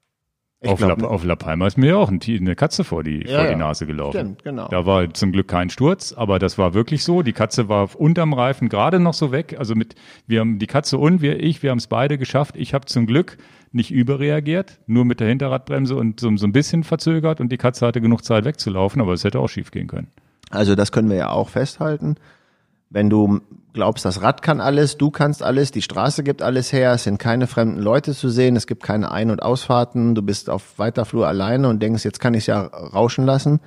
Ich 0.64 0.70
auf, 0.70 0.78
glaub, 0.78 1.02
La, 1.02 1.08
auf 1.08 1.24
La 1.24 1.36
Palma 1.36 1.66
ist 1.66 1.76
mir 1.76 1.90
ja 1.90 1.96
auch 1.96 2.10
eine 2.10 2.56
Katze 2.56 2.84
vor 2.84 3.04
die, 3.04 3.26
ja, 3.26 3.40
vor 3.40 3.48
die 3.48 3.56
Nase 3.56 3.86
gelaufen. 3.86 4.18
Stimmt, 4.18 4.44
genau. 4.44 4.68
Da 4.68 4.86
war 4.86 5.12
zum 5.12 5.32
Glück 5.32 5.48
kein 5.48 5.68
Sturz, 5.70 6.12
aber 6.12 6.38
das 6.38 6.56
war 6.56 6.74
wirklich 6.74 7.04
so. 7.04 7.22
Die 7.22 7.32
Katze 7.32 7.68
war 7.68 7.88
unterm 7.98 8.32
Reifen 8.32 8.68
gerade 8.68 8.98
noch 8.98 9.14
so 9.14 9.30
weg. 9.30 9.56
Also 9.58 9.74
mit, 9.74 9.94
wir 10.26 10.40
haben 10.40 10.58
die 10.58 10.66
Katze 10.66 10.98
und 10.98 11.20
wir, 11.20 11.42
ich, 11.42 11.62
wir 11.62 11.70
haben 11.70 11.78
es 11.78 11.86
beide 11.86 12.16
geschafft. 12.16 12.56
Ich 12.56 12.72
habe 12.72 12.86
zum 12.86 13.06
Glück 13.06 13.36
nicht 13.72 13.90
überreagiert, 13.90 14.78
nur 14.86 15.04
mit 15.04 15.20
der 15.20 15.28
Hinterradbremse 15.28 15.96
und 15.96 16.20
so, 16.20 16.34
so 16.36 16.46
ein 16.46 16.52
bisschen 16.52 16.84
verzögert 16.84 17.40
und 17.40 17.50
die 17.50 17.58
Katze 17.58 17.86
hatte 17.86 18.00
genug 18.00 18.24
Zeit 18.24 18.44
wegzulaufen, 18.44 19.02
aber 19.02 19.12
es 19.12 19.24
hätte 19.24 19.40
auch 19.40 19.48
schief 19.48 19.70
gehen 19.70 19.88
können. 19.88 20.08
Also 20.50 20.74
das 20.74 20.92
können 20.92 21.10
wir 21.10 21.16
ja 21.16 21.30
auch 21.30 21.48
festhalten. 21.48 22.16
Wenn 22.94 23.10
du 23.10 23.40
glaubst, 23.72 24.04
das 24.04 24.22
Rad 24.22 24.40
kann 24.40 24.60
alles, 24.60 24.96
du 24.96 25.10
kannst 25.10 25.42
alles, 25.42 25.72
die 25.72 25.82
Straße 25.82 26.22
gibt 26.22 26.42
alles 26.42 26.72
her, 26.72 26.92
es 26.92 27.02
sind 27.02 27.18
keine 27.18 27.48
fremden 27.48 27.80
Leute 27.80 28.14
zu 28.14 28.28
sehen, 28.28 28.54
es 28.54 28.68
gibt 28.68 28.84
keine 28.84 29.10
Ein- 29.10 29.32
und 29.32 29.42
Ausfahrten, 29.42 30.14
du 30.14 30.22
bist 30.22 30.48
auf 30.48 30.78
weiter 30.78 31.04
Flur 31.04 31.26
alleine 31.26 31.68
und 31.68 31.82
denkst, 31.82 32.04
jetzt 32.04 32.20
kann 32.20 32.34
ich 32.34 32.44
es 32.44 32.46
ja 32.46 32.62
rauschen 32.62 33.26
lassen. 33.26 33.58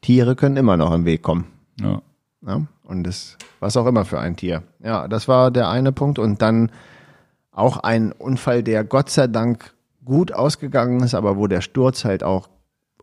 Tiere 0.00 0.36
können 0.36 0.56
immer 0.56 0.76
noch 0.76 0.94
im 0.94 1.04
Weg 1.04 1.22
kommen. 1.22 1.46
Ja. 1.80 2.02
ja. 2.46 2.62
Und 2.84 3.02
das, 3.02 3.36
was 3.58 3.76
auch 3.76 3.86
immer 3.86 4.04
für 4.04 4.20
ein 4.20 4.36
Tier. 4.36 4.62
Ja, 4.78 5.08
das 5.08 5.26
war 5.26 5.50
der 5.50 5.68
eine 5.68 5.90
Punkt. 5.90 6.20
Und 6.20 6.40
dann 6.40 6.70
auch 7.50 7.78
ein 7.78 8.12
Unfall, 8.12 8.62
der 8.62 8.84
Gott 8.84 9.10
sei 9.10 9.26
Dank 9.26 9.74
gut 10.04 10.32
ausgegangen 10.32 11.00
ist, 11.02 11.14
aber 11.14 11.36
wo 11.36 11.48
der 11.48 11.62
Sturz 11.62 12.04
halt 12.04 12.22
auch 12.22 12.48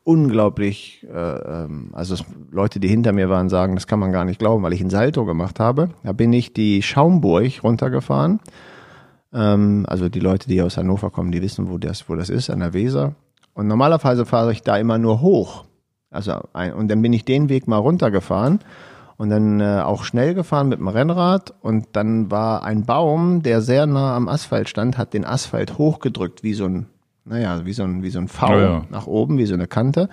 unglaublich, 0.10 1.06
äh, 1.08 1.16
ähm, 1.16 1.92
also 1.94 2.16
Leute, 2.50 2.80
die 2.80 2.88
hinter 2.88 3.12
mir 3.12 3.30
waren, 3.30 3.48
sagen, 3.48 3.76
das 3.76 3.86
kann 3.86 4.00
man 4.00 4.12
gar 4.12 4.26
nicht 4.26 4.40
glauben, 4.40 4.64
weil 4.64 4.74
ich 4.74 4.82
ein 4.82 4.90
Salto 4.90 5.24
gemacht 5.24 5.60
habe. 5.60 5.90
Da 6.04 6.14
bin 6.14 6.34
ich 6.34 6.52
die 6.52 6.82
Schaumburg 6.82 7.64
runtergefahren. 7.64 8.40
Ähm, 9.32 9.86
also 9.88 10.10
die 10.10 10.20
Leute, 10.20 10.50
die 10.50 10.64
aus 10.64 10.78
Hannover 10.78 11.12
kommen, 11.12 11.32
die 11.32 11.44
wissen, 11.44 11.70
wo 11.70 11.78
das, 11.78 12.10
wo 12.10 12.16
das 12.16 12.32
ist, 12.32 12.50
an 12.50 12.62
der 12.62 12.74
Weser. 12.74 13.14
Und 13.54 13.68
normalerweise 13.68 14.26
fahre 14.26 14.52
ich 14.52 14.64
da 14.64 14.78
immer 14.78 14.98
nur 14.98 15.22
hoch. 15.22 15.66
Also 16.10 16.40
ein, 16.54 16.74
und 16.74 16.88
dann 16.88 17.04
bin 17.04 17.14
ich 17.14 17.24
den 17.24 17.48
Weg 17.50 17.68
mal 17.68 17.78
runtergefahren 17.78 18.62
und 19.18 19.30
dann 19.30 19.60
äh, 19.60 19.84
auch 19.86 20.06
schnell 20.06 20.34
gefahren 20.34 20.70
mit 20.70 20.80
dem 20.80 20.88
Rennrad 20.88 21.54
und 21.62 21.90
dann 21.92 22.32
war 22.32 22.64
ein 22.64 22.84
Baum, 22.84 23.44
der 23.44 23.62
sehr 23.62 23.86
nah 23.86 24.16
am 24.16 24.28
Asphalt 24.28 24.70
stand, 24.70 24.98
hat 24.98 25.14
den 25.14 25.24
Asphalt 25.24 25.78
hochgedrückt 25.78 26.42
wie 26.42 26.56
so 26.56 26.66
ein 26.66 26.88
naja, 27.30 27.64
wie 27.64 27.74
so 27.74 27.84
ein, 27.84 28.02
wie 28.02 28.10
so 28.10 28.20
ein 28.20 28.28
V 28.28 28.50
ja, 28.50 28.60
ja. 28.60 28.86
nach 28.90 29.06
oben, 29.06 29.38
wie 29.38 29.46
so 29.46 29.54
eine 29.54 29.68
Kante. 29.68 30.10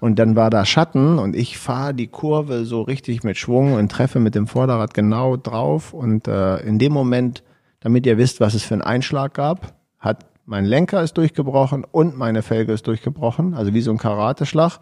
Und 0.00 0.18
dann 0.18 0.36
war 0.36 0.50
da 0.50 0.64
Schatten 0.64 1.18
und 1.18 1.34
ich 1.34 1.58
fahre 1.58 1.94
die 1.94 2.08
Kurve 2.08 2.64
so 2.66 2.82
richtig 2.82 3.24
mit 3.24 3.38
Schwung 3.38 3.72
und 3.72 3.90
treffe 3.90 4.20
mit 4.20 4.34
dem 4.34 4.46
Vorderrad 4.46 4.92
genau 4.92 5.36
drauf. 5.36 5.94
Und 5.94 6.28
äh, 6.28 6.58
in 6.58 6.78
dem 6.78 6.92
Moment, 6.92 7.42
damit 7.80 8.06
ihr 8.06 8.18
wisst, 8.18 8.40
was 8.40 8.54
es 8.54 8.62
für 8.62 8.74
einen 8.74 8.82
Einschlag 8.82 9.34
gab, 9.34 9.74
hat 9.98 10.26
mein 10.44 10.64
Lenker 10.64 11.02
ist 11.02 11.16
durchgebrochen 11.16 11.84
und 11.90 12.16
meine 12.16 12.42
Felge 12.42 12.72
ist 12.72 12.86
durchgebrochen, 12.86 13.54
also 13.54 13.74
wie 13.74 13.80
so 13.80 13.90
ein 13.90 13.98
Karateschlag. 13.98 14.78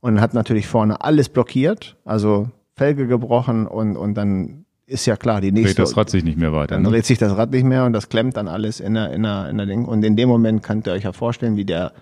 Und 0.00 0.20
hat 0.20 0.34
natürlich 0.34 0.66
vorne 0.66 1.00
alles 1.00 1.30
blockiert, 1.30 1.96
also 2.04 2.50
Felge 2.74 3.06
gebrochen 3.06 3.66
und, 3.66 3.96
und 3.96 4.14
dann 4.14 4.66
ist 4.86 5.06
ja 5.06 5.16
klar, 5.16 5.40
die 5.40 5.52
nächste. 5.52 5.76
Dreht 5.76 5.86
das 5.86 5.96
Rad 5.96 6.10
sich 6.10 6.24
nicht 6.24 6.38
mehr 6.38 6.52
weiter. 6.52 6.74
Dann 6.74 6.82
ne? 6.82 6.90
dreht 6.90 7.06
sich 7.06 7.18
das 7.18 7.36
Rad 7.36 7.50
nicht 7.50 7.64
mehr 7.64 7.84
und 7.84 7.92
das 7.92 8.08
klemmt 8.08 8.36
dann 8.36 8.48
alles 8.48 8.80
in 8.80 8.94
der, 8.94 9.12
in 9.12 9.22
der, 9.22 9.48
in 9.48 9.56
der 9.56 9.66
Ding. 9.66 9.84
Und 9.84 10.04
in 10.04 10.16
dem 10.16 10.28
Moment 10.28 10.62
könnt 10.62 10.86
ihr 10.86 10.92
euch 10.92 11.04
ja 11.04 11.12
vorstellen, 11.12 11.56
wie 11.56 11.64
der, 11.64 11.92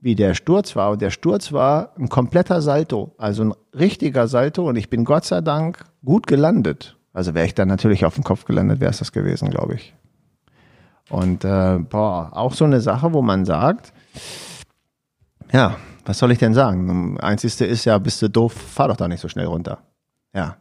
wie 0.00 0.14
der 0.14 0.34
Sturz 0.34 0.76
war. 0.76 0.90
Und 0.90 1.02
der 1.02 1.10
Sturz 1.10 1.52
war 1.52 1.94
ein 1.98 2.08
kompletter 2.08 2.60
Salto, 2.60 3.14
also 3.18 3.44
ein 3.44 3.54
richtiger 3.74 4.28
Salto. 4.28 4.68
Und 4.68 4.76
ich 4.76 4.90
bin 4.90 5.04
Gott 5.04 5.24
sei 5.24 5.40
Dank 5.40 5.84
gut 6.04 6.26
gelandet. 6.26 6.96
Also 7.14 7.34
wäre 7.34 7.46
ich 7.46 7.54
dann 7.54 7.68
natürlich 7.68 8.04
auf 8.04 8.14
dem 8.14 8.24
Kopf 8.24 8.44
gelandet, 8.44 8.80
wäre 8.80 8.90
es 8.90 8.98
das 8.98 9.12
gewesen, 9.12 9.50
glaube 9.50 9.74
ich. 9.74 9.94
Und 11.10 11.44
äh, 11.44 11.78
boah, 11.78 12.30
auch 12.32 12.54
so 12.54 12.64
eine 12.64 12.80
Sache, 12.80 13.12
wo 13.12 13.22
man 13.22 13.44
sagt, 13.44 13.92
ja, 15.52 15.76
was 16.04 16.18
soll 16.18 16.32
ich 16.32 16.38
denn 16.38 16.54
sagen? 16.54 17.18
Einzigste 17.20 17.66
ist 17.66 17.84
ja, 17.84 17.98
bist 17.98 18.22
du 18.22 18.28
doof, 18.28 18.52
fahr 18.52 18.88
doch 18.88 18.96
da 18.96 19.08
nicht 19.08 19.20
so 19.20 19.28
schnell 19.28 19.46
runter. 19.46 19.78
Ja, 20.34 20.56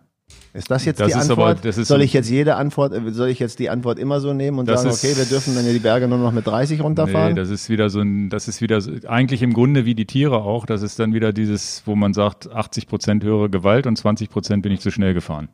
ist 0.54 0.70
das 0.70 0.86
jetzt 0.86 1.00
das 1.00 1.08
die 1.08 1.14
Antwort? 1.16 1.66
Aber, 1.66 1.72
soll 1.72 2.02
ich 2.02 2.14
jetzt 2.14 2.30
jede 2.30 2.56
Antwort, 2.56 2.94
soll 3.14 3.30
ich 3.30 3.40
jetzt 3.40 3.60
die 3.60 3.70
Antwort 3.70 4.00
immer 4.00 4.20
so 4.20 4.34
nehmen 4.34 4.60
und 4.60 4.66
sagen, 4.66 4.90
ist, 4.90 5.04
okay, 5.04 5.16
wir 5.16 5.26
dürfen 5.26 5.56
dann 5.56 5.66
ja 5.66 5.72
die 5.72 5.80
Berge 5.80 6.08
nur 6.08 6.18
noch 6.18 6.34
mit 6.34 6.46
30 6.46 6.82
runterfahren? 6.82 7.34
Nee, 7.34 7.40
das 7.40 7.50
ist 7.50 7.70
wieder 7.70 7.90
so 7.90 8.02
ein, 8.02 8.30
das 8.30 8.48
ist 8.48 8.62
wieder 8.62 8.82
so, 8.82 8.92
eigentlich 9.08 9.42
im 9.44 9.54
Grunde 9.54 9.86
wie 9.86 9.96
die 9.96 10.06
Tiere 10.06 10.44
auch, 10.44 10.66
das 10.66 10.82
ist 10.82 11.00
dann 11.00 11.14
wieder 11.14 11.32
dieses, 11.32 11.84
wo 11.86 11.96
man 11.96 12.14
sagt, 12.14 12.52
80 12.52 12.88
Prozent 12.88 13.24
höhere 13.24 13.50
Gewalt 13.50 13.88
und 13.88 13.96
20 13.96 14.30
Prozent 14.30 14.64
bin 14.64 14.72
ich 14.72 14.82
zu 14.82 14.92
schnell 14.92 15.14
gefahren. 15.14 15.50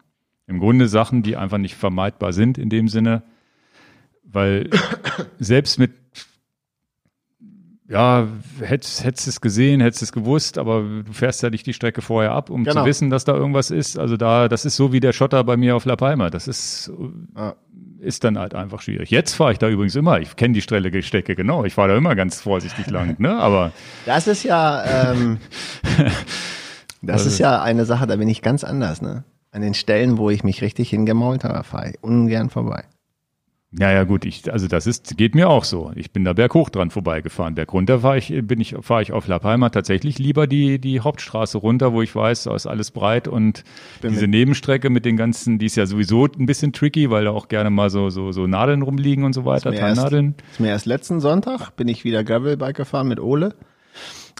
Im 0.48 0.60
Grunde 0.60 0.88
Sachen, 0.88 1.24
die 1.24 1.36
einfach 1.36 1.58
nicht 1.58 1.76
vermeidbar 1.76 2.34
sind 2.34 2.58
in 2.58 2.70
dem 2.70 2.88
Sinne, 2.88 3.24
weil 4.24 4.70
selbst 5.40 5.78
mit 5.78 5.92
ja, 7.90 8.28
hättest, 8.60 9.06
hättest 9.06 9.28
es 9.28 9.40
gesehen, 9.42 9.80
hättest 9.80 10.04
es 10.04 10.12
gewusst, 10.12 10.58
aber 10.58 10.82
du 10.82 11.14
fährst 11.14 11.42
ja 11.42 11.50
nicht 11.50 11.66
die 11.66 11.74
Strecke 11.74 12.02
vorher 12.02 12.32
ab, 12.34 12.50
um 12.50 12.66
genau. 12.66 12.82
zu 12.82 12.86
wissen, 12.86 13.10
dass 13.10 13.24
da 13.24 13.34
irgendwas 13.34 13.72
ist. 13.72 13.98
Also 13.98 14.18
da, 14.18 14.50
das 14.50 14.66
ist 14.66 14.76
so 14.76 14.92
wie 14.92 15.00
der 15.00 15.14
Schotter 15.14 15.44
bei 15.46 15.56
mir 15.56 15.76
auf 15.76 15.86
La 15.86 15.96
Palma. 15.96 16.30
Das 16.30 16.50
ist, 16.50 16.92
ja. 17.38 17.56
ist 18.00 18.26
dann 18.26 18.38
halt 18.38 18.56
einfach 18.56 18.82
schwierig. 18.82 19.10
Jetzt 19.10 19.36
fahre 19.36 19.54
ich 19.54 19.58
da 19.58 19.70
übrigens 19.70 19.96
immer. 19.96 20.20
Ich 20.20 20.36
kenne 20.36 20.54
die 20.54 20.62
Strecke, 20.62 21.02
Strecke 21.02 21.36
genau. 21.36 21.64
Ich 21.64 21.76
fahre 21.76 21.90
da 21.90 21.98
immer 21.98 22.16
ganz 22.16 22.42
vorsichtig 22.42 22.88
lang, 22.88 23.16
ne? 23.20 23.38
Aber. 23.38 23.72
Das 24.06 24.28
ist 24.28 24.44
ja, 24.44 25.12
ähm, 25.12 25.38
das 27.02 27.22
also, 27.22 27.30
ist 27.30 27.40
ja 27.40 27.62
eine 27.62 27.86
Sache, 27.86 28.08
da 28.08 28.16
bin 28.18 28.28
ich 28.28 28.42
ganz 28.42 28.64
anders, 28.64 29.02
ne? 29.02 29.24
An 29.52 29.62
den 29.62 29.74
Stellen, 29.74 30.18
wo 30.18 30.30
ich 30.30 30.44
mich 30.44 30.62
richtig 30.62 30.90
hingemault 30.90 31.46
habe, 31.46 31.64
fahre 31.64 31.92
ich 31.92 32.04
ungern 32.04 32.50
vorbei. 32.50 32.84
Ja, 33.72 33.92
ja, 33.92 34.06
gut, 34.06 34.24
ich, 34.24 34.52
also 34.52 34.68
das 34.68 34.88
ist, 34.88 35.18
geht 35.18 35.36
mir 35.36 35.50
auch 35.50 35.66
so. 35.66 35.92
Ich 35.96 36.12
bin 36.12 36.24
da 36.24 36.32
berghoch 36.32 36.70
dran 36.70 36.90
vorbeigefahren. 36.90 37.54
Berg 37.54 37.74
runter 37.74 38.00
fahre 38.00 38.18
ich, 38.18 38.34
bin 38.44 38.62
ich, 38.62 38.76
fahre 38.80 39.02
ich 39.02 39.12
auf 39.12 39.28
La 39.28 39.40
Palma 39.40 39.70
tatsächlich 39.70 40.20
lieber 40.20 40.48
die, 40.48 40.80
die 40.80 41.02
Hauptstraße 41.02 41.58
runter, 41.58 41.92
wo 41.92 42.02
ich 42.02 42.16
weiß, 42.16 42.44
da 42.44 42.56
ist 42.56 42.66
alles 42.66 42.92
breit 42.92 43.28
und 43.28 43.66
bin 44.02 44.14
diese 44.14 44.28
Nebenstrecke 44.28 44.90
mit 44.90 45.04
den 45.04 45.18
ganzen, 45.18 45.60
die 45.60 45.66
ist 45.66 45.76
ja 45.76 45.86
sowieso 45.86 46.26
ein 46.28 46.46
bisschen 46.46 46.72
tricky, 46.72 47.10
weil 47.10 47.26
da 47.26 47.32
auch 47.32 47.50
gerne 47.50 47.70
mal 47.70 47.90
so, 47.90 48.10
so, 48.10 48.32
so 48.32 48.48
Nadeln 48.48 48.84
rumliegen 48.84 49.26
und 49.26 49.34
so 49.34 49.44
weiter, 49.44 49.74
Teilnadeln. 49.74 50.36
Ist 50.52 50.62
mir 50.62 50.70
erst 50.70 50.86
letzten 50.86 51.20
Sonntag 51.20 51.72
bin 51.72 51.90
ich 51.90 52.06
wieder 52.06 52.24
Gravelbike 52.24 52.78
gefahren 52.78 53.10
mit 53.10 53.20
Ole. 53.20 53.54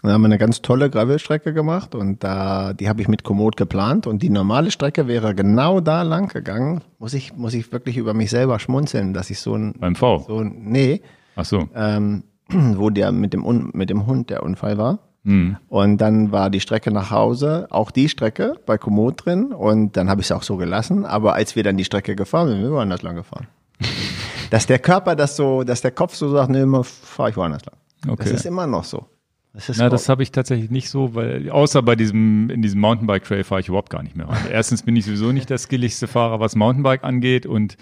Da 0.02 0.12
haben 0.12 0.22
wir 0.22 0.26
eine 0.26 0.38
ganz 0.38 0.62
tolle 0.62 0.90
Gravelstrecke 0.90 1.52
gemacht 1.52 1.94
und 1.94 2.22
da, 2.22 2.72
die 2.72 2.88
habe 2.88 3.00
ich 3.00 3.08
mit 3.08 3.24
Komoot 3.24 3.56
geplant 3.56 4.06
und 4.06 4.22
die 4.22 4.30
normale 4.30 4.70
Strecke 4.70 5.08
wäre 5.08 5.34
genau 5.34 5.80
da 5.80 6.02
lang 6.02 6.28
gegangen. 6.28 6.82
Muss 6.98 7.14
ich, 7.14 7.34
muss 7.36 7.54
ich 7.54 7.72
wirklich 7.72 7.96
über 7.96 8.14
mich 8.14 8.30
selber 8.30 8.60
schmunzeln, 8.60 9.12
dass 9.12 9.30
ich 9.30 9.40
so 9.40 9.54
ein. 9.54 9.74
Beim 9.78 9.96
V? 9.96 10.24
So, 10.28 10.44
nee. 10.44 11.02
Ach 11.34 11.44
so. 11.44 11.68
Ähm, 11.74 12.22
wo 12.48 12.90
der 12.90 13.10
mit 13.12 13.32
dem, 13.32 13.70
mit 13.72 13.90
dem 13.90 14.06
Hund 14.06 14.30
der 14.30 14.44
Unfall 14.44 14.78
war. 14.78 15.00
Mhm. 15.24 15.56
Und 15.68 15.98
dann 15.98 16.30
war 16.30 16.48
die 16.48 16.60
Strecke 16.60 16.92
nach 16.92 17.10
Hause, 17.10 17.66
auch 17.70 17.90
die 17.90 18.08
Strecke 18.08 18.54
bei 18.66 18.78
Komoot 18.78 19.26
drin 19.26 19.52
und 19.52 19.96
dann 19.96 20.08
habe 20.08 20.20
ich 20.20 20.28
es 20.28 20.32
auch 20.32 20.44
so 20.44 20.56
gelassen. 20.56 21.04
Aber 21.04 21.34
als 21.34 21.56
wir 21.56 21.64
dann 21.64 21.76
die 21.76 21.84
Strecke 21.84 22.14
gefahren 22.14 22.48
sind, 22.48 22.62
wir 22.62 22.72
waren 22.72 22.88
das 22.88 23.02
lang 23.02 23.16
gefahren. 23.16 23.48
dass 24.50 24.66
der 24.66 24.78
Körper 24.78 25.16
das 25.16 25.36
so, 25.36 25.64
dass 25.64 25.80
der 25.80 25.90
Kopf 25.90 26.14
so 26.14 26.30
sagt, 26.30 26.50
nee, 26.50 26.64
fahre 26.84 27.30
ich 27.30 27.36
woanders 27.36 27.64
lang. 27.66 27.76
Okay. 28.12 28.24
Das 28.24 28.30
ist 28.30 28.46
immer 28.46 28.66
noch 28.66 28.84
so. 28.84 29.06
Na, 29.76 29.88
das 29.88 30.08
habe 30.08 30.22
ich 30.22 30.30
tatsächlich 30.32 30.70
nicht 30.70 30.88
so, 30.88 31.14
weil 31.14 31.50
außer 31.50 31.82
bei 31.82 31.96
diesem 31.96 32.50
in 32.50 32.62
diesem 32.62 32.80
Mountainbike 32.80 33.24
Trail 33.24 33.44
fahre 33.44 33.60
ich 33.60 33.68
überhaupt 33.68 33.90
gar 33.90 34.02
nicht 34.02 34.16
mehr 34.16 34.28
rein. 34.28 34.46
Erstens 34.50 34.82
bin 34.82 34.94
ich 34.96 35.04
sowieso 35.04 35.32
nicht 35.32 35.50
der 35.50 35.58
skilligste 35.58 36.06
Fahrer, 36.06 36.40
was 36.40 36.56
Mountainbike 36.56 37.04
angeht 37.04 37.46
und 37.46 37.76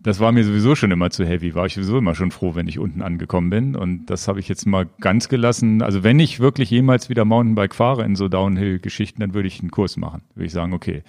das 0.00 0.20
war 0.20 0.32
mir 0.32 0.44
sowieso 0.44 0.74
schon 0.74 0.90
immer 0.90 1.10
zu 1.10 1.24
heavy. 1.24 1.54
War 1.54 1.64
ich 1.66 1.74
sowieso 1.74 1.98
immer 1.98 2.14
schon 2.14 2.30
froh, 2.30 2.54
wenn 2.54 2.68
ich 2.68 2.78
unten 2.78 3.00
angekommen 3.00 3.50
bin 3.50 3.74
und 3.74 4.06
das 4.06 4.28
habe 4.28 4.38
ich 4.38 4.48
jetzt 4.48 4.66
mal 4.66 4.86
ganz 5.00 5.28
gelassen. 5.28 5.82
Also 5.82 6.04
wenn 6.04 6.20
ich 6.20 6.40
wirklich 6.40 6.70
jemals 6.70 7.08
wieder 7.08 7.24
Mountainbike 7.24 7.74
fahre 7.74 8.04
in 8.04 8.14
so 8.14 8.28
Downhill-Geschichten, 8.28 9.20
dann 9.20 9.34
würde 9.34 9.48
ich 9.48 9.60
einen 9.60 9.70
Kurs 9.70 9.96
machen. 9.96 10.22
Würde 10.34 10.46
ich 10.46 10.52
sagen, 10.52 10.74
okay, 10.74 11.02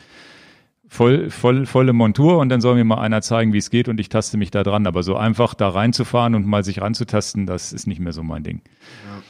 voll, 0.88 1.30
voll, 1.30 1.66
volle 1.66 1.94
Montur 1.94 2.38
und 2.38 2.50
dann 2.50 2.62
soll 2.62 2.76
mir 2.76 2.86
mal 2.86 3.00
einer 3.00 3.22
zeigen, 3.22 3.52
wie 3.52 3.58
es 3.58 3.70
geht 3.70 3.90
und 3.90 4.00
ich 4.00 4.08
taste 4.08 4.38
mich 4.38 4.52
da 4.52 4.64
dran. 4.64 4.88
Aber 4.88 5.04
so 5.04 5.18
einfach 5.18 5.54
da 5.56 5.70
reinzufahren 5.70 6.34
und 6.34 6.48
mal 6.48 6.64
sich 6.64 6.80
ranzutasten, 6.80 7.46
das 7.46 7.74
ist 7.74 7.88
nicht 7.88 8.00
mehr 8.00 8.14
so 8.14 8.24
mein 8.24 8.44
Ding. 8.44 8.62
Ja, 9.08 9.22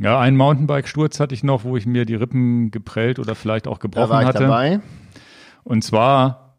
ja 0.00 0.18
einen 0.18 0.36
Mountainbike-Sturz 0.36 1.20
hatte 1.20 1.34
ich 1.34 1.42
noch, 1.42 1.64
wo 1.64 1.76
ich 1.76 1.86
mir 1.86 2.04
die 2.04 2.14
Rippen 2.14 2.70
geprellt 2.70 3.18
oder 3.18 3.34
vielleicht 3.34 3.66
auch 3.66 3.78
gebrochen 3.78 4.08
da 4.08 4.14
war 4.14 4.22
ich 4.22 4.28
hatte. 4.28 4.44
Dabei. 4.44 4.80
Und 5.64 5.82
zwar, 5.82 6.58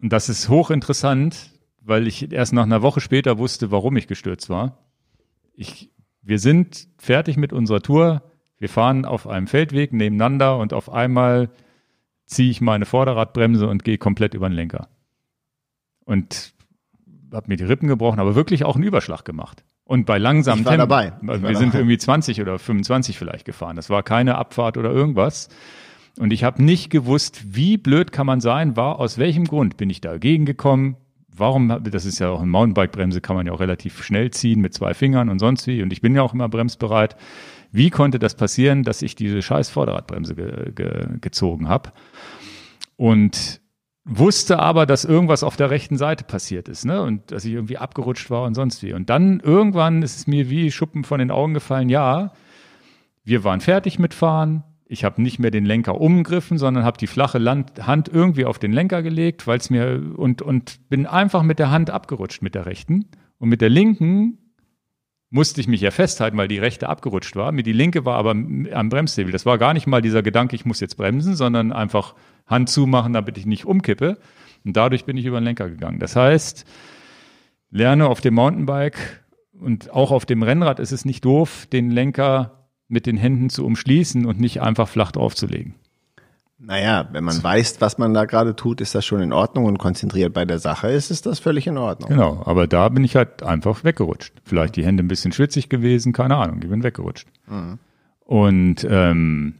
und 0.00 0.12
das 0.12 0.28
ist 0.28 0.48
hochinteressant, 0.48 1.50
weil 1.80 2.06
ich 2.06 2.32
erst 2.32 2.52
nach 2.52 2.64
einer 2.64 2.82
Woche 2.82 3.00
später 3.00 3.38
wusste, 3.38 3.70
warum 3.70 3.96
ich 3.96 4.06
gestürzt 4.06 4.48
war. 4.50 4.78
Ich, 5.54 5.90
wir 6.22 6.38
sind 6.38 6.88
fertig 6.98 7.36
mit 7.36 7.52
unserer 7.52 7.80
Tour. 7.80 8.22
Wir 8.58 8.68
fahren 8.68 9.04
auf 9.04 9.26
einem 9.26 9.46
Feldweg 9.46 9.92
nebeneinander 9.92 10.58
und 10.58 10.72
auf 10.72 10.90
einmal 10.92 11.50
ziehe 12.26 12.50
ich 12.50 12.60
meine 12.60 12.86
Vorderradbremse 12.86 13.66
und 13.66 13.84
gehe 13.84 13.98
komplett 13.98 14.34
über 14.34 14.48
den 14.48 14.54
Lenker. 14.54 14.88
Und 16.04 16.54
habe 17.32 17.48
mir 17.48 17.56
die 17.56 17.64
Rippen 17.64 17.88
gebrochen, 17.88 18.20
aber 18.20 18.34
wirklich 18.34 18.64
auch 18.64 18.74
einen 18.74 18.84
Überschlag 18.84 19.24
gemacht. 19.24 19.64
Und 19.90 20.06
bei 20.06 20.18
langsamem 20.18 20.64
Tempo. 20.64 20.86
dabei. 20.86 21.14
Also 21.26 21.42
wir 21.42 21.56
sind 21.56 21.74
irgendwie 21.74 21.98
20 21.98 22.40
oder 22.40 22.60
25 22.60 23.18
vielleicht 23.18 23.44
gefahren. 23.44 23.74
Das 23.74 23.90
war 23.90 24.04
keine 24.04 24.36
Abfahrt 24.36 24.76
oder 24.76 24.92
irgendwas. 24.92 25.48
Und 26.16 26.32
ich 26.32 26.44
habe 26.44 26.62
nicht 26.62 26.90
gewusst, 26.90 27.56
wie 27.56 27.76
blöd 27.76 28.12
kann 28.12 28.24
man 28.24 28.40
sein, 28.40 28.76
war 28.76 29.00
aus 29.00 29.18
welchem 29.18 29.46
Grund 29.46 29.76
bin 29.78 29.90
ich 29.90 30.00
dagegen 30.00 30.44
gekommen. 30.44 30.96
Warum, 31.36 31.76
das 31.82 32.04
ist 32.04 32.20
ja 32.20 32.28
auch 32.28 32.38
eine 32.38 32.46
Mountainbike-Bremse, 32.46 33.20
kann 33.20 33.34
man 33.34 33.48
ja 33.48 33.52
auch 33.52 33.58
relativ 33.58 34.04
schnell 34.04 34.30
ziehen 34.30 34.60
mit 34.60 34.74
zwei 34.74 34.94
Fingern 34.94 35.28
und 35.28 35.40
sonst 35.40 35.66
wie. 35.66 35.82
Und 35.82 35.92
ich 35.92 36.00
bin 36.00 36.14
ja 36.14 36.22
auch 36.22 36.34
immer 36.34 36.48
bremsbereit. 36.48 37.16
Wie 37.72 37.90
konnte 37.90 38.20
das 38.20 38.36
passieren, 38.36 38.84
dass 38.84 39.02
ich 39.02 39.16
diese 39.16 39.42
scheiß 39.42 39.70
Vorderradbremse 39.70 40.36
ge, 40.36 40.70
ge, 40.72 41.06
gezogen 41.20 41.68
habe? 41.68 41.90
Und 42.94 43.60
wusste 44.04 44.58
aber, 44.58 44.86
dass 44.86 45.04
irgendwas 45.04 45.42
auf 45.42 45.56
der 45.56 45.70
rechten 45.70 45.96
Seite 45.96 46.24
passiert 46.24 46.68
ist, 46.68 46.84
ne? 46.84 47.02
Und 47.02 47.30
dass 47.32 47.44
ich 47.44 47.52
irgendwie 47.52 47.78
abgerutscht 47.78 48.30
war 48.30 48.44
und 48.44 48.54
sonst 48.54 48.82
wie. 48.82 48.92
Und 48.92 49.10
dann 49.10 49.40
irgendwann 49.40 50.02
ist 50.02 50.16
es 50.16 50.26
mir 50.26 50.50
wie 50.50 50.70
Schuppen 50.70 51.04
von 51.04 51.18
den 51.18 51.30
Augen 51.30 51.54
gefallen, 51.54 51.88
ja, 51.88 52.32
wir 53.24 53.44
waren 53.44 53.60
fertig 53.60 53.98
mit 53.98 54.14
Fahren. 54.14 54.64
Ich 54.86 55.04
habe 55.04 55.22
nicht 55.22 55.38
mehr 55.38 55.52
den 55.52 55.64
Lenker 55.64 56.00
umgriffen, 56.00 56.58
sondern 56.58 56.84
habe 56.84 56.98
die 56.98 57.06
flache 57.06 57.38
Land 57.38 57.86
Hand 57.86 58.08
irgendwie 58.08 58.44
auf 58.44 58.58
den 58.58 58.72
Lenker 58.72 59.02
gelegt, 59.02 59.46
weil 59.46 59.58
es 59.58 59.70
mir 59.70 60.02
und 60.16 60.42
und 60.42 60.88
bin 60.88 61.06
einfach 61.06 61.42
mit 61.42 61.58
der 61.58 61.70
Hand 61.70 61.90
abgerutscht 61.90 62.42
mit 62.42 62.54
der 62.56 62.66
rechten 62.66 63.06
und 63.38 63.48
mit 63.48 63.60
der 63.60 63.68
linken 63.68 64.38
musste 65.30 65.60
ich 65.60 65.68
mich 65.68 65.80
ja 65.80 65.92
festhalten, 65.92 66.36
weil 66.36 66.48
die 66.48 66.58
rechte 66.58 66.88
abgerutscht 66.88 67.36
war. 67.36 67.52
Mir 67.52 67.62
die 67.62 67.72
linke 67.72 68.04
war 68.04 68.16
aber 68.16 68.32
am 68.32 68.88
Bremshebel. 68.88 69.30
Das 69.30 69.46
war 69.46 69.58
gar 69.58 69.74
nicht 69.74 69.86
mal 69.86 70.02
dieser 70.02 70.22
Gedanke, 70.22 70.56
ich 70.56 70.64
muss 70.64 70.80
jetzt 70.80 70.96
bremsen, 70.96 71.36
sondern 71.36 71.72
einfach 71.72 72.16
Hand 72.50 72.68
zumachen, 72.68 73.12
damit 73.12 73.38
ich 73.38 73.46
nicht 73.46 73.64
umkippe. 73.64 74.18
Und 74.64 74.76
dadurch 74.76 75.04
bin 75.06 75.16
ich 75.16 75.24
über 75.24 75.40
den 75.40 75.44
Lenker 75.44 75.70
gegangen. 75.70 76.00
Das 76.00 76.16
heißt, 76.16 76.66
lerne 77.70 78.08
auf 78.08 78.20
dem 78.20 78.34
Mountainbike 78.34 79.22
und 79.58 79.90
auch 79.90 80.10
auf 80.10 80.26
dem 80.26 80.42
Rennrad 80.42 80.80
ist 80.80 80.92
es 80.92 81.04
nicht 81.04 81.24
doof, 81.24 81.66
den 81.72 81.90
Lenker 81.90 82.68
mit 82.88 83.06
den 83.06 83.16
Händen 83.16 83.48
zu 83.50 83.64
umschließen 83.64 84.26
und 84.26 84.40
nicht 84.40 84.60
einfach 84.60 84.88
flach 84.88 85.12
draufzulegen. 85.12 85.74
Naja, 86.62 87.08
wenn 87.12 87.24
man 87.24 87.42
weiß, 87.42 87.80
was 87.80 87.96
man 87.96 88.12
da 88.12 88.26
gerade 88.26 88.54
tut, 88.54 88.82
ist 88.82 88.94
das 88.94 89.06
schon 89.06 89.22
in 89.22 89.32
Ordnung 89.32 89.64
und 89.64 89.78
konzentriert 89.78 90.34
bei 90.34 90.44
der 90.44 90.58
Sache 90.58 90.88
ist, 90.88 91.10
ist 91.10 91.24
das 91.24 91.38
völlig 91.38 91.66
in 91.66 91.78
Ordnung. 91.78 92.10
Genau, 92.10 92.42
aber 92.44 92.66
da 92.66 92.90
bin 92.90 93.02
ich 93.02 93.16
halt 93.16 93.42
einfach 93.42 93.82
weggerutscht. 93.82 94.34
Vielleicht 94.44 94.76
die 94.76 94.84
Hände 94.84 95.02
ein 95.02 95.08
bisschen 95.08 95.32
schwitzig 95.32 95.70
gewesen, 95.70 96.12
keine 96.12 96.36
Ahnung, 96.36 96.60
ich 96.62 96.68
bin 96.68 96.82
weggerutscht. 96.82 97.28
Mhm. 97.46 97.78
Und 98.20 98.86
ähm, 98.88 99.54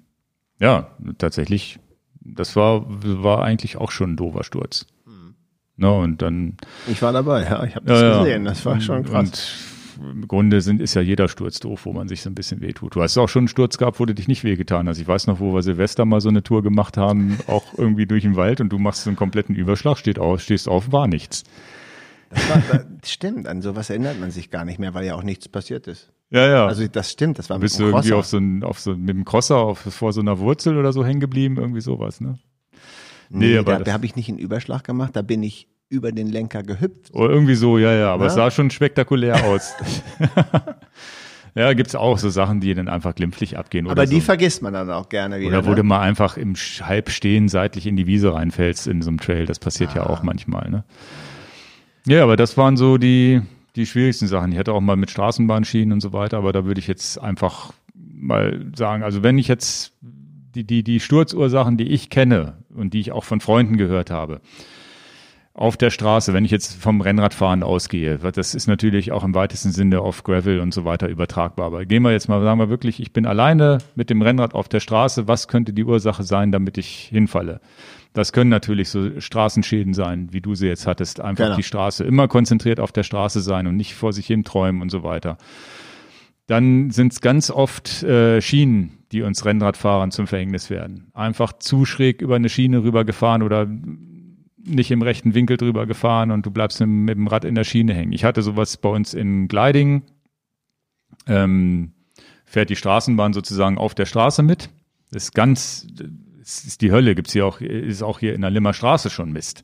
ja, 0.59 0.89
tatsächlich, 1.17 1.79
das 2.21 2.57
war, 2.57 2.85
war 2.87 3.43
eigentlich 3.43 3.77
auch 3.77 3.91
schon 3.91 4.13
ein 4.13 4.17
doofer 4.17 4.45
Sturz. 4.45 4.87
Mhm. 5.07 5.35
No, 5.77 5.99
ne, 5.99 6.05
und 6.05 6.23
dann. 6.23 6.57
Ich 6.89 7.03
war 7.03 7.13
dabei, 7.13 7.45
ja, 7.45 7.65
ich 7.65 7.75
habe 7.77 7.87
das 7.87 8.01
ja, 8.01 8.19
gesehen, 8.19 8.45
das 8.45 8.65
war 8.65 8.81
schon 8.81 9.05
krass. 9.05 9.29
Und 9.99 10.13
im 10.13 10.29
Grunde 10.29 10.61
sind, 10.61 10.81
ist 10.81 10.95
ja 10.95 11.03
jeder 11.03 11.29
Sturz 11.29 11.61
doof, 11.61 11.85
wo 11.85 11.93
man 11.93 12.09
sich 12.09 12.23
so 12.23 12.31
ein 12.31 12.35
bisschen 12.35 12.61
wehtut. 12.61 12.95
Du 12.95 13.03
hast 13.03 13.19
auch 13.19 13.29
schon 13.29 13.41
einen 13.41 13.49
Sturz 13.49 13.77
gehabt, 13.77 14.01
wo 14.01 14.07
du 14.07 14.15
dich 14.15 14.29
nicht 14.29 14.45
wehgetan 14.45 14.89
hast. 14.89 14.99
Ich 14.99 15.07
weiß 15.07 15.27
noch, 15.27 15.41
wo 15.41 15.53
wir 15.53 15.63
Silvester 15.63 16.05
mal 16.05 16.21
so 16.21 16.29
eine 16.29 16.43
Tour 16.43 16.63
gemacht 16.63 16.97
haben, 16.97 17.39
auch 17.47 17.77
irgendwie 17.77 18.07
durch 18.07 18.23
den 18.23 18.37
Wald 18.37 18.61
und 18.61 18.71
du 18.71 18.79
machst 18.79 19.05
so 19.05 19.11
einen 19.11 19.17
kompletten 19.17 19.55
Überschlag, 19.55 19.99
steht 19.99 20.19
auf, 20.19 20.41
stehst 20.41 20.69
auf, 20.69 20.93
war 20.93 21.07
nichts. 21.07 21.45
Das, 22.31 22.49
war, 22.49 22.85
das 23.01 23.11
stimmt, 23.11 23.47
an 23.47 23.61
sowas 23.61 23.91
erinnert 23.91 24.21
man 24.21 24.31
sich 24.31 24.51
gar 24.51 24.65
nicht 24.65 24.79
mehr, 24.79 24.95
weil 24.95 25.05
ja 25.05 25.17
auch 25.17 25.23
nichts 25.23 25.49
passiert 25.49 25.87
ist. 25.87 26.13
Ja, 26.31 26.47
ja. 26.47 26.67
Also 26.67 26.87
das 26.87 27.11
stimmt, 27.11 27.39
das 27.39 27.51
war 27.51 27.59
mit 27.59 27.63
Bist 27.63 27.79
du 27.79 27.85
irgendwie 27.85 28.13
auf 28.13 28.27
so, 28.27 28.39
ein, 28.39 28.63
auf 28.63 28.79
so 28.79 28.97
mit 28.97 29.11
dem 29.11 29.25
Crosser 29.25 29.57
auf, 29.57 29.81
vor 29.81 30.13
so 30.13 30.21
einer 30.21 30.39
Wurzel 30.39 30.79
oder 30.79 30.93
so 30.93 31.05
hängen 31.05 31.21
geblieben, 31.21 31.57
irgendwie 31.57 31.81
sowas, 31.81 32.21
ne? 32.21 32.39
Nee, 33.29 33.47
nee 33.47 33.59
aber 33.59 33.79
da, 33.79 33.85
da 33.85 33.93
habe 33.93 34.07
ich 34.07 34.17
nicht 34.17 34.29
einen 34.29 34.39
Überschlag 34.39 34.85
gemacht, 34.85 35.15
da 35.15 35.23
bin 35.23 35.43
ich 35.43 35.69
über 35.89 36.13
den 36.13 36.29
Lenker 36.29 36.63
gehüpft. 36.63 37.13
Oder 37.13 37.31
irgendwie 37.31 37.57
so, 37.57 37.79
ja, 37.79 37.93
ja, 37.93 38.15
aber 38.15 38.25
ja? 38.25 38.29
es 38.29 38.35
sah 38.35 38.51
schon 38.51 38.71
spektakulär 38.71 39.45
aus. 39.45 39.75
ja, 41.57 41.73
gibt's 41.73 41.97
auch 41.97 42.17
so 42.17 42.31
Sachen, 42.31 42.61
die 42.61 42.73
dann 42.75 42.89
einfach 42.89 43.15
glimpflich 43.15 43.59
abgehen. 43.59 43.89
Aber 43.89 44.07
die 44.07 44.21
so. 44.21 44.27
vergisst 44.27 44.63
man 44.63 44.73
dann 44.73 44.89
auch 44.91 45.09
gerne 45.09 45.41
wieder. 45.41 45.49
Oder 45.49 45.67
wo 45.67 45.71
ne? 45.71 45.77
du 45.77 45.83
mal 45.83 46.01
einfach 46.01 46.37
im 46.37 46.55
Halbstehen 46.55 47.49
seitlich 47.49 47.89
in 47.89 47.97
die 47.97 48.07
Wiese 48.07 48.33
reinfällst 48.33 48.87
in 48.87 49.03
so 49.03 49.11
einem 49.11 49.19
Trail. 49.19 49.47
Das 49.47 49.59
passiert 49.59 49.91
ah. 49.91 49.97
ja 49.97 50.07
auch 50.07 50.23
manchmal, 50.23 50.71
ne? 50.71 50.85
Ja, 52.07 52.23
aber 52.23 52.37
das 52.37 52.57
waren 52.57 52.77
so 52.77 52.97
die, 52.97 53.43
die 53.77 53.87
schwierigsten 53.87 54.27
Sachen. 54.27 54.53
Ich 54.53 54.59
hatte 54.59 54.73
auch 54.73 54.81
mal 54.81 54.97
mit 54.97 55.11
Straßenbahnschienen 55.11 55.93
und 55.93 56.01
so 56.01 56.13
weiter, 56.13 56.39
aber 56.39 56.53
da 56.53 56.65
würde 56.65 56.81
ich 56.81 56.87
jetzt 56.87 57.19
einfach 57.19 57.73
mal 57.95 58.67
sagen, 58.77 59.03
also 59.03 59.23
wenn 59.23 59.39
ich 59.39 59.49
jetzt 59.49 59.95
die, 60.03 60.65
die, 60.65 60.83
die 60.83 61.01
Sturzursachen, 61.01 61.77
die 61.77 61.89
ich 61.89 62.11
kenne 62.11 62.55
und 62.75 62.95
die 62.95 63.01
ich 63.01 63.13
auch 63.13 63.25
von 63.25 63.41
Freunden 63.41 63.77
gehört 63.77 64.11
habe, 64.11 64.41
auf 65.53 65.77
der 65.77 65.91
Straße, 65.91 66.33
wenn 66.33 66.45
ich 66.45 66.51
jetzt 66.51 66.81
vom 66.81 67.01
Rennradfahren 67.01 67.63
ausgehe, 67.63 68.19
das 68.19 68.55
ist 68.55 68.67
natürlich 68.67 69.13
auch 69.13 69.25
im 69.25 69.35
weitesten 69.35 69.73
Sinne 69.73 70.01
auf 70.01 70.23
Gravel 70.23 70.61
und 70.61 70.73
so 70.73 70.85
weiter 70.85 71.09
übertragbar. 71.09 71.67
Aber 71.67 71.85
gehen 71.85 72.03
wir 72.03 72.13
jetzt 72.13 72.29
mal, 72.29 72.41
sagen 72.43 72.61
wir 72.61 72.71
wirklich, 72.71 73.01
ich 73.01 73.13
bin 73.13 73.27
alleine 73.27 73.79
mit 73.95 74.11
dem 74.11 74.23
Rennrad 74.23 74.55
auf 74.55 74.69
der 74.69 74.81
Straße. 74.81 75.29
Was 75.29 75.49
könnte 75.49 75.73
die 75.73 75.85
Ursache 75.85 76.23
sein, 76.23 76.53
damit 76.53 76.79
ich 76.79 77.09
hinfalle? 77.11 77.61
Das 78.13 78.33
können 78.33 78.51
natürlich 78.51 78.89
so 78.89 79.21
Straßenschäden 79.21 79.95
sein, 79.95 80.33
wie 80.33 80.41
du 80.41 80.55
sie 80.55 80.67
jetzt 80.67 80.87
hattest. 80.87 81.21
Einfach 81.21 81.45
genau. 81.45 81.57
die 81.57 81.63
Straße, 81.63 82.05
immer 82.05 82.27
konzentriert 82.27 82.81
auf 82.81 82.93
der 82.93 83.05
Straße 83.05 83.41
sein 83.41 83.67
und 83.67 83.77
nicht 83.77 83.95
vor 83.95 84.13
sich 84.13 84.27
hin 84.27 84.43
träumen 84.43 84.83
und 84.83 84.91
so 84.91 85.03
weiter. 85.03 85.39
Dann 86.47 86.91
sind 86.91 87.13
es 87.13 87.21
ganz 87.21 87.51
oft 87.51 88.03
äh, 88.03 88.41
Schienen, 88.41 88.99
die 89.13 89.23
uns 89.23 89.45
Rennradfahrern 89.45 90.11
zum 90.11 90.27
Verhängnis 90.27 90.71
werden. 90.71 91.11
Einfach 91.15 91.53
zu 91.53 91.85
schräg 91.85 92.23
über 92.23 92.35
eine 92.35 92.49
Schiene 92.49 92.83
rübergefahren 92.83 93.43
oder 93.43 93.69
nicht 94.65 94.91
im 94.91 95.03
rechten 95.03 95.35
Winkel 95.35 95.57
drüber 95.57 95.87
gefahren 95.87 96.33
und 96.33 96.45
du 96.45 96.51
bleibst 96.51 96.81
mit, 96.81 97.17
dem 97.17 97.29
Rad 97.29 97.45
in 97.45 97.55
der 97.55 97.65
Schiene 97.65 97.95
hängen. 97.95 98.13
Ich 98.13 98.25
hatte 98.25 98.43
sowas 98.43 98.77
bei 98.77 98.89
uns 98.89 99.15
in 99.15 99.47
Gliding. 99.47 100.03
Ähm, 101.27 101.93
fährt 102.45 102.71
die 102.71 102.77
Straßenbahn 102.77 103.33
sozusagen 103.33 103.79
auf 103.79 103.95
der 103.95 104.07
Straße 104.07 104.43
mit. 104.43 104.71
Das 105.13 105.25
ist 105.25 105.35
ganz, 105.35 105.87
das 106.59 106.65
ist 106.65 106.81
die 106.81 106.91
Hölle, 106.91 107.15
gibt's 107.15 107.33
hier 107.33 107.47
auch, 107.47 107.61
ist 107.61 108.03
auch 108.03 108.19
hier 108.19 108.35
in 108.35 108.41
der 108.41 108.51
Limmer 108.51 108.73
Straße 108.73 109.11
schon 109.11 109.33
Mist. 109.33 109.63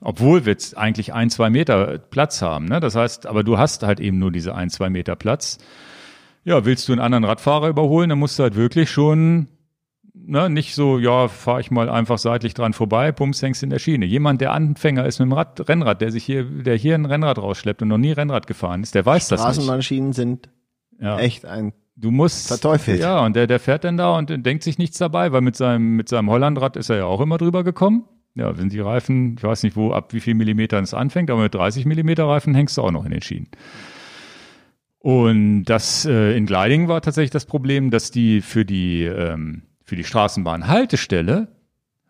Obwohl 0.00 0.44
wir 0.44 0.52
jetzt 0.52 0.76
eigentlich 0.76 1.14
ein, 1.14 1.30
zwei 1.30 1.48
Meter 1.48 1.98
Platz 1.98 2.42
haben. 2.42 2.66
Ne? 2.66 2.80
Das 2.80 2.94
heißt, 2.94 3.26
aber 3.26 3.42
du 3.42 3.56
hast 3.56 3.82
halt 3.82 4.00
eben 4.00 4.18
nur 4.18 4.30
diese 4.30 4.54
ein, 4.54 4.68
zwei 4.68 4.90
Meter 4.90 5.16
Platz. 5.16 5.58
Ja, 6.44 6.64
willst 6.64 6.88
du 6.88 6.92
einen 6.92 7.00
anderen 7.00 7.24
Radfahrer 7.24 7.68
überholen, 7.68 8.10
dann 8.10 8.18
musst 8.18 8.38
du 8.38 8.42
halt 8.42 8.54
wirklich 8.54 8.90
schon 8.90 9.48
ne, 10.14 10.50
nicht 10.50 10.74
so, 10.74 10.98
ja, 10.98 11.28
fahre 11.28 11.60
ich 11.60 11.70
mal 11.70 11.88
einfach 11.88 12.18
seitlich 12.18 12.54
dran 12.54 12.72
vorbei, 12.72 13.12
pumps, 13.12 13.42
hängst 13.42 13.62
in 13.62 13.70
der 13.70 13.78
Schiene. 13.78 14.06
Jemand, 14.06 14.40
der 14.40 14.52
Anfänger 14.52 15.06
ist 15.06 15.18
mit 15.18 15.26
dem 15.26 15.32
Rad, 15.32 15.68
Rennrad, 15.68 16.00
der 16.00 16.10
sich 16.10 16.24
hier, 16.24 16.44
der 16.44 16.76
hier 16.76 16.94
ein 16.94 17.06
Rennrad 17.06 17.38
rausschleppt 17.38 17.82
und 17.82 17.88
noch 17.88 17.98
nie 17.98 18.12
Rennrad 18.12 18.46
gefahren 18.46 18.82
ist, 18.82 18.94
der 18.94 19.06
weiß 19.06 19.28
das 19.28 19.40
nicht. 19.40 19.54
Straßenbahnschienen 19.54 20.12
sind 20.12 20.48
ja. 21.00 21.18
echt 21.18 21.46
ein 21.46 21.72
Du 21.96 22.10
musst 22.10 22.48
verteufelt. 22.48 23.00
Ja, 23.00 23.24
und 23.24 23.34
der, 23.34 23.46
der 23.46 23.58
fährt 23.58 23.84
dann 23.84 23.96
da 23.96 24.16
und 24.16 24.28
denkt 24.44 24.62
sich 24.62 24.76
nichts 24.76 24.98
dabei, 24.98 25.32
weil 25.32 25.40
mit 25.40 25.56
seinem, 25.56 25.96
mit 25.96 26.08
seinem 26.08 26.30
Hollandrad 26.30 26.76
ist 26.76 26.90
er 26.90 26.98
ja 26.98 27.04
auch 27.06 27.22
immer 27.22 27.38
drüber 27.38 27.64
gekommen. 27.64 28.04
Ja, 28.34 28.58
wenn 28.58 28.68
die 28.68 28.80
Reifen, 28.80 29.36
ich 29.38 29.42
weiß 29.42 29.62
nicht, 29.62 29.76
wo, 29.76 29.92
ab 29.92 30.12
wie 30.12 30.20
viel 30.20 30.34
Millimetern 30.34 30.84
es 30.84 30.92
anfängt, 30.92 31.30
aber 31.30 31.42
mit 31.42 31.54
30 31.54 31.86
Millimeter 31.86 32.28
Reifen 32.28 32.54
hängst 32.54 32.76
du 32.76 32.82
auch 32.82 32.90
noch 32.90 33.06
in 33.06 33.12
den 33.12 33.22
Schienen. 33.22 33.48
Und 34.98 35.64
das 35.64 36.04
äh, 36.04 36.36
in 36.36 36.44
Gliding 36.44 36.88
war 36.88 37.00
tatsächlich 37.00 37.30
das 37.30 37.46
Problem, 37.46 37.90
dass 37.90 38.10
die 38.10 38.42
für 38.42 38.66
die 38.66 39.04
ähm, 39.04 39.62
für 39.84 39.96
die 39.96 40.04
Straßenbahnhaltestelle 40.04 41.55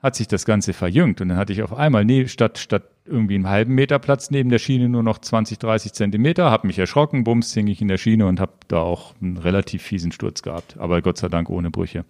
hat 0.02 0.14
sich 0.14 0.28
das 0.28 0.44
Ganze 0.44 0.72
verjüngt 0.72 1.20
und 1.20 1.28
dann 1.28 1.38
hatte 1.38 1.52
ich 1.52 1.62
auf 1.62 1.72
einmal, 1.72 2.04
nee, 2.04 2.28
statt, 2.28 2.58
statt 2.58 2.84
irgendwie 3.06 3.36
einen 3.36 3.48
halben 3.48 3.74
Meter 3.74 3.98
Platz 3.98 4.30
neben 4.30 4.50
der 4.50 4.58
Schiene 4.58 4.88
nur 4.88 5.02
noch 5.02 5.18
20, 5.18 5.58
30 5.58 5.92
Zentimeter, 5.92 6.50
habe 6.50 6.66
mich 6.66 6.78
erschrocken, 6.78 7.24
bums, 7.24 7.54
hing 7.54 7.66
ich 7.66 7.80
in 7.80 7.88
der 7.88 7.98
Schiene 7.98 8.26
und 8.26 8.40
habe 8.40 8.52
da 8.68 8.80
auch 8.80 9.14
einen 9.20 9.36
relativ 9.36 9.82
fiesen 9.82 10.12
Sturz 10.12 10.42
gehabt, 10.42 10.76
aber 10.78 11.02
Gott 11.02 11.18
sei 11.18 11.28
Dank 11.28 11.48
ohne 11.48 11.70
Brüche. 11.70 12.04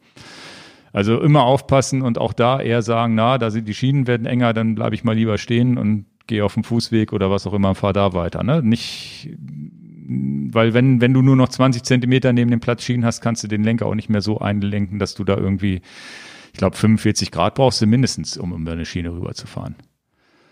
Also 0.92 1.20
immer 1.20 1.42
aufpassen 1.42 2.02
und 2.02 2.18
auch 2.18 2.32
da 2.32 2.60
eher 2.60 2.80
sagen, 2.82 3.14
na, 3.14 3.38
da 3.38 3.50
sind 3.50 3.68
die 3.68 3.74
Schienen 3.74 4.06
werden 4.06 4.26
enger, 4.26 4.54
dann 4.54 4.74
bleibe 4.74 4.94
ich 4.94 5.04
mal 5.04 5.14
lieber 5.14 5.36
stehen 5.36 5.76
und 5.76 6.06
gehe 6.26 6.44
auf 6.44 6.54
dem 6.54 6.64
Fußweg 6.64 7.12
oder 7.12 7.30
was 7.30 7.46
auch 7.46 7.52
immer, 7.52 7.74
fahr 7.74 7.92
da 7.92 8.12
weiter. 8.14 8.42
Ne? 8.42 8.62
Nicht, 8.62 9.28
weil 10.08 10.74
wenn, 10.74 11.00
wenn 11.00 11.12
du 11.12 11.22
nur 11.22 11.36
noch 11.36 11.48
20 11.48 11.82
Zentimeter 11.82 12.32
neben 12.32 12.50
dem 12.50 12.60
Platz 12.60 12.82
Schienen 12.82 13.04
hast, 13.04 13.20
kannst 13.20 13.44
du 13.44 13.48
den 13.48 13.62
Lenker 13.62 13.86
auch 13.86 13.94
nicht 13.94 14.08
mehr 14.08 14.20
so 14.20 14.38
einlenken, 14.38 14.98
dass 14.98 15.14
du 15.14 15.24
da 15.24 15.36
irgendwie, 15.36 15.82
ich 16.56 16.58
glaube, 16.58 16.74
45 16.74 17.32
Grad 17.32 17.54
brauchst 17.56 17.82
du 17.82 17.86
mindestens, 17.86 18.38
um 18.38 18.54
über 18.54 18.72
eine 18.72 18.86
Schiene 18.86 19.12
rüberzufahren. 19.12 19.74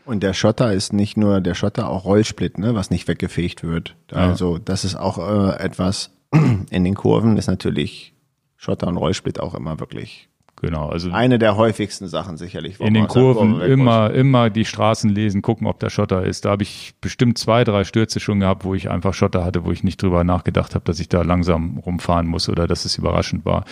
Und 0.05 0.23
der 0.23 0.35
Schotter 0.35 0.71
ist 0.71 0.93
nicht 0.93 1.17
nur 1.17 1.41
der 1.41 1.55
Schotter, 1.55 1.89
auch 1.89 2.05
Rollsplit, 2.05 2.59
ne, 2.59 2.75
was 2.75 2.91
nicht 2.91 3.09
weggefegt 3.09 3.63
wird. 3.63 3.97
Also 4.11 4.59
das 4.59 4.85
ist 4.85 4.97
auch 4.97 5.17
äh, 5.17 5.57
etwas 5.65 6.11
in 6.31 6.85
den 6.85 6.95
Kurven 6.95 7.39
ist 7.39 7.47
natürlich 7.47 8.13
Schotter 8.59 8.87
und 8.87 8.99
Rollsplit 8.99 9.41
auch 9.41 9.55
immer 9.55 9.81
wirklich 9.81 10.29
Genau, 10.61 10.89
also 10.89 11.11
eine 11.11 11.39
der 11.39 11.57
häufigsten 11.57 12.09
Sachen 12.09 12.37
sicherlich. 12.37 12.81
In 12.81 12.95
den 12.95 13.07
Kurven 13.07 13.61
immer, 13.61 14.11
immer 14.13 14.51
die 14.51 14.65
Straßen 14.65 15.11
lesen, 15.11 15.43
gucken, 15.43 15.67
ob 15.67 15.79
da 15.81 15.91
Schotter 15.91 16.25
ist. 16.25 16.45
Da 16.45 16.51
habe 16.51 16.63
ich 16.63 16.95
bestimmt 17.01 17.37
zwei, 17.39 17.65
drei 17.65 17.85
Stürze 17.85 18.21
schon 18.21 18.41
gehabt, 18.41 18.65
wo 18.65 18.75
ich 18.75 18.89
einfach 18.89 19.13
Schotter 19.13 19.45
hatte, 19.45 19.65
wo 19.65 19.73
ich 19.73 19.85
nicht 19.85 20.03
drüber 20.03 20.25
nachgedacht 20.25 20.75
habe, 20.75 20.85
dass 20.85 21.01
ich 21.01 21.09
da 21.09 21.23
langsam 21.23 21.79
rumfahren 21.79 22.27
muss 22.27 22.49
oder 22.49 22.67
dass 22.67 22.85
es 22.85 22.97
überraschend 22.97 23.45
war. 23.45 23.65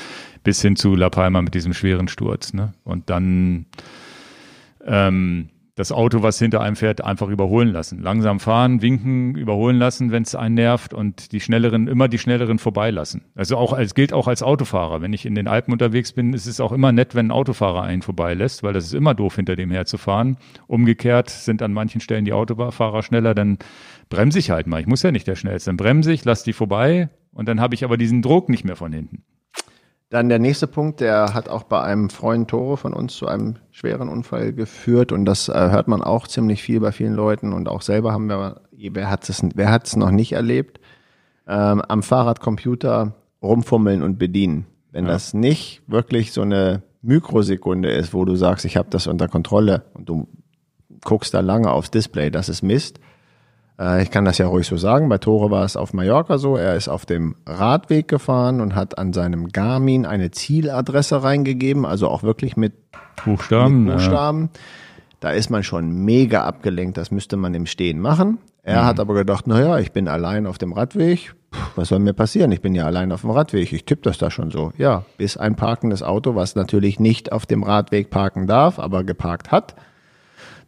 Bis 0.44 0.60
hin 0.60 0.76
zu 0.76 0.94
La 0.94 1.08
Palma 1.08 1.40
mit 1.40 1.54
diesem 1.54 1.72
schweren 1.72 2.08
Sturz. 2.08 2.52
Ne? 2.52 2.74
Und 2.84 3.08
dann 3.08 3.66
ähm, 4.84 5.48
das 5.74 5.90
Auto, 5.90 6.22
was 6.22 6.38
hinter 6.38 6.60
einem 6.60 6.76
fährt, 6.76 7.02
einfach 7.02 7.28
überholen 7.28 7.68
lassen. 7.68 8.02
Langsam 8.02 8.40
fahren, 8.40 8.82
winken, 8.82 9.34
überholen 9.36 9.78
lassen, 9.78 10.12
wenn 10.12 10.22
es 10.22 10.34
einen 10.34 10.54
nervt 10.54 10.92
und 10.92 11.32
die 11.32 11.40
schnelleren, 11.40 11.88
immer 11.88 12.08
die 12.08 12.18
schnelleren 12.18 12.58
vorbeilassen. 12.58 13.22
Also 13.34 13.56
auch 13.56 13.72
als 13.72 13.94
gilt 13.94 14.12
auch 14.12 14.28
als 14.28 14.42
Autofahrer. 14.42 15.00
Wenn 15.00 15.14
ich 15.14 15.24
in 15.24 15.34
den 15.34 15.48
Alpen 15.48 15.72
unterwegs 15.72 16.12
bin, 16.12 16.34
ist 16.34 16.46
es 16.46 16.60
auch 16.60 16.72
immer 16.72 16.92
nett, 16.92 17.14
wenn 17.14 17.28
ein 17.28 17.30
Autofahrer 17.30 17.82
einen 17.82 18.02
vorbeilässt, 18.02 18.62
weil 18.62 18.74
das 18.74 18.84
ist 18.84 18.92
immer 18.92 19.14
doof, 19.14 19.36
hinter 19.36 19.56
dem 19.56 19.70
herzufahren. 19.70 20.36
Umgekehrt 20.66 21.30
sind 21.30 21.62
an 21.62 21.72
manchen 21.72 22.02
Stellen 22.02 22.26
die 22.26 22.34
Autofahrer 22.34 23.02
schneller, 23.02 23.34
dann 23.34 23.56
bremse 24.10 24.38
ich 24.38 24.50
halt 24.50 24.66
mal. 24.66 24.80
Ich 24.80 24.86
muss 24.86 25.02
ja 25.02 25.10
nicht 25.10 25.26
der 25.26 25.36
Schnellste. 25.36 25.70
Dann 25.70 25.78
bremse 25.78 26.12
ich, 26.12 26.22
lass 26.26 26.42
die 26.42 26.52
vorbei 26.52 27.08
und 27.32 27.48
dann 27.48 27.60
habe 27.60 27.74
ich 27.74 27.82
aber 27.82 27.96
diesen 27.96 28.20
Druck 28.20 28.50
nicht 28.50 28.64
mehr 28.64 28.76
von 28.76 28.92
hinten. 28.92 29.24
Dann 30.12 30.28
der 30.28 30.38
nächste 30.38 30.66
Punkt, 30.66 31.00
der 31.00 31.32
hat 31.32 31.48
auch 31.48 31.62
bei 31.62 31.80
einem 31.80 32.10
Freund 32.10 32.50
Tore 32.50 32.76
von 32.76 32.92
uns 32.92 33.16
zu 33.16 33.26
einem 33.26 33.56
schweren 33.70 34.10
Unfall 34.10 34.52
geführt 34.52 35.10
und 35.10 35.24
das 35.24 35.48
äh, 35.48 35.54
hört 35.54 35.88
man 35.88 36.02
auch 36.02 36.28
ziemlich 36.28 36.62
viel 36.62 36.80
bei 36.80 36.92
vielen 36.92 37.14
Leuten 37.14 37.54
und 37.54 37.66
auch 37.66 37.80
selber 37.80 38.12
haben 38.12 38.26
wir, 38.26 38.60
wer 38.72 39.08
hat 39.08 39.26
es, 39.30 39.42
wer 39.54 39.70
hat 39.70 39.86
es 39.86 39.96
noch 39.96 40.10
nicht 40.10 40.32
erlebt, 40.32 40.80
ähm, 41.48 41.80
am 41.80 42.02
Fahrradcomputer 42.02 43.14
rumfummeln 43.40 44.02
und 44.02 44.18
bedienen. 44.18 44.66
Wenn 44.90 45.06
ja. 45.06 45.12
das 45.12 45.32
nicht 45.32 45.80
wirklich 45.86 46.32
so 46.32 46.42
eine 46.42 46.82
Mikrosekunde 47.00 47.90
ist, 47.90 48.12
wo 48.12 48.26
du 48.26 48.36
sagst, 48.36 48.66
ich 48.66 48.76
habe 48.76 48.90
das 48.90 49.06
unter 49.06 49.28
Kontrolle 49.28 49.86
und 49.94 50.10
du 50.10 50.28
guckst 51.06 51.32
da 51.32 51.40
lange 51.40 51.70
aufs 51.70 51.90
Display, 51.90 52.30
das 52.30 52.50
ist 52.50 52.60
Mist, 52.60 53.00
ich 54.00 54.10
kann 54.10 54.24
das 54.24 54.38
ja 54.38 54.46
ruhig 54.46 54.66
so 54.66 54.76
sagen. 54.76 55.08
Bei 55.08 55.18
Tore 55.18 55.50
war 55.50 55.64
es 55.64 55.76
auf 55.76 55.92
Mallorca 55.92 56.38
so. 56.38 56.56
Er 56.56 56.76
ist 56.76 56.88
auf 56.88 57.06
dem 57.06 57.36
Radweg 57.46 58.06
gefahren 58.06 58.60
und 58.60 58.74
hat 58.74 58.98
an 58.98 59.12
seinem 59.12 59.48
Garmin 59.48 60.06
eine 60.06 60.30
Zieladresse 60.30 61.22
reingegeben, 61.22 61.84
also 61.86 62.08
auch 62.08 62.22
wirklich 62.22 62.56
mit 62.56 62.74
Buchstaben. 63.24 63.84
Mit 63.84 63.94
Buchstaben. 63.94 64.50
Ja. 64.54 64.60
Da 65.20 65.30
ist 65.30 65.50
man 65.50 65.62
schon 65.62 66.04
mega 66.04 66.44
abgelenkt. 66.44 66.96
Das 66.96 67.10
müsste 67.10 67.36
man 67.36 67.54
im 67.54 67.66
Stehen 67.66 68.00
machen. 68.00 68.38
Er 68.62 68.82
mhm. 68.82 68.86
hat 68.86 69.00
aber 69.00 69.14
gedacht, 69.14 69.46
na 69.46 69.60
ja, 69.60 69.78
ich 69.78 69.92
bin 69.92 70.06
allein 70.08 70.46
auf 70.46 70.58
dem 70.58 70.72
Radweg. 70.72 71.34
Puh, 71.50 71.60
was 71.76 71.88
soll 71.88 71.98
mir 71.98 72.12
passieren? 72.12 72.52
Ich 72.52 72.60
bin 72.60 72.74
ja 72.74 72.86
allein 72.86 73.10
auf 73.10 73.22
dem 73.22 73.30
Radweg. 73.30 73.72
Ich 73.72 73.84
tippe 73.84 74.02
das 74.02 74.18
da 74.18 74.30
schon 74.30 74.50
so. 74.50 74.72
Ja, 74.78 75.04
bis 75.18 75.36
ein 75.36 75.56
parkendes 75.56 76.02
Auto, 76.02 76.34
was 76.34 76.54
natürlich 76.54 77.00
nicht 77.00 77.32
auf 77.32 77.46
dem 77.46 77.62
Radweg 77.62 78.10
parken 78.10 78.46
darf, 78.46 78.78
aber 78.78 79.02
geparkt 79.02 79.50
hat, 79.50 79.74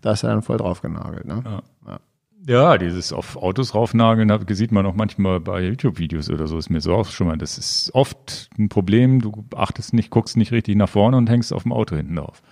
da 0.00 0.12
ist 0.12 0.24
er 0.24 0.30
dann 0.30 0.42
voll 0.42 0.56
drauf 0.56 0.82
genagelt. 0.82 1.26
Ne? 1.26 1.42
Ja. 1.44 1.62
ja. 1.86 1.98
Ja, 2.46 2.76
dieses 2.76 3.12
auf 3.12 3.36
Autos 3.36 3.74
raufnageln, 3.74 4.28
das 4.28 4.58
sieht 4.58 4.70
man 4.70 4.84
auch 4.84 4.94
manchmal 4.94 5.40
bei 5.40 5.62
YouTube-Videos 5.62 6.28
oder 6.30 6.46
so, 6.46 6.58
ist 6.58 6.68
mir 6.68 6.80
so 6.80 6.94
auch 6.94 7.06
schon 7.06 7.26
mal. 7.26 7.38
Das 7.38 7.56
ist 7.56 7.90
oft 7.94 8.50
ein 8.58 8.68
Problem, 8.68 9.20
du 9.20 9.44
achtest 9.56 9.94
nicht, 9.94 10.10
guckst 10.10 10.36
nicht 10.36 10.52
richtig 10.52 10.76
nach 10.76 10.88
vorne 10.88 11.16
und 11.16 11.30
hängst 11.30 11.52
auf 11.52 11.62
dem 11.62 11.72
Auto 11.72 11.96
hinten 11.96 12.16
drauf. 12.16 12.42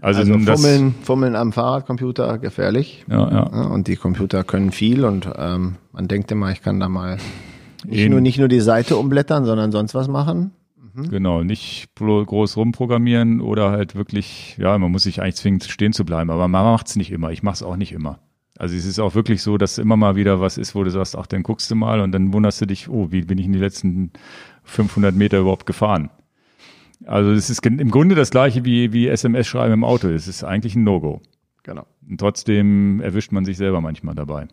Also, 0.00 0.20
also 0.20 0.32
fummeln, 0.38 0.94
fummeln 1.02 1.36
am 1.36 1.52
Fahrradcomputer 1.52 2.38
gefährlich. 2.38 3.04
Ja, 3.08 3.30
ja. 3.30 3.42
Und 3.42 3.88
die 3.88 3.96
Computer 3.96 4.44
können 4.44 4.72
viel 4.72 5.04
und 5.04 5.28
ähm, 5.36 5.76
man 5.92 6.08
denkt 6.08 6.30
immer, 6.30 6.50
ich 6.50 6.62
kann 6.62 6.78
da 6.80 6.88
mal 6.88 7.18
nicht 7.84 8.08
nur, 8.08 8.20
nicht 8.20 8.38
nur 8.38 8.48
die 8.48 8.60
Seite 8.60 8.96
umblättern, 8.96 9.44
sondern 9.44 9.72
sonst 9.72 9.94
was 9.94 10.08
machen. 10.08 10.52
Mhm. 10.94 11.08
Genau, 11.08 11.42
nicht 11.42 11.88
groß 11.96 12.56
rumprogrammieren 12.56 13.40
oder 13.40 13.70
halt 13.70 13.94
wirklich, 13.94 14.56
ja, 14.58 14.76
man 14.78 14.92
muss 14.92 15.04
sich 15.04 15.20
eigentlich 15.22 15.36
zwingen, 15.36 15.60
stehen 15.60 15.92
zu 15.92 16.04
bleiben, 16.04 16.30
aber 16.30 16.48
man 16.48 16.64
macht 16.64 16.88
es 16.88 16.96
nicht 16.96 17.10
immer. 17.10 17.30
Ich 17.30 17.42
mache 17.42 17.54
es 17.54 17.62
auch 17.62 17.76
nicht 17.76 17.92
immer. 17.92 18.18
Also 18.62 18.76
es 18.76 18.84
ist 18.84 19.00
auch 19.00 19.16
wirklich 19.16 19.42
so, 19.42 19.58
dass 19.58 19.78
immer 19.78 19.96
mal 19.96 20.14
wieder 20.14 20.40
was 20.40 20.56
ist, 20.56 20.76
wo 20.76 20.84
du 20.84 20.90
sagst, 20.92 21.18
ach, 21.18 21.26
dann 21.26 21.42
guckst 21.42 21.68
du 21.72 21.74
mal 21.74 22.00
und 22.00 22.12
dann 22.12 22.32
wunderst 22.32 22.60
du 22.60 22.66
dich, 22.66 22.88
oh, 22.88 23.10
wie 23.10 23.22
bin 23.22 23.36
ich 23.38 23.46
in 23.46 23.52
die 23.52 23.58
letzten 23.58 24.12
500 24.62 25.16
Meter 25.16 25.40
überhaupt 25.40 25.66
gefahren? 25.66 26.10
Also 27.04 27.32
es 27.32 27.50
ist 27.50 27.66
im 27.66 27.90
Grunde 27.90 28.14
das 28.14 28.30
gleiche 28.30 28.64
wie, 28.64 28.92
wie 28.92 29.08
SMS-Schreiben 29.08 29.72
im 29.72 29.82
Auto. 29.82 30.06
Es 30.10 30.28
ist 30.28 30.44
eigentlich 30.44 30.76
ein 30.76 30.84
No-Go. 30.84 31.20
Genau. 31.64 31.88
Und 32.08 32.20
trotzdem 32.20 33.00
erwischt 33.00 33.32
man 33.32 33.44
sich 33.44 33.56
selber 33.56 33.80
manchmal 33.80 34.14
dabei. 34.14 34.46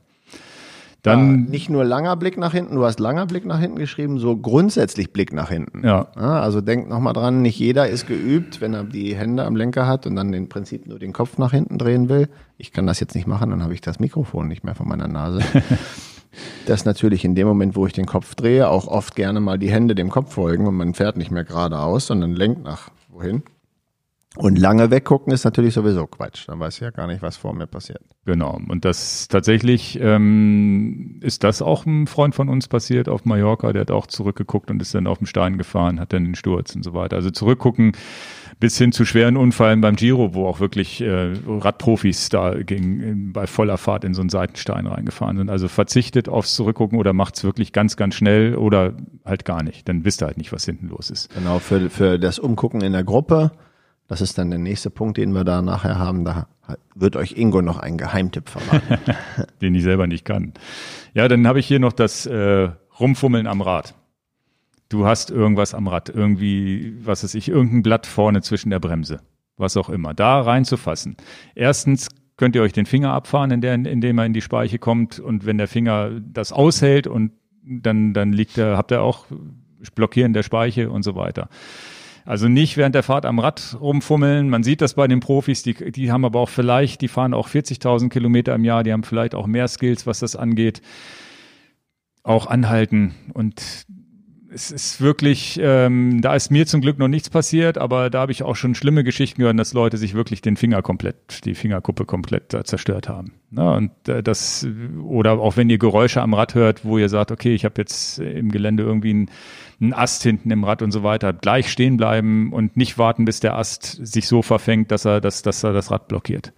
Dann 1.01 1.45
ja, 1.45 1.51
nicht 1.51 1.69
nur 1.69 1.85
langer 1.85 2.17
Blick 2.17 2.37
nach 2.37 2.51
hinten, 2.51 2.75
du 2.75 2.83
hast 2.83 2.99
langer 2.99 3.25
Blick 3.25 3.45
nach 3.45 3.59
hinten 3.59 3.77
geschrieben, 3.77 4.19
so 4.19 4.35
grundsätzlich 4.35 5.13
Blick 5.13 5.31
nach 5.31 5.49
hinten. 5.49 5.85
Ja. 5.85 6.07
ja 6.15 6.41
also 6.41 6.59
denk 6.59 6.89
nochmal 6.89 7.13
dran, 7.13 7.41
nicht 7.41 7.57
jeder 7.57 7.87
ist 7.87 8.05
geübt, 8.05 8.59
wenn 8.59 8.73
er 8.73 8.83
die 8.83 9.15
Hände 9.15 9.45
am 9.45 9.55
Lenker 9.55 9.87
hat 9.87 10.05
und 10.07 10.15
dann 10.17 10.33
im 10.33 10.49
Prinzip 10.49 10.87
nur 10.87 10.99
den 10.99 11.13
Kopf 11.13 11.37
nach 11.37 11.51
hinten 11.51 11.77
drehen 11.77 12.09
will. 12.09 12.27
Ich 12.57 12.73
kann 12.73 12.85
das 12.85 12.99
jetzt 12.99 13.15
nicht 13.15 13.27
machen, 13.27 13.49
dann 13.49 13.63
habe 13.63 13.73
ich 13.73 13.81
das 13.81 13.99
Mikrofon 13.99 14.49
nicht 14.49 14.65
mehr 14.65 14.75
von 14.75 14.87
meiner 14.87 15.07
Nase. 15.07 15.41
dass 16.65 16.85
natürlich 16.85 17.25
in 17.25 17.35
dem 17.35 17.47
Moment, 17.47 17.75
wo 17.75 17.87
ich 17.87 17.93
den 17.93 18.05
Kopf 18.05 18.35
drehe, 18.35 18.69
auch 18.69 18.87
oft 18.87 19.15
gerne 19.15 19.39
mal 19.39 19.57
die 19.57 19.71
Hände 19.71 19.95
dem 19.95 20.09
Kopf 20.09 20.33
folgen 20.33 20.67
und 20.67 20.75
man 20.75 20.93
fährt 20.93 21.17
nicht 21.17 21.31
mehr 21.31 21.43
geradeaus, 21.43 22.07
sondern 22.07 22.33
lenkt 22.33 22.63
nach 22.63 22.89
wohin. 23.09 23.43
Und 24.41 24.57
lange 24.57 24.89
weggucken 24.89 25.33
ist 25.33 25.43
natürlich 25.43 25.73
sowieso 25.73 26.07
Quatsch. 26.07 26.47
Dann 26.47 26.61
weiß 26.61 26.75
ich 26.75 26.79
ja 26.79 26.91
gar 26.91 27.07
nicht, 27.07 27.21
was 27.21 27.35
vor 27.35 27.53
mir 27.53 27.67
passiert. 27.67 28.01
Genau. 28.23 28.57
Und 28.69 28.85
das 28.85 29.27
tatsächlich 29.27 29.99
ähm, 30.01 31.19
ist 31.21 31.43
das 31.43 31.61
auch 31.61 31.85
ein 31.85 32.07
Freund 32.07 32.33
von 32.33 32.47
uns 32.47 32.69
passiert 32.69 33.09
auf 33.09 33.25
Mallorca. 33.25 33.73
Der 33.73 33.81
hat 33.81 33.91
auch 33.91 34.07
zurückgeguckt 34.07 34.71
und 34.71 34.81
ist 34.81 34.95
dann 34.95 35.07
auf 35.07 35.17
dem 35.17 35.27
Stein 35.27 35.57
gefahren, 35.57 35.99
hat 35.99 36.13
dann 36.13 36.23
den 36.23 36.35
Sturz 36.35 36.73
und 36.73 36.83
so 36.83 36.93
weiter. 36.93 37.17
Also 37.17 37.31
zurückgucken 37.31 37.91
bis 38.61 38.77
hin 38.77 38.93
zu 38.93 39.03
schweren 39.03 39.35
Unfällen 39.35 39.81
beim 39.81 39.97
Giro, 39.97 40.33
wo 40.33 40.47
auch 40.47 40.61
wirklich 40.61 41.01
äh, 41.01 41.33
Radprofis 41.45 42.29
da 42.29 42.55
ging, 42.55 43.33
bei 43.33 43.45
voller 43.45 43.77
Fahrt 43.77 44.05
in 44.05 44.13
so 44.13 44.21
einen 44.21 44.29
Seitenstein 44.29 44.87
reingefahren 44.87 45.35
sind. 45.35 45.49
Also 45.49 45.67
verzichtet 45.67 46.29
aufs 46.29 46.55
Zurückgucken 46.55 46.97
oder 46.97 47.11
macht's 47.11 47.43
wirklich 47.43 47.73
ganz, 47.73 47.97
ganz 47.97 48.15
schnell 48.15 48.55
oder 48.55 48.93
halt 49.25 49.43
gar 49.43 49.63
nicht. 49.63 49.89
Dann 49.89 50.05
wisst 50.05 50.23
ihr 50.23 50.27
halt 50.27 50.37
nicht, 50.37 50.53
was 50.53 50.63
hinten 50.63 50.87
los 50.87 51.09
ist. 51.09 51.33
Genau, 51.33 51.59
für, 51.59 51.89
für 51.89 52.17
das 52.17 52.39
Umgucken 52.39 52.79
in 52.79 52.93
der 52.93 53.03
Gruppe 53.03 53.51
das 54.09 54.21
ist 54.21 54.39
dann 54.39 54.49
der 54.49 54.59
nächste 54.59 54.89
Punkt, 54.89 55.17
den 55.17 55.33
wir 55.33 55.43
da 55.43 55.61
nachher 55.61 55.99
haben. 55.99 56.25
Da 56.25 56.47
wird 56.95 57.15
euch 57.15 57.37
Ingo 57.37 57.61
noch 57.61 57.77
einen 57.77 57.99
Geheimtipp 57.99 58.49
verraten. 58.49 58.97
den 59.61 59.75
ich 59.75 59.83
selber 59.83 60.07
nicht 60.07 60.25
kann. 60.25 60.53
Ja, 61.13 61.27
dann 61.27 61.47
habe 61.47 61.59
ich 61.59 61.67
hier 61.67 61.79
noch 61.79 61.93
das 61.93 62.25
äh, 62.25 62.69
Rumfummeln 62.99 63.45
am 63.45 63.61
Rad. 63.61 63.93
Du 64.89 65.05
hast 65.05 65.29
irgendwas 65.29 65.75
am 65.75 65.87
Rad, 65.87 66.09
irgendwie, 66.09 66.97
was 67.05 67.23
weiß 67.23 67.35
ich, 67.35 67.49
irgendein 67.49 67.83
Blatt 67.83 68.07
vorne 68.07 68.41
zwischen 68.41 68.71
der 68.71 68.79
Bremse, 68.79 69.21
was 69.57 69.77
auch 69.77 69.89
immer. 69.89 70.15
Da 70.15 70.41
reinzufassen. 70.41 71.15
Erstens 71.53 72.09
könnt 72.35 72.55
ihr 72.55 72.63
euch 72.63 72.73
den 72.73 72.87
Finger 72.87 73.13
abfahren, 73.13 73.51
in 73.51 73.61
der, 73.61 73.75
indem 73.75 74.17
er 74.17 74.25
in 74.25 74.33
die 74.33 74.41
Speiche 74.41 74.79
kommt 74.79 75.19
und 75.19 75.45
wenn 75.45 75.59
der 75.59 75.67
Finger 75.67 76.19
das 76.19 76.51
aushält 76.51 77.05
und 77.05 77.33
dann, 77.63 78.15
dann 78.15 78.33
liegt 78.33 78.57
er, 78.57 78.75
habt 78.75 78.91
ihr 78.91 79.03
auch 79.03 79.27
Blockieren 79.93 80.33
der 80.33 80.43
Speiche 80.43 80.89
und 80.89 81.03
so 81.03 81.15
weiter. 81.15 81.47
Also 82.25 82.47
nicht 82.47 82.77
während 82.77 82.95
der 82.95 83.03
Fahrt 83.03 83.25
am 83.25 83.39
Rad 83.39 83.77
rumfummeln. 83.79 84.49
Man 84.49 84.63
sieht 84.63 84.81
das 84.81 84.93
bei 84.93 85.07
den 85.07 85.19
Profis, 85.19 85.63
die, 85.63 85.73
die 85.73 86.11
haben 86.11 86.25
aber 86.25 86.39
auch 86.39 86.49
vielleicht, 86.49 87.01
die 87.01 87.07
fahren 87.07 87.33
auch 87.33 87.47
40.000 87.47 88.09
Kilometer 88.09 88.55
im 88.55 88.63
Jahr, 88.63 88.83
die 88.83 88.93
haben 88.93 89.03
vielleicht 89.03 89.35
auch 89.35 89.47
mehr 89.47 89.67
Skills, 89.67 90.05
was 90.05 90.19
das 90.19 90.35
angeht. 90.35 90.81
Auch 92.23 92.47
anhalten 92.47 93.15
und 93.33 93.87
es 94.51 94.71
ist 94.71 95.01
wirklich, 95.01 95.59
ähm, 95.61 96.21
da 96.21 96.35
ist 96.35 96.51
mir 96.51 96.65
zum 96.65 96.81
Glück 96.81 96.97
noch 96.97 97.07
nichts 97.07 97.29
passiert, 97.29 97.77
aber 97.77 98.09
da 98.09 98.21
habe 98.21 98.31
ich 98.31 98.43
auch 98.43 98.55
schon 98.55 98.75
schlimme 98.75 99.03
Geschichten 99.03 99.41
gehört, 99.41 99.59
dass 99.59 99.73
Leute 99.73 99.97
sich 99.97 100.13
wirklich 100.13 100.41
den 100.41 100.57
Finger 100.57 100.81
komplett, 100.81 101.45
die 101.45 101.55
Fingerkuppe 101.55 102.05
komplett 102.05 102.53
äh, 102.53 102.63
zerstört 102.63 103.09
haben. 103.09 103.33
Na, 103.51 103.75
und 103.75 103.91
äh, 104.07 104.23
das, 104.23 104.67
oder 105.03 105.33
auch 105.33 105.57
wenn 105.57 105.69
ihr 105.69 105.77
Geräusche 105.77 106.21
am 106.21 106.33
Rad 106.33 106.55
hört, 106.55 106.83
wo 106.83 106.97
ihr 106.97 107.09
sagt, 107.09 107.31
okay, 107.31 107.53
ich 107.53 107.65
habe 107.65 107.75
jetzt 107.77 108.19
im 108.19 108.51
Gelände 108.51 108.83
irgendwie 108.83 109.11
einen, 109.11 109.31
einen 109.81 109.93
Ast 109.93 110.23
hinten 110.23 110.51
im 110.51 110.63
Rad 110.63 110.81
und 110.81 110.91
so 110.91 111.03
weiter, 111.03 111.33
gleich 111.33 111.71
stehen 111.71 111.97
bleiben 111.97 112.51
und 112.51 112.75
nicht 112.77 112.97
warten, 112.97 113.25
bis 113.25 113.39
der 113.39 113.57
Ast 113.57 114.05
sich 114.05 114.27
so 114.27 114.41
verfängt, 114.41 114.91
dass 114.91 115.05
er, 115.05 115.21
dass, 115.21 115.41
dass 115.41 115.63
er 115.63 115.73
das 115.73 115.91
Rad 115.91 116.07
blockiert. 116.07 116.53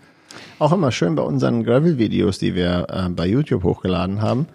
Auch 0.59 0.71
immer 0.71 0.91
schön 0.91 1.15
bei 1.15 1.23
unseren 1.23 1.63
Gravel-Videos, 1.63 2.39
die 2.39 2.55
wir 2.55 2.87
äh, 2.89 3.09
bei 3.09 3.27
YouTube 3.27 3.63
hochgeladen 3.63 4.21
haben. 4.21 4.47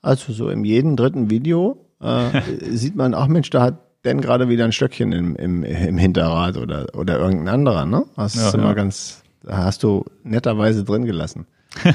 Also 0.00 0.32
so 0.32 0.48
in 0.48 0.64
jedem 0.64 0.96
dritten 0.96 1.30
Video 1.30 1.86
äh, 2.00 2.40
sieht 2.70 2.96
man, 2.96 3.14
ach 3.14 3.28
Mensch, 3.28 3.50
da 3.50 3.62
hat 3.62 3.78
denn 4.04 4.20
gerade 4.20 4.48
wieder 4.48 4.64
ein 4.64 4.72
Stöckchen 4.72 5.12
im, 5.12 5.36
im, 5.36 5.62
im 5.62 5.98
Hinterrad 5.98 6.56
oder, 6.56 6.86
oder 6.94 7.18
irgendein 7.18 7.54
anderer, 7.54 7.86
ne? 7.86 8.04
Das 8.16 8.34
ja, 8.34 8.48
ist 8.48 8.54
immer 8.54 8.68
ja. 8.68 8.74
ganz, 8.74 9.22
da 9.42 9.58
hast 9.58 9.84
du 9.84 10.04
netterweise 10.24 10.84
drin 10.84 11.04
gelassen. 11.04 11.46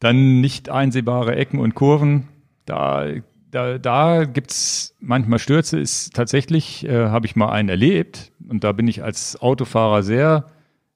Dann 0.00 0.40
nicht 0.40 0.70
einsehbare 0.70 1.34
Ecken 1.34 1.58
und 1.58 1.74
Kurven. 1.74 2.28
Da, 2.66 3.06
da, 3.50 3.78
da 3.78 4.24
gibt's 4.24 4.94
manchmal 5.00 5.38
Stürze. 5.38 5.78
Ist 5.78 6.14
tatsächlich, 6.14 6.86
äh, 6.86 7.08
habe 7.08 7.26
ich 7.26 7.36
mal 7.36 7.50
einen 7.50 7.68
erlebt 7.68 8.32
und 8.48 8.64
da 8.64 8.72
bin 8.72 8.88
ich 8.88 9.02
als 9.02 9.40
Autofahrer 9.40 10.02
sehr 10.02 10.46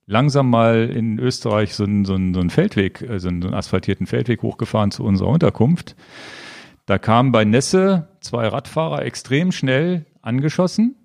langsam 0.06 0.50
mal 0.50 0.90
in 0.90 1.18
Österreich 1.18 1.74
so 1.74 1.84
einen, 1.84 2.04
so 2.04 2.14
einen, 2.14 2.34
so 2.34 2.40
einen 2.40 2.50
Feldweg, 2.50 3.02
äh, 3.02 3.18
so 3.18 3.28
einen, 3.28 3.42
so 3.42 3.48
asphaltierten 3.48 4.06
Feldweg 4.06 4.42
hochgefahren 4.42 4.90
zu 4.90 5.04
unserer 5.04 5.28
Unterkunft. 5.28 5.96
Da 6.86 6.98
kamen 6.98 7.32
bei 7.32 7.44
Nässe 7.44 8.08
zwei 8.20 8.46
Radfahrer 8.48 9.02
extrem 9.02 9.52
schnell 9.52 10.04
angeschossen, 10.20 10.96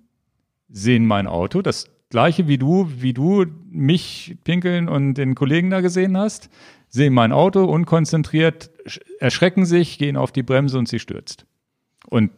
sehen 0.68 1.06
mein 1.06 1.26
Auto, 1.26 1.62
das 1.62 1.86
gleiche 2.10 2.48
wie 2.48 2.58
du, 2.58 2.90
wie 2.98 3.14
du 3.14 3.46
mich 3.70 4.36
pinkeln 4.44 4.88
und 4.88 5.14
den 5.14 5.34
Kollegen 5.34 5.70
da 5.70 5.80
gesehen 5.80 6.18
hast, 6.18 6.50
sehen 6.90 7.14
mein 7.14 7.32
Auto 7.32 7.64
unkonzentriert, 7.64 8.70
erschrecken 9.18 9.64
sich, 9.64 9.96
gehen 9.98 10.16
auf 10.16 10.32
die 10.32 10.42
Bremse 10.42 10.78
und 10.78 10.88
sie 10.88 10.98
stürzt. 10.98 11.46
Und 12.08 12.32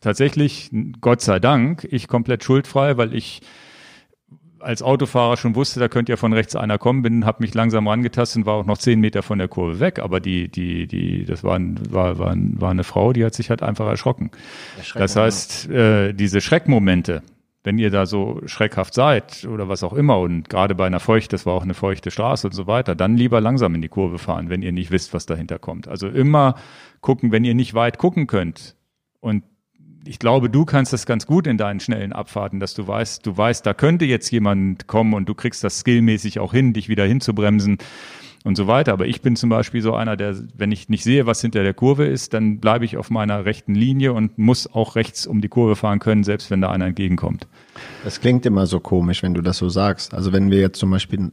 tatsächlich, 0.00 0.70
Gott 1.00 1.22
sei 1.22 1.38
Dank, 1.38 1.86
ich 1.90 2.08
komplett 2.08 2.44
schuldfrei, 2.44 2.96
weil 2.96 3.14
ich 3.14 3.40
als 4.58 4.82
Autofahrer 4.82 5.36
schon 5.36 5.54
wusste, 5.54 5.78
da 5.78 5.88
könnte 5.88 6.10
ja 6.10 6.16
von 6.16 6.32
rechts 6.32 6.56
einer 6.56 6.76
kommen, 6.76 7.02
bin, 7.02 7.24
habe 7.24 7.42
mich 7.42 7.54
langsam 7.54 7.86
rangetastet 7.86 8.38
und 8.38 8.46
war 8.46 8.54
auch 8.54 8.66
noch 8.66 8.78
zehn 8.78 8.98
Meter 8.98 9.22
von 9.22 9.38
der 9.38 9.46
Kurve 9.46 9.78
weg. 9.78 10.00
Aber 10.00 10.18
die, 10.18 10.48
die, 10.48 10.88
die, 10.88 11.24
das 11.24 11.44
war, 11.44 11.60
war, 11.90 12.18
war, 12.18 12.34
war 12.36 12.70
eine 12.70 12.82
Frau, 12.82 13.12
die 13.12 13.24
hat 13.24 13.34
sich 13.34 13.50
halt 13.50 13.62
einfach 13.62 13.86
erschrocken. 13.86 14.30
Das 14.94 15.14
heißt, 15.14 15.70
äh, 15.70 16.12
diese 16.14 16.40
Schreckmomente, 16.40 17.22
wenn 17.66 17.78
ihr 17.78 17.90
da 17.90 18.06
so 18.06 18.40
schreckhaft 18.46 18.94
seid 18.94 19.44
oder 19.44 19.68
was 19.68 19.82
auch 19.82 19.92
immer 19.92 20.20
und 20.20 20.48
gerade 20.48 20.76
bei 20.76 20.86
einer 20.86 21.00
feucht, 21.00 21.32
das 21.32 21.46
war 21.46 21.54
auch 21.54 21.64
eine 21.64 21.74
feuchte 21.74 22.12
Straße 22.12 22.46
und 22.46 22.52
so 22.52 22.68
weiter, 22.68 22.94
dann 22.94 23.16
lieber 23.16 23.40
langsam 23.40 23.74
in 23.74 23.82
die 23.82 23.88
Kurve 23.88 24.18
fahren, 24.18 24.48
wenn 24.50 24.62
ihr 24.62 24.70
nicht 24.70 24.92
wisst, 24.92 25.12
was 25.12 25.26
dahinter 25.26 25.58
kommt. 25.58 25.88
Also 25.88 26.06
immer 26.06 26.54
gucken, 27.00 27.32
wenn 27.32 27.42
ihr 27.42 27.56
nicht 27.56 27.74
weit 27.74 27.98
gucken 27.98 28.28
könnt 28.28 28.76
und 29.18 29.42
ich 30.06 30.20
glaube, 30.20 30.48
du 30.48 30.64
kannst 30.64 30.92
das 30.92 31.06
ganz 31.06 31.26
gut 31.26 31.48
in 31.48 31.58
deinen 31.58 31.80
schnellen 31.80 32.12
Abfahrten, 32.12 32.60
dass 32.60 32.74
du 32.74 32.86
weißt, 32.86 33.26
du 33.26 33.36
weißt, 33.36 33.66
da 33.66 33.74
könnte 33.74 34.04
jetzt 34.04 34.30
jemand 34.30 34.86
kommen 34.86 35.12
und 35.12 35.28
du 35.28 35.34
kriegst 35.34 35.64
das 35.64 35.80
skillmäßig 35.80 36.38
auch 36.38 36.52
hin, 36.52 36.72
dich 36.72 36.88
wieder 36.88 37.04
hinzubremsen 37.04 37.78
und 38.46 38.56
so 38.56 38.66
weiter. 38.66 38.92
Aber 38.92 39.06
ich 39.06 39.20
bin 39.20 39.36
zum 39.36 39.50
Beispiel 39.50 39.82
so 39.82 39.94
einer, 39.94 40.16
der, 40.16 40.36
wenn 40.54 40.72
ich 40.72 40.88
nicht 40.88 41.04
sehe, 41.04 41.26
was 41.26 41.40
hinter 41.40 41.62
der 41.62 41.74
Kurve 41.74 42.06
ist, 42.06 42.32
dann 42.32 42.60
bleibe 42.60 42.84
ich 42.84 42.96
auf 42.96 43.10
meiner 43.10 43.44
rechten 43.44 43.74
Linie 43.74 44.12
und 44.12 44.38
muss 44.38 44.66
auch 44.72 44.96
rechts 44.96 45.26
um 45.26 45.40
die 45.40 45.48
Kurve 45.48 45.76
fahren 45.76 45.98
können, 45.98 46.24
selbst 46.24 46.50
wenn 46.50 46.60
da 46.60 46.70
einer 46.70 46.86
entgegenkommt. 46.86 47.46
Das 48.04 48.20
klingt 48.20 48.46
immer 48.46 48.66
so 48.66 48.80
komisch, 48.80 49.22
wenn 49.22 49.34
du 49.34 49.42
das 49.42 49.58
so 49.58 49.68
sagst. 49.68 50.14
Also 50.14 50.32
wenn 50.32 50.50
wir 50.50 50.60
jetzt 50.60 50.78
zum 50.78 50.90
Beispiel, 50.90 51.30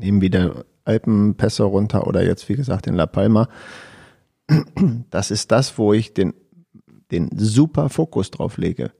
nehmen 0.00 0.20
wieder 0.20 0.64
Alpenpässe 0.84 1.64
runter 1.64 2.06
oder 2.06 2.24
jetzt, 2.24 2.48
wie 2.48 2.56
gesagt, 2.56 2.86
in 2.86 2.94
La 2.94 3.06
Palma, 3.06 3.48
das 5.10 5.30
ist 5.30 5.50
das, 5.50 5.78
wo 5.78 5.92
ich 5.92 6.12
den 6.12 6.34
den 7.12 7.30
super 7.36 7.88
Fokus 7.88 8.30
drauf 8.30 8.56
lege, 8.56 8.90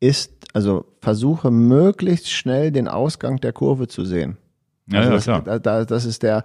ist, 0.00 0.32
also 0.52 0.84
versuche 1.00 1.50
möglichst 1.50 2.30
schnell 2.30 2.70
den 2.72 2.88
Ausgang 2.88 3.40
der 3.40 3.52
Kurve 3.52 3.88
zu 3.88 4.04
sehen. 4.04 4.36
Ja, 4.90 5.00
also 5.00 5.10
ja 5.10 5.16
das, 5.16 5.24
klar. 5.24 5.60
Da, 5.60 5.84
das 5.84 6.04
ist 6.04 6.22
der. 6.22 6.44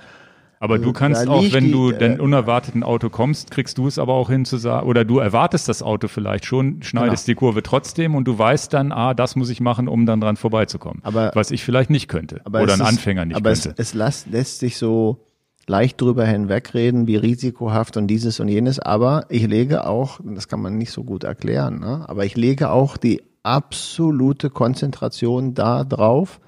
Aber 0.59 0.79
du 0.79 0.93
kannst 0.93 1.27
auch, 1.27 1.43
wenn 1.51 1.65
die, 1.65 1.71
du 1.71 1.91
den 1.91 2.21
unerwarteten 2.21 2.83
Auto 2.83 3.09
kommst, 3.09 3.51
kriegst 3.51 3.77
du 3.77 3.85
es 3.85 3.99
aber 3.99 4.13
auch 4.13 4.29
hin 4.29 4.45
zu 4.45 4.55
sagen, 4.55 4.87
oder 4.87 5.03
du 5.03 5.19
erwartest 5.19 5.67
das 5.67 5.83
Auto 5.83 6.07
vielleicht 6.07 6.45
schon, 6.45 6.81
schneidest 6.81 7.25
genau. 7.25 7.33
die 7.33 7.35
Kurve 7.35 7.63
trotzdem 7.63 8.15
und 8.15 8.25
du 8.25 8.39
weißt 8.39 8.71
dann, 8.71 8.93
ah, 8.93 9.13
das 9.13 9.35
muss 9.35 9.49
ich 9.49 9.59
machen, 9.59 9.89
um 9.89 10.05
dann 10.05 10.21
dran 10.21 10.37
vorbeizukommen. 10.37 11.01
Aber, 11.03 11.31
was 11.33 11.51
ich 11.51 11.65
vielleicht 11.65 11.89
nicht 11.89 12.07
könnte. 12.07 12.41
oder 12.45 12.73
ein 12.73 12.81
Anfänger 12.81 13.25
nicht 13.25 13.35
aber 13.35 13.51
könnte. 13.51 13.71
Aber 13.71 13.79
es, 13.79 13.89
es 13.89 13.93
lässt, 13.93 14.31
lässt 14.31 14.59
sich 14.59 14.77
so, 14.77 15.25
leicht 15.67 16.01
drüber 16.01 16.25
hinwegreden, 16.25 17.07
wie 17.07 17.15
risikohaft 17.15 17.97
und 17.97 18.07
dieses 18.07 18.39
und 18.39 18.47
jenes, 18.47 18.79
aber 18.79 19.25
ich 19.29 19.47
lege 19.47 19.87
auch, 19.87 20.19
das 20.23 20.47
kann 20.47 20.61
man 20.61 20.77
nicht 20.77 20.91
so 20.91 21.03
gut 21.03 21.23
erklären, 21.23 21.79
ne? 21.79 22.05
aber 22.07 22.25
ich 22.25 22.35
lege 22.35 22.69
auch 22.69 22.97
die 22.97 23.21
absolute 23.43 24.49
Konzentration 24.49 25.53
da 25.53 25.83
drauf, 25.83 26.39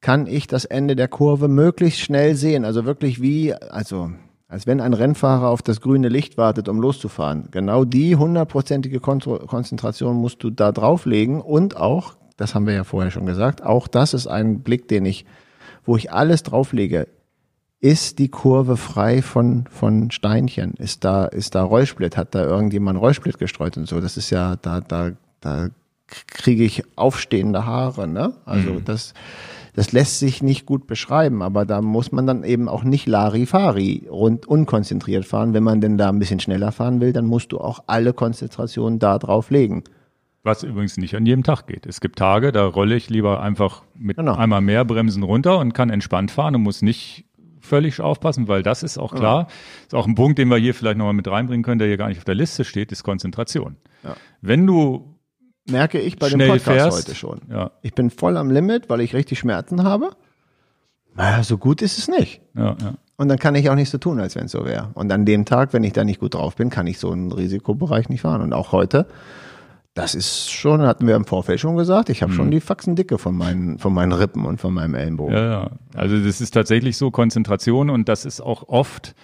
kann 0.00 0.26
ich 0.26 0.46
das 0.46 0.64
Ende 0.64 0.96
der 0.96 1.08
Kurve 1.08 1.48
möglichst 1.48 2.00
schnell 2.00 2.34
sehen, 2.34 2.64
also 2.64 2.84
wirklich 2.84 3.20
wie, 3.20 3.54
also 3.54 4.10
als 4.48 4.66
wenn 4.66 4.80
ein 4.80 4.94
Rennfahrer 4.94 5.48
auf 5.48 5.62
das 5.62 5.80
grüne 5.80 6.08
Licht 6.08 6.36
wartet, 6.36 6.68
um 6.68 6.80
loszufahren. 6.80 7.48
Genau 7.50 7.84
die 7.84 8.16
hundertprozentige 8.16 8.98
Konzentration 8.98 10.16
musst 10.16 10.42
du 10.42 10.50
da 10.50 10.72
drauflegen 10.72 11.40
und 11.40 11.76
auch, 11.76 12.14
das 12.36 12.54
haben 12.54 12.66
wir 12.66 12.74
ja 12.74 12.84
vorher 12.84 13.10
schon 13.10 13.26
gesagt, 13.26 13.62
auch 13.62 13.86
das 13.86 14.14
ist 14.14 14.26
ein 14.26 14.60
Blick, 14.60 14.88
den 14.88 15.04
ich, 15.04 15.24
wo 15.84 15.96
ich 15.96 16.12
alles 16.12 16.42
drauflege 16.42 17.06
ist 17.80 18.18
die 18.18 18.28
Kurve 18.28 18.76
frei 18.76 19.22
von, 19.22 19.64
von 19.70 20.10
Steinchen? 20.10 20.74
Ist 20.74 21.02
da, 21.04 21.24
ist 21.24 21.54
da 21.54 21.62
Rollsplit? 21.62 22.16
Hat 22.16 22.34
da 22.34 22.44
irgendjemand 22.44 23.00
Rollsplit 23.00 23.38
gestreut 23.38 23.78
und 23.78 23.88
so? 23.88 24.02
Das 24.02 24.18
ist 24.18 24.28
ja, 24.28 24.56
da, 24.56 24.82
da, 24.82 25.12
da 25.40 25.68
kriege 26.06 26.62
ich 26.62 26.84
aufstehende 26.96 27.64
Haare, 27.64 28.06
ne? 28.06 28.34
Also 28.44 28.74
mhm. 28.74 28.84
das, 28.84 29.14
das 29.74 29.92
lässt 29.92 30.18
sich 30.18 30.42
nicht 30.42 30.66
gut 30.66 30.86
beschreiben, 30.86 31.42
aber 31.42 31.64
da 31.64 31.80
muss 31.80 32.12
man 32.12 32.26
dann 32.26 32.44
eben 32.44 32.68
auch 32.68 32.82
nicht 32.82 33.06
Larifari 33.06 34.06
rund 34.10 34.46
unkonzentriert 34.46 35.24
fahren. 35.24 35.54
Wenn 35.54 35.62
man 35.62 35.80
denn 35.80 35.98
da 35.98 36.08
ein 36.08 36.18
bisschen 36.18 36.40
schneller 36.40 36.72
fahren 36.72 37.00
will, 37.00 37.12
dann 37.12 37.26
musst 37.26 37.52
du 37.52 37.58
auch 37.58 37.84
alle 37.86 38.12
Konzentrationen 38.12 38.98
da 38.98 39.18
drauf 39.18 39.50
legen. 39.50 39.84
Was 40.42 40.62
übrigens 40.62 40.96
nicht 40.96 41.14
an 41.16 41.26
jedem 41.26 41.42
Tag 41.42 41.66
geht. 41.66 41.86
Es 41.86 42.00
gibt 42.00 42.18
Tage, 42.18 42.50
da 42.50 42.64
rolle 42.64 42.96
ich 42.96 43.10
lieber 43.10 43.42
einfach 43.42 43.82
mit 43.94 44.16
genau. 44.16 44.36
einmal 44.36 44.62
mehr 44.62 44.86
Bremsen 44.86 45.22
runter 45.22 45.58
und 45.58 45.74
kann 45.74 45.90
entspannt 45.90 46.30
fahren 46.30 46.54
und 46.54 46.62
muss 46.62 46.80
nicht 46.80 47.26
völlig 47.60 48.00
aufpassen, 48.00 48.48
weil 48.48 48.62
das 48.62 48.82
ist 48.82 48.96
auch 48.96 49.14
klar. 49.14 49.42
Ja. 49.42 49.48
Ist 49.86 49.94
auch 49.94 50.06
ein 50.06 50.14
Punkt, 50.14 50.38
den 50.38 50.48
wir 50.48 50.56
hier 50.56 50.74
vielleicht 50.74 50.96
nochmal 50.96 51.12
mit 51.12 51.28
reinbringen 51.28 51.62
können, 51.62 51.78
der 51.78 51.88
hier 51.88 51.98
gar 51.98 52.08
nicht 52.08 52.18
auf 52.18 52.24
der 52.24 52.34
Liste 52.34 52.64
steht, 52.64 52.90
ist 52.90 53.02
Konzentration. 53.02 53.76
Ja. 54.02 54.16
Wenn 54.40 54.66
du 54.66 55.14
merke 55.70 55.98
ich 55.98 56.18
bei 56.18 56.28
dem 56.28 56.38
Podcast 56.38 56.64
fährst, 56.64 56.98
heute 56.98 57.14
schon. 57.14 57.40
Ja. 57.50 57.70
Ich 57.82 57.94
bin 57.94 58.10
voll 58.10 58.36
am 58.36 58.50
Limit, 58.50 58.88
weil 58.88 59.00
ich 59.00 59.14
richtig 59.14 59.38
Schmerzen 59.38 59.84
habe. 59.84 60.10
Naja, 61.14 61.42
so 61.42 61.58
gut 61.58 61.82
ist 61.82 61.98
es 61.98 62.08
nicht. 62.08 62.40
Ja, 62.54 62.76
ja. 62.80 62.94
Und 63.16 63.28
dann 63.28 63.38
kann 63.38 63.54
ich 63.54 63.68
auch 63.68 63.74
nicht 63.74 63.90
so 63.90 63.98
tun, 63.98 64.18
als 64.20 64.34
wenn 64.36 64.46
es 64.46 64.52
so 64.52 64.64
wäre. 64.64 64.90
Und 64.94 65.12
an 65.12 65.26
dem 65.26 65.44
Tag, 65.44 65.72
wenn 65.72 65.84
ich 65.84 65.92
da 65.92 66.04
nicht 66.04 66.20
gut 66.20 66.34
drauf 66.34 66.56
bin, 66.56 66.70
kann 66.70 66.86
ich 66.86 66.98
so 66.98 67.10
einen 67.10 67.32
Risikobereich 67.32 68.08
nicht 68.08 68.22
fahren. 68.22 68.40
Und 68.40 68.52
auch 68.52 68.72
heute 68.72 69.06
das 69.94 70.14
ist 70.14 70.50
schon, 70.50 70.82
hatten 70.82 71.06
wir 71.06 71.16
im 71.16 71.24
Vorfeld 71.24 71.58
schon 71.58 71.76
gesagt, 71.76 72.10
ich 72.10 72.22
habe 72.22 72.30
hm. 72.30 72.36
schon 72.36 72.50
die 72.50 72.60
Faxen 72.60 72.94
dicke 72.94 73.18
von 73.18 73.36
meinen, 73.36 73.78
von 73.78 73.92
meinen 73.92 74.12
Rippen 74.12 74.44
und 74.46 74.60
von 74.60 74.72
meinem 74.72 74.94
Ellenbogen. 74.94 75.34
Ja, 75.34 75.50
ja. 75.50 75.70
Also 75.94 76.18
das 76.18 76.40
ist 76.40 76.52
tatsächlich 76.52 76.96
so 76.96 77.10
Konzentration 77.10 77.90
und 77.90 78.08
das 78.08 78.24
ist 78.24 78.40
auch 78.40 78.68
oft 78.68 79.14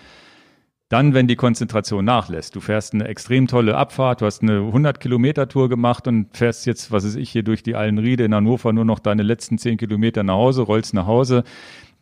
dann, 0.88 1.14
wenn 1.14 1.26
die 1.26 1.36
Konzentration 1.36 2.04
nachlässt. 2.04 2.54
Du 2.54 2.60
fährst 2.60 2.94
eine 2.94 3.08
extrem 3.08 3.48
tolle 3.48 3.76
Abfahrt, 3.76 4.20
du 4.20 4.26
hast 4.26 4.42
eine 4.42 4.58
100 4.58 5.00
Kilometer 5.00 5.48
Tour 5.48 5.68
gemacht 5.68 6.06
und 6.06 6.36
fährst 6.36 6.64
jetzt, 6.66 6.92
was 6.92 7.04
weiß 7.04 7.16
ich, 7.16 7.30
hier 7.30 7.42
durch 7.42 7.62
die 7.62 7.74
Allenriede 7.74 8.24
in 8.24 8.34
Hannover 8.34 8.72
nur 8.72 8.84
noch 8.84 9.00
deine 9.00 9.22
letzten 9.22 9.58
10 9.58 9.78
Kilometer 9.78 10.22
nach 10.22 10.34
Hause, 10.34 10.62
rollst 10.62 10.94
nach 10.94 11.06
Hause. 11.06 11.42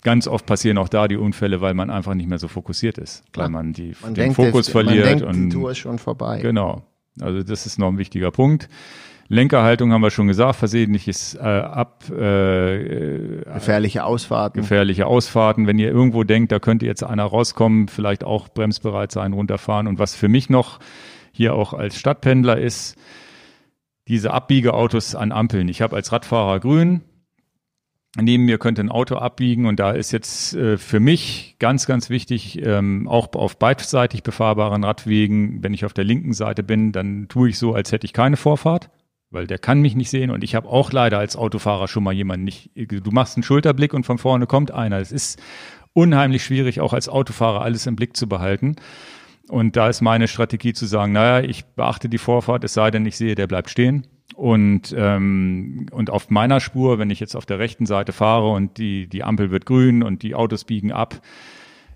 Ganz 0.02 0.28
oft 0.28 0.44
passieren 0.44 0.76
auch 0.76 0.90
da 0.90 1.08
die 1.08 1.16
Unfälle, 1.16 1.62
weil 1.62 1.72
man 1.72 1.88
einfach 1.88 2.12
nicht 2.12 2.28
mehr 2.28 2.38
so 2.38 2.48
fokussiert 2.48 2.98
ist, 2.98 3.24
Klar. 3.32 3.44
weil 3.46 3.52
man 3.52 3.72
die, 3.72 3.94
man 4.02 4.12
den 4.12 4.34
denkt, 4.34 4.36
Fokus 4.36 4.68
verliert. 4.68 5.06
Man 5.06 5.18
denkt, 5.18 5.24
und, 5.24 5.48
die 5.48 5.56
Tour 5.56 5.70
ist 5.70 5.78
schon 5.78 5.98
vorbei. 5.98 6.40
Genau. 6.42 6.82
Also 7.20 7.42
das 7.42 7.64
ist 7.64 7.78
noch 7.78 7.88
ein 7.88 7.96
wichtiger 7.96 8.30
Punkt. 8.30 8.68
Lenkerhaltung 9.28 9.92
haben 9.92 10.02
wir 10.02 10.10
schon 10.10 10.26
gesagt, 10.26 10.56
versehentliches 10.56 11.34
äh, 11.34 11.40
Ab, 11.40 12.04
äh, 12.10 13.42
gefährliche 13.44 14.04
Ausfahrten. 14.04 14.60
Gefährliche 14.60 15.06
Ausfahrten. 15.06 15.66
Wenn 15.66 15.78
ihr 15.78 15.90
irgendwo 15.90 16.24
denkt, 16.24 16.52
da 16.52 16.58
könnte 16.58 16.86
jetzt 16.86 17.02
einer 17.02 17.24
rauskommen, 17.24 17.88
vielleicht 17.88 18.24
auch 18.24 18.48
bremsbereit 18.48 19.12
sein, 19.12 19.32
runterfahren. 19.32 19.86
Und 19.86 19.98
was 19.98 20.14
für 20.14 20.28
mich 20.28 20.50
noch 20.50 20.78
hier 21.32 21.54
auch 21.54 21.72
als 21.72 21.98
Stadtpendler 21.98 22.58
ist, 22.58 22.96
diese 24.08 24.32
Abbiegeautos 24.32 25.14
an 25.14 25.32
Ampeln. 25.32 25.68
Ich 25.68 25.80
habe 25.80 25.96
als 25.96 26.12
Radfahrer 26.12 26.60
grün, 26.60 27.02
Neben 28.16 28.44
mir 28.44 28.58
könnte 28.58 28.80
ein 28.80 28.90
Auto 28.90 29.16
abbiegen 29.16 29.66
und 29.66 29.80
da 29.80 29.90
ist 29.90 30.12
jetzt 30.12 30.54
äh, 30.54 30.78
für 30.78 31.00
mich 31.00 31.56
ganz, 31.58 31.86
ganz 31.86 32.10
wichtig, 32.10 32.64
ähm, 32.64 33.08
auch 33.08 33.32
auf 33.32 33.58
beidseitig 33.58 34.22
befahrbaren 34.22 34.84
Radwegen, 34.84 35.64
wenn 35.64 35.74
ich 35.74 35.84
auf 35.84 35.94
der 35.94 36.04
linken 36.04 36.32
Seite 36.32 36.62
bin, 36.62 36.92
dann 36.92 37.26
tue 37.28 37.48
ich 37.48 37.58
so, 37.58 37.74
als 37.74 37.90
hätte 37.90 38.06
ich 38.06 38.12
keine 38.12 38.36
Vorfahrt, 38.36 38.88
weil 39.30 39.46
der 39.46 39.58
kann 39.58 39.80
mich 39.80 39.94
nicht 39.94 40.10
sehen 40.10 40.30
und 40.30 40.44
ich 40.44 40.54
habe 40.54 40.68
auch 40.68 40.92
leider 40.92 41.18
als 41.18 41.36
Autofahrer 41.36 41.88
schon 41.88 42.04
mal 42.04 42.12
jemanden 42.12 42.44
nicht, 42.44 42.70
du 42.74 43.10
machst 43.10 43.36
einen 43.36 43.42
Schulterblick 43.42 43.94
und 43.94 44.06
von 44.06 44.18
vorne 44.18 44.46
kommt 44.46 44.70
einer. 44.70 44.98
Es 44.98 45.12
ist 45.12 45.40
unheimlich 45.92 46.44
schwierig, 46.44 46.80
auch 46.80 46.92
als 46.92 47.08
Autofahrer 47.08 47.62
alles 47.62 47.86
im 47.86 47.96
Blick 47.96 48.16
zu 48.16 48.28
behalten. 48.28 48.76
Und 49.48 49.76
da 49.76 49.88
ist 49.88 50.00
meine 50.00 50.28
Strategie 50.28 50.72
zu 50.72 50.86
sagen, 50.86 51.12
naja, 51.12 51.46
ich 51.46 51.64
beachte 51.64 52.08
die 52.08 52.18
Vorfahrt, 52.18 52.64
es 52.64 52.74
sei 52.74 52.90
denn, 52.90 53.04
ich 53.04 53.16
sehe, 53.16 53.34
der 53.34 53.46
bleibt 53.46 53.70
stehen. 53.70 54.06
Und, 54.34 54.94
ähm, 54.96 55.86
und 55.92 56.10
auf 56.10 56.30
meiner 56.30 56.60
Spur, 56.60 56.98
wenn 56.98 57.10
ich 57.10 57.20
jetzt 57.20 57.36
auf 57.36 57.46
der 57.46 57.58
rechten 57.58 57.86
Seite 57.86 58.12
fahre 58.12 58.50
und 58.50 58.78
die, 58.78 59.06
die 59.06 59.22
Ampel 59.22 59.50
wird 59.50 59.66
grün 59.66 60.02
und 60.02 60.22
die 60.22 60.34
Autos 60.34 60.64
biegen 60.64 60.92
ab, 60.92 61.20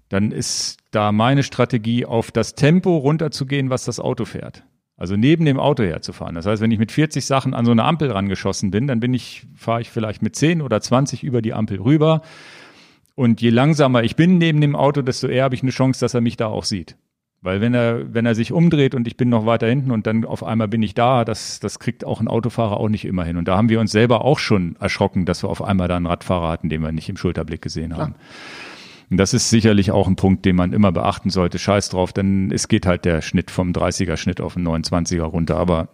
dann 0.08 0.30
ist 0.30 0.78
da 0.90 1.10
meine 1.10 1.42
Strategie, 1.42 2.04
auf 2.04 2.30
das 2.30 2.54
Tempo 2.54 2.96
runterzugehen, 2.96 3.70
was 3.70 3.84
das 3.84 3.98
Auto 3.98 4.24
fährt. 4.24 4.62
Also 4.98 5.16
neben 5.16 5.44
dem 5.44 5.60
Auto 5.60 5.84
herzufahren. 5.84 6.34
Das 6.34 6.44
heißt, 6.44 6.60
wenn 6.60 6.72
ich 6.72 6.80
mit 6.80 6.90
40 6.90 7.24
Sachen 7.24 7.54
an 7.54 7.64
so 7.64 7.70
eine 7.70 7.84
Ampel 7.84 8.10
rangeschossen 8.10 8.72
bin, 8.72 8.88
dann 8.88 8.98
bin 8.98 9.14
ich, 9.14 9.46
fahre 9.54 9.80
ich 9.80 9.90
vielleicht 9.90 10.22
mit 10.22 10.34
10 10.34 10.60
oder 10.60 10.80
20 10.80 11.22
über 11.22 11.40
die 11.40 11.54
Ampel 11.54 11.80
rüber. 11.80 12.22
Und 13.14 13.40
je 13.40 13.50
langsamer 13.50 14.02
ich 14.02 14.16
bin 14.16 14.38
neben 14.38 14.60
dem 14.60 14.74
Auto, 14.74 15.02
desto 15.02 15.28
eher 15.28 15.44
habe 15.44 15.54
ich 15.54 15.62
eine 15.62 15.70
Chance, 15.70 16.00
dass 16.00 16.14
er 16.14 16.20
mich 16.20 16.36
da 16.36 16.48
auch 16.48 16.64
sieht. 16.64 16.96
Weil 17.40 17.60
wenn 17.60 17.72
er, 17.72 18.12
wenn 18.12 18.26
er 18.26 18.34
sich 18.34 18.50
umdreht 18.50 18.96
und 18.96 19.06
ich 19.06 19.16
bin 19.16 19.28
noch 19.28 19.46
weiter 19.46 19.68
hinten 19.68 19.92
und 19.92 20.08
dann 20.08 20.24
auf 20.24 20.42
einmal 20.42 20.66
bin 20.66 20.82
ich 20.82 20.94
da, 20.94 21.24
das, 21.24 21.60
das 21.60 21.78
kriegt 21.78 22.04
auch 22.04 22.20
ein 22.20 22.26
Autofahrer 22.26 22.78
auch 22.78 22.88
nicht 22.88 23.04
immer 23.04 23.24
hin. 23.24 23.36
Und 23.36 23.46
da 23.46 23.56
haben 23.56 23.68
wir 23.68 23.78
uns 23.78 23.92
selber 23.92 24.24
auch 24.24 24.40
schon 24.40 24.74
erschrocken, 24.80 25.24
dass 25.24 25.44
wir 25.44 25.48
auf 25.48 25.62
einmal 25.62 25.86
da 25.86 25.96
einen 25.96 26.06
Radfahrer 26.06 26.48
hatten, 26.48 26.68
den 26.68 26.82
wir 26.82 26.90
nicht 26.90 27.08
im 27.08 27.16
Schulterblick 27.16 27.62
gesehen 27.62 27.96
haben. 27.96 28.16
Und 29.10 29.16
das 29.16 29.34
ist 29.34 29.50
sicherlich 29.50 29.90
auch 29.90 30.06
ein 30.06 30.16
Punkt, 30.16 30.44
den 30.44 30.56
man 30.56 30.72
immer 30.72 30.92
beachten 30.92 31.30
sollte. 31.30 31.58
Scheiß 31.58 31.88
drauf, 31.88 32.12
denn 32.12 32.50
es 32.52 32.68
geht 32.68 32.86
halt 32.86 33.04
der 33.04 33.22
Schnitt 33.22 33.50
vom 33.50 33.72
30er 33.72 34.16
Schnitt 34.16 34.40
auf 34.40 34.54
den 34.54 34.66
29er 34.66 35.22
runter, 35.22 35.56
aber 35.56 35.88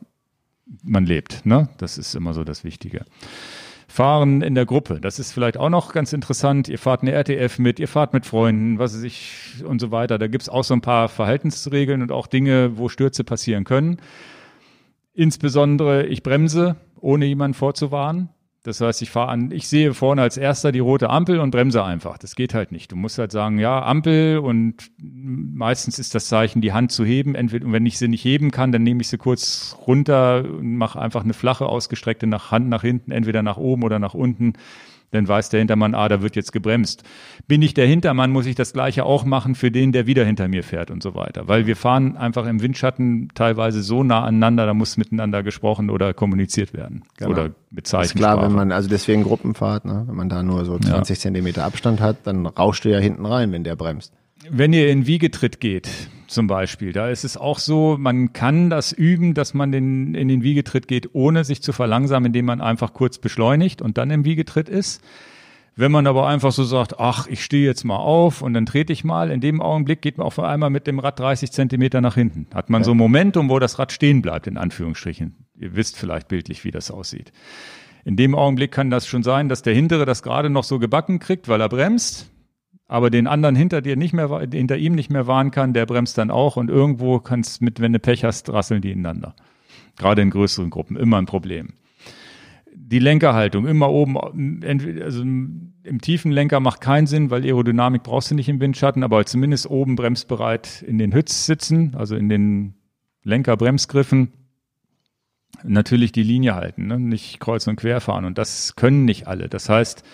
man 0.82 1.04
lebt, 1.04 1.46
ne? 1.46 1.68
Das 1.78 1.98
ist 1.98 2.14
immer 2.14 2.34
so 2.34 2.42
das 2.42 2.64
Wichtige. 2.64 3.04
Fahren 3.86 4.42
in 4.42 4.56
der 4.56 4.66
Gruppe. 4.66 4.98
Das 5.00 5.20
ist 5.20 5.30
vielleicht 5.30 5.56
auch 5.56 5.68
noch 5.68 5.92
ganz 5.92 6.12
interessant. 6.12 6.68
Ihr 6.68 6.78
fahrt 6.78 7.02
eine 7.02 7.12
RTF 7.12 7.60
mit, 7.60 7.78
ihr 7.78 7.86
fahrt 7.86 8.12
mit 8.12 8.26
Freunden, 8.26 8.78
was 8.78 8.94
weiß 8.96 9.04
ich 9.04 9.62
und 9.64 9.80
so 9.80 9.92
weiter. 9.92 10.18
Da 10.18 10.26
gibt's 10.26 10.48
auch 10.48 10.64
so 10.64 10.74
ein 10.74 10.80
paar 10.80 11.08
Verhaltensregeln 11.08 12.02
und 12.02 12.10
auch 12.10 12.26
Dinge, 12.26 12.76
wo 12.76 12.88
Stürze 12.88 13.22
passieren 13.22 13.62
können. 13.62 13.98
Insbesondere, 15.12 16.06
ich 16.06 16.24
bremse, 16.24 16.74
ohne 16.98 17.26
jemanden 17.26 17.54
vorzuwarnen. 17.54 18.30
Das 18.64 18.80
heißt, 18.80 19.02
ich 19.02 19.10
fahre 19.10 19.28
an, 19.28 19.50
ich 19.50 19.68
sehe 19.68 19.92
vorne 19.92 20.22
als 20.22 20.38
erster 20.38 20.72
die 20.72 20.78
rote 20.78 21.10
Ampel 21.10 21.38
und 21.38 21.50
bremse 21.50 21.84
einfach. 21.84 22.16
Das 22.16 22.34
geht 22.34 22.54
halt 22.54 22.72
nicht. 22.72 22.90
Du 22.90 22.96
musst 22.96 23.18
halt 23.18 23.30
sagen, 23.30 23.58
ja, 23.58 23.84
Ampel 23.84 24.38
und 24.38 24.90
meistens 24.98 25.98
ist 25.98 26.14
das 26.14 26.28
Zeichen, 26.28 26.62
die 26.62 26.72
Hand 26.72 26.90
zu 26.90 27.04
heben. 27.04 27.34
Entweder, 27.34 27.66
und 27.66 27.74
wenn 27.74 27.84
ich 27.84 27.98
sie 27.98 28.08
nicht 28.08 28.24
heben 28.24 28.50
kann, 28.50 28.72
dann 28.72 28.82
nehme 28.82 29.02
ich 29.02 29.08
sie 29.08 29.18
kurz 29.18 29.76
runter 29.86 30.44
und 30.48 30.78
mache 30.78 30.98
einfach 30.98 31.24
eine 31.24 31.34
flache, 31.34 31.66
ausgestreckte 31.66 32.26
nach 32.26 32.52
Hand 32.52 32.70
nach 32.70 32.80
hinten, 32.80 33.12
entweder 33.12 33.42
nach 33.42 33.58
oben 33.58 33.82
oder 33.82 33.98
nach 33.98 34.14
unten 34.14 34.54
dann 35.14 35.28
weiß 35.28 35.48
der 35.50 35.60
Hintermann, 35.60 35.94
ah, 35.94 36.08
da 36.08 36.22
wird 36.22 36.36
jetzt 36.36 36.52
gebremst. 36.52 37.02
Bin 37.46 37.62
ich 37.62 37.74
der 37.74 37.86
Hintermann, 37.86 38.30
muss 38.30 38.46
ich 38.46 38.54
das 38.54 38.72
Gleiche 38.72 39.04
auch 39.04 39.24
machen 39.24 39.54
für 39.54 39.70
den, 39.70 39.92
der 39.92 40.06
wieder 40.06 40.24
hinter 40.24 40.48
mir 40.48 40.62
fährt 40.62 40.90
und 40.90 41.02
so 41.02 41.14
weiter. 41.14 41.48
Weil 41.48 41.66
wir 41.66 41.76
fahren 41.76 42.16
einfach 42.16 42.46
im 42.46 42.60
Windschatten 42.60 43.28
teilweise 43.34 43.82
so 43.82 44.02
nah 44.02 44.24
aneinander, 44.24 44.66
da 44.66 44.74
muss 44.74 44.96
miteinander 44.96 45.42
gesprochen 45.42 45.90
oder 45.90 46.14
kommuniziert 46.14 46.74
werden. 46.74 47.04
Genau. 47.16 47.30
Oder 47.30 47.50
mit 47.70 47.86
Zeichen. 47.86 48.04
Ist 48.04 48.16
klar, 48.16 48.42
wenn 48.42 48.52
man, 48.52 48.72
also 48.72 48.88
deswegen 48.88 49.22
Gruppenfahrt, 49.22 49.84
ne? 49.84 50.04
wenn 50.06 50.16
man 50.16 50.28
da 50.28 50.42
nur 50.42 50.64
so 50.64 50.78
20 50.78 51.16
ja. 51.16 51.20
Zentimeter 51.20 51.64
Abstand 51.64 52.00
hat, 52.00 52.18
dann 52.24 52.46
rauscht 52.46 52.84
du 52.84 52.90
ja 52.90 52.98
hinten 52.98 53.26
rein, 53.26 53.52
wenn 53.52 53.64
der 53.64 53.76
bremst. 53.76 54.12
Wenn 54.50 54.72
ihr 54.72 54.88
in 54.90 55.06
Wiegetritt 55.06 55.60
geht, 55.60 55.88
zum 56.34 56.46
Beispiel. 56.46 56.92
Da 56.92 57.08
ist 57.08 57.24
es 57.24 57.36
auch 57.36 57.58
so, 57.58 57.96
man 57.98 58.32
kann 58.32 58.68
das 58.68 58.92
üben, 58.92 59.32
dass 59.34 59.54
man 59.54 59.72
den, 59.72 60.14
in 60.14 60.28
den 60.28 60.42
Wiegetritt 60.42 60.88
geht, 60.88 61.14
ohne 61.14 61.44
sich 61.44 61.62
zu 61.62 61.72
verlangsamen, 61.72 62.26
indem 62.26 62.44
man 62.44 62.60
einfach 62.60 62.92
kurz 62.92 63.18
beschleunigt 63.18 63.80
und 63.80 63.96
dann 63.96 64.10
im 64.10 64.24
Wiegetritt 64.24 64.68
ist. 64.68 65.02
Wenn 65.76 65.90
man 65.90 66.06
aber 66.06 66.28
einfach 66.28 66.52
so 66.52 66.62
sagt, 66.62 67.00
ach, 67.00 67.26
ich 67.26 67.42
stehe 67.42 67.64
jetzt 67.64 67.84
mal 67.84 67.96
auf 67.96 68.42
und 68.42 68.54
dann 68.54 68.66
trete 68.66 68.92
ich 68.92 69.02
mal, 69.02 69.30
in 69.30 69.40
dem 69.40 69.60
Augenblick 69.60 70.02
geht 70.02 70.18
man 70.18 70.26
auf 70.26 70.38
einmal 70.38 70.70
mit 70.70 70.86
dem 70.86 71.00
Rad 71.00 71.18
30 71.18 71.50
Zentimeter 71.50 72.00
nach 72.00 72.14
hinten. 72.14 72.46
Hat 72.54 72.70
man 72.70 72.82
ja. 72.82 72.84
so 72.84 72.90
ein 72.92 72.96
Momentum, 72.96 73.48
wo 73.48 73.58
das 73.58 73.78
Rad 73.78 73.90
stehen 73.90 74.22
bleibt, 74.22 74.46
in 74.46 74.56
Anführungsstrichen. 74.56 75.34
Ihr 75.58 75.74
wisst 75.74 75.96
vielleicht 75.96 76.28
bildlich, 76.28 76.62
wie 76.64 76.70
das 76.70 76.90
aussieht. 76.90 77.32
In 78.04 78.16
dem 78.16 78.34
Augenblick 78.34 78.70
kann 78.70 78.90
das 78.90 79.06
schon 79.06 79.22
sein, 79.22 79.48
dass 79.48 79.62
der 79.62 79.74
Hintere 79.74 80.04
das 80.04 80.22
gerade 80.22 80.50
noch 80.50 80.64
so 80.64 80.78
gebacken 80.78 81.18
kriegt, 81.18 81.48
weil 81.48 81.60
er 81.60 81.68
bremst 81.68 82.30
aber 82.94 83.10
den 83.10 83.26
anderen 83.26 83.56
hinter 83.56 83.82
dir 83.82 83.96
nicht 83.96 84.12
mehr, 84.12 84.46
hinter 84.52 84.76
ihm 84.76 84.94
nicht 84.94 85.10
mehr 85.10 85.26
warnen 85.26 85.50
kann, 85.50 85.72
der 85.72 85.84
bremst 85.84 86.16
dann 86.16 86.30
auch 86.30 86.56
und 86.56 86.70
irgendwo 86.70 87.18
kannst 87.18 87.60
mit, 87.60 87.80
wenn 87.80 87.92
du 87.92 87.98
Pech 87.98 88.22
hast, 88.22 88.52
rasseln 88.52 88.82
die 88.82 88.92
ineinander. 88.92 89.34
Gerade 89.96 90.22
in 90.22 90.30
größeren 90.30 90.70
Gruppen, 90.70 90.96
immer 90.96 91.18
ein 91.18 91.26
Problem. 91.26 91.70
Die 92.72 93.00
Lenkerhaltung, 93.00 93.66
immer 93.66 93.90
oben, 93.90 94.16
also 95.02 95.22
im 95.22 96.00
tiefen 96.02 96.30
Lenker 96.30 96.60
macht 96.60 96.80
keinen 96.80 97.08
Sinn, 97.08 97.30
weil 97.30 97.42
Aerodynamik 97.42 98.04
brauchst 98.04 98.30
du 98.30 98.36
nicht 98.36 98.48
im 98.48 98.60
Windschatten, 98.60 99.02
aber 99.02 99.26
zumindest 99.26 99.68
oben 99.68 99.96
bremsbereit 99.96 100.82
in 100.86 100.98
den 100.98 101.12
Hütz 101.12 101.46
sitzen, 101.46 101.96
also 101.96 102.14
in 102.14 102.28
den 102.28 102.74
Lenkerbremsgriffen. 103.24 104.28
Natürlich 105.64 106.12
die 106.12 106.22
Linie 106.22 106.54
halten, 106.54 106.86
ne? 106.86 107.00
nicht 107.00 107.40
kreuz 107.40 107.66
und 107.66 107.74
quer 107.74 108.00
fahren. 108.00 108.24
Und 108.24 108.38
das 108.38 108.76
können 108.76 109.04
nicht 109.04 109.26
alle. 109.26 109.48
Das 109.48 109.68
heißt, 109.68 110.04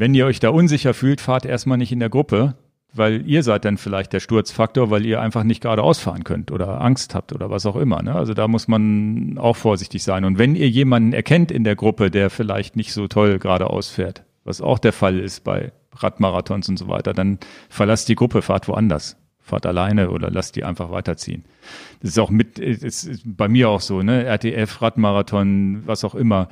wenn 0.00 0.14
ihr 0.14 0.24
euch 0.24 0.40
da 0.40 0.48
unsicher 0.48 0.94
fühlt, 0.94 1.20
fahrt 1.20 1.44
erstmal 1.44 1.76
nicht 1.76 1.92
in 1.92 2.00
der 2.00 2.08
Gruppe, 2.08 2.54
weil 2.94 3.26
ihr 3.26 3.42
seid 3.42 3.66
dann 3.66 3.76
vielleicht 3.76 4.14
der 4.14 4.20
Sturzfaktor, 4.20 4.90
weil 4.90 5.04
ihr 5.04 5.20
einfach 5.20 5.44
nicht 5.44 5.60
geradeaus 5.60 5.98
fahren 5.98 6.24
könnt 6.24 6.50
oder 6.50 6.80
Angst 6.80 7.14
habt 7.14 7.34
oder 7.34 7.50
was 7.50 7.66
auch 7.66 7.76
immer. 7.76 8.02
Ne? 8.02 8.14
Also 8.14 8.32
da 8.32 8.48
muss 8.48 8.66
man 8.66 9.36
auch 9.36 9.56
vorsichtig 9.56 10.02
sein. 10.02 10.24
Und 10.24 10.38
wenn 10.38 10.54
ihr 10.54 10.70
jemanden 10.70 11.12
erkennt 11.12 11.52
in 11.52 11.64
der 11.64 11.76
Gruppe, 11.76 12.10
der 12.10 12.30
vielleicht 12.30 12.76
nicht 12.76 12.94
so 12.94 13.08
toll 13.08 13.38
geradeaus 13.38 13.90
fährt, 13.90 14.24
was 14.42 14.62
auch 14.62 14.78
der 14.78 14.94
Fall 14.94 15.18
ist 15.18 15.44
bei 15.44 15.70
Radmarathons 15.94 16.70
und 16.70 16.78
so 16.78 16.88
weiter, 16.88 17.12
dann 17.12 17.38
verlasst 17.68 18.08
die 18.08 18.14
Gruppe, 18.14 18.40
fahrt 18.40 18.68
woanders. 18.68 19.18
Fahrt 19.38 19.66
alleine 19.66 20.10
oder 20.10 20.30
lasst 20.30 20.56
die 20.56 20.64
einfach 20.64 20.90
weiterziehen. 20.90 21.44
Das 22.00 22.12
ist 22.12 22.18
auch 22.18 22.30
mit, 22.30 22.58
ist 22.58 23.20
bei 23.24 23.48
mir 23.48 23.68
auch 23.68 23.82
so, 23.82 24.00
ne? 24.00 24.24
RTF, 24.24 24.80
Radmarathon, 24.80 25.82
was 25.84 26.04
auch 26.04 26.14
immer. 26.14 26.48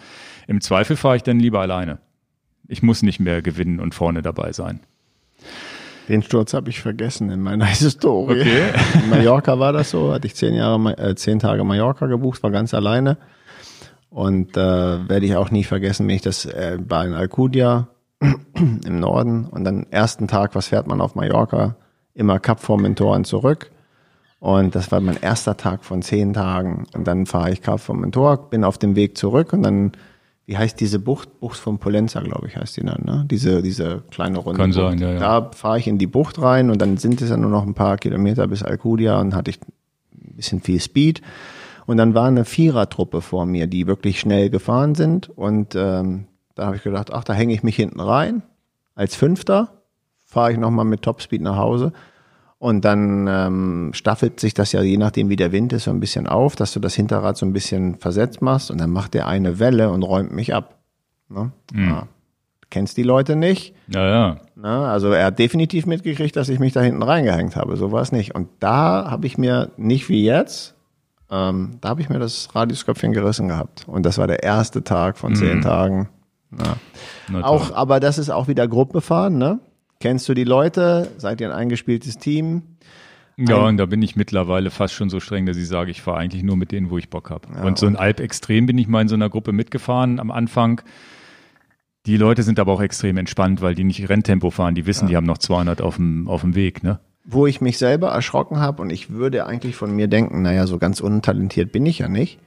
Im 0.49 0.61
Zweifel 0.61 0.97
fahre 0.97 1.17
ich 1.17 1.23
dann 1.23 1.41
lieber 1.41 1.61
alleine. 1.61 1.99
Ich 2.69 2.83
muss 2.83 3.03
nicht 3.03 3.19
mehr 3.19 3.41
gewinnen 3.43 3.81
und 3.81 3.95
vorne 3.95 4.23
dabei 4.23 4.53
sein. 4.53 4.81
Den 6.09 6.23
Sturz 6.23 6.55
habe 6.55 6.71
ich 6.71 6.81
vergessen 6.81 7.31
in 7.31 7.41
meiner 7.41 7.65
Historie. 7.67 8.41
Okay. 8.41 8.73
In 9.03 9.11
Mallorca 9.11 9.59
war 9.59 9.73
das 9.73 9.91
so, 9.91 10.13
hatte 10.13 10.27
ich 10.27 10.35
zehn 10.35 10.55
Jahre, 10.55 10.97
äh, 10.99 11.15
zehn 11.15 11.39
Tage 11.39 11.65
Mallorca 11.65 12.07
gebucht, 12.07 12.43
war 12.43 12.51
ganz 12.51 12.75
alleine. 12.75 13.17
Und 14.11 14.57
äh, 14.57 14.61
werde 15.09 15.27
ich 15.27 15.37
auch 15.37 15.51
nie 15.51 15.65
vergessen, 15.65 16.09
wenn 16.09 16.17
ich 16.17 16.23
das 16.23 16.47
äh, 16.47 16.79
war 16.87 17.05
in 17.05 17.13
Alcudia 17.13 17.89
im 18.21 19.01
Norden 19.01 19.45
und 19.45 19.65
dann 19.65 19.87
ersten 19.91 20.29
Tag, 20.29 20.55
was 20.55 20.69
fährt 20.69 20.87
man 20.87 21.01
auf 21.01 21.15
Mallorca? 21.15 21.77
Immer 22.15 22.39
Kap 22.39 22.61
Formentoren 22.61 23.25
zurück. 23.25 23.71
Und 24.41 24.75
das 24.75 24.91
war 24.93 25.01
mein 25.01 25.21
erster 25.21 25.57
Tag 25.57 25.85
von 25.85 26.01
zehn 26.01 26.33
Tagen. 26.33 26.87
Und 26.95 27.07
dann 27.07 27.27
fahre 27.27 27.51
ich 27.51 27.61
Kap 27.61 27.81
Formentor, 27.81 28.51
bin 28.51 28.65
auf 28.65 28.79
dem 28.79 28.97
Weg 28.97 29.19
zurück 29.19 29.53
und 29.53 29.63
dann 29.63 29.93
wie 30.49 30.57
heißt 30.57 30.81
diese 30.81 30.99
Bucht? 30.99 31.41
Bucht 31.41 31.59
von 31.59 31.77
Polenza, 31.77 32.21
glaube 32.21 32.49
ich, 32.49 32.57
heißt 32.57 32.79
die 32.79 32.81
dann, 32.81 33.05
ne? 33.05 33.27
Diese, 33.31 33.61
diese 33.61 34.03
kleine 34.11 34.39
Runde. 34.39 34.59
Kann 34.59 34.73
sein, 34.73 34.99
ja, 34.99 35.13
ja. 35.13 35.19
Da 35.19 35.51
fahre 35.53 35.79
ich 35.79 35.87
in 35.87 35.99
die 35.99 36.07
Bucht 36.07 36.41
rein 36.41 36.71
und 36.71 36.81
dann 36.81 36.97
sind 36.97 37.21
es 37.21 37.29
ja 37.29 37.37
nur 37.37 37.51
noch 37.51 37.67
ein 37.67 37.75
paar 37.75 37.99
Kilometer 37.99 38.49
bis 38.49 38.63
Alcudia 38.63 39.21
und 39.21 39.35
hatte 39.35 39.51
ich 39.51 39.61
ein 39.61 40.37
bisschen 40.37 40.63
viel 40.63 40.81
Speed. 40.81 41.21
Und 41.85 41.99
dann 41.99 42.15
war 42.15 42.29
eine 42.29 42.47
Vierertruppe 42.47 43.21
vor 43.21 43.45
mir, 43.45 43.67
die 43.67 43.87
wirklich 43.87 44.21
schnell 44.21 44.49
gefahren 44.49 44.95
sind. 44.95 45.29
Und 45.29 45.75
ähm, 45.75 46.29
da 46.55 46.65
habe 46.65 46.77
ich 46.77 46.83
gedacht, 46.83 47.13
ach, 47.13 47.25
da 47.25 47.35
hänge 47.35 47.53
ich 47.53 47.63
mich 47.63 47.77
hinten 47.77 48.01
rein. 48.01 48.41
Als 48.95 49.17
Fünfter 49.17 49.83
fahre 50.25 50.53
ich 50.53 50.59
nochmal 50.59 50.87
mit 50.87 51.03
Topspeed 51.03 51.43
nach 51.43 51.57
Hause. 51.57 51.93
Und 52.59 52.85
dann 52.85 53.29
ähm, 53.29 53.91
staffelt 53.95 54.41
sich 54.41 54.53
das 54.53 54.73
ja, 54.73 54.83
je 54.83 54.97
nachdem 54.97 55.29
wie 55.29 55.37
der 55.37 55.53
Wind 55.53 55.73
ist, 55.73 55.85
so 55.85 55.93
ein 55.93 56.01
bisschen 56.01 56.27
auf, 56.27 56.57
dass 56.57 56.73
du 56.73 56.81
das 56.81 56.95
Hinterrad 56.95 57.37
so 57.37 57.47
ein 57.47 57.53
bisschen 57.53 57.97
versetzt 57.97 58.43
machst 58.43 58.71
und 58.71 58.79
dann 58.79 58.91
macht 58.91 59.15
der 59.15 59.29
eine 59.29 59.61
Welle 59.61 59.91
und 59.91 60.03
räumt 60.03 60.33
mich 60.33 60.55
ab. 60.55 60.79
Ne? 61.29 61.53
Mhm. 61.73 61.89
Ja. 61.89 62.07
Kennst 62.71 62.97
die 62.97 63.05
Leute 63.05 63.37
nicht? 63.37 63.75
Ja, 63.87 64.07
ja. 64.07 64.37
Na, 64.57 64.81
ne? 64.81 64.89
also 64.89 65.13
er 65.13 65.27
hat 65.27 65.39
definitiv 65.39 65.87
mitgekriegt, 65.87 66.35
dass 66.37 66.49
ich 66.49 66.59
mich 66.59 66.73
da 66.73 66.81
hinten 66.81 67.03
reingehängt 67.03 67.55
habe. 67.55 67.77
So 67.77 67.93
war 67.93 68.03
es 68.03 68.13
nicht. 68.13 68.35
Und 68.35 68.49
da 68.59 69.11
habe 69.11 69.27
ich 69.27 69.39
mir 69.39 69.71
nicht 69.77 70.09
wie 70.09 70.25
jetzt, 70.25 70.75
ähm, 71.31 71.79
da 71.81 71.91
habe 71.91 72.01
ich 72.01 72.09
mir 72.09 72.19
das 72.19 72.55
Radiusköpfchen 72.55 73.13
gerissen 73.13 73.49
gehabt. 73.49 73.85
Und 73.87 74.05
das 74.05 74.19
war 74.19 74.27
der 74.27 74.43
erste 74.43 74.83
Tag 74.83 75.17
von 75.17 75.37
zehn 75.37 75.59
mhm. 75.59 75.63
Tagen. 75.63 76.09
Na. 76.51 76.77
Auch, 77.43 77.73
aber 77.73 78.01
das 78.01 78.19
ist 78.19 78.31
auch 78.31 78.49
wieder 78.49 78.67
Gruppefahren, 78.67 79.39
ne? 79.39 79.61
Kennst 80.01 80.29
du 80.29 80.35
die 80.35 80.45
Leute? 80.45 81.11
Seid 81.19 81.41
ihr 81.41 81.51
ein 81.51 81.57
eingespieltes 81.57 82.19
Team? 82.19 82.63
Ja, 83.37 83.67
und 83.67 83.77
da 83.77 83.87
bin 83.87 84.03
ich 84.03 84.17
mittlerweile 84.17 84.71
fast 84.71 84.95
schon 84.95 85.11
so 85.11 85.21
streng, 85.21 85.47
dass 85.47 85.57
ich 85.57 85.69
sage, 85.69 85.91
ich 85.91 86.03
fahre 86.03 86.19
eigentlich 86.19 86.43
nur 86.43 86.57
mit 86.57 86.73
denen, 86.73 86.91
wo 86.91 86.99
ich 86.99 87.09
Bock 87.09 87.31
habe. 87.31 87.49
Ja, 87.55 87.63
und 87.65 87.79
so 87.79 87.87
ein 87.87 87.97
Alp 87.97 88.19
Extrem 88.21 88.67
bin 88.67 88.79
ich 88.79 88.89
mal 88.89 89.03
in 89.03 89.09
so 89.09 89.15
einer 89.15 89.31
Gruppe 89.31 89.53
mitgefahren 89.53 90.19
am 90.19 90.31
Anfang. 90.31 90.81
Die 92.07 92.17
Leute 92.17 92.43
sind 92.43 92.59
aber 92.59 92.73
auch 92.73 92.81
extrem 92.81 93.17
entspannt, 93.17 93.61
weil 93.61 93.75
die 93.75 93.85
nicht 93.85 94.09
Renntempo 94.09 94.51
fahren. 94.51 94.75
Die 94.75 94.87
wissen, 94.87 95.05
ja. 95.05 95.11
die 95.11 95.17
haben 95.17 95.27
noch 95.27 95.39
200 95.39 95.83
auf 95.83 95.97
dem, 95.97 96.27
auf 96.27 96.41
dem 96.41 96.55
Weg, 96.55 96.83
ne? 96.83 96.99
Wo 97.25 97.47
ich 97.47 97.61
mich 97.61 97.79
selber 97.79 98.09
erschrocken 98.09 98.59
habe 98.59 98.83
und 98.83 98.91
ich 98.91 99.11
würde 99.11 99.47
eigentlich 99.47 99.77
von 99.77 99.95
mir 99.95 100.09
denken, 100.09 100.43
naja, 100.43 100.67
so 100.67 100.79
ganz 100.79 101.01
untalentiert 101.01 101.71
bin 101.71 101.85
ich 101.87 101.99
ja 101.99 102.09
nicht, 102.09 102.41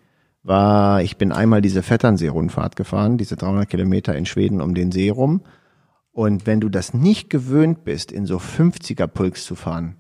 war, 0.44 1.04
ich 1.04 1.18
bin 1.18 1.32
einmal 1.32 1.62
diese 1.62 1.84
Vetternsee-Rundfahrt 1.84 2.76
gefahren, 2.76 3.18
diese 3.18 3.36
300 3.36 3.70
Kilometer 3.70 4.16
in 4.16 4.26
Schweden 4.26 4.60
um 4.60 4.74
den 4.74 4.92
See 4.92 5.10
rum. 5.10 5.42
Und 6.12 6.46
wenn 6.46 6.60
du 6.60 6.70
das 6.70 6.94
nicht 6.94 7.30
gewöhnt 7.30 7.84
bist, 7.84 8.12
in 8.12 8.26
so 8.26 8.38
50er 8.38 9.08
Pulks 9.08 9.46
zu 9.46 9.56
fahren, 9.56 9.96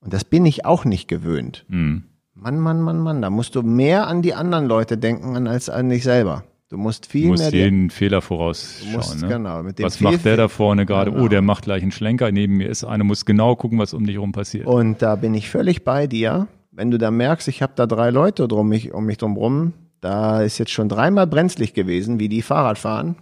und 0.00 0.12
das 0.14 0.24
bin 0.24 0.46
ich 0.46 0.64
auch 0.64 0.84
nicht 0.84 1.08
gewöhnt, 1.08 1.66
mhm. 1.68 2.04
Mann, 2.34 2.58
Mann, 2.58 2.80
Mann, 2.80 3.00
Mann, 3.00 3.20
da 3.20 3.28
musst 3.28 3.54
du 3.54 3.62
mehr 3.62 4.06
an 4.06 4.22
die 4.22 4.34
anderen 4.34 4.64
Leute 4.66 4.96
denken 4.96 5.46
als 5.46 5.68
an 5.68 5.90
dich 5.90 6.04
selber. 6.04 6.44
Du 6.70 6.76
musst 6.76 7.06
viel 7.06 7.24
du 7.24 7.28
musst 7.30 7.50
mehr 7.50 7.64
jeden 7.64 7.90
Fehler 7.90 8.22
vorausschauen. 8.22 8.92
Musst, 8.92 9.20
ne? 9.20 9.28
genau, 9.28 9.62
mit 9.64 9.78
dem 9.78 9.86
was 9.86 10.00
macht 10.00 10.24
der 10.24 10.36
da 10.36 10.48
vorne 10.48 10.86
gerade? 10.86 11.10
Genau. 11.10 11.24
Oh, 11.24 11.28
der 11.28 11.42
macht 11.42 11.64
gleich 11.64 11.82
einen 11.82 11.90
Schlenker. 11.90 12.30
Neben 12.30 12.58
mir 12.58 12.68
ist 12.68 12.84
einer, 12.84 13.02
muss 13.02 13.26
genau 13.26 13.56
gucken, 13.56 13.78
was 13.80 13.92
um 13.92 14.06
dich 14.06 14.18
rum 14.18 14.30
passiert. 14.30 14.66
Und 14.66 15.02
da 15.02 15.16
bin 15.16 15.34
ich 15.34 15.50
völlig 15.50 15.84
bei 15.84 16.06
dir. 16.06 16.46
Wenn 16.70 16.92
du 16.92 16.98
da 16.98 17.10
merkst, 17.10 17.48
ich 17.48 17.60
habe 17.60 17.72
da 17.74 17.86
drei 17.86 18.10
Leute 18.10 18.46
drum 18.46 18.68
mich, 18.68 18.94
um 18.94 19.04
mich 19.04 19.18
drum 19.18 19.36
rum, 19.36 19.72
da 20.00 20.42
ist 20.42 20.58
jetzt 20.58 20.70
schon 20.70 20.88
dreimal 20.88 21.26
brenzlig 21.26 21.74
gewesen, 21.74 22.20
wie 22.20 22.28
die 22.28 22.40
Fahrrad 22.40 22.78
fahren. 22.78 23.16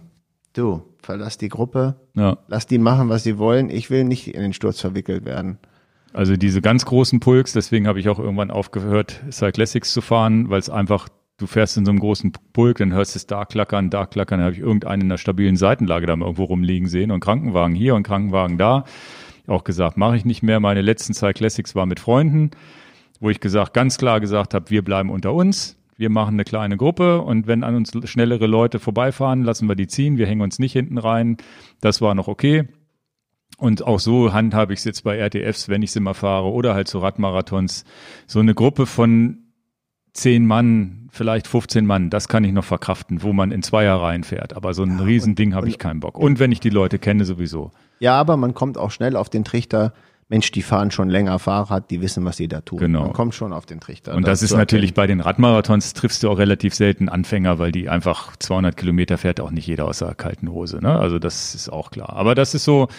Du, 0.53 0.83
verlass 1.01 1.37
die 1.37 1.49
Gruppe, 1.49 1.95
ja. 2.15 2.37
lass 2.47 2.67
die 2.67 2.77
machen, 2.77 3.09
was 3.09 3.23
sie 3.23 3.37
wollen. 3.37 3.69
Ich 3.69 3.89
will 3.89 4.03
nicht 4.03 4.27
in 4.27 4.41
den 4.41 4.53
Sturz 4.53 4.79
verwickelt 4.79 5.25
werden. 5.25 5.57
Also 6.13 6.35
diese 6.35 6.61
ganz 6.61 6.85
großen 6.85 7.19
Pulks, 7.19 7.53
deswegen 7.53 7.87
habe 7.87 7.99
ich 7.99 8.09
auch 8.09 8.19
irgendwann 8.19 8.51
aufgehört, 8.51 9.21
Cyclassics 9.31 9.93
zu 9.93 10.01
fahren, 10.01 10.49
weil 10.49 10.59
es 10.59 10.69
einfach, 10.69 11.07
du 11.37 11.45
fährst 11.45 11.77
in 11.77 11.85
so 11.85 11.91
einem 11.91 11.99
großen 11.99 12.33
Pulk, 12.53 12.79
dann 12.79 12.93
hörst 12.93 13.13
du 13.13 13.17
es 13.17 13.27
da 13.27 13.45
klackern, 13.45 13.89
da 13.89 14.05
klackern, 14.05 14.39
dann 14.39 14.47
habe 14.47 14.55
ich 14.55 14.61
irgendeinen 14.61 15.03
in 15.03 15.07
einer 15.07 15.17
stabilen 15.19 15.55
Seitenlage 15.55 16.07
da 16.07 16.15
mal 16.15 16.25
irgendwo 16.25 16.45
rumliegen 16.45 16.87
sehen 16.87 17.11
und 17.11 17.19
Krankenwagen 17.19 17.75
hier 17.75 17.95
und 17.95 18.03
Krankenwagen 18.03 18.57
da. 18.57 18.85
Auch 19.45 19.63
gesagt, 19.63 19.97
mache 19.97 20.15
ich 20.15 20.25
nicht 20.25 20.43
mehr. 20.43 20.59
Meine 20.59 20.81
letzten 20.81 21.13
Cyclassics 21.13 21.75
war 21.75 21.85
mit 21.85 21.99
Freunden, 21.99 22.51
wo 23.19 23.29
ich 23.29 23.39
gesagt, 23.39 23.73
ganz 23.73 23.97
klar 23.97 24.19
gesagt 24.19 24.53
habe, 24.53 24.69
wir 24.69 24.83
bleiben 24.83 25.09
unter 25.09 25.33
uns 25.33 25.78
wir 25.99 26.09
machen 26.09 26.35
eine 26.35 26.45
kleine 26.45 26.77
Gruppe 26.77 27.21
und 27.21 27.45
wenn 27.45 27.61
an 27.61 27.75
uns 27.75 27.91
schnellere 28.09 28.47
Leute 28.47 28.79
vorbeifahren, 28.79 29.43
lassen 29.43 29.67
wir 29.67 29.75
die 29.75 29.87
ziehen, 29.87 30.17
wir 30.17 30.27
hängen 30.27 30.41
uns 30.41 30.57
nicht 30.57 30.71
hinten 30.71 30.97
rein. 30.97 31.35
Das 31.81 31.99
war 31.99 32.15
noch 32.15 32.29
okay. 32.29 32.69
Und 33.57 33.85
auch 33.85 33.99
so 33.99 34.31
handhabe 34.31 34.71
ich 34.71 34.79
es 34.79 34.85
jetzt 34.85 35.03
bei 35.03 35.17
RTFs, 35.17 35.67
wenn 35.67 35.81
ich 35.81 35.91
sie 35.91 35.99
mal 35.99 36.13
fahre 36.13 36.53
oder 36.53 36.73
halt 36.73 36.87
zu 36.87 36.99
Radmarathons. 36.99 37.83
So 38.27 38.39
eine 38.39 38.55
Gruppe 38.55 38.85
von 38.85 39.39
zehn 40.13 40.45
Mann, 40.45 41.09
vielleicht 41.11 41.47
15 41.47 41.85
Mann, 41.85 42.09
das 42.09 42.29
kann 42.29 42.45
ich 42.45 42.53
noch 42.53 42.63
verkraften, 42.63 43.21
wo 43.21 43.33
man 43.33 43.51
in 43.51 43.61
Zweierreihen 43.61 44.23
fährt. 44.23 44.55
Aber 44.55 44.73
so 44.73 44.83
ein 44.83 44.99
ja, 44.99 45.03
Riesending 45.03 45.53
habe 45.53 45.67
ich 45.67 45.79
keinen 45.79 45.99
Bock. 45.99 46.17
Und 46.17 46.39
wenn 46.39 46.53
ich 46.53 46.61
die 46.61 46.69
Leute 46.69 46.97
kenne, 46.97 47.25
sowieso. 47.25 47.71
Ja, 47.99 48.17
aber 48.17 48.37
man 48.37 48.53
kommt 48.53 48.77
auch 48.77 48.91
schnell 48.91 49.17
auf 49.17 49.29
den 49.29 49.43
Trichter, 49.43 49.93
Mensch, 50.29 50.51
die 50.51 50.61
fahren 50.61 50.91
schon 50.91 51.09
länger 51.09 51.39
Fahrrad, 51.39 51.89
die 51.89 52.01
wissen, 52.01 52.23
was 52.23 52.37
sie 52.37 52.47
da 52.47 52.61
tun. 52.61 52.77
Genau. 52.77 53.01
Man 53.01 53.13
kommt 53.13 53.33
schon 53.33 53.51
auf 53.51 53.65
den 53.65 53.79
Trichter. 53.79 54.13
Und 54.13 54.27
das, 54.27 54.41
das 54.41 54.51
ist 54.51 54.57
natürlich 54.57 54.93
bei 54.93 55.07
den 55.07 55.21
Radmarathons 55.21 55.93
triffst 55.93 56.21
du 56.21 56.29
auch 56.29 56.37
relativ 56.37 56.75
selten 56.75 57.09
Anfänger, 57.09 57.57
weil 57.57 57.71
die 57.71 57.89
einfach 57.89 58.35
200 58.37 58.77
Kilometer 58.77 59.17
fährt 59.17 59.39
auch 59.41 59.49
nicht 59.49 59.65
jeder 59.65 59.85
aus 59.85 59.99
der 59.99 60.13
kalten 60.13 60.51
Hose. 60.51 60.79
Ne? 60.81 60.97
Also 60.97 61.17
das 61.17 61.55
ist 61.55 61.69
auch 61.69 61.89
klar. 61.89 62.13
Aber 62.13 62.35
das 62.35 62.53
ist 62.53 62.63
so, 62.63 62.89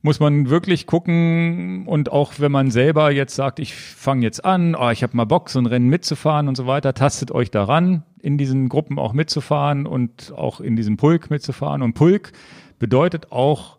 muss 0.00 0.20
man 0.20 0.48
wirklich 0.48 0.86
gucken 0.86 1.86
und 1.86 2.10
auch 2.10 2.34
wenn 2.38 2.50
man 2.50 2.70
selber 2.70 3.10
jetzt 3.10 3.34
sagt, 3.34 3.58
ich 3.58 3.74
fange 3.74 4.22
jetzt 4.22 4.42
an, 4.42 4.74
oh, 4.74 4.88
ich 4.88 5.02
habe 5.02 5.14
mal 5.14 5.24
Bock, 5.24 5.50
so 5.50 5.58
ein 5.58 5.66
Rennen 5.66 5.88
mitzufahren 5.88 6.48
und 6.48 6.56
so 6.56 6.66
weiter, 6.66 6.94
tastet 6.94 7.30
euch 7.30 7.50
daran, 7.50 8.04
in 8.20 8.38
diesen 8.38 8.70
Gruppen 8.70 8.98
auch 8.98 9.12
mitzufahren 9.12 9.86
und 9.86 10.32
auch 10.34 10.60
in 10.60 10.76
diesem 10.76 10.96
Pulk 10.96 11.30
mitzufahren. 11.30 11.82
Und 11.82 11.92
Pulk 11.92 12.32
bedeutet 12.78 13.32
auch 13.32 13.73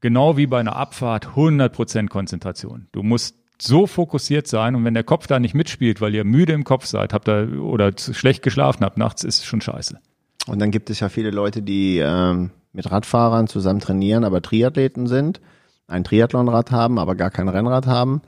genau 0.00 0.36
wie 0.36 0.46
bei 0.46 0.60
einer 0.60 0.76
Abfahrt 0.76 1.28
100% 1.36 2.08
Konzentration. 2.08 2.88
Du 2.92 3.02
musst 3.02 3.36
so 3.60 3.86
fokussiert 3.86 4.46
sein 4.46 4.74
und 4.74 4.84
wenn 4.84 4.94
der 4.94 5.04
Kopf 5.04 5.26
da 5.26 5.38
nicht 5.38 5.54
mitspielt, 5.54 6.00
weil 6.00 6.14
ihr 6.14 6.24
müde 6.24 6.52
im 6.52 6.64
Kopf 6.64 6.86
seid, 6.86 7.12
habt 7.12 7.28
ihr 7.28 7.62
oder 7.62 7.92
schlecht 7.96 8.42
geschlafen 8.42 8.84
habt 8.84 8.98
nachts, 8.98 9.24
ist 9.24 9.44
schon 9.44 9.60
scheiße. 9.60 9.98
Und 10.46 10.58
dann 10.60 10.70
gibt 10.70 10.90
es 10.90 11.00
ja 11.00 11.08
viele 11.08 11.30
Leute, 11.30 11.62
die 11.62 11.98
ähm, 11.98 12.50
mit 12.72 12.90
Radfahrern 12.90 13.48
zusammen 13.48 13.80
trainieren, 13.80 14.24
aber 14.24 14.42
Triathleten 14.42 15.06
sind, 15.06 15.40
ein 15.88 16.04
Triathlonrad 16.04 16.70
haben, 16.70 16.98
aber 16.98 17.14
gar 17.14 17.30
kein 17.30 17.48
Rennrad 17.48 17.86
haben. 17.86 18.22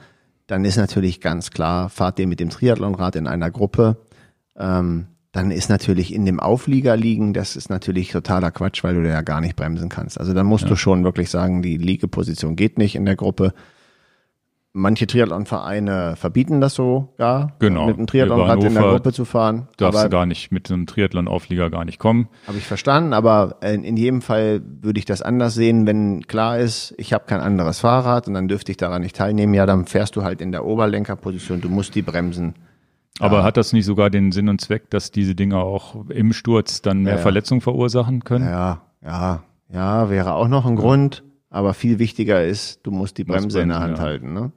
Dann 0.46 0.64
ist 0.64 0.76
natürlich 0.76 1.20
ganz 1.20 1.50
klar, 1.50 1.90
fahrt 1.90 2.18
ihr 2.18 2.26
mit 2.26 2.40
dem 2.40 2.48
Triathlonrad 2.48 3.16
in 3.16 3.26
einer 3.26 3.50
Gruppe, 3.50 3.98
ähm, 4.56 5.08
dann 5.32 5.50
ist 5.50 5.68
natürlich 5.68 6.14
in 6.14 6.24
dem 6.24 6.40
Auflieger 6.40 6.96
liegen, 6.96 7.34
das 7.34 7.54
ist 7.54 7.68
natürlich 7.68 8.10
totaler 8.10 8.50
Quatsch, 8.50 8.82
weil 8.82 8.94
du 8.94 9.02
da 9.02 9.10
ja 9.10 9.22
gar 9.22 9.40
nicht 9.40 9.56
bremsen 9.56 9.88
kannst. 9.88 10.18
Also 10.18 10.32
dann 10.32 10.46
musst 10.46 10.64
ja. 10.64 10.70
du 10.70 10.76
schon 10.76 11.04
wirklich 11.04 11.28
sagen, 11.28 11.60
die 11.62 11.76
Liegeposition 11.76 12.56
geht 12.56 12.78
nicht 12.78 12.94
in 12.94 13.04
der 13.04 13.16
Gruppe. 13.16 13.52
Manche 14.72 15.06
Triathlonvereine 15.06 16.14
verbieten 16.16 16.60
das 16.60 16.74
so, 16.74 17.14
ja, 17.18 17.52
genau. 17.58 17.86
mit 17.86 17.96
einem 17.96 18.06
Triathlonrad 18.06 18.62
in 18.62 18.74
der 18.74 18.82
Gruppe 18.82 19.12
zu 19.12 19.24
fahren. 19.24 19.66
Darfst 19.76 19.98
aber, 19.98 20.08
du 20.08 20.16
gar 20.16 20.26
nicht 20.26 20.52
mit 20.52 20.70
einem 20.70 20.86
Triathlon-Auflieger 20.86 21.68
gar 21.68 21.84
nicht 21.84 21.98
kommen. 21.98 22.28
Habe 22.46 22.58
ich 22.58 22.64
verstanden, 22.64 23.12
aber 23.12 23.56
in, 23.60 23.82
in 23.82 23.96
jedem 23.96 24.22
Fall 24.22 24.62
würde 24.64 24.98
ich 24.98 25.04
das 25.04 25.20
anders 25.20 25.54
sehen, 25.54 25.86
wenn 25.86 26.26
klar 26.26 26.58
ist, 26.58 26.94
ich 26.96 27.12
habe 27.12 27.24
kein 27.26 27.40
anderes 27.40 27.80
Fahrrad 27.80 28.28
und 28.28 28.34
dann 28.34 28.46
dürfte 28.48 28.70
ich 28.70 28.76
daran 28.76 29.02
nicht 29.02 29.16
teilnehmen. 29.16 29.52
Ja, 29.52 29.66
dann 29.66 29.86
fährst 29.86 30.16
du 30.16 30.22
halt 30.22 30.40
in 30.40 30.52
der 30.52 30.64
Oberlenkerposition, 30.64 31.60
du 31.60 31.68
musst 31.68 31.94
die 31.94 32.02
bremsen 32.02 32.54
aber 33.18 33.38
ja. 33.38 33.42
hat 33.44 33.56
das 33.56 33.72
nicht 33.72 33.84
sogar 33.84 34.10
den 34.10 34.32
Sinn 34.32 34.48
und 34.48 34.60
Zweck, 34.60 34.90
dass 34.90 35.10
diese 35.10 35.34
Dinger 35.34 35.58
auch 35.58 36.08
im 36.08 36.32
Sturz 36.32 36.82
dann 36.82 37.02
mehr 37.02 37.16
ja, 37.16 37.20
Verletzungen 37.20 37.60
verursachen 37.60 38.24
können? 38.24 38.46
Ja, 38.46 38.82
ja, 39.02 39.42
ja, 39.72 40.10
wäre 40.10 40.34
auch 40.34 40.48
noch 40.48 40.66
ein 40.66 40.76
Grund. 40.76 41.24
Aber 41.50 41.72
viel 41.72 41.98
wichtiger 41.98 42.44
ist, 42.44 42.80
du 42.86 42.90
musst 42.90 43.16
die 43.16 43.24
Bremse 43.24 43.60
in 43.60 43.70
der 43.70 43.80
Hand 43.80 44.00
halten. 44.00 44.34
Ne? 44.34 44.52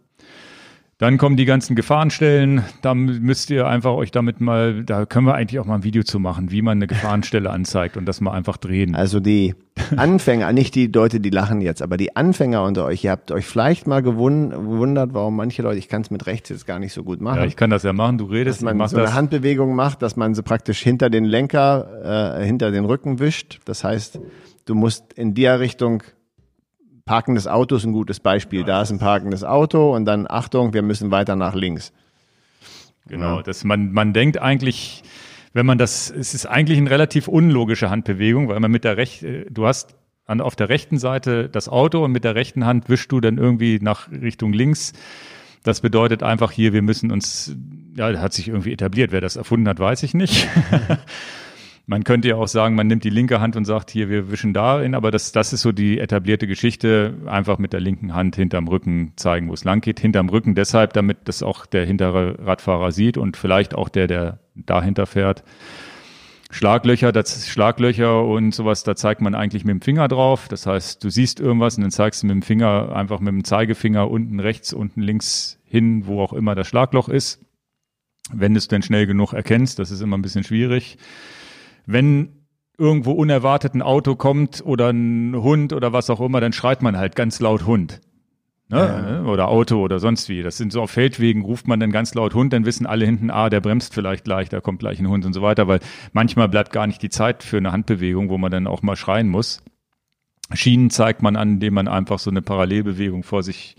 Dann 1.01 1.17
kommen 1.17 1.35
die 1.35 1.45
ganzen 1.45 1.75
Gefahrenstellen. 1.75 2.63
Da 2.83 2.93
müsst 2.93 3.49
ihr 3.49 3.65
einfach 3.65 3.93
euch 3.93 4.11
damit 4.11 4.39
mal, 4.39 4.83
da 4.83 5.07
können 5.07 5.25
wir 5.25 5.33
eigentlich 5.33 5.59
auch 5.59 5.65
mal 5.65 5.73
ein 5.73 5.83
Video 5.83 6.03
zu 6.03 6.19
machen, 6.19 6.51
wie 6.51 6.61
man 6.61 6.77
eine 6.77 6.85
Gefahrenstelle 6.85 7.49
anzeigt 7.51 7.97
und 7.97 8.05
das 8.05 8.21
mal 8.21 8.33
einfach 8.33 8.57
drehen. 8.57 8.93
Also 8.93 9.19
die 9.19 9.55
Anfänger, 9.95 10.53
nicht 10.53 10.75
die 10.75 10.85
Leute, 10.85 11.19
die 11.19 11.31
lachen 11.31 11.59
jetzt, 11.59 11.81
aber 11.81 11.97
die 11.97 12.15
Anfänger 12.15 12.63
unter 12.63 12.85
euch, 12.85 13.03
ihr 13.03 13.09
habt 13.09 13.31
euch 13.31 13.47
vielleicht 13.47 13.87
mal 13.87 14.03
gewundert, 14.03 15.15
warum 15.15 15.37
manche 15.37 15.63
Leute, 15.63 15.79
ich 15.79 15.89
kann 15.89 16.03
es 16.03 16.11
mit 16.11 16.27
rechts 16.27 16.49
jetzt 16.49 16.67
gar 16.67 16.77
nicht 16.77 16.93
so 16.93 17.03
gut 17.03 17.19
machen. 17.19 17.39
Ja, 17.39 17.45
ich 17.45 17.55
kann 17.55 17.71
das 17.71 17.81
ja 17.81 17.93
machen, 17.93 18.19
du 18.19 18.25
redest, 18.25 18.61
dass 18.61 18.71
man 18.71 18.87
so 18.87 18.97
eine 18.97 19.15
Handbewegung 19.15 19.73
macht, 19.73 20.03
dass 20.03 20.17
man 20.17 20.35
so 20.35 20.43
praktisch 20.43 20.83
hinter 20.83 21.09
den 21.09 21.25
Lenker, 21.25 22.37
äh, 22.39 22.45
hinter 22.45 22.69
den 22.69 22.85
Rücken 22.85 23.17
wischt. 23.17 23.59
Das 23.65 23.83
heißt, 23.83 24.19
du 24.65 24.75
musst 24.75 25.13
in 25.13 25.33
der 25.33 25.59
Richtung 25.59 26.03
parkendes 27.11 27.45
Auto 27.45 27.75
ist 27.75 27.83
ein 27.83 27.91
gutes 27.91 28.21
Beispiel. 28.21 28.63
Da 28.63 28.81
ist 28.81 28.89
ein 28.89 28.97
parkendes 28.97 29.43
Auto 29.43 29.93
und 29.93 30.05
dann 30.05 30.27
Achtung, 30.29 30.73
wir 30.73 30.81
müssen 30.81 31.11
weiter 31.11 31.35
nach 31.35 31.55
links. 31.55 31.91
Genau, 33.05 33.37
ja. 33.37 33.43
das, 33.43 33.65
man, 33.65 33.91
man 33.91 34.13
denkt 34.13 34.37
eigentlich, 34.37 35.03
wenn 35.51 35.65
man 35.65 35.77
das, 35.77 36.09
es 36.09 36.33
ist 36.33 36.45
eigentlich 36.45 36.77
eine 36.77 36.89
relativ 36.89 37.27
unlogische 37.27 37.89
Handbewegung, 37.89 38.47
weil 38.47 38.61
man 38.61 38.71
mit 38.71 38.85
der 38.85 38.95
rechten, 38.95 39.25
äh, 39.25 39.45
du 39.51 39.67
hast 39.67 39.93
an, 40.25 40.39
auf 40.39 40.55
der 40.55 40.69
rechten 40.69 40.99
Seite 40.99 41.49
das 41.49 41.67
Auto 41.67 42.01
und 42.05 42.13
mit 42.13 42.23
der 42.23 42.35
rechten 42.35 42.65
Hand 42.65 42.87
wischst 42.87 43.11
du 43.11 43.19
dann 43.19 43.37
irgendwie 43.37 43.79
nach 43.81 44.09
Richtung 44.09 44.53
links. 44.53 44.93
Das 45.63 45.81
bedeutet 45.81 46.23
einfach 46.23 46.51
hier, 46.51 46.71
wir 46.71 46.81
müssen 46.81 47.11
uns, 47.11 47.53
ja, 47.97 48.17
hat 48.21 48.31
sich 48.31 48.47
irgendwie 48.47 48.71
etabliert. 48.71 49.11
Wer 49.11 49.19
das 49.19 49.35
erfunden 49.35 49.67
hat, 49.67 49.79
weiß 49.81 50.03
ich 50.03 50.13
nicht. 50.13 50.47
Man 51.91 52.05
könnte 52.05 52.29
ja 52.29 52.37
auch 52.37 52.47
sagen, 52.47 52.75
man 52.75 52.87
nimmt 52.87 53.03
die 53.03 53.09
linke 53.09 53.41
Hand 53.41 53.57
und 53.57 53.65
sagt, 53.65 53.91
hier, 53.91 54.07
wir 54.07 54.31
wischen 54.31 54.53
dahin, 54.53 54.95
aber 54.95 55.11
das, 55.11 55.33
das 55.33 55.51
ist 55.51 55.59
so 55.59 55.73
die 55.73 55.99
etablierte 55.99 56.47
Geschichte, 56.47 57.15
einfach 57.25 57.57
mit 57.57 57.73
der 57.73 57.81
linken 57.81 58.15
Hand 58.15 58.37
hinterm 58.37 58.69
Rücken 58.69 59.11
zeigen, 59.17 59.49
wo 59.49 59.53
es 59.53 59.65
lang 59.65 59.81
geht. 59.81 59.99
Hinterm 59.99 60.29
Rücken 60.29 60.55
deshalb, 60.55 60.93
damit 60.93 61.17
das 61.25 61.43
auch 61.43 61.65
der 61.65 61.85
hintere 61.85 62.37
Radfahrer 62.47 62.93
sieht 62.93 63.17
und 63.17 63.35
vielleicht 63.35 63.75
auch 63.75 63.89
der, 63.89 64.07
der 64.07 64.39
dahinter 64.55 65.05
fährt. 65.05 65.43
Schlaglöcher, 66.49 67.11
das 67.11 67.49
Schlaglöcher 67.49 68.23
und 68.23 68.55
sowas, 68.55 68.83
da 68.83 68.95
zeigt 68.95 69.19
man 69.19 69.35
eigentlich 69.35 69.65
mit 69.65 69.73
dem 69.73 69.81
Finger 69.81 70.07
drauf. 70.07 70.47
Das 70.47 70.65
heißt, 70.65 71.03
du 71.03 71.09
siehst 71.09 71.41
irgendwas 71.41 71.75
und 71.75 71.81
dann 71.81 71.91
zeigst 71.91 72.23
du 72.23 72.27
mit 72.27 72.35
dem 72.35 72.41
Finger 72.41 72.95
einfach 72.95 73.19
mit 73.19 73.33
dem 73.33 73.43
Zeigefinger 73.43 74.09
unten 74.09 74.39
rechts, 74.39 74.71
unten 74.71 75.01
links 75.01 75.59
hin, 75.65 76.07
wo 76.07 76.21
auch 76.21 76.31
immer 76.31 76.55
das 76.55 76.69
Schlagloch 76.69 77.09
ist. 77.09 77.45
Wenn 78.31 78.53
du 78.53 78.59
es 78.59 78.69
denn 78.69 78.81
schnell 78.81 79.07
genug 79.07 79.33
erkennst, 79.33 79.77
das 79.77 79.91
ist 79.91 79.99
immer 79.99 80.17
ein 80.17 80.21
bisschen 80.21 80.45
schwierig 80.45 80.97
wenn 81.85 82.45
irgendwo 82.77 83.11
unerwartet 83.11 83.75
ein 83.75 83.81
Auto 83.81 84.15
kommt 84.15 84.63
oder 84.65 84.89
ein 84.89 85.35
Hund 85.35 85.73
oder 85.73 85.93
was 85.93 86.09
auch 86.09 86.19
immer, 86.19 86.41
dann 86.41 86.53
schreit 86.53 86.81
man 86.81 86.97
halt 86.97 87.15
ganz 87.15 87.39
laut 87.39 87.65
Hund. 87.65 88.01
Ne? 88.69 89.21
Ja. 89.23 89.29
Oder 89.29 89.49
Auto 89.49 89.81
oder 89.81 89.99
sonst 89.99 90.29
wie. 90.29 90.41
Das 90.43 90.57
sind 90.57 90.71
so 90.71 90.81
auf 90.81 90.91
Feldwegen, 90.91 91.43
ruft 91.43 91.67
man 91.67 91.79
dann 91.79 91.91
ganz 91.91 92.13
laut 92.13 92.33
Hund, 92.33 92.53
dann 92.53 92.65
wissen 92.65 92.85
alle 92.85 93.05
hinten, 93.05 93.29
ah, 93.29 93.49
der 93.49 93.59
bremst 93.59 93.93
vielleicht 93.93 94.23
gleich, 94.23 94.49
da 94.49 94.61
kommt 94.61 94.79
gleich 94.79 94.99
ein 94.99 95.09
Hund 95.09 95.25
und 95.25 95.33
so 95.33 95.41
weiter, 95.41 95.67
weil 95.67 95.79
manchmal 96.13 96.47
bleibt 96.47 96.71
gar 96.71 96.87
nicht 96.87 97.01
die 97.01 97.09
Zeit 97.09 97.43
für 97.43 97.57
eine 97.57 97.73
Handbewegung, 97.73 98.29
wo 98.29 98.37
man 98.37 98.49
dann 98.49 98.67
auch 98.67 98.81
mal 98.81 98.95
schreien 98.95 99.27
muss. 99.27 99.61
Schienen 100.53 100.89
zeigt 100.89 101.21
man 101.21 101.35
an, 101.35 101.53
indem 101.53 101.73
man 101.73 101.87
einfach 101.87 102.17
so 102.17 102.29
eine 102.29 102.41
Parallelbewegung 102.41 103.23
vor 103.23 103.43
sich 103.43 103.75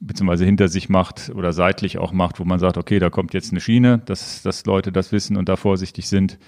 beziehungsweise 0.00 0.44
hinter 0.44 0.68
sich 0.68 0.88
macht 0.88 1.30
oder 1.34 1.52
seitlich 1.52 1.98
auch 1.98 2.12
macht, 2.12 2.40
wo 2.40 2.44
man 2.44 2.58
sagt, 2.58 2.76
okay, 2.76 2.98
da 2.98 3.08
kommt 3.08 3.34
jetzt 3.34 3.52
eine 3.52 3.60
Schiene, 3.60 3.98
dass, 3.98 4.42
dass 4.42 4.66
Leute 4.66 4.90
das 4.90 5.12
wissen 5.12 5.36
und 5.36 5.48
da 5.48 5.56
vorsichtig 5.56 6.08
sind. 6.08 6.38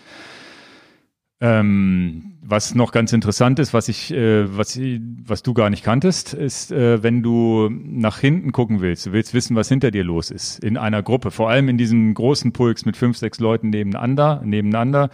Ähm, 1.41 2.39
was 2.43 2.75
noch 2.75 2.93
ganz 2.93 3.13
interessant 3.13 3.59
ist, 3.59 3.75
was 3.75 3.89
ich, 3.89 4.13
äh, 4.13 4.57
was, 4.57 4.79
was 4.79 5.43
du 5.43 5.55
gar 5.55 5.71
nicht 5.71 5.83
kanntest, 5.83 6.35
ist, 6.35 6.71
äh, 6.73 7.03
wenn 7.03 7.23
du 7.23 7.71
nach 7.71 8.19
hinten 8.19 8.53
gucken 8.53 8.81
willst, 8.81 9.07
du 9.07 9.13
willst 9.13 9.35
wissen, 9.35 9.57
was 9.57 9.69
hinter 9.69 9.91
dir 9.91 10.05
los 10.05 10.31
ist 10.31 10.63
in 10.63 10.77
einer 10.77 11.03
Gruppe, 11.03 11.31
vor 11.31 11.51
allem 11.51 11.69
in 11.69 11.79
diesen 11.79 12.15
großen 12.15 12.53
Pulks 12.53 12.85
mit 12.85 12.97
fünf, 12.97 13.17
sechs 13.17 13.41
Leuten 13.41 13.71
nebeneinander, 13.71 14.43
nebeneinander 14.45 15.11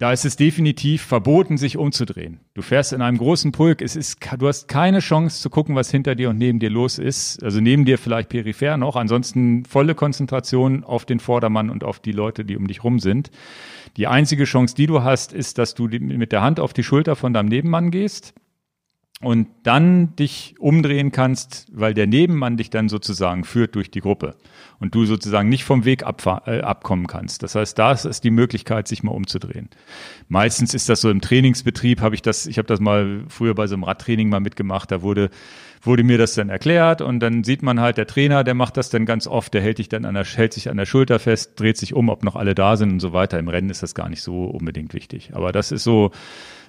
da 0.00 0.12
ist 0.12 0.24
es 0.24 0.36
definitiv 0.36 1.02
verboten, 1.02 1.58
sich 1.58 1.76
umzudrehen. 1.76 2.40
Du 2.54 2.62
fährst 2.62 2.94
in 2.94 3.02
einem 3.02 3.18
großen 3.18 3.52
Pulk, 3.52 3.82
es 3.82 3.96
ist, 3.96 4.18
du 4.38 4.48
hast 4.48 4.66
keine 4.66 5.00
Chance 5.00 5.42
zu 5.42 5.50
gucken, 5.50 5.74
was 5.76 5.90
hinter 5.90 6.14
dir 6.14 6.30
und 6.30 6.38
neben 6.38 6.58
dir 6.58 6.70
los 6.70 6.98
ist. 6.98 7.44
Also 7.44 7.60
neben 7.60 7.84
dir 7.84 7.98
vielleicht 7.98 8.30
peripher 8.30 8.78
noch, 8.78 8.96
ansonsten 8.96 9.66
volle 9.66 9.94
Konzentration 9.94 10.84
auf 10.84 11.04
den 11.04 11.20
Vordermann 11.20 11.68
und 11.68 11.84
auf 11.84 12.00
die 12.00 12.12
Leute, 12.12 12.46
die 12.46 12.56
um 12.56 12.66
dich 12.66 12.82
rum 12.82 12.98
sind. 12.98 13.30
Die 13.96 14.06
einzige 14.06 14.44
Chance, 14.44 14.74
die 14.74 14.86
du 14.86 15.02
hast, 15.02 15.32
ist, 15.32 15.58
dass 15.58 15.74
du 15.74 15.88
mit 15.88 16.32
der 16.32 16.42
Hand 16.42 16.60
auf 16.60 16.72
die 16.72 16.82
Schulter 16.82 17.16
von 17.16 17.32
deinem 17.32 17.48
Nebenmann 17.48 17.90
gehst 17.90 18.34
und 19.22 19.48
dann 19.64 20.16
dich 20.16 20.54
umdrehen 20.58 21.12
kannst, 21.12 21.66
weil 21.72 21.92
der 21.92 22.06
Nebenmann 22.06 22.56
dich 22.56 22.70
dann 22.70 22.88
sozusagen 22.88 23.44
führt 23.44 23.74
durch 23.74 23.90
die 23.90 24.00
Gruppe 24.00 24.34
und 24.78 24.94
du 24.94 25.04
sozusagen 25.04 25.50
nicht 25.50 25.64
vom 25.64 25.84
Weg 25.84 26.02
äh, 26.02 26.60
abkommen 26.60 27.06
kannst. 27.06 27.42
Das 27.42 27.54
heißt, 27.54 27.78
da 27.78 27.92
ist 27.92 28.24
die 28.24 28.30
Möglichkeit, 28.30 28.88
sich 28.88 29.02
mal 29.02 29.12
umzudrehen. 29.12 29.68
Meistens 30.28 30.72
ist 30.72 30.88
das 30.88 31.02
so 31.02 31.10
im 31.10 31.20
Trainingsbetrieb, 31.20 32.00
habe 32.00 32.14
ich 32.14 32.22
das, 32.22 32.46
ich 32.46 32.56
habe 32.56 32.66
das 32.66 32.80
mal 32.80 33.24
früher 33.28 33.54
bei 33.54 33.66
so 33.66 33.74
einem 33.74 33.84
Radtraining 33.84 34.30
mal 34.30 34.40
mitgemacht, 34.40 34.90
da 34.90 35.02
wurde 35.02 35.30
wurde 35.82 36.04
mir 36.04 36.18
das 36.18 36.34
dann 36.34 36.50
erklärt 36.50 37.00
und 37.00 37.20
dann 37.20 37.42
sieht 37.42 37.62
man 37.62 37.80
halt, 37.80 37.96
der 37.96 38.06
Trainer, 38.06 38.44
der 38.44 38.54
macht 38.54 38.76
das 38.76 38.90
dann 38.90 39.06
ganz 39.06 39.26
oft, 39.26 39.54
der 39.54 39.62
hält 39.62 39.78
dich 39.78 39.88
dann 39.88 40.04
an 40.04 40.14
der, 40.14 40.24
hält 40.24 40.52
sich 40.52 40.68
an 40.68 40.76
der 40.76 40.84
Schulter 40.84 41.18
fest, 41.18 41.58
dreht 41.58 41.78
sich 41.78 41.94
um, 41.94 42.08
ob 42.08 42.22
noch 42.22 42.36
alle 42.36 42.54
da 42.54 42.76
sind 42.76 42.92
und 42.92 43.00
so 43.00 43.12
weiter. 43.12 43.38
Im 43.38 43.48
Rennen 43.48 43.70
ist 43.70 43.82
das 43.82 43.94
gar 43.94 44.08
nicht 44.08 44.22
so 44.22 44.44
unbedingt 44.44 44.92
wichtig. 44.92 45.30
Aber 45.32 45.52
das 45.52 45.72
ist 45.72 45.84
so, 45.84 46.10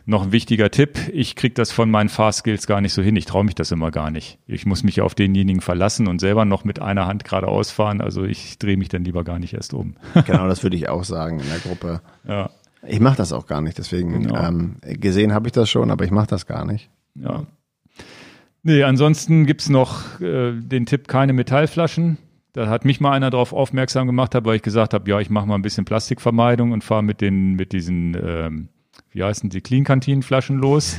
noch 0.05 0.23
ein 0.23 0.31
wichtiger 0.31 0.71
Tipp. 0.71 0.97
Ich 1.13 1.35
kriege 1.35 1.53
das 1.53 1.71
von 1.71 1.89
meinen 1.89 2.09
Fahrskills 2.09 2.67
gar 2.67 2.81
nicht 2.81 2.93
so 2.93 3.01
hin. 3.01 3.15
Ich 3.15 3.25
traue 3.25 3.43
mich 3.43 3.55
das 3.55 3.71
immer 3.71 3.91
gar 3.91 4.11
nicht. 4.11 4.39
Ich 4.47 4.65
muss 4.65 4.83
mich 4.83 5.01
auf 5.01 5.15
denjenigen 5.15 5.61
verlassen 5.61 6.07
und 6.07 6.19
selber 6.19 6.45
noch 6.45 6.63
mit 6.63 6.81
einer 6.81 7.07
Hand 7.07 7.23
geradeaus 7.23 7.71
fahren. 7.71 8.01
Also 8.01 8.23
ich 8.23 8.57
drehe 8.59 8.77
mich 8.77 8.89
dann 8.89 9.03
lieber 9.03 9.23
gar 9.23 9.39
nicht 9.39 9.53
erst 9.53 9.73
um. 9.73 9.95
genau, 10.25 10.47
das 10.47 10.63
würde 10.63 10.75
ich 10.75 10.89
auch 10.89 11.03
sagen 11.03 11.39
in 11.39 11.47
der 11.47 11.59
Gruppe. 11.59 12.01
Ja. 12.27 12.49
Ich 12.87 12.99
mache 12.99 13.17
das 13.17 13.31
auch 13.31 13.45
gar 13.45 13.61
nicht. 13.61 13.77
Deswegen 13.77 14.23
genau. 14.23 14.43
ähm, 14.43 14.75
gesehen 14.81 15.33
habe 15.33 15.47
ich 15.47 15.53
das 15.53 15.69
schon, 15.69 15.91
aber 15.91 16.03
ich 16.03 16.11
mache 16.11 16.27
das 16.27 16.47
gar 16.47 16.65
nicht. 16.65 16.89
Ja. 17.15 17.45
Nee, 18.63 18.83
ansonsten 18.83 19.45
gibt's 19.45 19.69
noch 19.69 20.19
äh, 20.19 20.53
den 20.53 20.85
Tipp, 20.85 21.07
keine 21.07 21.33
Metallflaschen. 21.33 22.17
Da 22.53 22.67
hat 22.67 22.85
mich 22.85 22.99
mal 22.99 23.13
einer 23.13 23.29
darauf 23.29 23.53
aufmerksam 23.53 24.07
gemacht, 24.07 24.33
weil 24.43 24.57
ich 24.57 24.61
gesagt 24.61 24.93
habe, 24.93 25.09
ja, 25.09 25.19
ich 25.19 25.29
mache 25.29 25.47
mal 25.47 25.55
ein 25.55 25.61
bisschen 25.61 25.85
Plastikvermeidung 25.85 26.71
und 26.71 26.83
fahre 26.83 27.01
mit 27.01 27.21
den 27.21 27.53
mit 27.53 27.71
diesen 27.71 28.17
ähm, 28.21 28.69
wie 29.11 29.23
heißen 29.23 29.49
die, 29.49 29.61
Clean-Kantinenflaschen 29.61 30.57
los. 30.57 30.97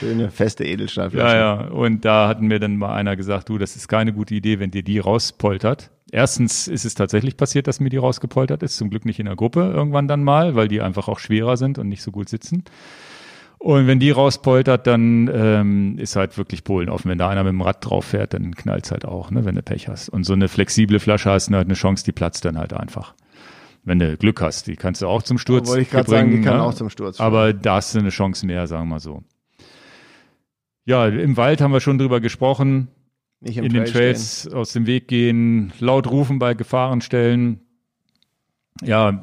Schöne, 0.00 0.30
feste 0.30 0.64
Edelstahlflaschen. 0.64 1.38
Ja, 1.38 1.62
ja. 1.62 1.68
Und 1.68 2.04
da 2.04 2.28
hatten 2.28 2.46
mir 2.46 2.58
dann 2.58 2.76
mal 2.76 2.94
einer 2.94 3.16
gesagt, 3.16 3.48
du, 3.48 3.58
das 3.58 3.76
ist 3.76 3.88
keine 3.88 4.12
gute 4.12 4.34
Idee, 4.34 4.60
wenn 4.60 4.70
dir 4.70 4.82
die 4.82 4.98
rauspoltert. 4.98 5.90
Erstens 6.10 6.68
ist 6.68 6.84
es 6.84 6.94
tatsächlich 6.94 7.36
passiert, 7.36 7.66
dass 7.66 7.80
mir 7.80 7.90
die 7.90 7.96
rausgepoltert 7.96 8.62
ist. 8.62 8.76
Zum 8.76 8.88
Glück 8.88 9.04
nicht 9.04 9.18
in 9.18 9.26
der 9.26 9.36
Gruppe 9.36 9.60
irgendwann 9.74 10.08
dann 10.08 10.22
mal, 10.22 10.54
weil 10.54 10.68
die 10.68 10.80
einfach 10.80 11.08
auch 11.08 11.18
schwerer 11.18 11.56
sind 11.56 11.78
und 11.78 11.88
nicht 11.88 12.02
so 12.02 12.12
gut 12.12 12.28
sitzen. 12.28 12.64
Und 13.58 13.86
wenn 13.86 13.98
die 13.98 14.10
rauspoltert, 14.10 14.86
dann 14.86 15.30
ähm, 15.32 15.98
ist 15.98 16.16
halt 16.16 16.36
wirklich 16.38 16.64
Polen 16.64 16.88
offen. 16.88 17.10
Wenn 17.10 17.18
da 17.18 17.30
einer 17.30 17.44
mit 17.44 17.52
dem 17.52 17.62
Rad 17.62 17.78
drauf 17.80 18.04
fährt, 18.04 18.34
dann 18.34 18.54
knallt's 18.54 18.90
halt 18.90 19.06
auch, 19.06 19.30
ne, 19.30 19.44
wenn 19.44 19.54
du 19.54 19.62
Pech 19.62 19.88
hast. 19.88 20.08
Und 20.08 20.24
so 20.24 20.34
eine 20.34 20.48
flexible 20.48 21.00
Flasche 21.00 21.30
hast 21.30 21.48
du 21.48 21.54
halt 21.54 21.66
eine 21.66 21.74
Chance, 21.74 22.04
die 22.04 22.12
platzt 22.12 22.44
dann 22.44 22.58
halt 22.58 22.74
einfach 22.74 23.14
wenn 23.84 23.98
du 23.98 24.16
Glück 24.16 24.40
hast. 24.40 24.66
Die 24.66 24.76
kannst 24.76 25.02
du 25.02 25.06
auch 25.06 25.22
zum 25.22 25.38
Sturz 25.38 25.68
Wollte 25.68 25.82
ich 25.82 25.90
gerade 25.90 26.08
sagen, 26.08 26.30
die 26.30 26.40
kann 26.40 26.56
ne? 26.56 26.62
auch 26.62 26.74
zum 26.74 26.90
Sturz. 26.90 27.18
Fahren. 27.18 27.26
Aber 27.26 27.52
da 27.52 27.76
hast 27.76 27.94
du 27.94 27.98
eine 27.98 28.10
Chance 28.10 28.46
mehr, 28.46 28.66
sagen 28.66 28.88
wir 28.88 29.00
so. 29.00 29.22
Ja, 30.86 31.06
im 31.06 31.36
Wald 31.36 31.60
haben 31.60 31.72
wir 31.72 31.80
schon 31.80 31.98
drüber 31.98 32.20
gesprochen. 32.20 32.88
Nicht 33.40 33.58
im 33.58 33.64
in 33.64 33.72
Trail 33.72 33.84
den 33.84 33.92
Trails 33.92 34.40
stehen. 34.40 34.54
aus 34.54 34.72
dem 34.72 34.86
Weg 34.86 35.08
gehen, 35.08 35.72
laut 35.78 36.10
rufen 36.10 36.38
bei 36.38 36.54
Gefahrenstellen. 36.54 37.60
Ja, 38.82 39.22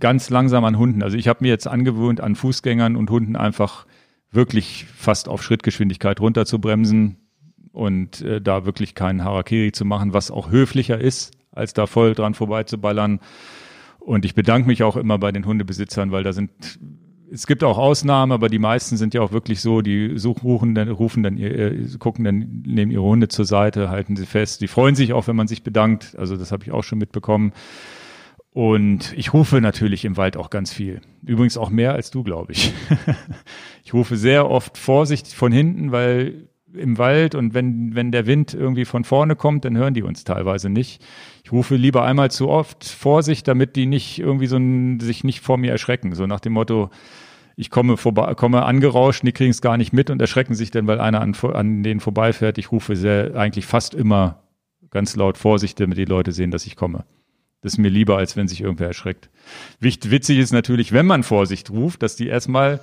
ganz 0.00 0.30
langsam 0.30 0.64
an 0.64 0.76
Hunden. 0.76 1.02
Also 1.02 1.16
ich 1.16 1.28
habe 1.28 1.38
mir 1.42 1.48
jetzt 1.48 1.66
angewöhnt, 1.66 2.20
an 2.20 2.34
Fußgängern 2.34 2.96
und 2.96 3.10
Hunden 3.10 3.36
einfach 3.36 3.86
wirklich 4.30 4.86
fast 4.96 5.28
auf 5.28 5.42
Schrittgeschwindigkeit 5.42 6.20
runterzubremsen 6.20 7.16
und 7.72 8.20
äh, 8.22 8.40
da 8.40 8.66
wirklich 8.66 8.94
keinen 8.94 9.24
Harakiri 9.24 9.72
zu 9.72 9.84
machen, 9.84 10.12
was 10.12 10.30
auch 10.30 10.50
höflicher 10.50 11.00
ist, 11.00 11.32
als 11.54 11.72
da 11.72 11.86
voll 11.86 12.14
dran 12.14 12.34
vorbeizuballern. 12.34 13.20
Und 14.00 14.24
ich 14.24 14.34
bedanke 14.34 14.68
mich 14.68 14.82
auch 14.82 14.96
immer 14.96 15.18
bei 15.18 15.32
den 15.32 15.46
Hundebesitzern, 15.46 16.12
weil 16.12 16.22
da 16.22 16.32
sind, 16.32 16.50
es 17.30 17.46
gibt 17.46 17.64
auch 17.64 17.78
Ausnahmen, 17.78 18.32
aber 18.32 18.48
die 18.48 18.58
meisten 18.58 18.96
sind 18.96 19.14
ja 19.14 19.22
auch 19.22 19.32
wirklich 19.32 19.60
so, 19.60 19.80
die 19.80 20.18
suchen 20.18 20.74
dann, 20.74 20.88
rufen 20.88 21.22
dann, 21.22 21.38
ihr, 21.38 21.98
gucken 21.98 22.24
dann, 22.24 22.62
nehmen 22.66 22.90
ihre 22.90 23.02
Hunde 23.02 23.28
zur 23.28 23.46
Seite, 23.46 23.88
halten 23.88 24.16
sie 24.16 24.26
fest. 24.26 24.60
Die 24.60 24.68
freuen 24.68 24.94
sich 24.94 25.12
auch, 25.14 25.26
wenn 25.26 25.36
man 25.36 25.48
sich 25.48 25.62
bedankt. 25.62 26.16
Also 26.18 26.36
das 26.36 26.52
habe 26.52 26.64
ich 26.64 26.70
auch 26.70 26.84
schon 26.84 26.98
mitbekommen. 26.98 27.52
Und 28.54 29.12
ich 29.16 29.32
rufe 29.32 29.60
natürlich 29.60 30.04
im 30.04 30.16
Wald 30.16 30.36
auch 30.36 30.48
ganz 30.48 30.72
viel. 30.72 31.00
Übrigens 31.24 31.56
auch 31.56 31.70
mehr 31.70 31.92
als 31.94 32.12
du, 32.12 32.22
glaube 32.22 32.52
ich. 32.52 32.72
ich 33.84 33.92
rufe 33.92 34.16
sehr 34.16 34.48
oft 34.48 34.78
Vorsicht 34.78 35.32
von 35.32 35.50
hinten, 35.50 35.90
weil 35.90 36.48
im 36.76 36.98
Wald 36.98 37.34
und 37.34 37.54
wenn, 37.54 37.94
wenn 37.94 38.12
der 38.12 38.26
Wind 38.26 38.54
irgendwie 38.54 38.84
von 38.84 39.04
vorne 39.04 39.36
kommt, 39.36 39.64
dann 39.64 39.76
hören 39.76 39.94
die 39.94 40.02
uns 40.02 40.24
teilweise 40.24 40.68
nicht. 40.68 41.02
Ich 41.44 41.52
rufe 41.52 41.76
lieber 41.76 42.04
einmal 42.04 42.30
zu 42.30 42.48
oft 42.48 42.84
Vorsicht, 42.84 43.48
damit 43.48 43.76
die 43.76 43.86
nicht 43.86 44.18
irgendwie 44.18 44.46
so 44.46 44.56
ein, 44.56 45.00
sich 45.00 45.24
nicht 45.24 45.40
vor 45.40 45.56
mir 45.56 45.70
erschrecken. 45.72 46.14
So 46.14 46.26
nach 46.26 46.40
dem 46.40 46.54
Motto, 46.54 46.90
ich 47.56 47.70
komme 47.70 47.96
vorbei, 47.96 48.34
komme 48.34 48.64
angerauscht, 48.64 49.22
die 49.24 49.32
kriegen 49.32 49.50
es 49.50 49.62
gar 49.62 49.76
nicht 49.76 49.92
mit 49.92 50.10
und 50.10 50.20
erschrecken 50.20 50.54
sich 50.54 50.70
dann, 50.70 50.86
weil 50.86 51.00
einer 51.00 51.20
an, 51.20 51.34
an 51.52 51.82
denen 51.82 52.00
vorbeifährt. 52.00 52.58
Ich 52.58 52.72
rufe 52.72 52.96
sehr, 52.96 53.36
eigentlich 53.36 53.66
fast 53.66 53.94
immer 53.94 54.42
ganz 54.90 55.16
laut 55.16 55.38
Vorsicht, 55.38 55.78
damit 55.80 55.98
die 55.98 56.04
Leute 56.04 56.32
sehen, 56.32 56.50
dass 56.50 56.66
ich 56.66 56.76
komme. 56.76 57.04
Das 57.60 57.74
ist 57.74 57.78
mir 57.78 57.88
lieber, 57.88 58.18
als 58.18 58.36
wenn 58.36 58.46
sich 58.46 58.60
irgendwer 58.60 58.88
erschreckt. 58.88 59.30
Wichtig 59.80 60.38
ist 60.38 60.52
natürlich, 60.52 60.92
wenn 60.92 61.06
man 61.06 61.22
Vorsicht 61.22 61.70
ruft, 61.70 62.02
dass 62.02 62.14
die 62.14 62.28
erstmal 62.28 62.80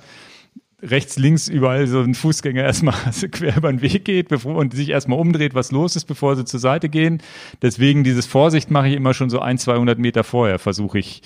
rechts, 0.82 1.16
links 1.16 1.48
überall 1.48 1.86
so 1.86 2.00
ein 2.00 2.14
Fußgänger 2.14 2.62
erstmal 2.62 2.94
quer 3.30 3.56
über 3.56 3.70
den 3.70 3.82
Weg 3.82 4.04
geht 4.04 4.28
bevor, 4.28 4.56
und 4.56 4.74
sich 4.74 4.90
erstmal 4.90 5.18
umdreht, 5.18 5.54
was 5.54 5.70
los 5.70 5.96
ist, 5.96 6.06
bevor 6.06 6.36
sie 6.36 6.44
zur 6.44 6.60
Seite 6.60 6.88
gehen. 6.88 7.22
Deswegen 7.62 8.04
dieses 8.04 8.26
Vorsicht 8.26 8.70
mache 8.70 8.88
ich 8.88 8.94
immer 8.94 9.14
schon 9.14 9.30
so 9.30 9.40
ein, 9.40 9.58
200 9.58 9.98
Meter 9.98 10.24
vorher, 10.24 10.58
versuche 10.58 10.98
ich, 10.98 11.22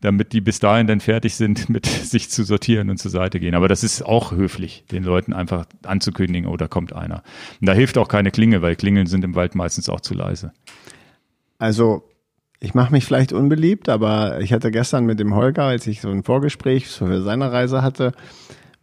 damit 0.00 0.32
die 0.32 0.40
bis 0.40 0.60
dahin 0.60 0.86
dann 0.86 1.00
fertig 1.00 1.34
sind, 1.34 1.68
mit 1.68 1.86
sich 1.86 2.30
zu 2.30 2.44
sortieren 2.44 2.90
und 2.90 2.98
zur 2.98 3.10
Seite 3.10 3.40
gehen. 3.40 3.54
Aber 3.54 3.68
das 3.68 3.82
ist 3.82 4.02
auch 4.02 4.32
höflich, 4.32 4.84
den 4.90 5.02
Leuten 5.02 5.32
einfach 5.32 5.66
anzukündigen, 5.82 6.48
oh, 6.48 6.56
kommt 6.68 6.92
einer. 6.92 7.22
Und 7.60 7.68
da 7.68 7.72
hilft 7.72 7.98
auch 7.98 8.08
keine 8.08 8.30
Klinge, 8.30 8.62
weil 8.62 8.76
Klingeln 8.76 9.06
sind 9.06 9.24
im 9.24 9.34
Wald 9.34 9.54
meistens 9.54 9.88
auch 9.88 10.00
zu 10.00 10.14
leise. 10.14 10.52
Also 11.58 12.04
ich 12.60 12.74
mache 12.74 12.92
mich 12.92 13.04
vielleicht 13.04 13.32
unbeliebt, 13.32 13.88
aber 13.88 14.40
ich 14.40 14.52
hatte 14.52 14.70
gestern 14.70 15.04
mit 15.04 15.20
dem 15.20 15.34
Holger, 15.34 15.64
als 15.64 15.86
ich 15.86 16.00
so 16.00 16.10
ein 16.10 16.22
Vorgespräch 16.22 16.86
für 16.86 17.22
seine 17.22 17.52
Reise 17.52 17.82
hatte, 17.82 18.12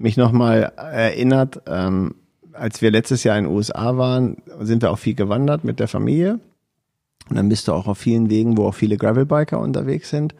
mich 0.01 0.17
nochmal 0.17 0.71
erinnert, 0.77 1.61
ähm, 1.67 2.15
als 2.53 2.81
wir 2.81 2.91
letztes 2.91 3.23
Jahr 3.23 3.37
in 3.37 3.45
den 3.45 3.53
USA 3.53 3.97
waren, 3.97 4.37
sind 4.59 4.81
wir 4.81 4.91
auch 4.91 4.99
viel 4.99 5.15
gewandert 5.15 5.63
mit 5.63 5.79
der 5.79 5.87
Familie. 5.87 6.39
Und 7.29 7.37
dann 7.37 7.49
bist 7.49 7.67
du 7.67 7.73
auch 7.73 7.87
auf 7.87 7.97
vielen 7.97 8.29
Wegen, 8.29 8.57
wo 8.57 8.67
auch 8.67 8.75
viele 8.75 8.97
Gravelbiker 8.97 9.59
unterwegs 9.59 10.09
sind. 10.09 10.35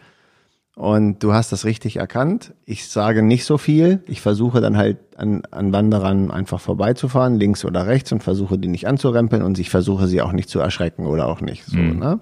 Und 0.76 1.22
du 1.22 1.34
hast 1.34 1.52
das 1.52 1.66
richtig 1.66 1.98
erkannt. 1.98 2.54
Ich 2.66 2.88
sage 2.88 3.24
nicht 3.24 3.46
so 3.46 3.58
viel. 3.58 4.04
Ich 4.08 4.22
versuche 4.22 4.62
dann 4.62 4.78
halt 4.78 4.98
an, 5.16 5.44
an 5.52 5.74
Wanderern 5.74 6.32
einfach 6.32 6.60
vorbeizufahren, 6.60 7.36
links 7.36 7.66
oder 7.66 7.88
rechts, 7.88 8.12
und 8.12 8.24
versuche 8.24 8.58
die 8.58 8.68
nicht 8.68 8.88
anzurempeln 8.88 9.42
und 9.42 9.60
ich 9.60 9.70
versuche 9.70 10.08
sie 10.08 10.22
auch 10.22 10.32
nicht 10.32 10.50
zu 10.50 10.60
erschrecken 10.60 11.06
oder 11.06 11.28
auch 11.28 11.42
nicht. 11.42 11.66
So, 11.66 11.78
mhm. 11.78 12.00
ne? 12.00 12.20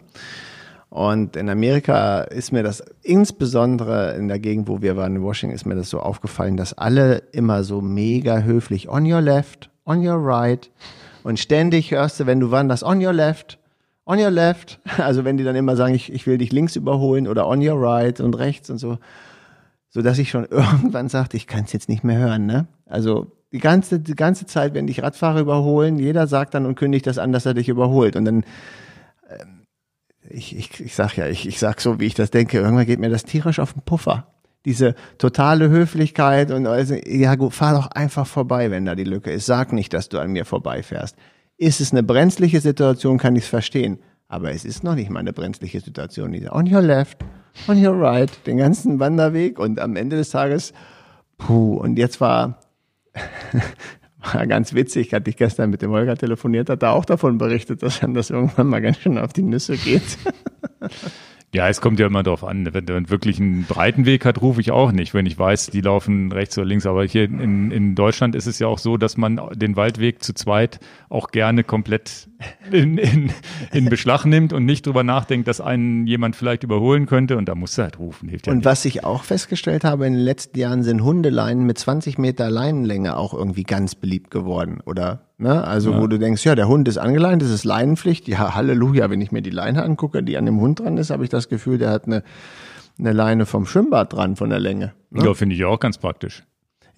Und 0.89 1.35
in 1.35 1.49
Amerika 1.49 2.21
ist 2.21 2.51
mir 2.51 2.63
das 2.63 2.83
insbesondere 3.03 4.15
in 4.15 4.27
der 4.27 4.39
Gegend, 4.39 4.67
wo 4.67 4.81
wir 4.81 4.97
waren, 4.97 5.17
in 5.17 5.21
Washington, 5.21 5.55
ist 5.55 5.65
mir 5.65 5.75
das 5.75 5.89
so 5.89 5.99
aufgefallen, 5.99 6.57
dass 6.57 6.77
alle 6.77 7.17
immer 7.31 7.63
so 7.63 7.79
mega 7.79 8.39
höflich 8.39 8.89
on 8.89 9.11
your 9.11 9.21
left, 9.21 9.69
on 9.85 10.05
your 10.05 10.17
right 10.17 10.71
und 11.23 11.39
ständig 11.39 11.91
hörst 11.91 12.19
du, 12.19 12.25
wenn 12.25 12.39
du 12.39 12.49
wanderst, 12.49 12.83
on 12.83 13.05
your 13.05 13.13
left, 13.13 13.59
on 14.05 14.19
your 14.19 14.31
left. 14.31 14.79
Also 14.97 15.25
wenn 15.25 15.37
die 15.37 15.43
dann 15.43 15.55
immer 15.55 15.75
sagen, 15.75 15.93
ich, 15.93 16.11
ich 16.11 16.25
will 16.25 16.39
dich 16.39 16.51
links 16.51 16.75
überholen 16.75 17.27
oder 17.27 17.47
on 17.47 17.65
your 17.65 17.79
right 17.79 18.19
und 18.19 18.33
rechts 18.37 18.71
und 18.71 18.79
so, 18.79 18.97
so 19.89 20.01
dass 20.01 20.17
ich 20.17 20.31
schon 20.31 20.45
irgendwann 20.49 21.07
sagte, 21.07 21.37
ich 21.37 21.45
kann 21.45 21.65
es 21.65 21.73
jetzt 21.73 21.87
nicht 21.87 22.03
mehr 22.03 22.17
hören, 22.17 22.47
ne? 22.47 22.67
Also 22.87 23.31
die 23.51 23.59
ganze, 23.59 23.99
die 23.99 24.15
ganze 24.15 24.45
Zeit, 24.45 24.73
wenn 24.73 24.87
dich 24.87 25.01
Radfahrer 25.03 25.41
überholen, 25.41 25.97
jeder 25.97 26.27
sagt 26.27 26.53
dann 26.53 26.65
und 26.65 26.75
kündigt 26.75 27.05
das 27.07 27.17
an, 27.17 27.31
dass 27.31 27.45
er 27.45 27.53
dich 27.53 27.69
überholt 27.69 28.15
und 28.15 28.25
dann 28.25 28.43
ich, 30.29 30.55
ich, 30.55 30.79
ich 30.79 30.95
sag 30.95 31.17
ja, 31.17 31.27
ich, 31.27 31.47
ich 31.47 31.59
sag 31.59 31.81
so, 31.81 31.99
wie 31.99 32.05
ich 32.05 32.13
das 32.13 32.31
denke, 32.31 32.57
irgendwann 32.59 32.85
geht 32.85 32.99
mir 32.99 33.09
das 33.09 33.23
tierisch 33.23 33.59
auf 33.59 33.73
den 33.73 33.81
Puffer. 33.81 34.27
Diese 34.65 34.95
totale 35.17 35.69
Höflichkeit 35.69 36.51
und 36.51 36.67
also, 36.67 36.95
ja 36.95 37.35
gut, 37.35 37.53
fahr 37.53 37.73
doch 37.73 37.87
einfach 37.87 38.27
vorbei, 38.27 38.71
wenn 38.71 38.85
da 38.85 38.95
die 38.95 39.05
Lücke 39.05 39.31
ist. 39.31 39.45
Sag 39.45 39.71
nicht, 39.71 39.93
dass 39.93 40.09
du 40.09 40.19
an 40.19 40.31
mir 40.31 40.45
vorbeifährst. 40.45 41.15
Ist 41.57 41.81
es 41.81 41.91
eine 41.91 42.03
brenzliche 42.03 42.59
Situation, 42.59 43.17
kann 43.17 43.35
ich 43.35 43.43
es 43.43 43.49
verstehen. 43.49 43.99
Aber 44.27 44.51
es 44.51 44.63
ist 44.63 44.83
noch 44.83 44.95
nicht 44.95 45.09
mal 45.09 45.21
eine 45.21 45.33
brenzliche 45.33 45.79
Situation. 45.79 46.35
On 46.51 46.71
your 46.71 46.81
left, 46.81 47.17
on 47.67 47.83
your 47.83 47.99
right, 47.99 48.29
den 48.45 48.57
ganzen 48.57 48.99
Wanderweg 48.99 49.57
und 49.57 49.79
am 49.79 49.95
Ende 49.95 50.17
des 50.17 50.29
Tages, 50.29 50.71
puh, 51.37 51.77
und 51.77 51.97
jetzt 51.97 52.21
war, 52.21 52.59
war 54.21 54.47
ganz 54.47 54.73
witzig, 54.73 55.13
hatte 55.13 55.29
ich 55.29 55.37
gestern 55.37 55.69
mit 55.69 55.81
dem 55.81 55.91
Holger 55.91 56.15
telefoniert, 56.15 56.69
hat 56.69 56.83
er 56.83 56.93
auch 56.93 57.05
davon 57.05 57.37
berichtet, 57.37 57.83
dass 57.83 57.99
dann 57.99 58.13
das 58.13 58.29
irgendwann 58.29 58.67
mal 58.67 58.81
ganz 58.81 58.97
schön 58.97 59.17
auf 59.17 59.33
die 59.33 59.43
Nüsse 59.43 59.77
geht. 59.77 60.17
Ja, 61.51 61.67
es 61.67 61.81
kommt 61.81 61.99
ja 61.99 62.05
immer 62.05 62.21
darauf 62.21 62.43
an. 62.43 62.71
Wenn 62.75 62.85
man 62.85 63.09
wirklich 63.09 63.39
einen 63.39 63.63
breiten 63.63 64.05
Weg 64.05 64.23
hat, 64.23 64.39
rufe 64.39 64.61
ich 64.61 64.69
auch 64.69 64.91
nicht, 64.91 65.15
wenn 65.15 65.25
ich 65.25 65.39
weiß, 65.39 65.71
die 65.71 65.81
laufen 65.81 66.31
rechts 66.31 66.55
oder 66.59 66.67
links. 66.67 66.85
Aber 66.85 67.03
hier 67.05 67.23
in, 67.23 67.71
in 67.71 67.95
Deutschland 67.95 68.35
ist 68.35 68.45
es 68.45 68.59
ja 68.59 68.67
auch 68.67 68.77
so, 68.77 68.97
dass 68.97 69.17
man 69.17 69.41
den 69.55 69.75
Waldweg 69.75 70.23
zu 70.23 70.33
zweit 70.35 70.79
auch 71.09 71.31
gerne 71.31 71.63
komplett 71.63 72.28
in, 72.71 72.97
in, 72.97 73.31
in 73.71 73.85
Beschlag 73.85 74.25
nimmt 74.25 74.53
und 74.53 74.65
nicht 74.65 74.85
drüber 74.85 75.03
nachdenkt, 75.03 75.47
dass 75.47 75.61
einen 75.61 76.07
jemand 76.07 76.35
vielleicht 76.35 76.63
überholen 76.63 77.05
könnte. 77.05 77.37
Und 77.37 77.49
da 77.49 77.55
muss 77.55 77.77
er 77.77 77.85
halt 77.85 77.99
rufen. 77.99 78.29
Hilft 78.29 78.47
ja 78.47 78.51
und 78.51 78.59
nicht. 78.59 78.65
was 78.65 78.85
ich 78.85 79.03
auch 79.03 79.23
festgestellt 79.23 79.83
habe 79.83 80.07
in 80.07 80.13
den 80.13 80.23
letzten 80.23 80.57
Jahren, 80.57 80.83
sind 80.83 81.03
Hundeleinen 81.03 81.65
mit 81.65 81.77
20 81.77 82.17
Meter 82.17 82.49
Leinenlänge 82.49 83.17
auch 83.17 83.33
irgendwie 83.33 83.63
ganz 83.63 83.95
beliebt 83.95 84.31
geworden. 84.31 84.81
Oder 84.85 85.29
Ne? 85.41 85.63
Also 85.63 85.93
ja. 85.93 86.01
wo 86.01 86.07
du 86.07 86.19
denkst, 86.19 86.43
ja, 86.43 86.53
der 86.53 86.67
Hund 86.67 86.89
ist 86.89 86.97
angeleint, 86.97 87.41
das 87.41 87.49
ist 87.49 87.63
Leinenpflicht. 87.63 88.27
Ja, 88.27 88.55
Halleluja, 88.55 89.09
wenn 89.09 89.21
ich 89.21 89.31
mir 89.31 89.41
die 89.41 89.51
Leine 89.51 89.83
angucke, 89.83 90.21
die 90.21 90.37
an 90.37 90.45
dem 90.45 90.59
Hund 90.59 90.81
dran 90.81 90.97
ist, 90.97 91.11
habe 91.11 91.23
ich 91.23 91.29
das 91.29 91.47
Gefühl, 91.47 91.77
der 91.77 91.91
hat 91.91 92.07
eine, 92.07 92.23
eine 92.99 93.13
Leine 93.13 93.45
vom 93.45 93.65
Schwimmbad 93.65 94.11
dran, 94.11 94.35
von 94.35 94.49
der 94.49 94.59
Länge. 94.59 94.91
Ne? 95.11 95.23
Ja, 95.23 95.33
finde 95.33 95.55
ich 95.55 95.63
auch 95.63 95.79
ganz 95.79 95.97
praktisch. 95.97 96.43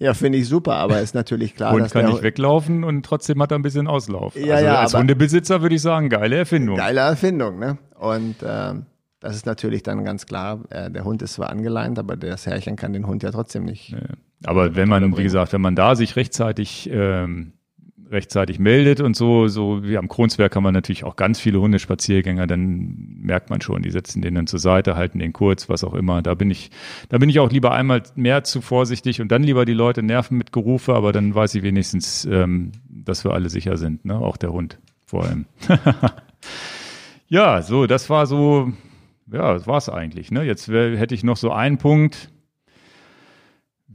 Ja, 0.02 0.14
finde 0.14 0.38
ich 0.38 0.48
super, 0.48 0.74
aber 0.74 1.00
ist 1.00 1.14
natürlich 1.14 1.54
klar, 1.54 1.72
Hund 1.72 1.84
dass 1.84 1.92
kann 1.92 2.06
nicht 2.06 2.22
weglaufen 2.22 2.82
und 2.82 3.06
trotzdem 3.06 3.40
hat 3.40 3.52
er 3.52 3.58
ein 3.58 3.62
bisschen 3.62 3.86
Auslauf. 3.86 4.34
Ja, 4.34 4.56
also 4.56 4.66
ja, 4.66 4.80
als 4.80 4.94
Hundebesitzer 4.94 5.62
würde 5.62 5.76
ich 5.76 5.82
sagen, 5.82 6.08
geile 6.08 6.36
Erfindung. 6.36 6.76
Geile 6.76 7.00
Erfindung, 7.00 7.60
ne? 7.60 7.78
Und 8.00 8.42
äh, 8.42 8.74
das 9.20 9.36
ist 9.36 9.46
natürlich 9.46 9.84
dann 9.84 10.04
ganz 10.04 10.26
klar, 10.26 10.58
äh, 10.70 10.90
der 10.90 11.04
Hund 11.04 11.22
ist 11.22 11.34
zwar 11.34 11.50
angeleint, 11.50 12.00
aber 12.00 12.16
das 12.16 12.46
Herrchen 12.46 12.74
kann 12.74 12.92
den 12.92 13.06
Hund 13.06 13.22
ja 13.22 13.30
trotzdem 13.30 13.64
nicht. 13.64 13.90
Ja. 13.90 14.00
Aber 14.44 14.74
wenn 14.74 14.88
man, 14.88 15.16
wie 15.16 15.22
gesagt, 15.22 15.52
wenn 15.52 15.60
man 15.60 15.76
da 15.76 15.94
sich 15.94 16.16
rechtzeitig 16.16 16.90
ähm, 16.92 17.52
rechtzeitig 18.12 18.58
meldet 18.58 19.00
und 19.00 19.16
so, 19.16 19.48
so 19.48 19.82
wie 19.82 19.98
am 19.98 20.08
Kronsberg 20.08 20.54
haben 20.54 20.62
wir 20.62 20.72
natürlich 20.72 21.04
auch 21.04 21.16
ganz 21.16 21.40
viele 21.40 21.60
Hundespaziergänger, 21.60 22.46
dann 22.46 23.16
merkt 23.20 23.50
man 23.50 23.60
schon, 23.60 23.82
die 23.82 23.90
setzen 23.90 24.22
den 24.22 24.34
dann 24.34 24.46
zur 24.46 24.58
Seite, 24.58 24.94
halten 24.94 25.18
den 25.18 25.32
kurz, 25.32 25.68
was 25.68 25.82
auch 25.82 25.94
immer. 25.94 26.22
Da 26.22 26.34
bin 26.34 26.50
ich, 26.50 26.70
da 27.08 27.18
bin 27.18 27.28
ich 27.28 27.40
auch 27.40 27.50
lieber 27.50 27.72
einmal 27.72 28.02
mehr 28.14 28.44
zu 28.44 28.60
vorsichtig 28.60 29.20
und 29.20 29.32
dann 29.32 29.42
lieber 29.42 29.64
die 29.64 29.72
Leute 29.72 30.02
nerven 30.02 30.38
mit 30.38 30.52
Gerufe, 30.52 30.94
aber 30.94 31.12
dann 31.12 31.34
weiß 31.34 31.54
ich 31.54 31.62
wenigstens, 31.62 32.24
ähm, 32.26 32.72
dass 32.88 33.24
wir 33.24 33.32
alle 33.32 33.48
sicher 33.48 33.76
sind, 33.76 34.04
ne? 34.04 34.16
Auch 34.16 34.36
der 34.36 34.52
Hund 34.52 34.78
vor 35.04 35.24
allem. 35.24 35.46
ja, 37.28 37.60
so, 37.60 37.86
das 37.86 38.08
war 38.08 38.26
so, 38.26 38.72
ja, 39.30 39.52
das 39.52 39.66
war's 39.66 39.88
eigentlich. 39.88 40.30
Ne? 40.30 40.42
Jetzt 40.42 40.68
wär, 40.68 40.96
hätte 40.96 41.14
ich 41.14 41.22
noch 41.22 41.36
so 41.36 41.52
einen 41.52 41.78
Punkt 41.78 42.30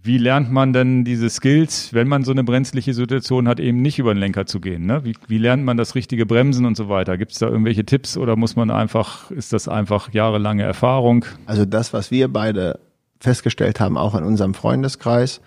wie 0.07 0.17
lernt 0.17 0.51
man 0.51 0.73
denn 0.73 1.03
diese 1.03 1.29
Skills, 1.29 1.93
wenn 1.93 2.07
man 2.07 2.23
so 2.23 2.31
eine 2.31 2.43
brenzliche 2.43 2.93
Situation 2.93 3.47
hat, 3.47 3.59
eben 3.59 3.81
nicht 3.81 3.99
über 3.99 4.13
den 4.13 4.19
Lenker 4.19 4.45
zu 4.45 4.59
gehen? 4.59 4.85
Ne? 4.85 5.03
Wie, 5.03 5.13
wie 5.27 5.37
lernt 5.37 5.63
man 5.63 5.77
das 5.77 5.93
richtige 5.93 6.25
Bremsen 6.25 6.65
und 6.65 6.75
so 6.75 6.89
weiter? 6.89 7.17
Gibt 7.17 7.33
es 7.33 7.39
da 7.39 7.47
irgendwelche 7.47 7.85
Tipps 7.85 8.17
oder 8.17 8.35
muss 8.35 8.55
man 8.55 8.71
einfach, 8.71 9.29
ist 9.29 9.53
das 9.53 9.67
einfach 9.67 10.11
jahrelange 10.13 10.63
Erfahrung? 10.63 11.25
Also 11.45 11.65
das, 11.65 11.93
was 11.93 12.09
wir 12.09 12.27
beide 12.29 12.79
festgestellt 13.19 13.79
haben, 13.79 13.97
auch 13.97 14.15
in 14.15 14.23
unserem 14.23 14.53
Freundeskreis, 14.53 15.41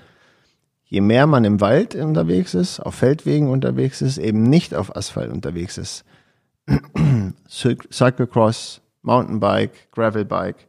je 0.85 1.01
mehr 1.01 1.27
man 1.27 1.45
im 1.45 1.61
Wald 1.61 1.95
unterwegs 1.95 2.55
ist, 2.55 2.81
auf 2.81 2.95
Feldwegen 2.95 3.49
unterwegs 3.49 4.03
ist, 4.03 4.19
eben 4.19 4.43
nicht 4.43 4.75
auf 4.75 4.95
Asphalt 4.95 5.33
unterwegs 5.33 5.79
ist, 5.79 6.05
Cyclocross, 7.49 8.83
Mountainbike, 9.03 9.91
Gravelbike, 9.93 10.69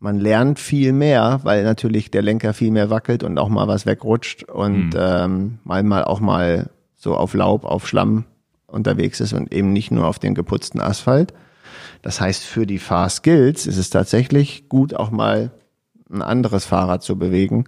man 0.00 0.18
lernt 0.18 0.58
viel 0.58 0.92
mehr, 0.92 1.40
weil 1.42 1.64
natürlich 1.64 2.10
der 2.10 2.22
Lenker 2.22 2.54
viel 2.54 2.70
mehr 2.70 2.90
wackelt 2.90 3.24
und 3.24 3.38
auch 3.38 3.48
mal 3.48 3.66
was 3.66 3.86
wegrutscht 3.86 4.44
und 4.44 4.90
mhm. 4.90 4.96
ähm, 4.96 5.58
mal, 5.64 5.82
mal 5.82 6.04
auch 6.04 6.20
mal 6.20 6.70
so 6.94 7.16
auf 7.16 7.34
Laub, 7.34 7.64
auf 7.64 7.88
Schlamm 7.88 8.24
unterwegs 8.66 9.20
ist 9.20 9.32
und 9.32 9.52
eben 9.52 9.72
nicht 9.72 9.90
nur 9.90 10.06
auf 10.06 10.18
den 10.18 10.34
geputzten 10.34 10.80
Asphalt. 10.80 11.32
Das 12.02 12.20
heißt, 12.20 12.44
für 12.44 12.66
die 12.66 12.78
Fahrskills 12.78 13.66
ist 13.66 13.78
es 13.78 13.90
tatsächlich 13.90 14.68
gut, 14.68 14.94
auch 14.94 15.10
mal 15.10 15.50
ein 16.10 16.22
anderes 16.22 16.64
Fahrrad 16.64 17.02
zu 17.02 17.18
bewegen. 17.18 17.64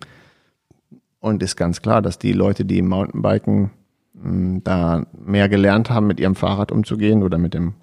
Und 1.18 1.42
ist 1.42 1.56
ganz 1.56 1.82
klar, 1.82 2.00
dass 2.00 2.18
die 2.18 2.32
Leute, 2.32 2.64
die 2.64 2.78
im 2.78 2.88
Mountainbiken 2.88 3.70
mh, 4.14 4.22
hm, 4.22 4.64
da 4.64 5.06
mehr 5.12 5.48
gelernt 5.48 5.90
haben, 5.90 6.06
mit 6.06 6.20
ihrem 6.20 6.34
Fahrrad 6.34 6.72
umzugehen 6.72 7.22
oder 7.22 7.38
mit 7.38 7.54
dem 7.54 7.74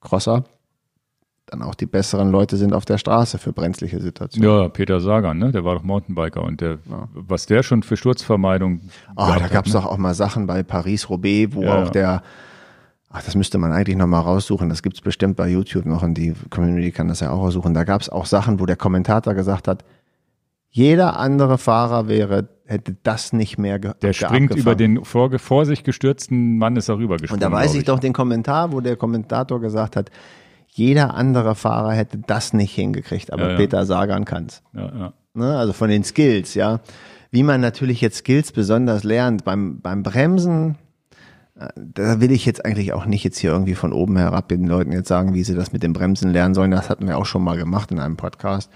Crosser, 0.00 0.44
dann 1.52 1.62
auch 1.62 1.74
die 1.74 1.86
besseren 1.86 2.30
Leute 2.30 2.56
sind 2.56 2.72
auf 2.72 2.84
der 2.84 2.98
Straße 2.98 3.38
für 3.38 3.52
brenzliche 3.52 4.00
Situationen. 4.00 4.48
Ja, 4.48 4.68
Peter 4.68 5.00
Sagan, 5.00 5.38
ne? 5.38 5.52
der 5.52 5.64
war 5.64 5.74
doch 5.74 5.82
Mountainbiker 5.82 6.42
und 6.42 6.60
der, 6.60 6.78
ja. 6.88 7.08
was 7.12 7.46
der 7.46 7.62
schon 7.62 7.82
für 7.82 7.96
Sturzvermeidung. 7.96 8.80
Oh, 9.16 9.32
da 9.38 9.48
gab 9.48 9.66
es 9.66 9.74
ne? 9.74 9.80
doch 9.80 9.86
auch 9.86 9.98
mal 9.98 10.14
Sachen 10.14 10.46
bei 10.46 10.62
Paris-Roubaix, 10.62 11.54
wo 11.54 11.62
ja. 11.64 11.82
auch 11.82 11.90
der, 11.90 12.22
ach, 13.10 13.22
das 13.22 13.34
müsste 13.34 13.58
man 13.58 13.72
eigentlich 13.72 13.96
nochmal 13.96 14.22
raussuchen, 14.22 14.68
das 14.70 14.82
gibt's 14.82 15.02
bestimmt 15.02 15.36
bei 15.36 15.48
YouTube 15.48 15.84
noch 15.84 16.02
und 16.02 16.14
die 16.14 16.32
Community 16.48 16.90
kann 16.90 17.08
das 17.08 17.20
ja 17.20 17.30
auch 17.30 17.42
raussuchen. 17.42 17.74
Da 17.74 17.84
gab 17.84 18.00
es 18.00 18.08
auch 18.08 18.26
Sachen, 18.26 18.58
wo 18.58 18.66
der 18.66 18.76
Kommentator 18.76 19.34
gesagt 19.34 19.68
hat, 19.68 19.84
jeder 20.70 21.18
andere 21.18 21.58
Fahrer 21.58 22.08
wäre 22.08 22.48
hätte 22.64 22.96
das 23.02 23.34
nicht 23.34 23.58
mehr 23.58 23.78
ge 23.78 23.92
Der 24.00 24.14
springt 24.14 24.54
über 24.54 24.74
den 24.74 25.04
vor, 25.04 25.38
vor 25.38 25.66
sich 25.66 25.84
gestürzten 25.84 26.56
Mann 26.56 26.76
ist 26.76 26.88
darüber 26.88 27.18
gesprungen. 27.18 27.42
Und 27.42 27.52
da 27.52 27.54
weiß 27.54 27.74
ich, 27.74 27.80
ich 27.80 27.84
doch 27.84 27.98
den 27.98 28.14
Kommentar, 28.14 28.72
wo 28.72 28.80
der 28.80 28.96
Kommentator 28.96 29.60
gesagt 29.60 29.96
hat, 29.96 30.10
jeder 30.74 31.14
andere 31.14 31.54
Fahrer 31.54 31.92
hätte 31.92 32.18
das 32.18 32.52
nicht 32.52 32.74
hingekriegt, 32.74 33.32
aber 33.32 33.44
ja, 33.44 33.50
ja. 33.50 33.56
Peter 33.56 33.86
Sagan 33.86 34.24
kann's. 34.24 34.62
Ja, 34.72 35.12
ne? 35.34 35.56
Also 35.56 35.72
von 35.72 35.90
den 35.90 36.02
Skills, 36.02 36.54
ja. 36.54 36.80
Wie 37.30 37.42
man 37.42 37.60
natürlich 37.60 38.00
jetzt 38.00 38.18
Skills 38.18 38.52
besonders 38.52 39.04
lernt 39.04 39.44
beim, 39.44 39.80
beim 39.80 40.02
Bremsen, 40.02 40.76
äh, 41.58 41.68
da 41.76 42.20
will 42.20 42.30
ich 42.30 42.46
jetzt 42.46 42.64
eigentlich 42.64 42.92
auch 42.92 43.04
nicht 43.04 43.24
jetzt 43.24 43.38
hier 43.38 43.50
irgendwie 43.50 43.74
von 43.74 43.92
oben 43.92 44.16
herab 44.16 44.48
den 44.48 44.66
Leuten 44.66 44.92
jetzt 44.92 45.08
sagen, 45.08 45.34
wie 45.34 45.44
sie 45.44 45.54
das 45.54 45.72
mit 45.72 45.82
dem 45.82 45.92
Bremsen 45.92 46.30
lernen 46.30 46.54
sollen. 46.54 46.70
Das 46.70 46.88
hatten 46.88 47.06
wir 47.06 47.18
auch 47.18 47.26
schon 47.26 47.44
mal 47.44 47.56
gemacht 47.58 47.90
in 47.90 47.98
einem 47.98 48.16
Podcast. 48.16 48.70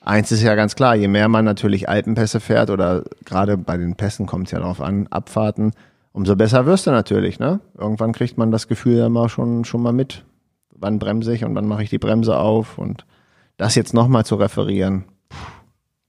Eins 0.00 0.30
ist 0.30 0.42
ja 0.42 0.54
ganz 0.54 0.76
klar, 0.76 0.94
je 0.94 1.08
mehr 1.08 1.28
man 1.28 1.44
natürlich 1.44 1.88
Alpenpässe 1.88 2.38
fährt 2.38 2.70
oder 2.70 3.04
gerade 3.24 3.56
bei 3.56 3.76
den 3.76 3.96
Pässen 3.96 4.26
kommt 4.26 4.46
es 4.46 4.52
ja 4.52 4.60
darauf 4.60 4.80
an, 4.80 5.06
Abfahrten, 5.08 5.72
umso 6.12 6.36
besser 6.36 6.66
wirst 6.66 6.86
du 6.86 6.90
natürlich. 6.90 7.38
Ne? 7.38 7.60
Irgendwann 7.76 8.12
kriegt 8.12 8.36
man 8.36 8.50
das 8.50 8.68
Gefühl 8.68 8.98
ja 8.98 9.08
mal 9.08 9.28
schon, 9.28 9.64
schon 9.64 9.82
mal 9.82 9.94
mit, 9.94 10.24
wann 10.74 10.98
bremse 10.98 11.34
ich 11.34 11.44
und 11.44 11.54
wann 11.54 11.66
mache 11.66 11.82
ich 11.82 11.90
die 11.90 11.98
Bremse 11.98 12.38
auf 12.38 12.78
und 12.78 13.04
das 13.56 13.74
jetzt 13.74 13.94
nochmal 13.94 14.24
zu 14.24 14.34
referieren, 14.36 15.04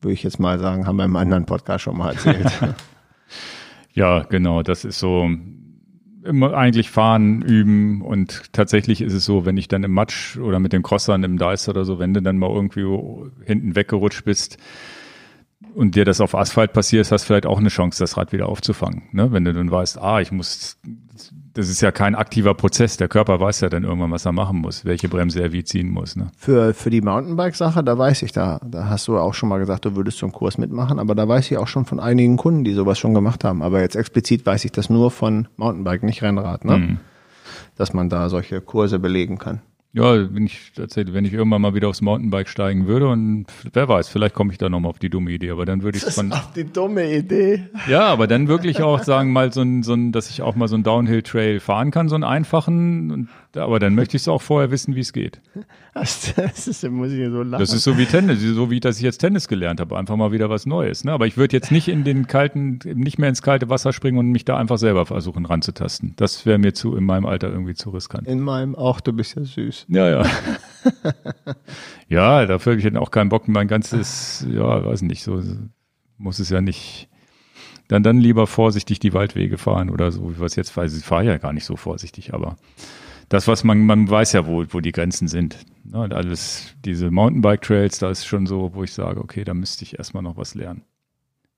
würde 0.02 0.14
ich 0.14 0.24
jetzt 0.24 0.40
mal 0.40 0.60
sagen, 0.60 0.88
haben 0.88 0.98
wir 0.98 1.06
im 1.06 1.16
anderen 1.16 1.46
Podcast 1.46 1.84
schon 1.84 1.98
mal 1.98 2.14
erzählt. 2.14 2.52
ja, 3.94 4.24
genau, 4.24 4.64
das 4.64 4.86
ist 4.86 5.00
so 5.00 5.30
immer 6.24 6.56
eigentlich 6.56 6.90
fahren, 6.90 7.44
üben 7.44 8.02
und 8.02 8.52
tatsächlich 8.52 9.02
ist 9.02 9.14
es 9.14 9.26
so, 9.26 9.46
wenn 9.46 9.58
ich 9.58 9.68
dann 9.68 9.84
im 9.84 9.92
Matsch 9.92 10.38
oder 10.38 10.60
mit 10.60 10.74
den 10.74 10.82
Crossern 10.82 11.24
im 11.24 11.38
Dice 11.38 11.70
oder 11.70 11.86
so, 11.86 12.00
wenn 12.00 12.16
du 12.16 12.22
dann 12.22 12.38
mal 12.38 12.50
irgendwie 12.50 12.86
hinten 13.46 13.76
weggerutscht 13.76 14.26
bist, 14.26 14.58
und 15.74 15.96
dir 15.96 16.06
das 16.06 16.22
auf 16.22 16.36
Asphalt 16.36 16.74
passiert, 16.74 17.12
hast 17.12 17.24
du 17.24 17.28
vielleicht 17.28 17.46
auch 17.46 17.60
eine 17.60 17.70
Chance, 17.70 18.00
das 18.00 18.18
Rad 18.18 18.32
wieder 18.32 18.48
aufzufangen. 18.48 19.04
Ne? 19.12 19.32
Wenn 19.32 19.46
du 19.46 19.54
dann 19.54 19.70
weißt, 19.70 19.98
ah, 20.00 20.22
ich 20.22 20.32
muss 20.32 20.80
das 21.56 21.69
ist 21.69 21.80
ja 21.80 21.91
kein 21.91 22.15
aktiver 22.15 22.53
Prozess. 22.53 22.98
Der 22.98 23.07
Körper 23.07 23.40
weiß 23.40 23.61
ja 23.61 23.69
dann 23.69 23.86
irgendwann, 23.86 24.11
was 24.11 24.26
er 24.26 24.34
machen 24.34 24.60
muss, 24.60 24.84
welche 24.84 25.07
Bremse 25.07 25.41
er 25.41 25.53
wie 25.53 25.64
ziehen 25.64 25.90
muss. 25.90 26.18
Ne? 26.18 26.30
Für, 26.38 26.73
für 26.73 26.90
die 26.90 26.99
Mountainbike-Sache, 26.99 27.82
da 27.82 27.98
weiß 27.98 28.23
ich, 28.23 28.34
da, 28.34 28.60
da 28.64 28.90
hast 28.90 29.07
du 29.07 29.18
auch 29.18 29.34
schon 29.34 29.48
mal 29.48 29.57
gesagt, 29.57 29.86
du 29.86 29.95
würdest 29.95 30.18
so 30.18 30.26
einen 30.26 30.34
Kurs 30.34 30.57
mitmachen, 30.57 30.99
aber 30.99 31.15
da 31.15 31.27
weiß 31.27 31.49
ich 31.49 31.57
auch 31.57 31.69
schon 31.69 31.86
von 31.86 32.02
einigen 32.02 32.36
Kunden, 32.36 32.65
die 32.65 32.73
sowas 32.73 32.99
schon 32.99 33.14
gemacht 33.14 33.45
haben. 33.45 33.61
Aber 33.61 33.80
jetzt 33.80 33.95
explizit 33.95 34.45
weiß 34.45 34.65
ich 34.65 34.73
das 34.73 34.90
nur 34.90 35.11
von 35.11 35.48
Mountainbike, 35.56 36.03
nicht 36.03 36.22
Rennrad, 36.22 36.65
ne? 36.65 36.77
Mhm. 36.77 36.98
Dass 37.77 37.94
man 37.94 38.10
da 38.10 38.27
solche 38.27 38.60
Kurse 38.60 38.99
belegen 38.99 39.38
kann. 39.38 39.61
Ja, 39.96 40.34
wenn 40.34 40.46
ich 40.46 40.74
tatsächlich, 40.76 41.16
wenn 41.16 41.24
ich 41.24 41.32
irgendwann 41.32 41.62
mal 41.62 41.74
wieder 41.74 41.88
aufs 41.88 42.02
Mountainbike 42.02 42.50
steigen 42.50 42.86
würde 42.86 43.08
und 43.08 43.46
wer 43.72 43.88
weiß, 43.88 44.10
vielleicht 44.10 44.36
komme 44.36 44.52
ich 44.52 44.58
da 44.58 44.68
nochmal 44.68 44.90
auf 44.90 45.00
die 45.00 45.10
dumme 45.10 45.32
Idee, 45.32 45.52
aber 45.52 45.66
dann 45.66 45.84
würde 45.84 45.98
ich 45.98 46.04
von. 46.04 46.34
Auf 46.34 46.52
die 46.52 46.66
dumme 46.66 47.16
Idee. 47.16 47.70
Ja, 47.88 48.08
aber 48.08 48.28
dann 48.28 48.50
wirklich 48.50 48.82
auch 48.82 49.02
sagen, 49.04 49.32
mal 49.32 49.54
so 49.54 49.62
ein, 49.62 49.84
so 49.84 49.94
ein, 49.94 50.12
dass 50.12 50.30
ich 50.30 50.42
auch 50.42 50.56
mal 50.56 50.68
so 50.68 50.76
einen 50.76 50.84
Downhill-Trail 50.84 51.62
fahren 51.62 51.92
kann, 51.92 52.10
so 52.10 52.16
einen 52.16 52.26
einfachen. 52.26 53.10
Und, 53.10 53.30
aber 53.57 53.80
dann 53.80 53.95
möchte 53.95 54.18
ich 54.18 54.23
es 54.23 54.27
auch 54.27 54.41
vorher 54.41 54.72
wissen, 54.72 54.95
wie 54.95 55.02
es 55.02 55.14
geht. 55.14 55.41
Das 55.95 56.68
ist, 56.68 56.84
muss 56.90 57.14
ich 57.14 57.26
so 57.30 57.41
lachen. 57.41 57.61
Das 57.61 57.72
ist 57.72 57.86
so 57.86 57.98
wie 57.98 58.06
Tennis, 58.06 58.41
so 58.41 58.69
wie 58.69 58.82
dass 58.82 58.98
ich 58.98 59.03
jetzt 59.03 59.19
Tennis 59.19 59.48
gelernt 59.48 59.80
habe, 59.80 59.98
einfach 59.98 60.18
mal 60.18 60.34
wieder 60.34 60.49
was 60.49 60.65
Neues. 60.65 61.06
Ne? 61.06 61.14
Aber 61.14 61.26
ich 61.26 61.38
würde 61.38 61.56
jetzt 61.56 61.72
nicht 61.72 61.88
in 61.88 62.03
den 62.03 62.27
kalten, 62.27 62.80
nicht 62.84 63.18
mehr 63.18 63.30
ins 63.30 63.41
kalte 63.41 63.69
Wasser 63.69 63.94
springen 63.94 64.18
und 64.18 64.27
mich 64.27 64.44
da 64.44 64.57
einfach 64.57 64.77
selber 64.77 65.06
versuchen 65.06 65.45
ranzutasten. 65.45 66.14
Das 66.18 66.45
wäre 66.45 66.57
mir 66.57 66.73
zu 66.73 66.98
in 66.98 67.06
meinem 67.06 67.26
Alter 67.26 67.49
irgendwie 67.49 67.76
zu 67.76 67.91
riskant. 67.91 68.27
In 68.27 68.41
meinem 68.41 68.76
auch, 68.76 68.99
du 68.99 69.14
bist 69.14 69.38
ja 69.38 69.45
süß. 69.45 69.86
Ja, 69.88 70.10
ja. 70.10 70.26
ja, 72.10 72.45
dafür 72.45 72.73
habe 72.73 72.80
ich 72.80 72.86
dann 72.86 72.98
auch 72.98 73.11
keinen 73.11 73.30
Bock, 73.30 73.48
mein 73.48 73.69
ganzes, 73.69 74.45
ja, 74.52 74.84
weiß 74.84 75.02
nicht, 75.03 75.23
so 75.23 75.41
muss 76.18 76.40
es 76.40 76.49
ja 76.49 76.61
nicht. 76.61 77.07
Dann, 77.88 78.03
dann 78.03 78.18
lieber 78.18 78.48
vorsichtig 78.48 78.99
die 78.99 79.14
Waldwege 79.14 79.57
fahren 79.57 79.90
oder 79.90 80.11
so, 80.11 80.32
wie 80.32 80.40
was 80.40 80.56
jetzt 80.56 80.76
weiß. 80.76 80.98
Ich 80.98 81.06
fahre 81.06 81.26
ja 81.26 81.38
gar 81.38 81.53
nicht 81.53 81.65
so 81.65 81.76
vorsichtig, 81.76 82.34
aber 82.34 82.57
das, 83.30 83.48
was 83.48 83.64
man, 83.64 83.86
man 83.86 84.10
weiß 84.10 84.34
ja, 84.34 84.46
wo, 84.46 84.64
wo 84.70 84.80
die 84.80 84.92
Grenzen 84.92 85.28
sind. 85.28 85.58
Ne? 85.84 86.00
Und 86.00 86.14
alles, 86.14 86.76
diese 86.84 87.12
Mountainbike-Trails, 87.12 88.00
da 88.00 88.10
ist 88.10 88.26
schon 88.26 88.46
so, 88.46 88.72
wo 88.74 88.84
ich 88.84 88.94
sage, 88.94 89.20
okay, 89.20 89.44
da 89.44 89.54
müsste 89.54 89.84
ich 89.84 89.98
erstmal 89.98 90.24
noch 90.24 90.38
was 90.38 90.56
lernen. 90.56 90.84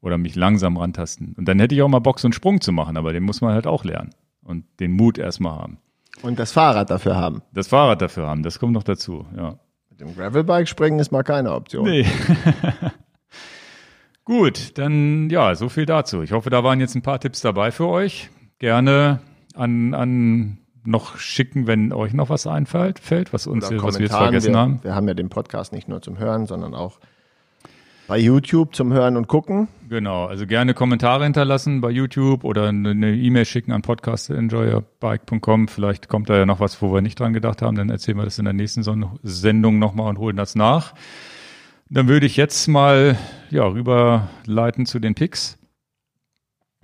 Oder 0.01 0.17
mich 0.17 0.35
langsam 0.35 0.77
rantasten. 0.77 1.33
Und 1.37 1.47
dann 1.47 1.59
hätte 1.59 1.75
ich 1.75 1.81
auch 1.81 1.87
mal 1.87 1.99
Bock, 1.99 2.19
so 2.19 2.27
einen 2.27 2.33
Sprung 2.33 2.61
zu 2.61 2.71
machen, 2.71 2.97
aber 2.97 3.13
den 3.13 3.23
muss 3.23 3.41
man 3.41 3.53
halt 3.53 3.67
auch 3.67 3.83
lernen. 3.83 4.11
Und 4.43 4.65
den 4.79 4.91
Mut 4.91 5.17
erstmal 5.17 5.57
haben. 5.57 5.77
Und 6.21 6.39
das 6.39 6.51
Fahrrad 6.51 6.89
dafür 6.89 7.15
haben. 7.15 7.41
Das 7.53 7.67
Fahrrad 7.67 8.01
dafür 8.01 8.27
haben, 8.27 8.43
das 8.43 8.59
kommt 8.59 8.73
noch 8.73 8.83
dazu, 8.83 9.25
ja. 9.35 9.59
Mit 9.89 9.99
dem 9.99 10.15
Gravelbike 10.15 10.67
springen 10.67 10.99
ist 10.99 11.11
mal 11.11 11.23
keine 11.23 11.53
Option. 11.53 11.83
Nee. 11.83 12.05
Gut, 14.25 14.77
dann 14.77 15.29
ja, 15.29 15.55
so 15.55 15.69
viel 15.69 15.85
dazu. 15.85 16.21
Ich 16.21 16.31
hoffe, 16.31 16.49
da 16.49 16.63
waren 16.63 16.79
jetzt 16.79 16.95
ein 16.95 17.01
paar 17.01 17.19
Tipps 17.19 17.41
dabei 17.41 17.71
für 17.71 17.87
euch. 17.87 18.29
Gerne 18.59 19.21
an, 19.55 19.93
an 19.93 20.57
noch 20.87 21.17
schicken, 21.17 21.67
wenn 21.67 21.91
euch 21.93 22.13
noch 22.13 22.29
was 22.29 22.47
einfällt, 22.47 22.99
fällt, 22.99 23.33
was 23.33 23.45
uns, 23.45 23.65
was 23.71 23.99
wir 23.99 24.05
jetzt 24.05 24.15
vergessen 24.15 24.53
wir, 24.53 24.59
haben. 24.59 24.83
Wir 24.83 24.95
haben 24.95 25.07
ja 25.07 25.13
den 25.13 25.29
Podcast 25.29 25.73
nicht 25.73 25.87
nur 25.87 26.01
zum 26.01 26.17
Hören, 26.17 26.45
sondern 26.45 26.73
auch 26.73 26.99
bei 28.07 28.17
YouTube 28.17 28.73
zum 28.73 28.93
Hören 28.93 29.17
und 29.17 29.27
Gucken. 29.27 29.67
Genau, 29.89 30.25
also 30.25 30.47
gerne 30.47 30.73
Kommentare 30.73 31.25
hinterlassen 31.25 31.81
bei 31.81 31.89
YouTube 31.89 32.45
oder 32.45 32.69
eine 32.69 33.13
E-Mail 33.13 33.43
schicken 33.43 33.73
an 33.73 33.81
podcast.enjoyerbike.com. 33.81 35.67
Vielleicht 35.67 36.07
kommt 36.07 36.29
da 36.29 36.37
ja 36.37 36.45
noch 36.45 36.61
was, 36.61 36.81
wo 36.81 36.93
wir 36.93 37.01
nicht 37.01 37.19
dran 37.19 37.33
gedacht 37.33 37.61
haben. 37.61 37.75
Dann 37.75 37.89
erzählen 37.89 38.17
wir 38.17 38.23
das 38.23 38.39
in 38.39 38.45
der 38.45 38.53
nächsten 38.53 38.83
Sendung 39.23 39.79
nochmal 39.79 40.09
und 40.09 40.19
holen 40.19 40.37
das 40.37 40.55
nach. 40.55 40.93
Dann 41.89 42.07
würde 42.07 42.25
ich 42.25 42.37
jetzt 42.37 42.67
mal 42.67 43.17
ja, 43.49 43.65
rüberleiten 43.65 44.85
zu 44.85 44.99
den 44.99 45.13
Picks. 45.13 45.57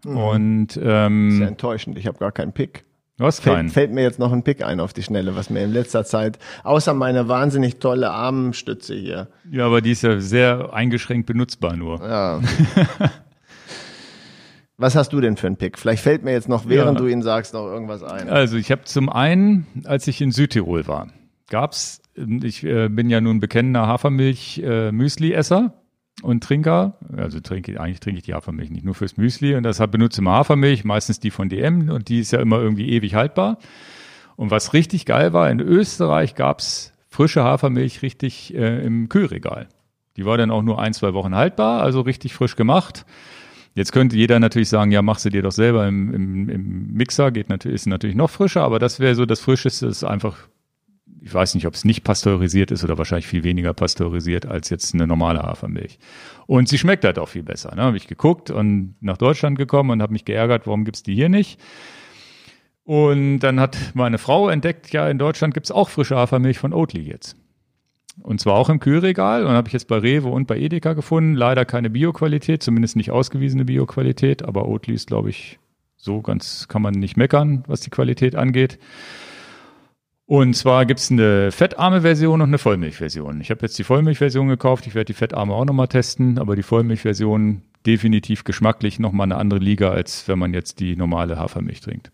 Mhm. 0.04 0.18
Und 0.18 0.80
ähm, 0.82 1.38
Sehr 1.38 1.48
enttäuschend, 1.48 1.98
ich 1.98 2.08
habe 2.08 2.18
gar 2.18 2.34
keinen 2.34 2.52
Pick. 2.52 2.84
Du 3.24 3.28
hast 3.28 3.42
keinen. 3.42 3.70
Fällt, 3.70 3.72
fällt 3.72 3.94
mir 3.94 4.02
jetzt 4.02 4.20
noch 4.20 4.34
ein 4.34 4.44
Pick 4.44 4.66
ein 4.66 4.82
auf 4.82 4.92
die 4.92 5.02
Schnelle, 5.02 5.34
was 5.38 5.50
mir 5.50 5.64
in 5.64 5.72
letzter 5.72 6.04
Zeit, 6.04 6.40
außer 6.66 6.94
meine 6.94 7.30
wahnsinnig 7.30 7.80
tolle 7.80 8.12
Armstütze 8.12 8.96
hier. 8.96 9.30
Ja, 9.50 9.66
aber 9.66 9.80
die 9.80 9.92
ist 9.92 10.02
ja 10.02 10.20
sehr 10.20 10.74
eingeschränkt 10.74 11.26
benutzbar 11.26 11.78
nur. 11.78 12.02
Ja. 12.02 12.42
was 14.78 14.98
hast 14.98 15.14
du 15.14 15.22
denn 15.22 15.38
für 15.38 15.48
einen 15.48 15.56
Pick? 15.56 15.80
Vielleicht 15.80 16.04
fällt 16.04 16.26
mir 16.26 16.34
jetzt 16.34 16.50
noch, 16.50 16.68
während 16.68 17.00
ja. 17.00 17.06
du 17.06 17.10
ihn 17.10 17.22
sagst, 17.22 17.54
noch 17.54 17.66
irgendwas 17.66 18.04
ein. 18.04 18.28
Also 18.28 18.58
ich 18.58 18.70
habe 18.72 18.84
zum 18.84 19.08
einen, 19.08 19.68
als 19.86 20.06
ich 20.08 20.20
in 20.20 20.32
Südtirol 20.32 20.86
war, 20.88 21.08
gab's, 21.48 22.02
ich 22.18 22.66
äh, 22.66 22.90
bin 22.90 23.10
ja 23.10 23.22
nun 23.22 23.40
bekennender 23.40 23.88
Hafermilch-Müsli-Esser. 23.88 25.74
Und 26.22 26.44
Trinker, 26.44 26.98
also 27.18 27.40
trinke, 27.40 27.80
eigentlich 27.82 28.00
trinke 28.00 28.20
ich 28.20 28.24
die 28.24 28.34
Hafermilch 28.34 28.70
nicht 28.70 28.86
nur 28.86 28.94
fürs 28.94 29.18
Müsli 29.18 29.56
und 29.56 29.64
deshalb 29.64 29.92
benutze 29.92 30.22
ich 30.22 30.28
Hafermilch, 30.28 30.84
meistens 30.84 31.20
die 31.20 31.32
von 31.32 31.50
DM 31.50 31.90
und 31.90 32.08
die 32.08 32.20
ist 32.20 32.32
ja 32.32 32.40
immer 32.40 32.60
irgendwie 32.60 32.90
ewig 32.90 33.16
haltbar. 33.16 33.58
Und 34.36 34.52
was 34.52 34.74
richtig 34.74 35.06
geil 35.06 35.34
war, 35.34 35.50
in 35.50 35.60
Österreich 35.60 36.36
gab's 36.36 36.94
frische 37.10 37.44
Hafermilch 37.44 38.02
richtig 38.02 38.54
äh, 38.54 38.84
im 38.86 39.10
Kühlregal. 39.10 39.68
Die 40.18 40.26
war 40.26 40.38
dann 40.38 40.52
auch 40.52 40.62
nur 40.62 40.80
ein, 40.80 40.94
zwei 40.94 41.14
Wochen 41.14 41.36
haltbar, 41.36 41.82
also 41.82 42.02
richtig 42.02 42.34
frisch 42.34 42.56
gemacht. 42.56 43.06
Jetzt 43.76 43.92
könnte 43.92 44.16
jeder 44.16 44.40
natürlich 44.40 44.70
sagen, 44.70 44.92
ja, 44.92 45.02
mach 45.02 45.18
sie 45.18 45.32
dir 45.32 45.42
doch 45.42 45.52
selber 45.52 45.88
im, 45.88 46.14
im, 46.14 46.50
im 46.50 46.94
Mixer, 46.94 47.32
geht 47.32 47.50
natürlich, 47.50 47.76
ist 47.76 47.88
natürlich 47.88 48.16
noch 48.16 48.30
frischer, 48.30 48.62
aber 48.62 48.78
das 48.78 49.00
wäre 49.00 49.16
so 49.16 49.26
das 49.26 49.40
Frischeste, 49.40 49.88
ist 49.88 50.04
einfach 50.04 50.38
ich 51.24 51.34
weiß 51.34 51.56
nicht, 51.56 51.68
ob 51.68 51.74
es 51.74 51.86
nicht 51.86 52.04
pasteurisiert 52.04 52.70
ist 52.72 52.84
oder 52.84 52.98
wahrscheinlich 52.98 53.28
viel 53.28 53.44
weniger 53.46 53.74
pasteurisiert 53.74 54.46
als 54.46 54.70
jetzt 54.70 54.94
eine 54.94 55.08
normale 55.08 55.42
Hafermilch. 55.42 55.98
Und 56.48 56.68
sie 56.68 56.78
schmeckt 56.78 57.06
halt 57.06 57.18
auch 57.18 57.30
viel 57.30 57.44
besser. 57.44 57.74
Ne? 57.76 57.82
Habe 57.82 57.96
ich 57.96 58.08
geguckt 58.08 58.52
und 58.52 58.96
nach 59.00 59.18
Deutschland 59.18 59.58
gekommen 59.58 59.92
und 59.92 60.02
habe 60.02 60.12
mich 60.12 60.26
geärgert, 60.26 60.68
warum 60.68 60.84
gibt's 60.84 61.02
die 61.02 61.16
hier 61.16 61.30
nicht? 61.30 61.62
Und 62.84 63.40
dann 63.40 63.62
hat 63.62 63.78
meine 63.94 64.18
Frau 64.18 64.50
entdeckt, 64.50 64.92
ja, 64.92 65.08
in 65.08 65.18
Deutschland 65.18 65.54
gibt's 65.54 65.72
auch 65.72 65.88
frische 65.88 66.18
Hafermilch 66.18 66.60
von 66.60 66.74
Oatly 66.74 67.04
jetzt. 67.04 67.38
Und 68.22 68.42
zwar 68.42 68.56
auch 68.56 68.68
im 68.68 68.82
Kühlregal. 68.82 69.46
Und 69.46 69.54
habe 69.54 69.70
ich 69.70 69.74
jetzt 69.74 69.88
bei 69.88 69.98
Rewe 69.98 70.28
und 70.28 70.46
bei 70.46 70.58
Edeka 70.58 70.92
gefunden. 70.92 71.36
Leider 71.36 71.64
keine 71.64 71.90
Bioqualität, 71.90 72.62
zumindest 72.62 72.98
nicht 72.98 73.12
ausgewiesene 73.12 73.64
Bioqualität. 73.64 74.44
Aber 74.44 74.68
Oatly 74.68 74.94
ist, 74.94 75.08
glaube 75.08 75.30
ich, 75.30 75.58
so 75.96 76.22
ganz 76.22 76.68
kann 76.68 76.82
man 76.82 76.96
nicht 76.96 77.16
meckern, 77.16 77.64
was 77.68 77.80
die 77.80 77.90
Qualität 77.90 78.36
angeht. 78.36 78.78
Und 80.26 80.56
zwar 80.56 80.86
gibt's 80.86 81.12
eine 81.12 81.52
fettarme 81.52 82.02
Version 82.02 82.42
und 82.42 82.50
eine 82.50 82.58
Vollmilchversion. 82.58 83.42
Ich 83.42 83.52
habe 83.52 83.62
jetzt 83.64 83.78
die 83.78 83.84
Vollmilchversion 83.84 84.48
gekauft, 84.48 84.88
ich 84.88 84.96
werde 84.96 85.06
die 85.06 85.14
fettarme 85.14 85.54
auch 85.54 85.66
nochmal 85.66 85.90
testen, 85.90 86.40
aber 86.40 86.56
die 86.56 86.64
Vollmilchversion 86.64 87.62
definitiv 87.86 88.46
geschmacklich 88.46 89.00
nochmal 89.00 89.26
eine 89.26 89.36
andere 89.36 89.60
Liga, 89.60 89.92
als 89.92 90.28
wenn 90.30 90.40
man 90.40 90.54
jetzt 90.54 90.80
die 90.80 90.96
normale 90.96 91.38
Hafermilch 91.38 91.82
trinkt. 91.82 92.12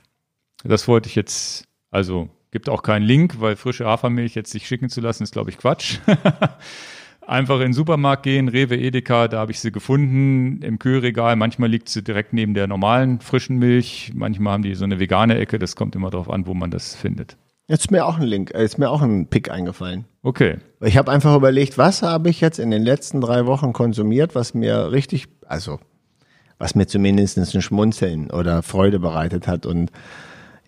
Das 0.64 0.88
wollte 0.88 1.08
ich 1.08 1.16
jetzt, 1.16 1.66
also 1.92 2.30
gibt 2.52 2.68
auch 2.68 2.82
keinen 2.82 3.04
Link, 3.06 3.40
weil 3.40 3.56
frische 3.56 3.86
Hafermilch 3.86 4.34
jetzt 4.34 4.52
sich 4.52 4.68
schicken 4.68 4.90
zu 4.90 5.02
lassen, 5.02 5.24
ist 5.24 5.34
glaube 5.34 5.52
ich 5.52 5.58
Quatsch. 5.58 6.00
Einfach 7.22 7.58
in 7.58 7.68
den 7.68 7.74
Supermarkt 7.74 8.24
gehen, 8.24 8.48
Rewe, 8.48 8.76
Edeka, 8.76 9.28
da 9.28 9.38
habe 9.38 9.52
ich 9.52 9.60
sie 9.60 9.72
gefunden 9.72 10.64
im 10.64 10.80
Kühlregal. 10.80 11.36
Manchmal 11.36 11.70
liegt 11.70 11.88
sie 11.88 12.04
direkt 12.04 12.34
neben 12.34 12.56
der 12.56 12.66
normalen 12.66 13.20
frischen 13.20 13.60
Milch, 13.60 14.14
manchmal 14.16 14.54
haben 14.54 14.64
die 14.64 14.74
so 14.74 14.84
eine 14.84 15.00
vegane 15.00 15.38
Ecke, 15.38 15.60
das 15.60 15.76
kommt 15.76 15.96
immer 15.96 16.10
darauf 16.10 16.28
an, 16.28 16.48
wo 16.48 16.56
man 16.56 16.72
das 16.72 16.96
findet. 16.96 17.38
Jetzt 17.70 17.82
ist 17.82 17.92
mir 17.92 18.04
auch 18.04 18.18
ein 18.18 18.26
Link, 18.26 18.52
äh, 18.56 18.66
ist 18.66 18.80
mir 18.80 18.90
auch 18.90 19.04
ein 19.04 19.28
Pick 19.28 19.52
eingefallen. 19.52 20.06
Okay. 20.24 20.58
Ich 20.82 20.98
habe 20.98 21.12
einfach 21.12 21.36
überlegt, 21.36 21.78
was 21.78 22.02
habe 22.02 22.30
ich 22.30 22.42
jetzt 22.42 22.58
in 22.58 22.72
den 22.72 22.82
letzten 22.82 23.22
drei 23.22 23.46
Wochen 23.46 23.74
konsumiert, 23.74 24.34
was 24.34 24.56
mir 24.56 24.92
richtig, 24.92 25.28
also 25.46 25.80
was 26.58 26.74
mir 26.74 26.88
zumindest 26.88 27.38
ein 27.38 27.62
Schmunzeln 27.62 28.32
oder 28.32 28.64
Freude 28.64 29.00
bereitet 29.00 29.48
hat. 29.48 29.68
Und 29.68 29.92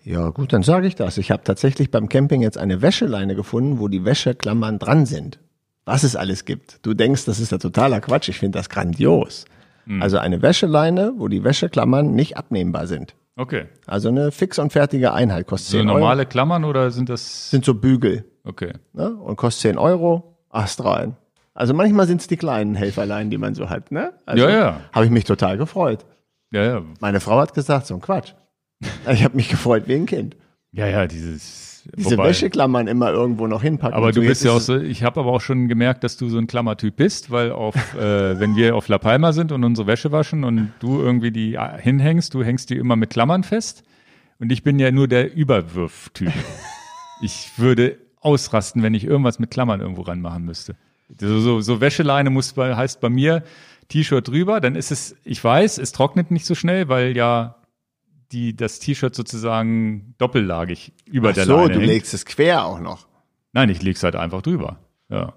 ja, 0.04 0.30
gut, 0.30 0.52
dann 0.52 0.62
sage 0.62 0.86
ich 0.86 0.94
das. 0.94 1.18
Ich 1.18 1.32
habe 1.32 1.42
tatsächlich 1.42 1.90
beim 1.90 2.08
Camping 2.08 2.40
jetzt 2.40 2.56
eine 2.56 2.82
Wäscheleine 2.82 3.34
gefunden, 3.34 3.80
wo 3.80 3.88
die 3.88 4.04
Wäscheklammern 4.04 4.78
dran 4.78 5.04
sind. 5.04 5.40
Was 5.84 6.04
es 6.04 6.14
alles 6.14 6.44
gibt. 6.44 6.78
Du 6.86 6.94
denkst, 6.94 7.24
das 7.24 7.40
ist 7.40 7.50
ja 7.50 7.58
totaler 7.58 8.00
Quatsch. 8.00 8.28
Ich 8.28 8.38
finde 8.38 8.58
das 8.58 8.68
grandios. 8.68 9.44
Mhm. 9.86 10.02
Also 10.02 10.18
eine 10.18 10.40
Wäscheleine, 10.40 11.14
wo 11.16 11.26
die 11.26 11.42
Wäscheklammern 11.42 12.14
nicht 12.14 12.36
abnehmbar 12.36 12.86
sind. 12.86 13.16
Okay. 13.36 13.66
Also 13.86 14.08
eine 14.08 14.30
fix 14.30 14.58
und 14.58 14.72
fertige 14.72 15.12
Einheit 15.12 15.46
kostet 15.46 15.70
so 15.70 15.78
10 15.78 15.88
Euro. 15.88 15.98
normale 15.98 16.26
Klammern 16.26 16.64
oder 16.64 16.90
sind 16.90 17.08
das? 17.08 17.50
Sind 17.50 17.64
so 17.64 17.74
Bügel. 17.74 18.24
Okay. 18.44 18.72
Ne? 18.92 19.14
Und 19.14 19.36
kostet 19.36 19.62
10 19.62 19.78
Euro, 19.78 20.36
Ast 20.50 20.84
rein. 20.84 21.16
Also 21.54 21.74
manchmal 21.74 22.06
sind 22.06 22.20
es 22.20 22.26
die 22.26 22.36
kleinen 22.36 22.74
Helferlein, 22.74 23.30
die 23.30 23.38
man 23.38 23.54
so 23.54 23.68
hat, 23.70 23.90
ne? 23.92 24.14
Also 24.26 24.44
ja, 24.44 24.50
ja. 24.50 24.80
Habe 24.92 25.04
ich 25.06 25.10
mich 25.10 25.24
total 25.24 25.58
gefreut. 25.58 26.04
Ja, 26.50 26.62
ja. 26.64 26.82
Meine 27.00 27.20
Frau 27.20 27.38
hat 27.38 27.54
gesagt, 27.54 27.86
so 27.86 27.94
ein 27.94 28.00
Quatsch. 28.00 28.34
Ich 29.10 29.22
habe 29.22 29.36
mich 29.36 29.48
gefreut 29.48 29.84
wie 29.86 29.94
ein 29.94 30.06
Kind. 30.06 30.36
Ja, 30.72 30.86
ja, 30.86 31.06
dieses 31.06 31.71
diese 31.96 32.12
Wobei, 32.12 32.28
Wäscheklammern 32.28 32.86
immer 32.86 33.10
irgendwo 33.10 33.46
noch 33.46 33.62
hinpacken. 33.62 33.94
Aber 33.94 34.12
du 34.12 34.20
bist 34.20 34.44
ja 34.44 34.52
auch 34.52 34.60
so, 34.60 34.78
ich 34.78 35.02
habe 35.02 35.20
aber 35.20 35.32
auch 35.32 35.40
schon 35.40 35.68
gemerkt, 35.68 36.04
dass 36.04 36.16
du 36.16 36.28
so 36.28 36.38
ein 36.38 36.46
Klammertyp 36.46 36.96
bist, 36.96 37.30
weil 37.30 37.52
auf, 37.52 37.74
äh, 37.94 38.38
wenn 38.38 38.56
wir 38.56 38.76
auf 38.76 38.88
La 38.88 38.98
Palma 38.98 39.32
sind 39.32 39.52
und 39.52 39.64
unsere 39.64 39.86
Wäsche 39.86 40.12
waschen 40.12 40.44
und 40.44 40.72
du 40.80 41.00
irgendwie 41.00 41.30
die 41.30 41.58
hinhängst, 41.78 42.34
du 42.34 42.44
hängst 42.44 42.70
die 42.70 42.76
immer 42.76 42.96
mit 42.96 43.10
Klammern 43.10 43.44
fest. 43.44 43.84
Und 44.38 44.50
ich 44.50 44.62
bin 44.62 44.78
ja 44.78 44.90
nur 44.90 45.08
der 45.08 45.34
Überwürftyp. 45.34 46.32
ich 47.22 47.52
würde 47.56 47.98
ausrasten, 48.20 48.82
wenn 48.82 48.94
ich 48.94 49.04
irgendwas 49.04 49.38
mit 49.38 49.50
Klammern 49.50 49.80
irgendwo 49.80 50.02
ranmachen 50.02 50.44
müsste. 50.44 50.76
So, 51.18 51.40
so, 51.40 51.60
so 51.60 51.80
Wäscheleine 51.80 52.30
muss 52.30 52.52
bei, 52.52 52.74
heißt 52.74 53.00
bei 53.00 53.10
mir 53.10 53.42
T-Shirt 53.88 54.26
drüber, 54.26 54.60
dann 54.60 54.74
ist 54.74 54.90
es, 54.90 55.16
ich 55.24 55.42
weiß, 55.42 55.78
es 55.78 55.92
trocknet 55.92 56.30
nicht 56.30 56.46
so 56.46 56.54
schnell, 56.54 56.88
weil 56.88 57.16
ja 57.16 57.56
die, 58.32 58.56
das 58.56 58.78
T-Shirt 58.78 59.14
sozusagen 59.14 60.14
doppellagig 60.18 60.92
über 61.06 61.30
Ach 61.30 61.34
der 61.34 61.44
so, 61.44 61.56
Leine 61.56 61.74
du 61.74 61.80
hängt. 61.80 61.86
legst 61.86 62.14
es 62.14 62.24
quer 62.24 62.64
auch 62.64 62.80
noch. 62.80 63.06
Nein, 63.52 63.68
ich 63.68 63.82
leg's 63.82 64.02
halt 64.02 64.16
einfach 64.16 64.42
drüber. 64.42 64.78
Ja. 65.08 65.34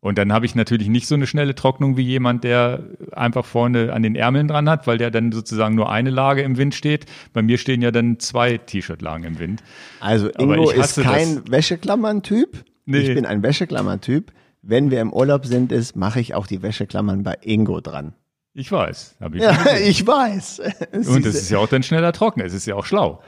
Und 0.00 0.18
dann 0.18 0.34
habe 0.34 0.44
ich 0.44 0.54
natürlich 0.54 0.88
nicht 0.88 1.06
so 1.06 1.14
eine 1.14 1.26
schnelle 1.26 1.54
Trocknung 1.54 1.96
wie 1.96 2.02
jemand, 2.02 2.44
der 2.44 2.84
einfach 3.12 3.46
vorne 3.46 3.90
an 3.94 4.02
den 4.02 4.16
Ärmeln 4.16 4.48
dran 4.48 4.68
hat, 4.68 4.86
weil 4.86 4.98
der 4.98 5.10
dann 5.10 5.32
sozusagen 5.32 5.74
nur 5.74 5.90
eine 5.90 6.10
Lage 6.10 6.42
im 6.42 6.58
Wind 6.58 6.74
steht. 6.74 7.06
Bei 7.32 7.40
mir 7.40 7.56
stehen 7.56 7.80
ja 7.80 7.90
dann 7.90 8.18
zwei 8.18 8.58
T-Shirt-Lagen 8.58 9.24
im 9.24 9.38
Wind. 9.38 9.62
Also 10.00 10.28
Ingo 10.28 10.68
ist 10.68 11.00
kein 11.00 11.50
Wäscheklammern-Typ. 11.50 12.64
Nee. 12.84 12.98
Ich 12.98 13.14
bin 13.14 13.24
ein 13.24 13.42
Wäscheklammern-Typ. 13.42 14.32
Wenn 14.60 14.90
wir 14.90 15.00
im 15.00 15.10
Urlaub 15.10 15.46
sind, 15.46 15.72
ist, 15.72 15.96
mache 15.96 16.20
ich 16.20 16.34
auch 16.34 16.46
die 16.46 16.60
Wäscheklammern 16.60 17.22
bei 17.22 17.38
Ingo 17.40 17.80
dran. 17.80 18.12
Ich 18.56 18.70
weiß. 18.70 19.16
Ich 19.32 19.42
ja, 19.42 19.76
ich 19.84 20.06
weiß. 20.06 20.60
Und 20.92 21.26
es 21.26 21.34
ist 21.34 21.50
ja 21.50 21.58
auch 21.58 21.66
dann 21.66 21.82
schneller 21.82 22.12
trocken. 22.12 22.40
Es 22.40 22.54
ist 22.54 22.66
ja 22.66 22.76
auch 22.76 22.84
schlau. 22.84 23.20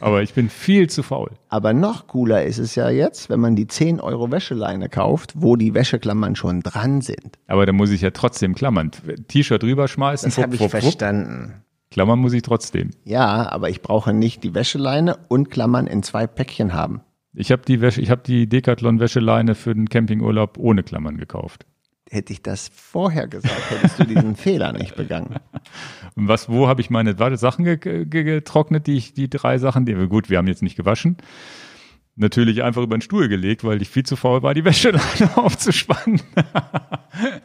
Aber 0.00 0.22
ich 0.22 0.34
bin 0.34 0.50
viel 0.50 0.90
zu 0.90 1.02
faul. 1.02 1.30
Aber 1.48 1.72
noch 1.72 2.06
cooler 2.06 2.44
ist 2.44 2.58
es 2.58 2.74
ja 2.74 2.90
jetzt, 2.90 3.30
wenn 3.30 3.40
man 3.40 3.56
die 3.56 3.66
10 3.66 3.98
Euro 3.98 4.30
Wäscheleine 4.30 4.90
kauft, 4.90 5.32
wo 5.36 5.56
die 5.56 5.72
Wäscheklammern 5.72 6.36
schon 6.36 6.60
dran 6.60 7.00
sind. 7.00 7.38
Aber 7.46 7.64
da 7.64 7.72
muss 7.72 7.88
ich 7.88 8.02
ja 8.02 8.10
trotzdem 8.10 8.54
Klammern. 8.54 8.90
T-Shirt 9.28 9.62
drüber 9.62 9.88
schmeißen. 9.88 10.28
Das 10.28 10.36
habe 10.36 10.54
ich 10.54 10.68
verstanden. 10.68 11.62
Klammern 11.90 12.18
muss 12.18 12.34
ich 12.34 12.42
trotzdem. 12.42 12.90
Ja, 13.04 13.50
aber 13.50 13.70
ich 13.70 13.80
brauche 13.80 14.12
nicht 14.12 14.44
die 14.44 14.52
Wäscheleine 14.52 15.16
und 15.28 15.50
Klammern 15.50 15.86
in 15.86 16.02
zwei 16.02 16.26
Päckchen 16.26 16.74
haben. 16.74 17.00
Ich 17.32 17.50
habe 17.50 17.62
die 17.66 17.80
Wäsche, 17.80 18.02
ich 18.02 18.10
habe 18.10 18.22
die 18.24 18.48
Decathlon 18.48 19.00
Wäscheleine 19.00 19.54
für 19.54 19.74
den 19.74 19.88
Campingurlaub 19.88 20.58
ohne 20.58 20.82
Klammern 20.82 21.16
gekauft 21.16 21.64
hätte 22.10 22.32
ich 22.32 22.42
das 22.42 22.68
vorher 22.68 23.26
gesagt, 23.26 23.70
hättest 23.70 23.98
du 23.98 24.04
diesen 24.04 24.36
Fehler 24.36 24.72
nicht 24.72 24.96
begangen. 24.96 25.36
Und 26.14 26.28
was, 26.28 26.48
wo 26.48 26.68
habe 26.68 26.80
ich 26.80 26.90
meine 26.90 27.16
Sachen 27.36 27.64
ge 27.64 27.76
ge 27.76 28.06
getrocknet, 28.06 28.86
die 28.86 28.96
ich, 28.96 29.14
die 29.14 29.28
drei 29.28 29.58
Sachen, 29.58 29.86
die, 29.86 29.94
gut, 30.06 30.30
wir 30.30 30.38
haben 30.38 30.46
jetzt 30.46 30.62
nicht 30.62 30.76
gewaschen. 30.76 31.16
natürlich 32.16 32.62
einfach 32.62 32.82
über 32.82 32.96
den 32.96 33.02
Stuhl 33.02 33.28
gelegt, 33.28 33.64
weil 33.64 33.82
ich 33.82 33.88
viel 33.88 34.04
zu 34.04 34.16
faul 34.16 34.42
war, 34.42 34.54
die 34.54 34.64
Wäscheleine 34.64 35.02
aufzuspannen. 35.36 36.20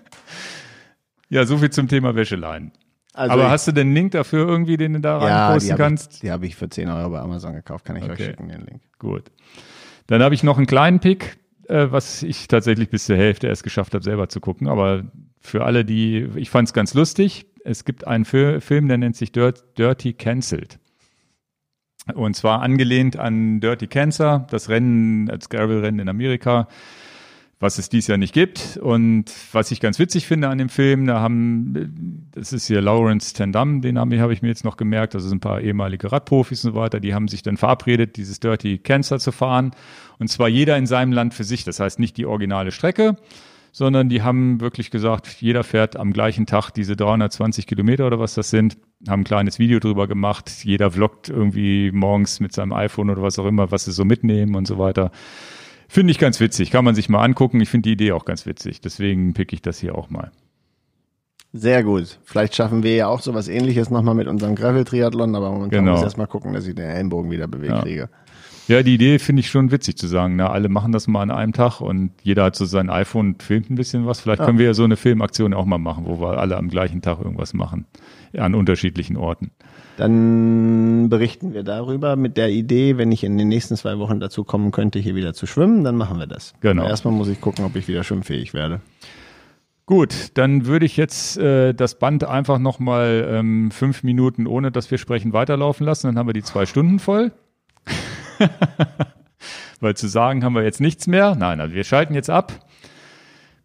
ja, 1.30 1.46
so 1.46 1.58
viel 1.58 1.72
zum 1.72 1.88
Thema 1.88 2.16
Wäscheleinen. 2.16 2.72
Also 3.14 3.34
Aber 3.34 3.50
hast 3.50 3.68
du 3.68 3.72
den 3.72 3.94
Link 3.94 4.12
dafür 4.12 4.48
irgendwie, 4.48 4.78
den 4.78 4.94
du 4.94 5.02
da 5.02 5.20
ja, 5.20 5.48
reinposten 5.48 5.78
kannst? 5.78 6.14
Ich, 6.16 6.20
die 6.22 6.32
habe 6.32 6.46
ich 6.46 6.56
für 6.56 6.70
10 6.70 6.90
Euro 6.90 7.10
bei 7.10 7.20
Amazon 7.20 7.54
gekauft, 7.54 7.86
kann 7.86 7.96
ich 7.96 8.04
okay. 8.04 8.12
euch 8.12 8.26
schicken, 8.26 8.50
den 8.50 8.62
Link. 8.62 8.82
Gut. 9.00 9.32
Dann 10.08 10.22
habe 10.22 10.36
ich 10.36 10.44
noch 10.44 10.58
einen 10.58 10.68
kleinen 10.68 11.00
Pick, 11.00 11.38
äh, 11.70 11.92
was 11.92 12.24
ich 12.24 12.48
tatsächlich 12.48 12.90
bis 12.90 13.06
zur 13.06 13.16
Hälfte 13.16 13.48
erst 13.48 13.64
geschafft 13.64 13.94
habe, 13.94 14.04
selber 14.04 14.30
zu 14.30 14.40
gucken. 14.40 14.68
Aber 14.68 15.04
für 15.40 15.66
alle, 15.66 15.86
die, 15.86 16.28
ich 16.36 16.50
fand 16.50 16.68
es 16.68 16.74
ganz 16.74 16.94
lustig. 16.94 17.46
Es 17.64 17.86
gibt 17.86 18.08
einen 18.08 18.26
Film, 18.26 18.88
der 18.88 18.98
nennt 18.98 19.16
sich 19.16 19.32
Dirty 19.32 20.14
Cancelled. 20.14 20.80
Und 22.16 22.36
zwar 22.36 22.62
angelehnt 22.62 23.18
an 23.18 23.60
Dirty 23.60 23.88
Cancer, 23.88 24.48
das 24.50 24.70
Rennen, 24.70 25.30
als 25.30 25.50
Gravel-Rennen 25.50 26.00
in 26.00 26.10
Amerika, 26.10 26.68
was 27.60 27.78
es 27.78 27.90
dies 27.90 28.08
Jahr 28.08 28.18
nicht 28.18 28.34
gibt. 28.34 28.78
Und 28.78 29.26
was 29.52 29.72
ich 29.72 29.82
ganz 29.82 30.00
witzig 30.00 30.26
finde 30.26 30.48
an 30.48 30.58
dem 30.58 30.70
Film, 30.70 31.08
da 31.08 31.20
haben, 31.20 32.30
das 32.32 32.54
ist 32.54 32.68
hier 32.68 32.82
Lawrence 32.82 33.34
Tendam, 33.34 33.82
den 33.82 34.00
habe 34.00 34.20
hab 34.22 34.32
ich 34.32 34.42
mir 34.42 34.48
jetzt 34.48 34.64
noch 34.64 34.78
gemerkt, 34.78 35.14
sind 35.14 35.38
ein 35.38 35.40
paar 35.42 35.60
ehemalige 35.60 36.12
Radprofis 36.12 36.64
und 36.64 36.74
so 36.74 36.80
weiter, 36.80 37.00
die 37.00 37.14
haben 37.14 37.28
sich 37.28 37.44
dann 37.44 37.58
verabredet, 37.58 38.16
dieses 38.16 38.40
Dirty 38.40 38.78
Cancer 38.78 39.20
zu 39.20 39.32
fahren. 39.32 39.72
Und 40.20 40.30
zwar 40.30 40.48
jeder 40.48 40.78
in 40.78 40.86
seinem 40.86 41.12
Land 41.12 41.34
für 41.34 41.44
sich. 41.44 41.64
Das 41.66 41.80
heißt 41.80 42.00
nicht 42.00 42.16
die 42.18 42.26
originale 42.26 42.72
Strecke, 42.72 43.18
sondern 43.74 44.08
die 44.08 44.22
haben 44.22 44.62
wirklich 44.62 44.90
gesagt, 44.90 45.28
jeder 45.42 45.64
fährt 45.66 45.98
am 45.98 46.14
gleichen 46.14 46.46
Tag 46.46 46.72
diese 46.72 46.96
320 46.96 47.68
Kilometer 47.68 48.08
oder 48.08 48.20
was 48.20 48.36
das 48.36 48.50
sind, 48.50 48.78
haben 49.08 49.22
ein 49.22 49.26
kleines 49.26 49.60
Video 49.60 49.80
drüber 49.80 50.08
gemacht, 50.08 50.50
jeder 50.64 50.92
vloggt 50.92 51.30
irgendwie 51.30 51.92
morgens 51.92 52.40
mit 52.40 52.54
seinem 52.54 52.74
iPhone 52.74 53.10
oder 53.10 53.22
was 53.22 53.38
auch 53.38 53.46
immer, 53.46 53.70
was 53.72 53.86
sie 53.86 53.92
so 53.92 54.06
mitnehmen 54.06 54.56
und 54.56 54.66
so 54.66 54.78
weiter. 54.78 55.12
Finde 55.92 56.12
ich 56.12 56.20
ganz 56.20 56.40
witzig, 56.40 56.70
kann 56.70 56.86
man 56.86 56.94
sich 56.94 57.10
mal 57.10 57.24
angucken. 57.24 57.60
Ich 57.62 57.70
finde 57.70 57.90
die 57.90 57.94
Idee 57.94 58.12
auch 58.12 58.24
ganz 58.24 58.46
witzig, 58.46 58.80
deswegen 58.80 59.34
pick 59.34 59.52
ich 59.54 59.64
das 59.64 59.80
hier 59.80 59.96
auch 59.96 60.12
mal. 60.12 60.32
Sehr 61.52 61.84
gut. 61.84 62.20
Vielleicht 62.26 62.56
schaffen 62.56 62.84
wir 62.84 62.96
ja 62.96 63.08
auch 63.08 63.22
sowas 63.22 63.48
ähnliches 63.48 63.90
nochmal 63.90 64.14
mit 64.14 64.28
unserem 64.28 64.54
Gravel-Triathlon, 64.54 65.36
aber 65.36 65.50
momentan 65.50 65.86
genau. 65.86 65.94
muss 65.94 66.04
erstmal 66.04 66.28
gucken, 66.28 66.54
dass 66.54 66.68
ich 66.68 66.76
den 66.76 66.86
Ellenbogen 66.86 67.32
wieder 67.32 67.48
bewegt 67.48 67.74
ja. 67.74 67.82
kriege. 67.82 68.10
Ja, 68.68 68.84
die 68.84 68.94
Idee 68.94 69.18
finde 69.18 69.40
ich 69.40 69.50
schon 69.50 69.72
witzig 69.72 69.98
zu 69.98 70.06
sagen. 70.06 70.36
Na, 70.36 70.52
alle 70.52 70.70
machen 70.70 70.92
das 70.92 71.08
mal 71.08 71.24
an 71.24 71.32
einem 71.32 71.54
Tag 71.54 71.82
und 71.82 72.12
jeder 72.22 72.44
hat 72.44 72.56
so 72.56 72.66
sein 72.66 72.92
iPhone 72.92 73.30
und 73.30 73.42
filmt 73.42 73.72
ein 73.72 73.76
bisschen 73.76 74.06
was. 74.06 74.20
Vielleicht 74.20 74.42
ja. 74.42 74.46
können 74.46 74.60
wir 74.60 74.68
ja 74.68 74.74
so 74.76 74.84
eine 74.84 74.96
Filmaktion 74.96 75.56
auch 75.56 75.66
mal 75.66 75.80
machen, 75.80 76.06
wo 76.06 76.22
wir 76.22 76.38
alle 76.38 76.56
am 76.56 76.70
gleichen 76.70 77.02
Tag 77.02 77.18
irgendwas 77.20 77.56
machen. 77.56 77.88
An 78.38 78.54
unterschiedlichen 78.54 79.18
Orten. 79.18 79.50
Dann 80.00 81.10
berichten 81.10 81.54
wir 81.54 81.64
darüber 81.64 82.16
mit 82.16 82.38
der 82.38 82.50
Idee, 82.50 82.98
wenn 82.98 83.12
ich 83.12 83.26
in 83.26 83.38
den 83.38 83.50
nächsten 83.50 83.76
zwei 83.76 84.00
Wochen 84.00 84.22
dazu 84.22 84.46
kommen 84.46 84.72
könnte, 84.72 84.98
hier 84.98 85.14
wieder 85.14 85.34
zu 85.34 85.46
schwimmen, 85.46 85.84
dann 85.84 85.98
machen 85.98 86.20
wir 86.20 86.26
das. 86.26 86.54
Genau. 86.62 86.84
Aber 86.84 86.90
erstmal 86.90 87.14
muss 87.14 87.28
ich 87.28 87.42
gucken, 87.42 87.66
ob 87.66 87.76
ich 87.76 87.90
wieder 87.90 88.06
schwimmfähig 88.06 88.54
werde. 88.54 88.80
Gut, 89.86 90.30
dann 90.36 90.66
würde 90.68 90.86
ich 90.86 90.96
jetzt 90.96 91.38
äh, 91.38 91.74
das 91.74 92.00
Band 92.00 92.24
einfach 92.24 92.60
nochmal 92.60 93.28
ähm, 93.30 93.72
fünf 93.72 94.04
Minuten, 94.04 94.48
ohne 94.48 94.72
dass 94.72 94.90
wir 94.90 94.98
sprechen, 94.98 95.34
weiterlaufen 95.34 95.86
lassen. 95.86 96.08
Dann 96.08 96.18
haben 96.18 96.30
wir 96.30 96.34
die 96.34 96.44
zwei 96.44 96.66
Stunden 96.66 97.00
voll. 97.00 97.34
Weil 99.82 99.98
zu 99.98 100.08
sagen 100.08 100.46
haben 100.46 100.56
wir 100.56 100.64
jetzt 100.64 100.80
nichts 100.80 101.08
mehr. 101.08 101.36
Nein, 101.36 101.60
also 101.60 101.76
wir 101.76 101.84
schalten 101.84 102.14
jetzt 102.14 102.30
ab. 102.30 102.54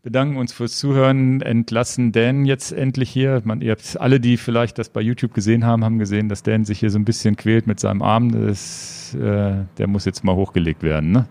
Bedanken 0.05 0.37
uns 0.37 0.53
fürs 0.53 0.77
Zuhören, 0.79 1.41
entlassen 1.41 2.13
Dan 2.13 2.45
jetzt 2.45 2.73
endlich 2.73 3.09
hier. 3.09 3.41
Man, 3.45 3.63
ihr 3.63 3.71
habt 3.73 3.99
alle, 3.99 4.21
die 4.21 4.37
vielleicht 4.37 4.79
das 4.79 4.91
bei 4.91 5.01
YouTube 5.01 5.33
gesehen 5.33 5.65
haben, 5.65 5.83
haben 5.83 5.99
gesehen, 5.99 6.29
dass 6.29 6.43
Dan 6.43 6.67
sich 6.67 6.79
hier 6.79 6.91
so 6.91 6.99
ein 6.99 7.07
bisschen 7.07 7.37
quält 7.37 7.67
mit 7.67 7.81
seinem 7.81 8.03
Arm. 8.03 8.31
Das, 8.47 9.15
äh, 9.15 9.65
der 9.79 9.87
muss 9.87 10.05
jetzt 10.05 10.23
mal 10.23 10.35
hochgelegt 10.35 10.83
werden. 10.83 11.11
Ne? 11.11 11.27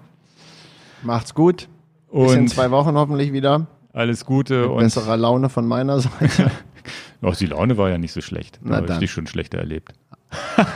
Macht's 1.03 1.35
gut. 1.35 1.69
Bis 2.11 2.31
und 2.31 2.35
in 2.35 2.47
zwei 2.47 2.71
Wochen 2.71 2.95
hoffentlich 2.95 3.31
wieder. 3.31 3.67
Alles 3.93 4.25
Gute 4.25 4.61
mit 4.61 4.69
und 4.71 4.79
besserer 4.79 5.17
Laune 5.17 5.49
von 5.49 5.67
meiner 5.67 5.99
Seite. 5.99 6.49
Auch 7.21 7.35
die 7.35 7.45
Laune 7.45 7.77
war 7.77 7.91
ja 7.91 7.99
nicht 7.99 8.11
so 8.11 8.21
schlecht. 8.21 8.59
Da 8.63 8.77
habe 8.77 8.91
ich 8.91 8.97
dich 8.97 9.11
schon 9.11 9.27
schlechter 9.27 9.59
erlebt. 9.59 9.93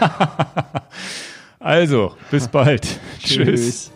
Also, 1.60 2.16
bis 2.32 2.48
bald. 2.48 3.00
Tschüss. 3.20 3.92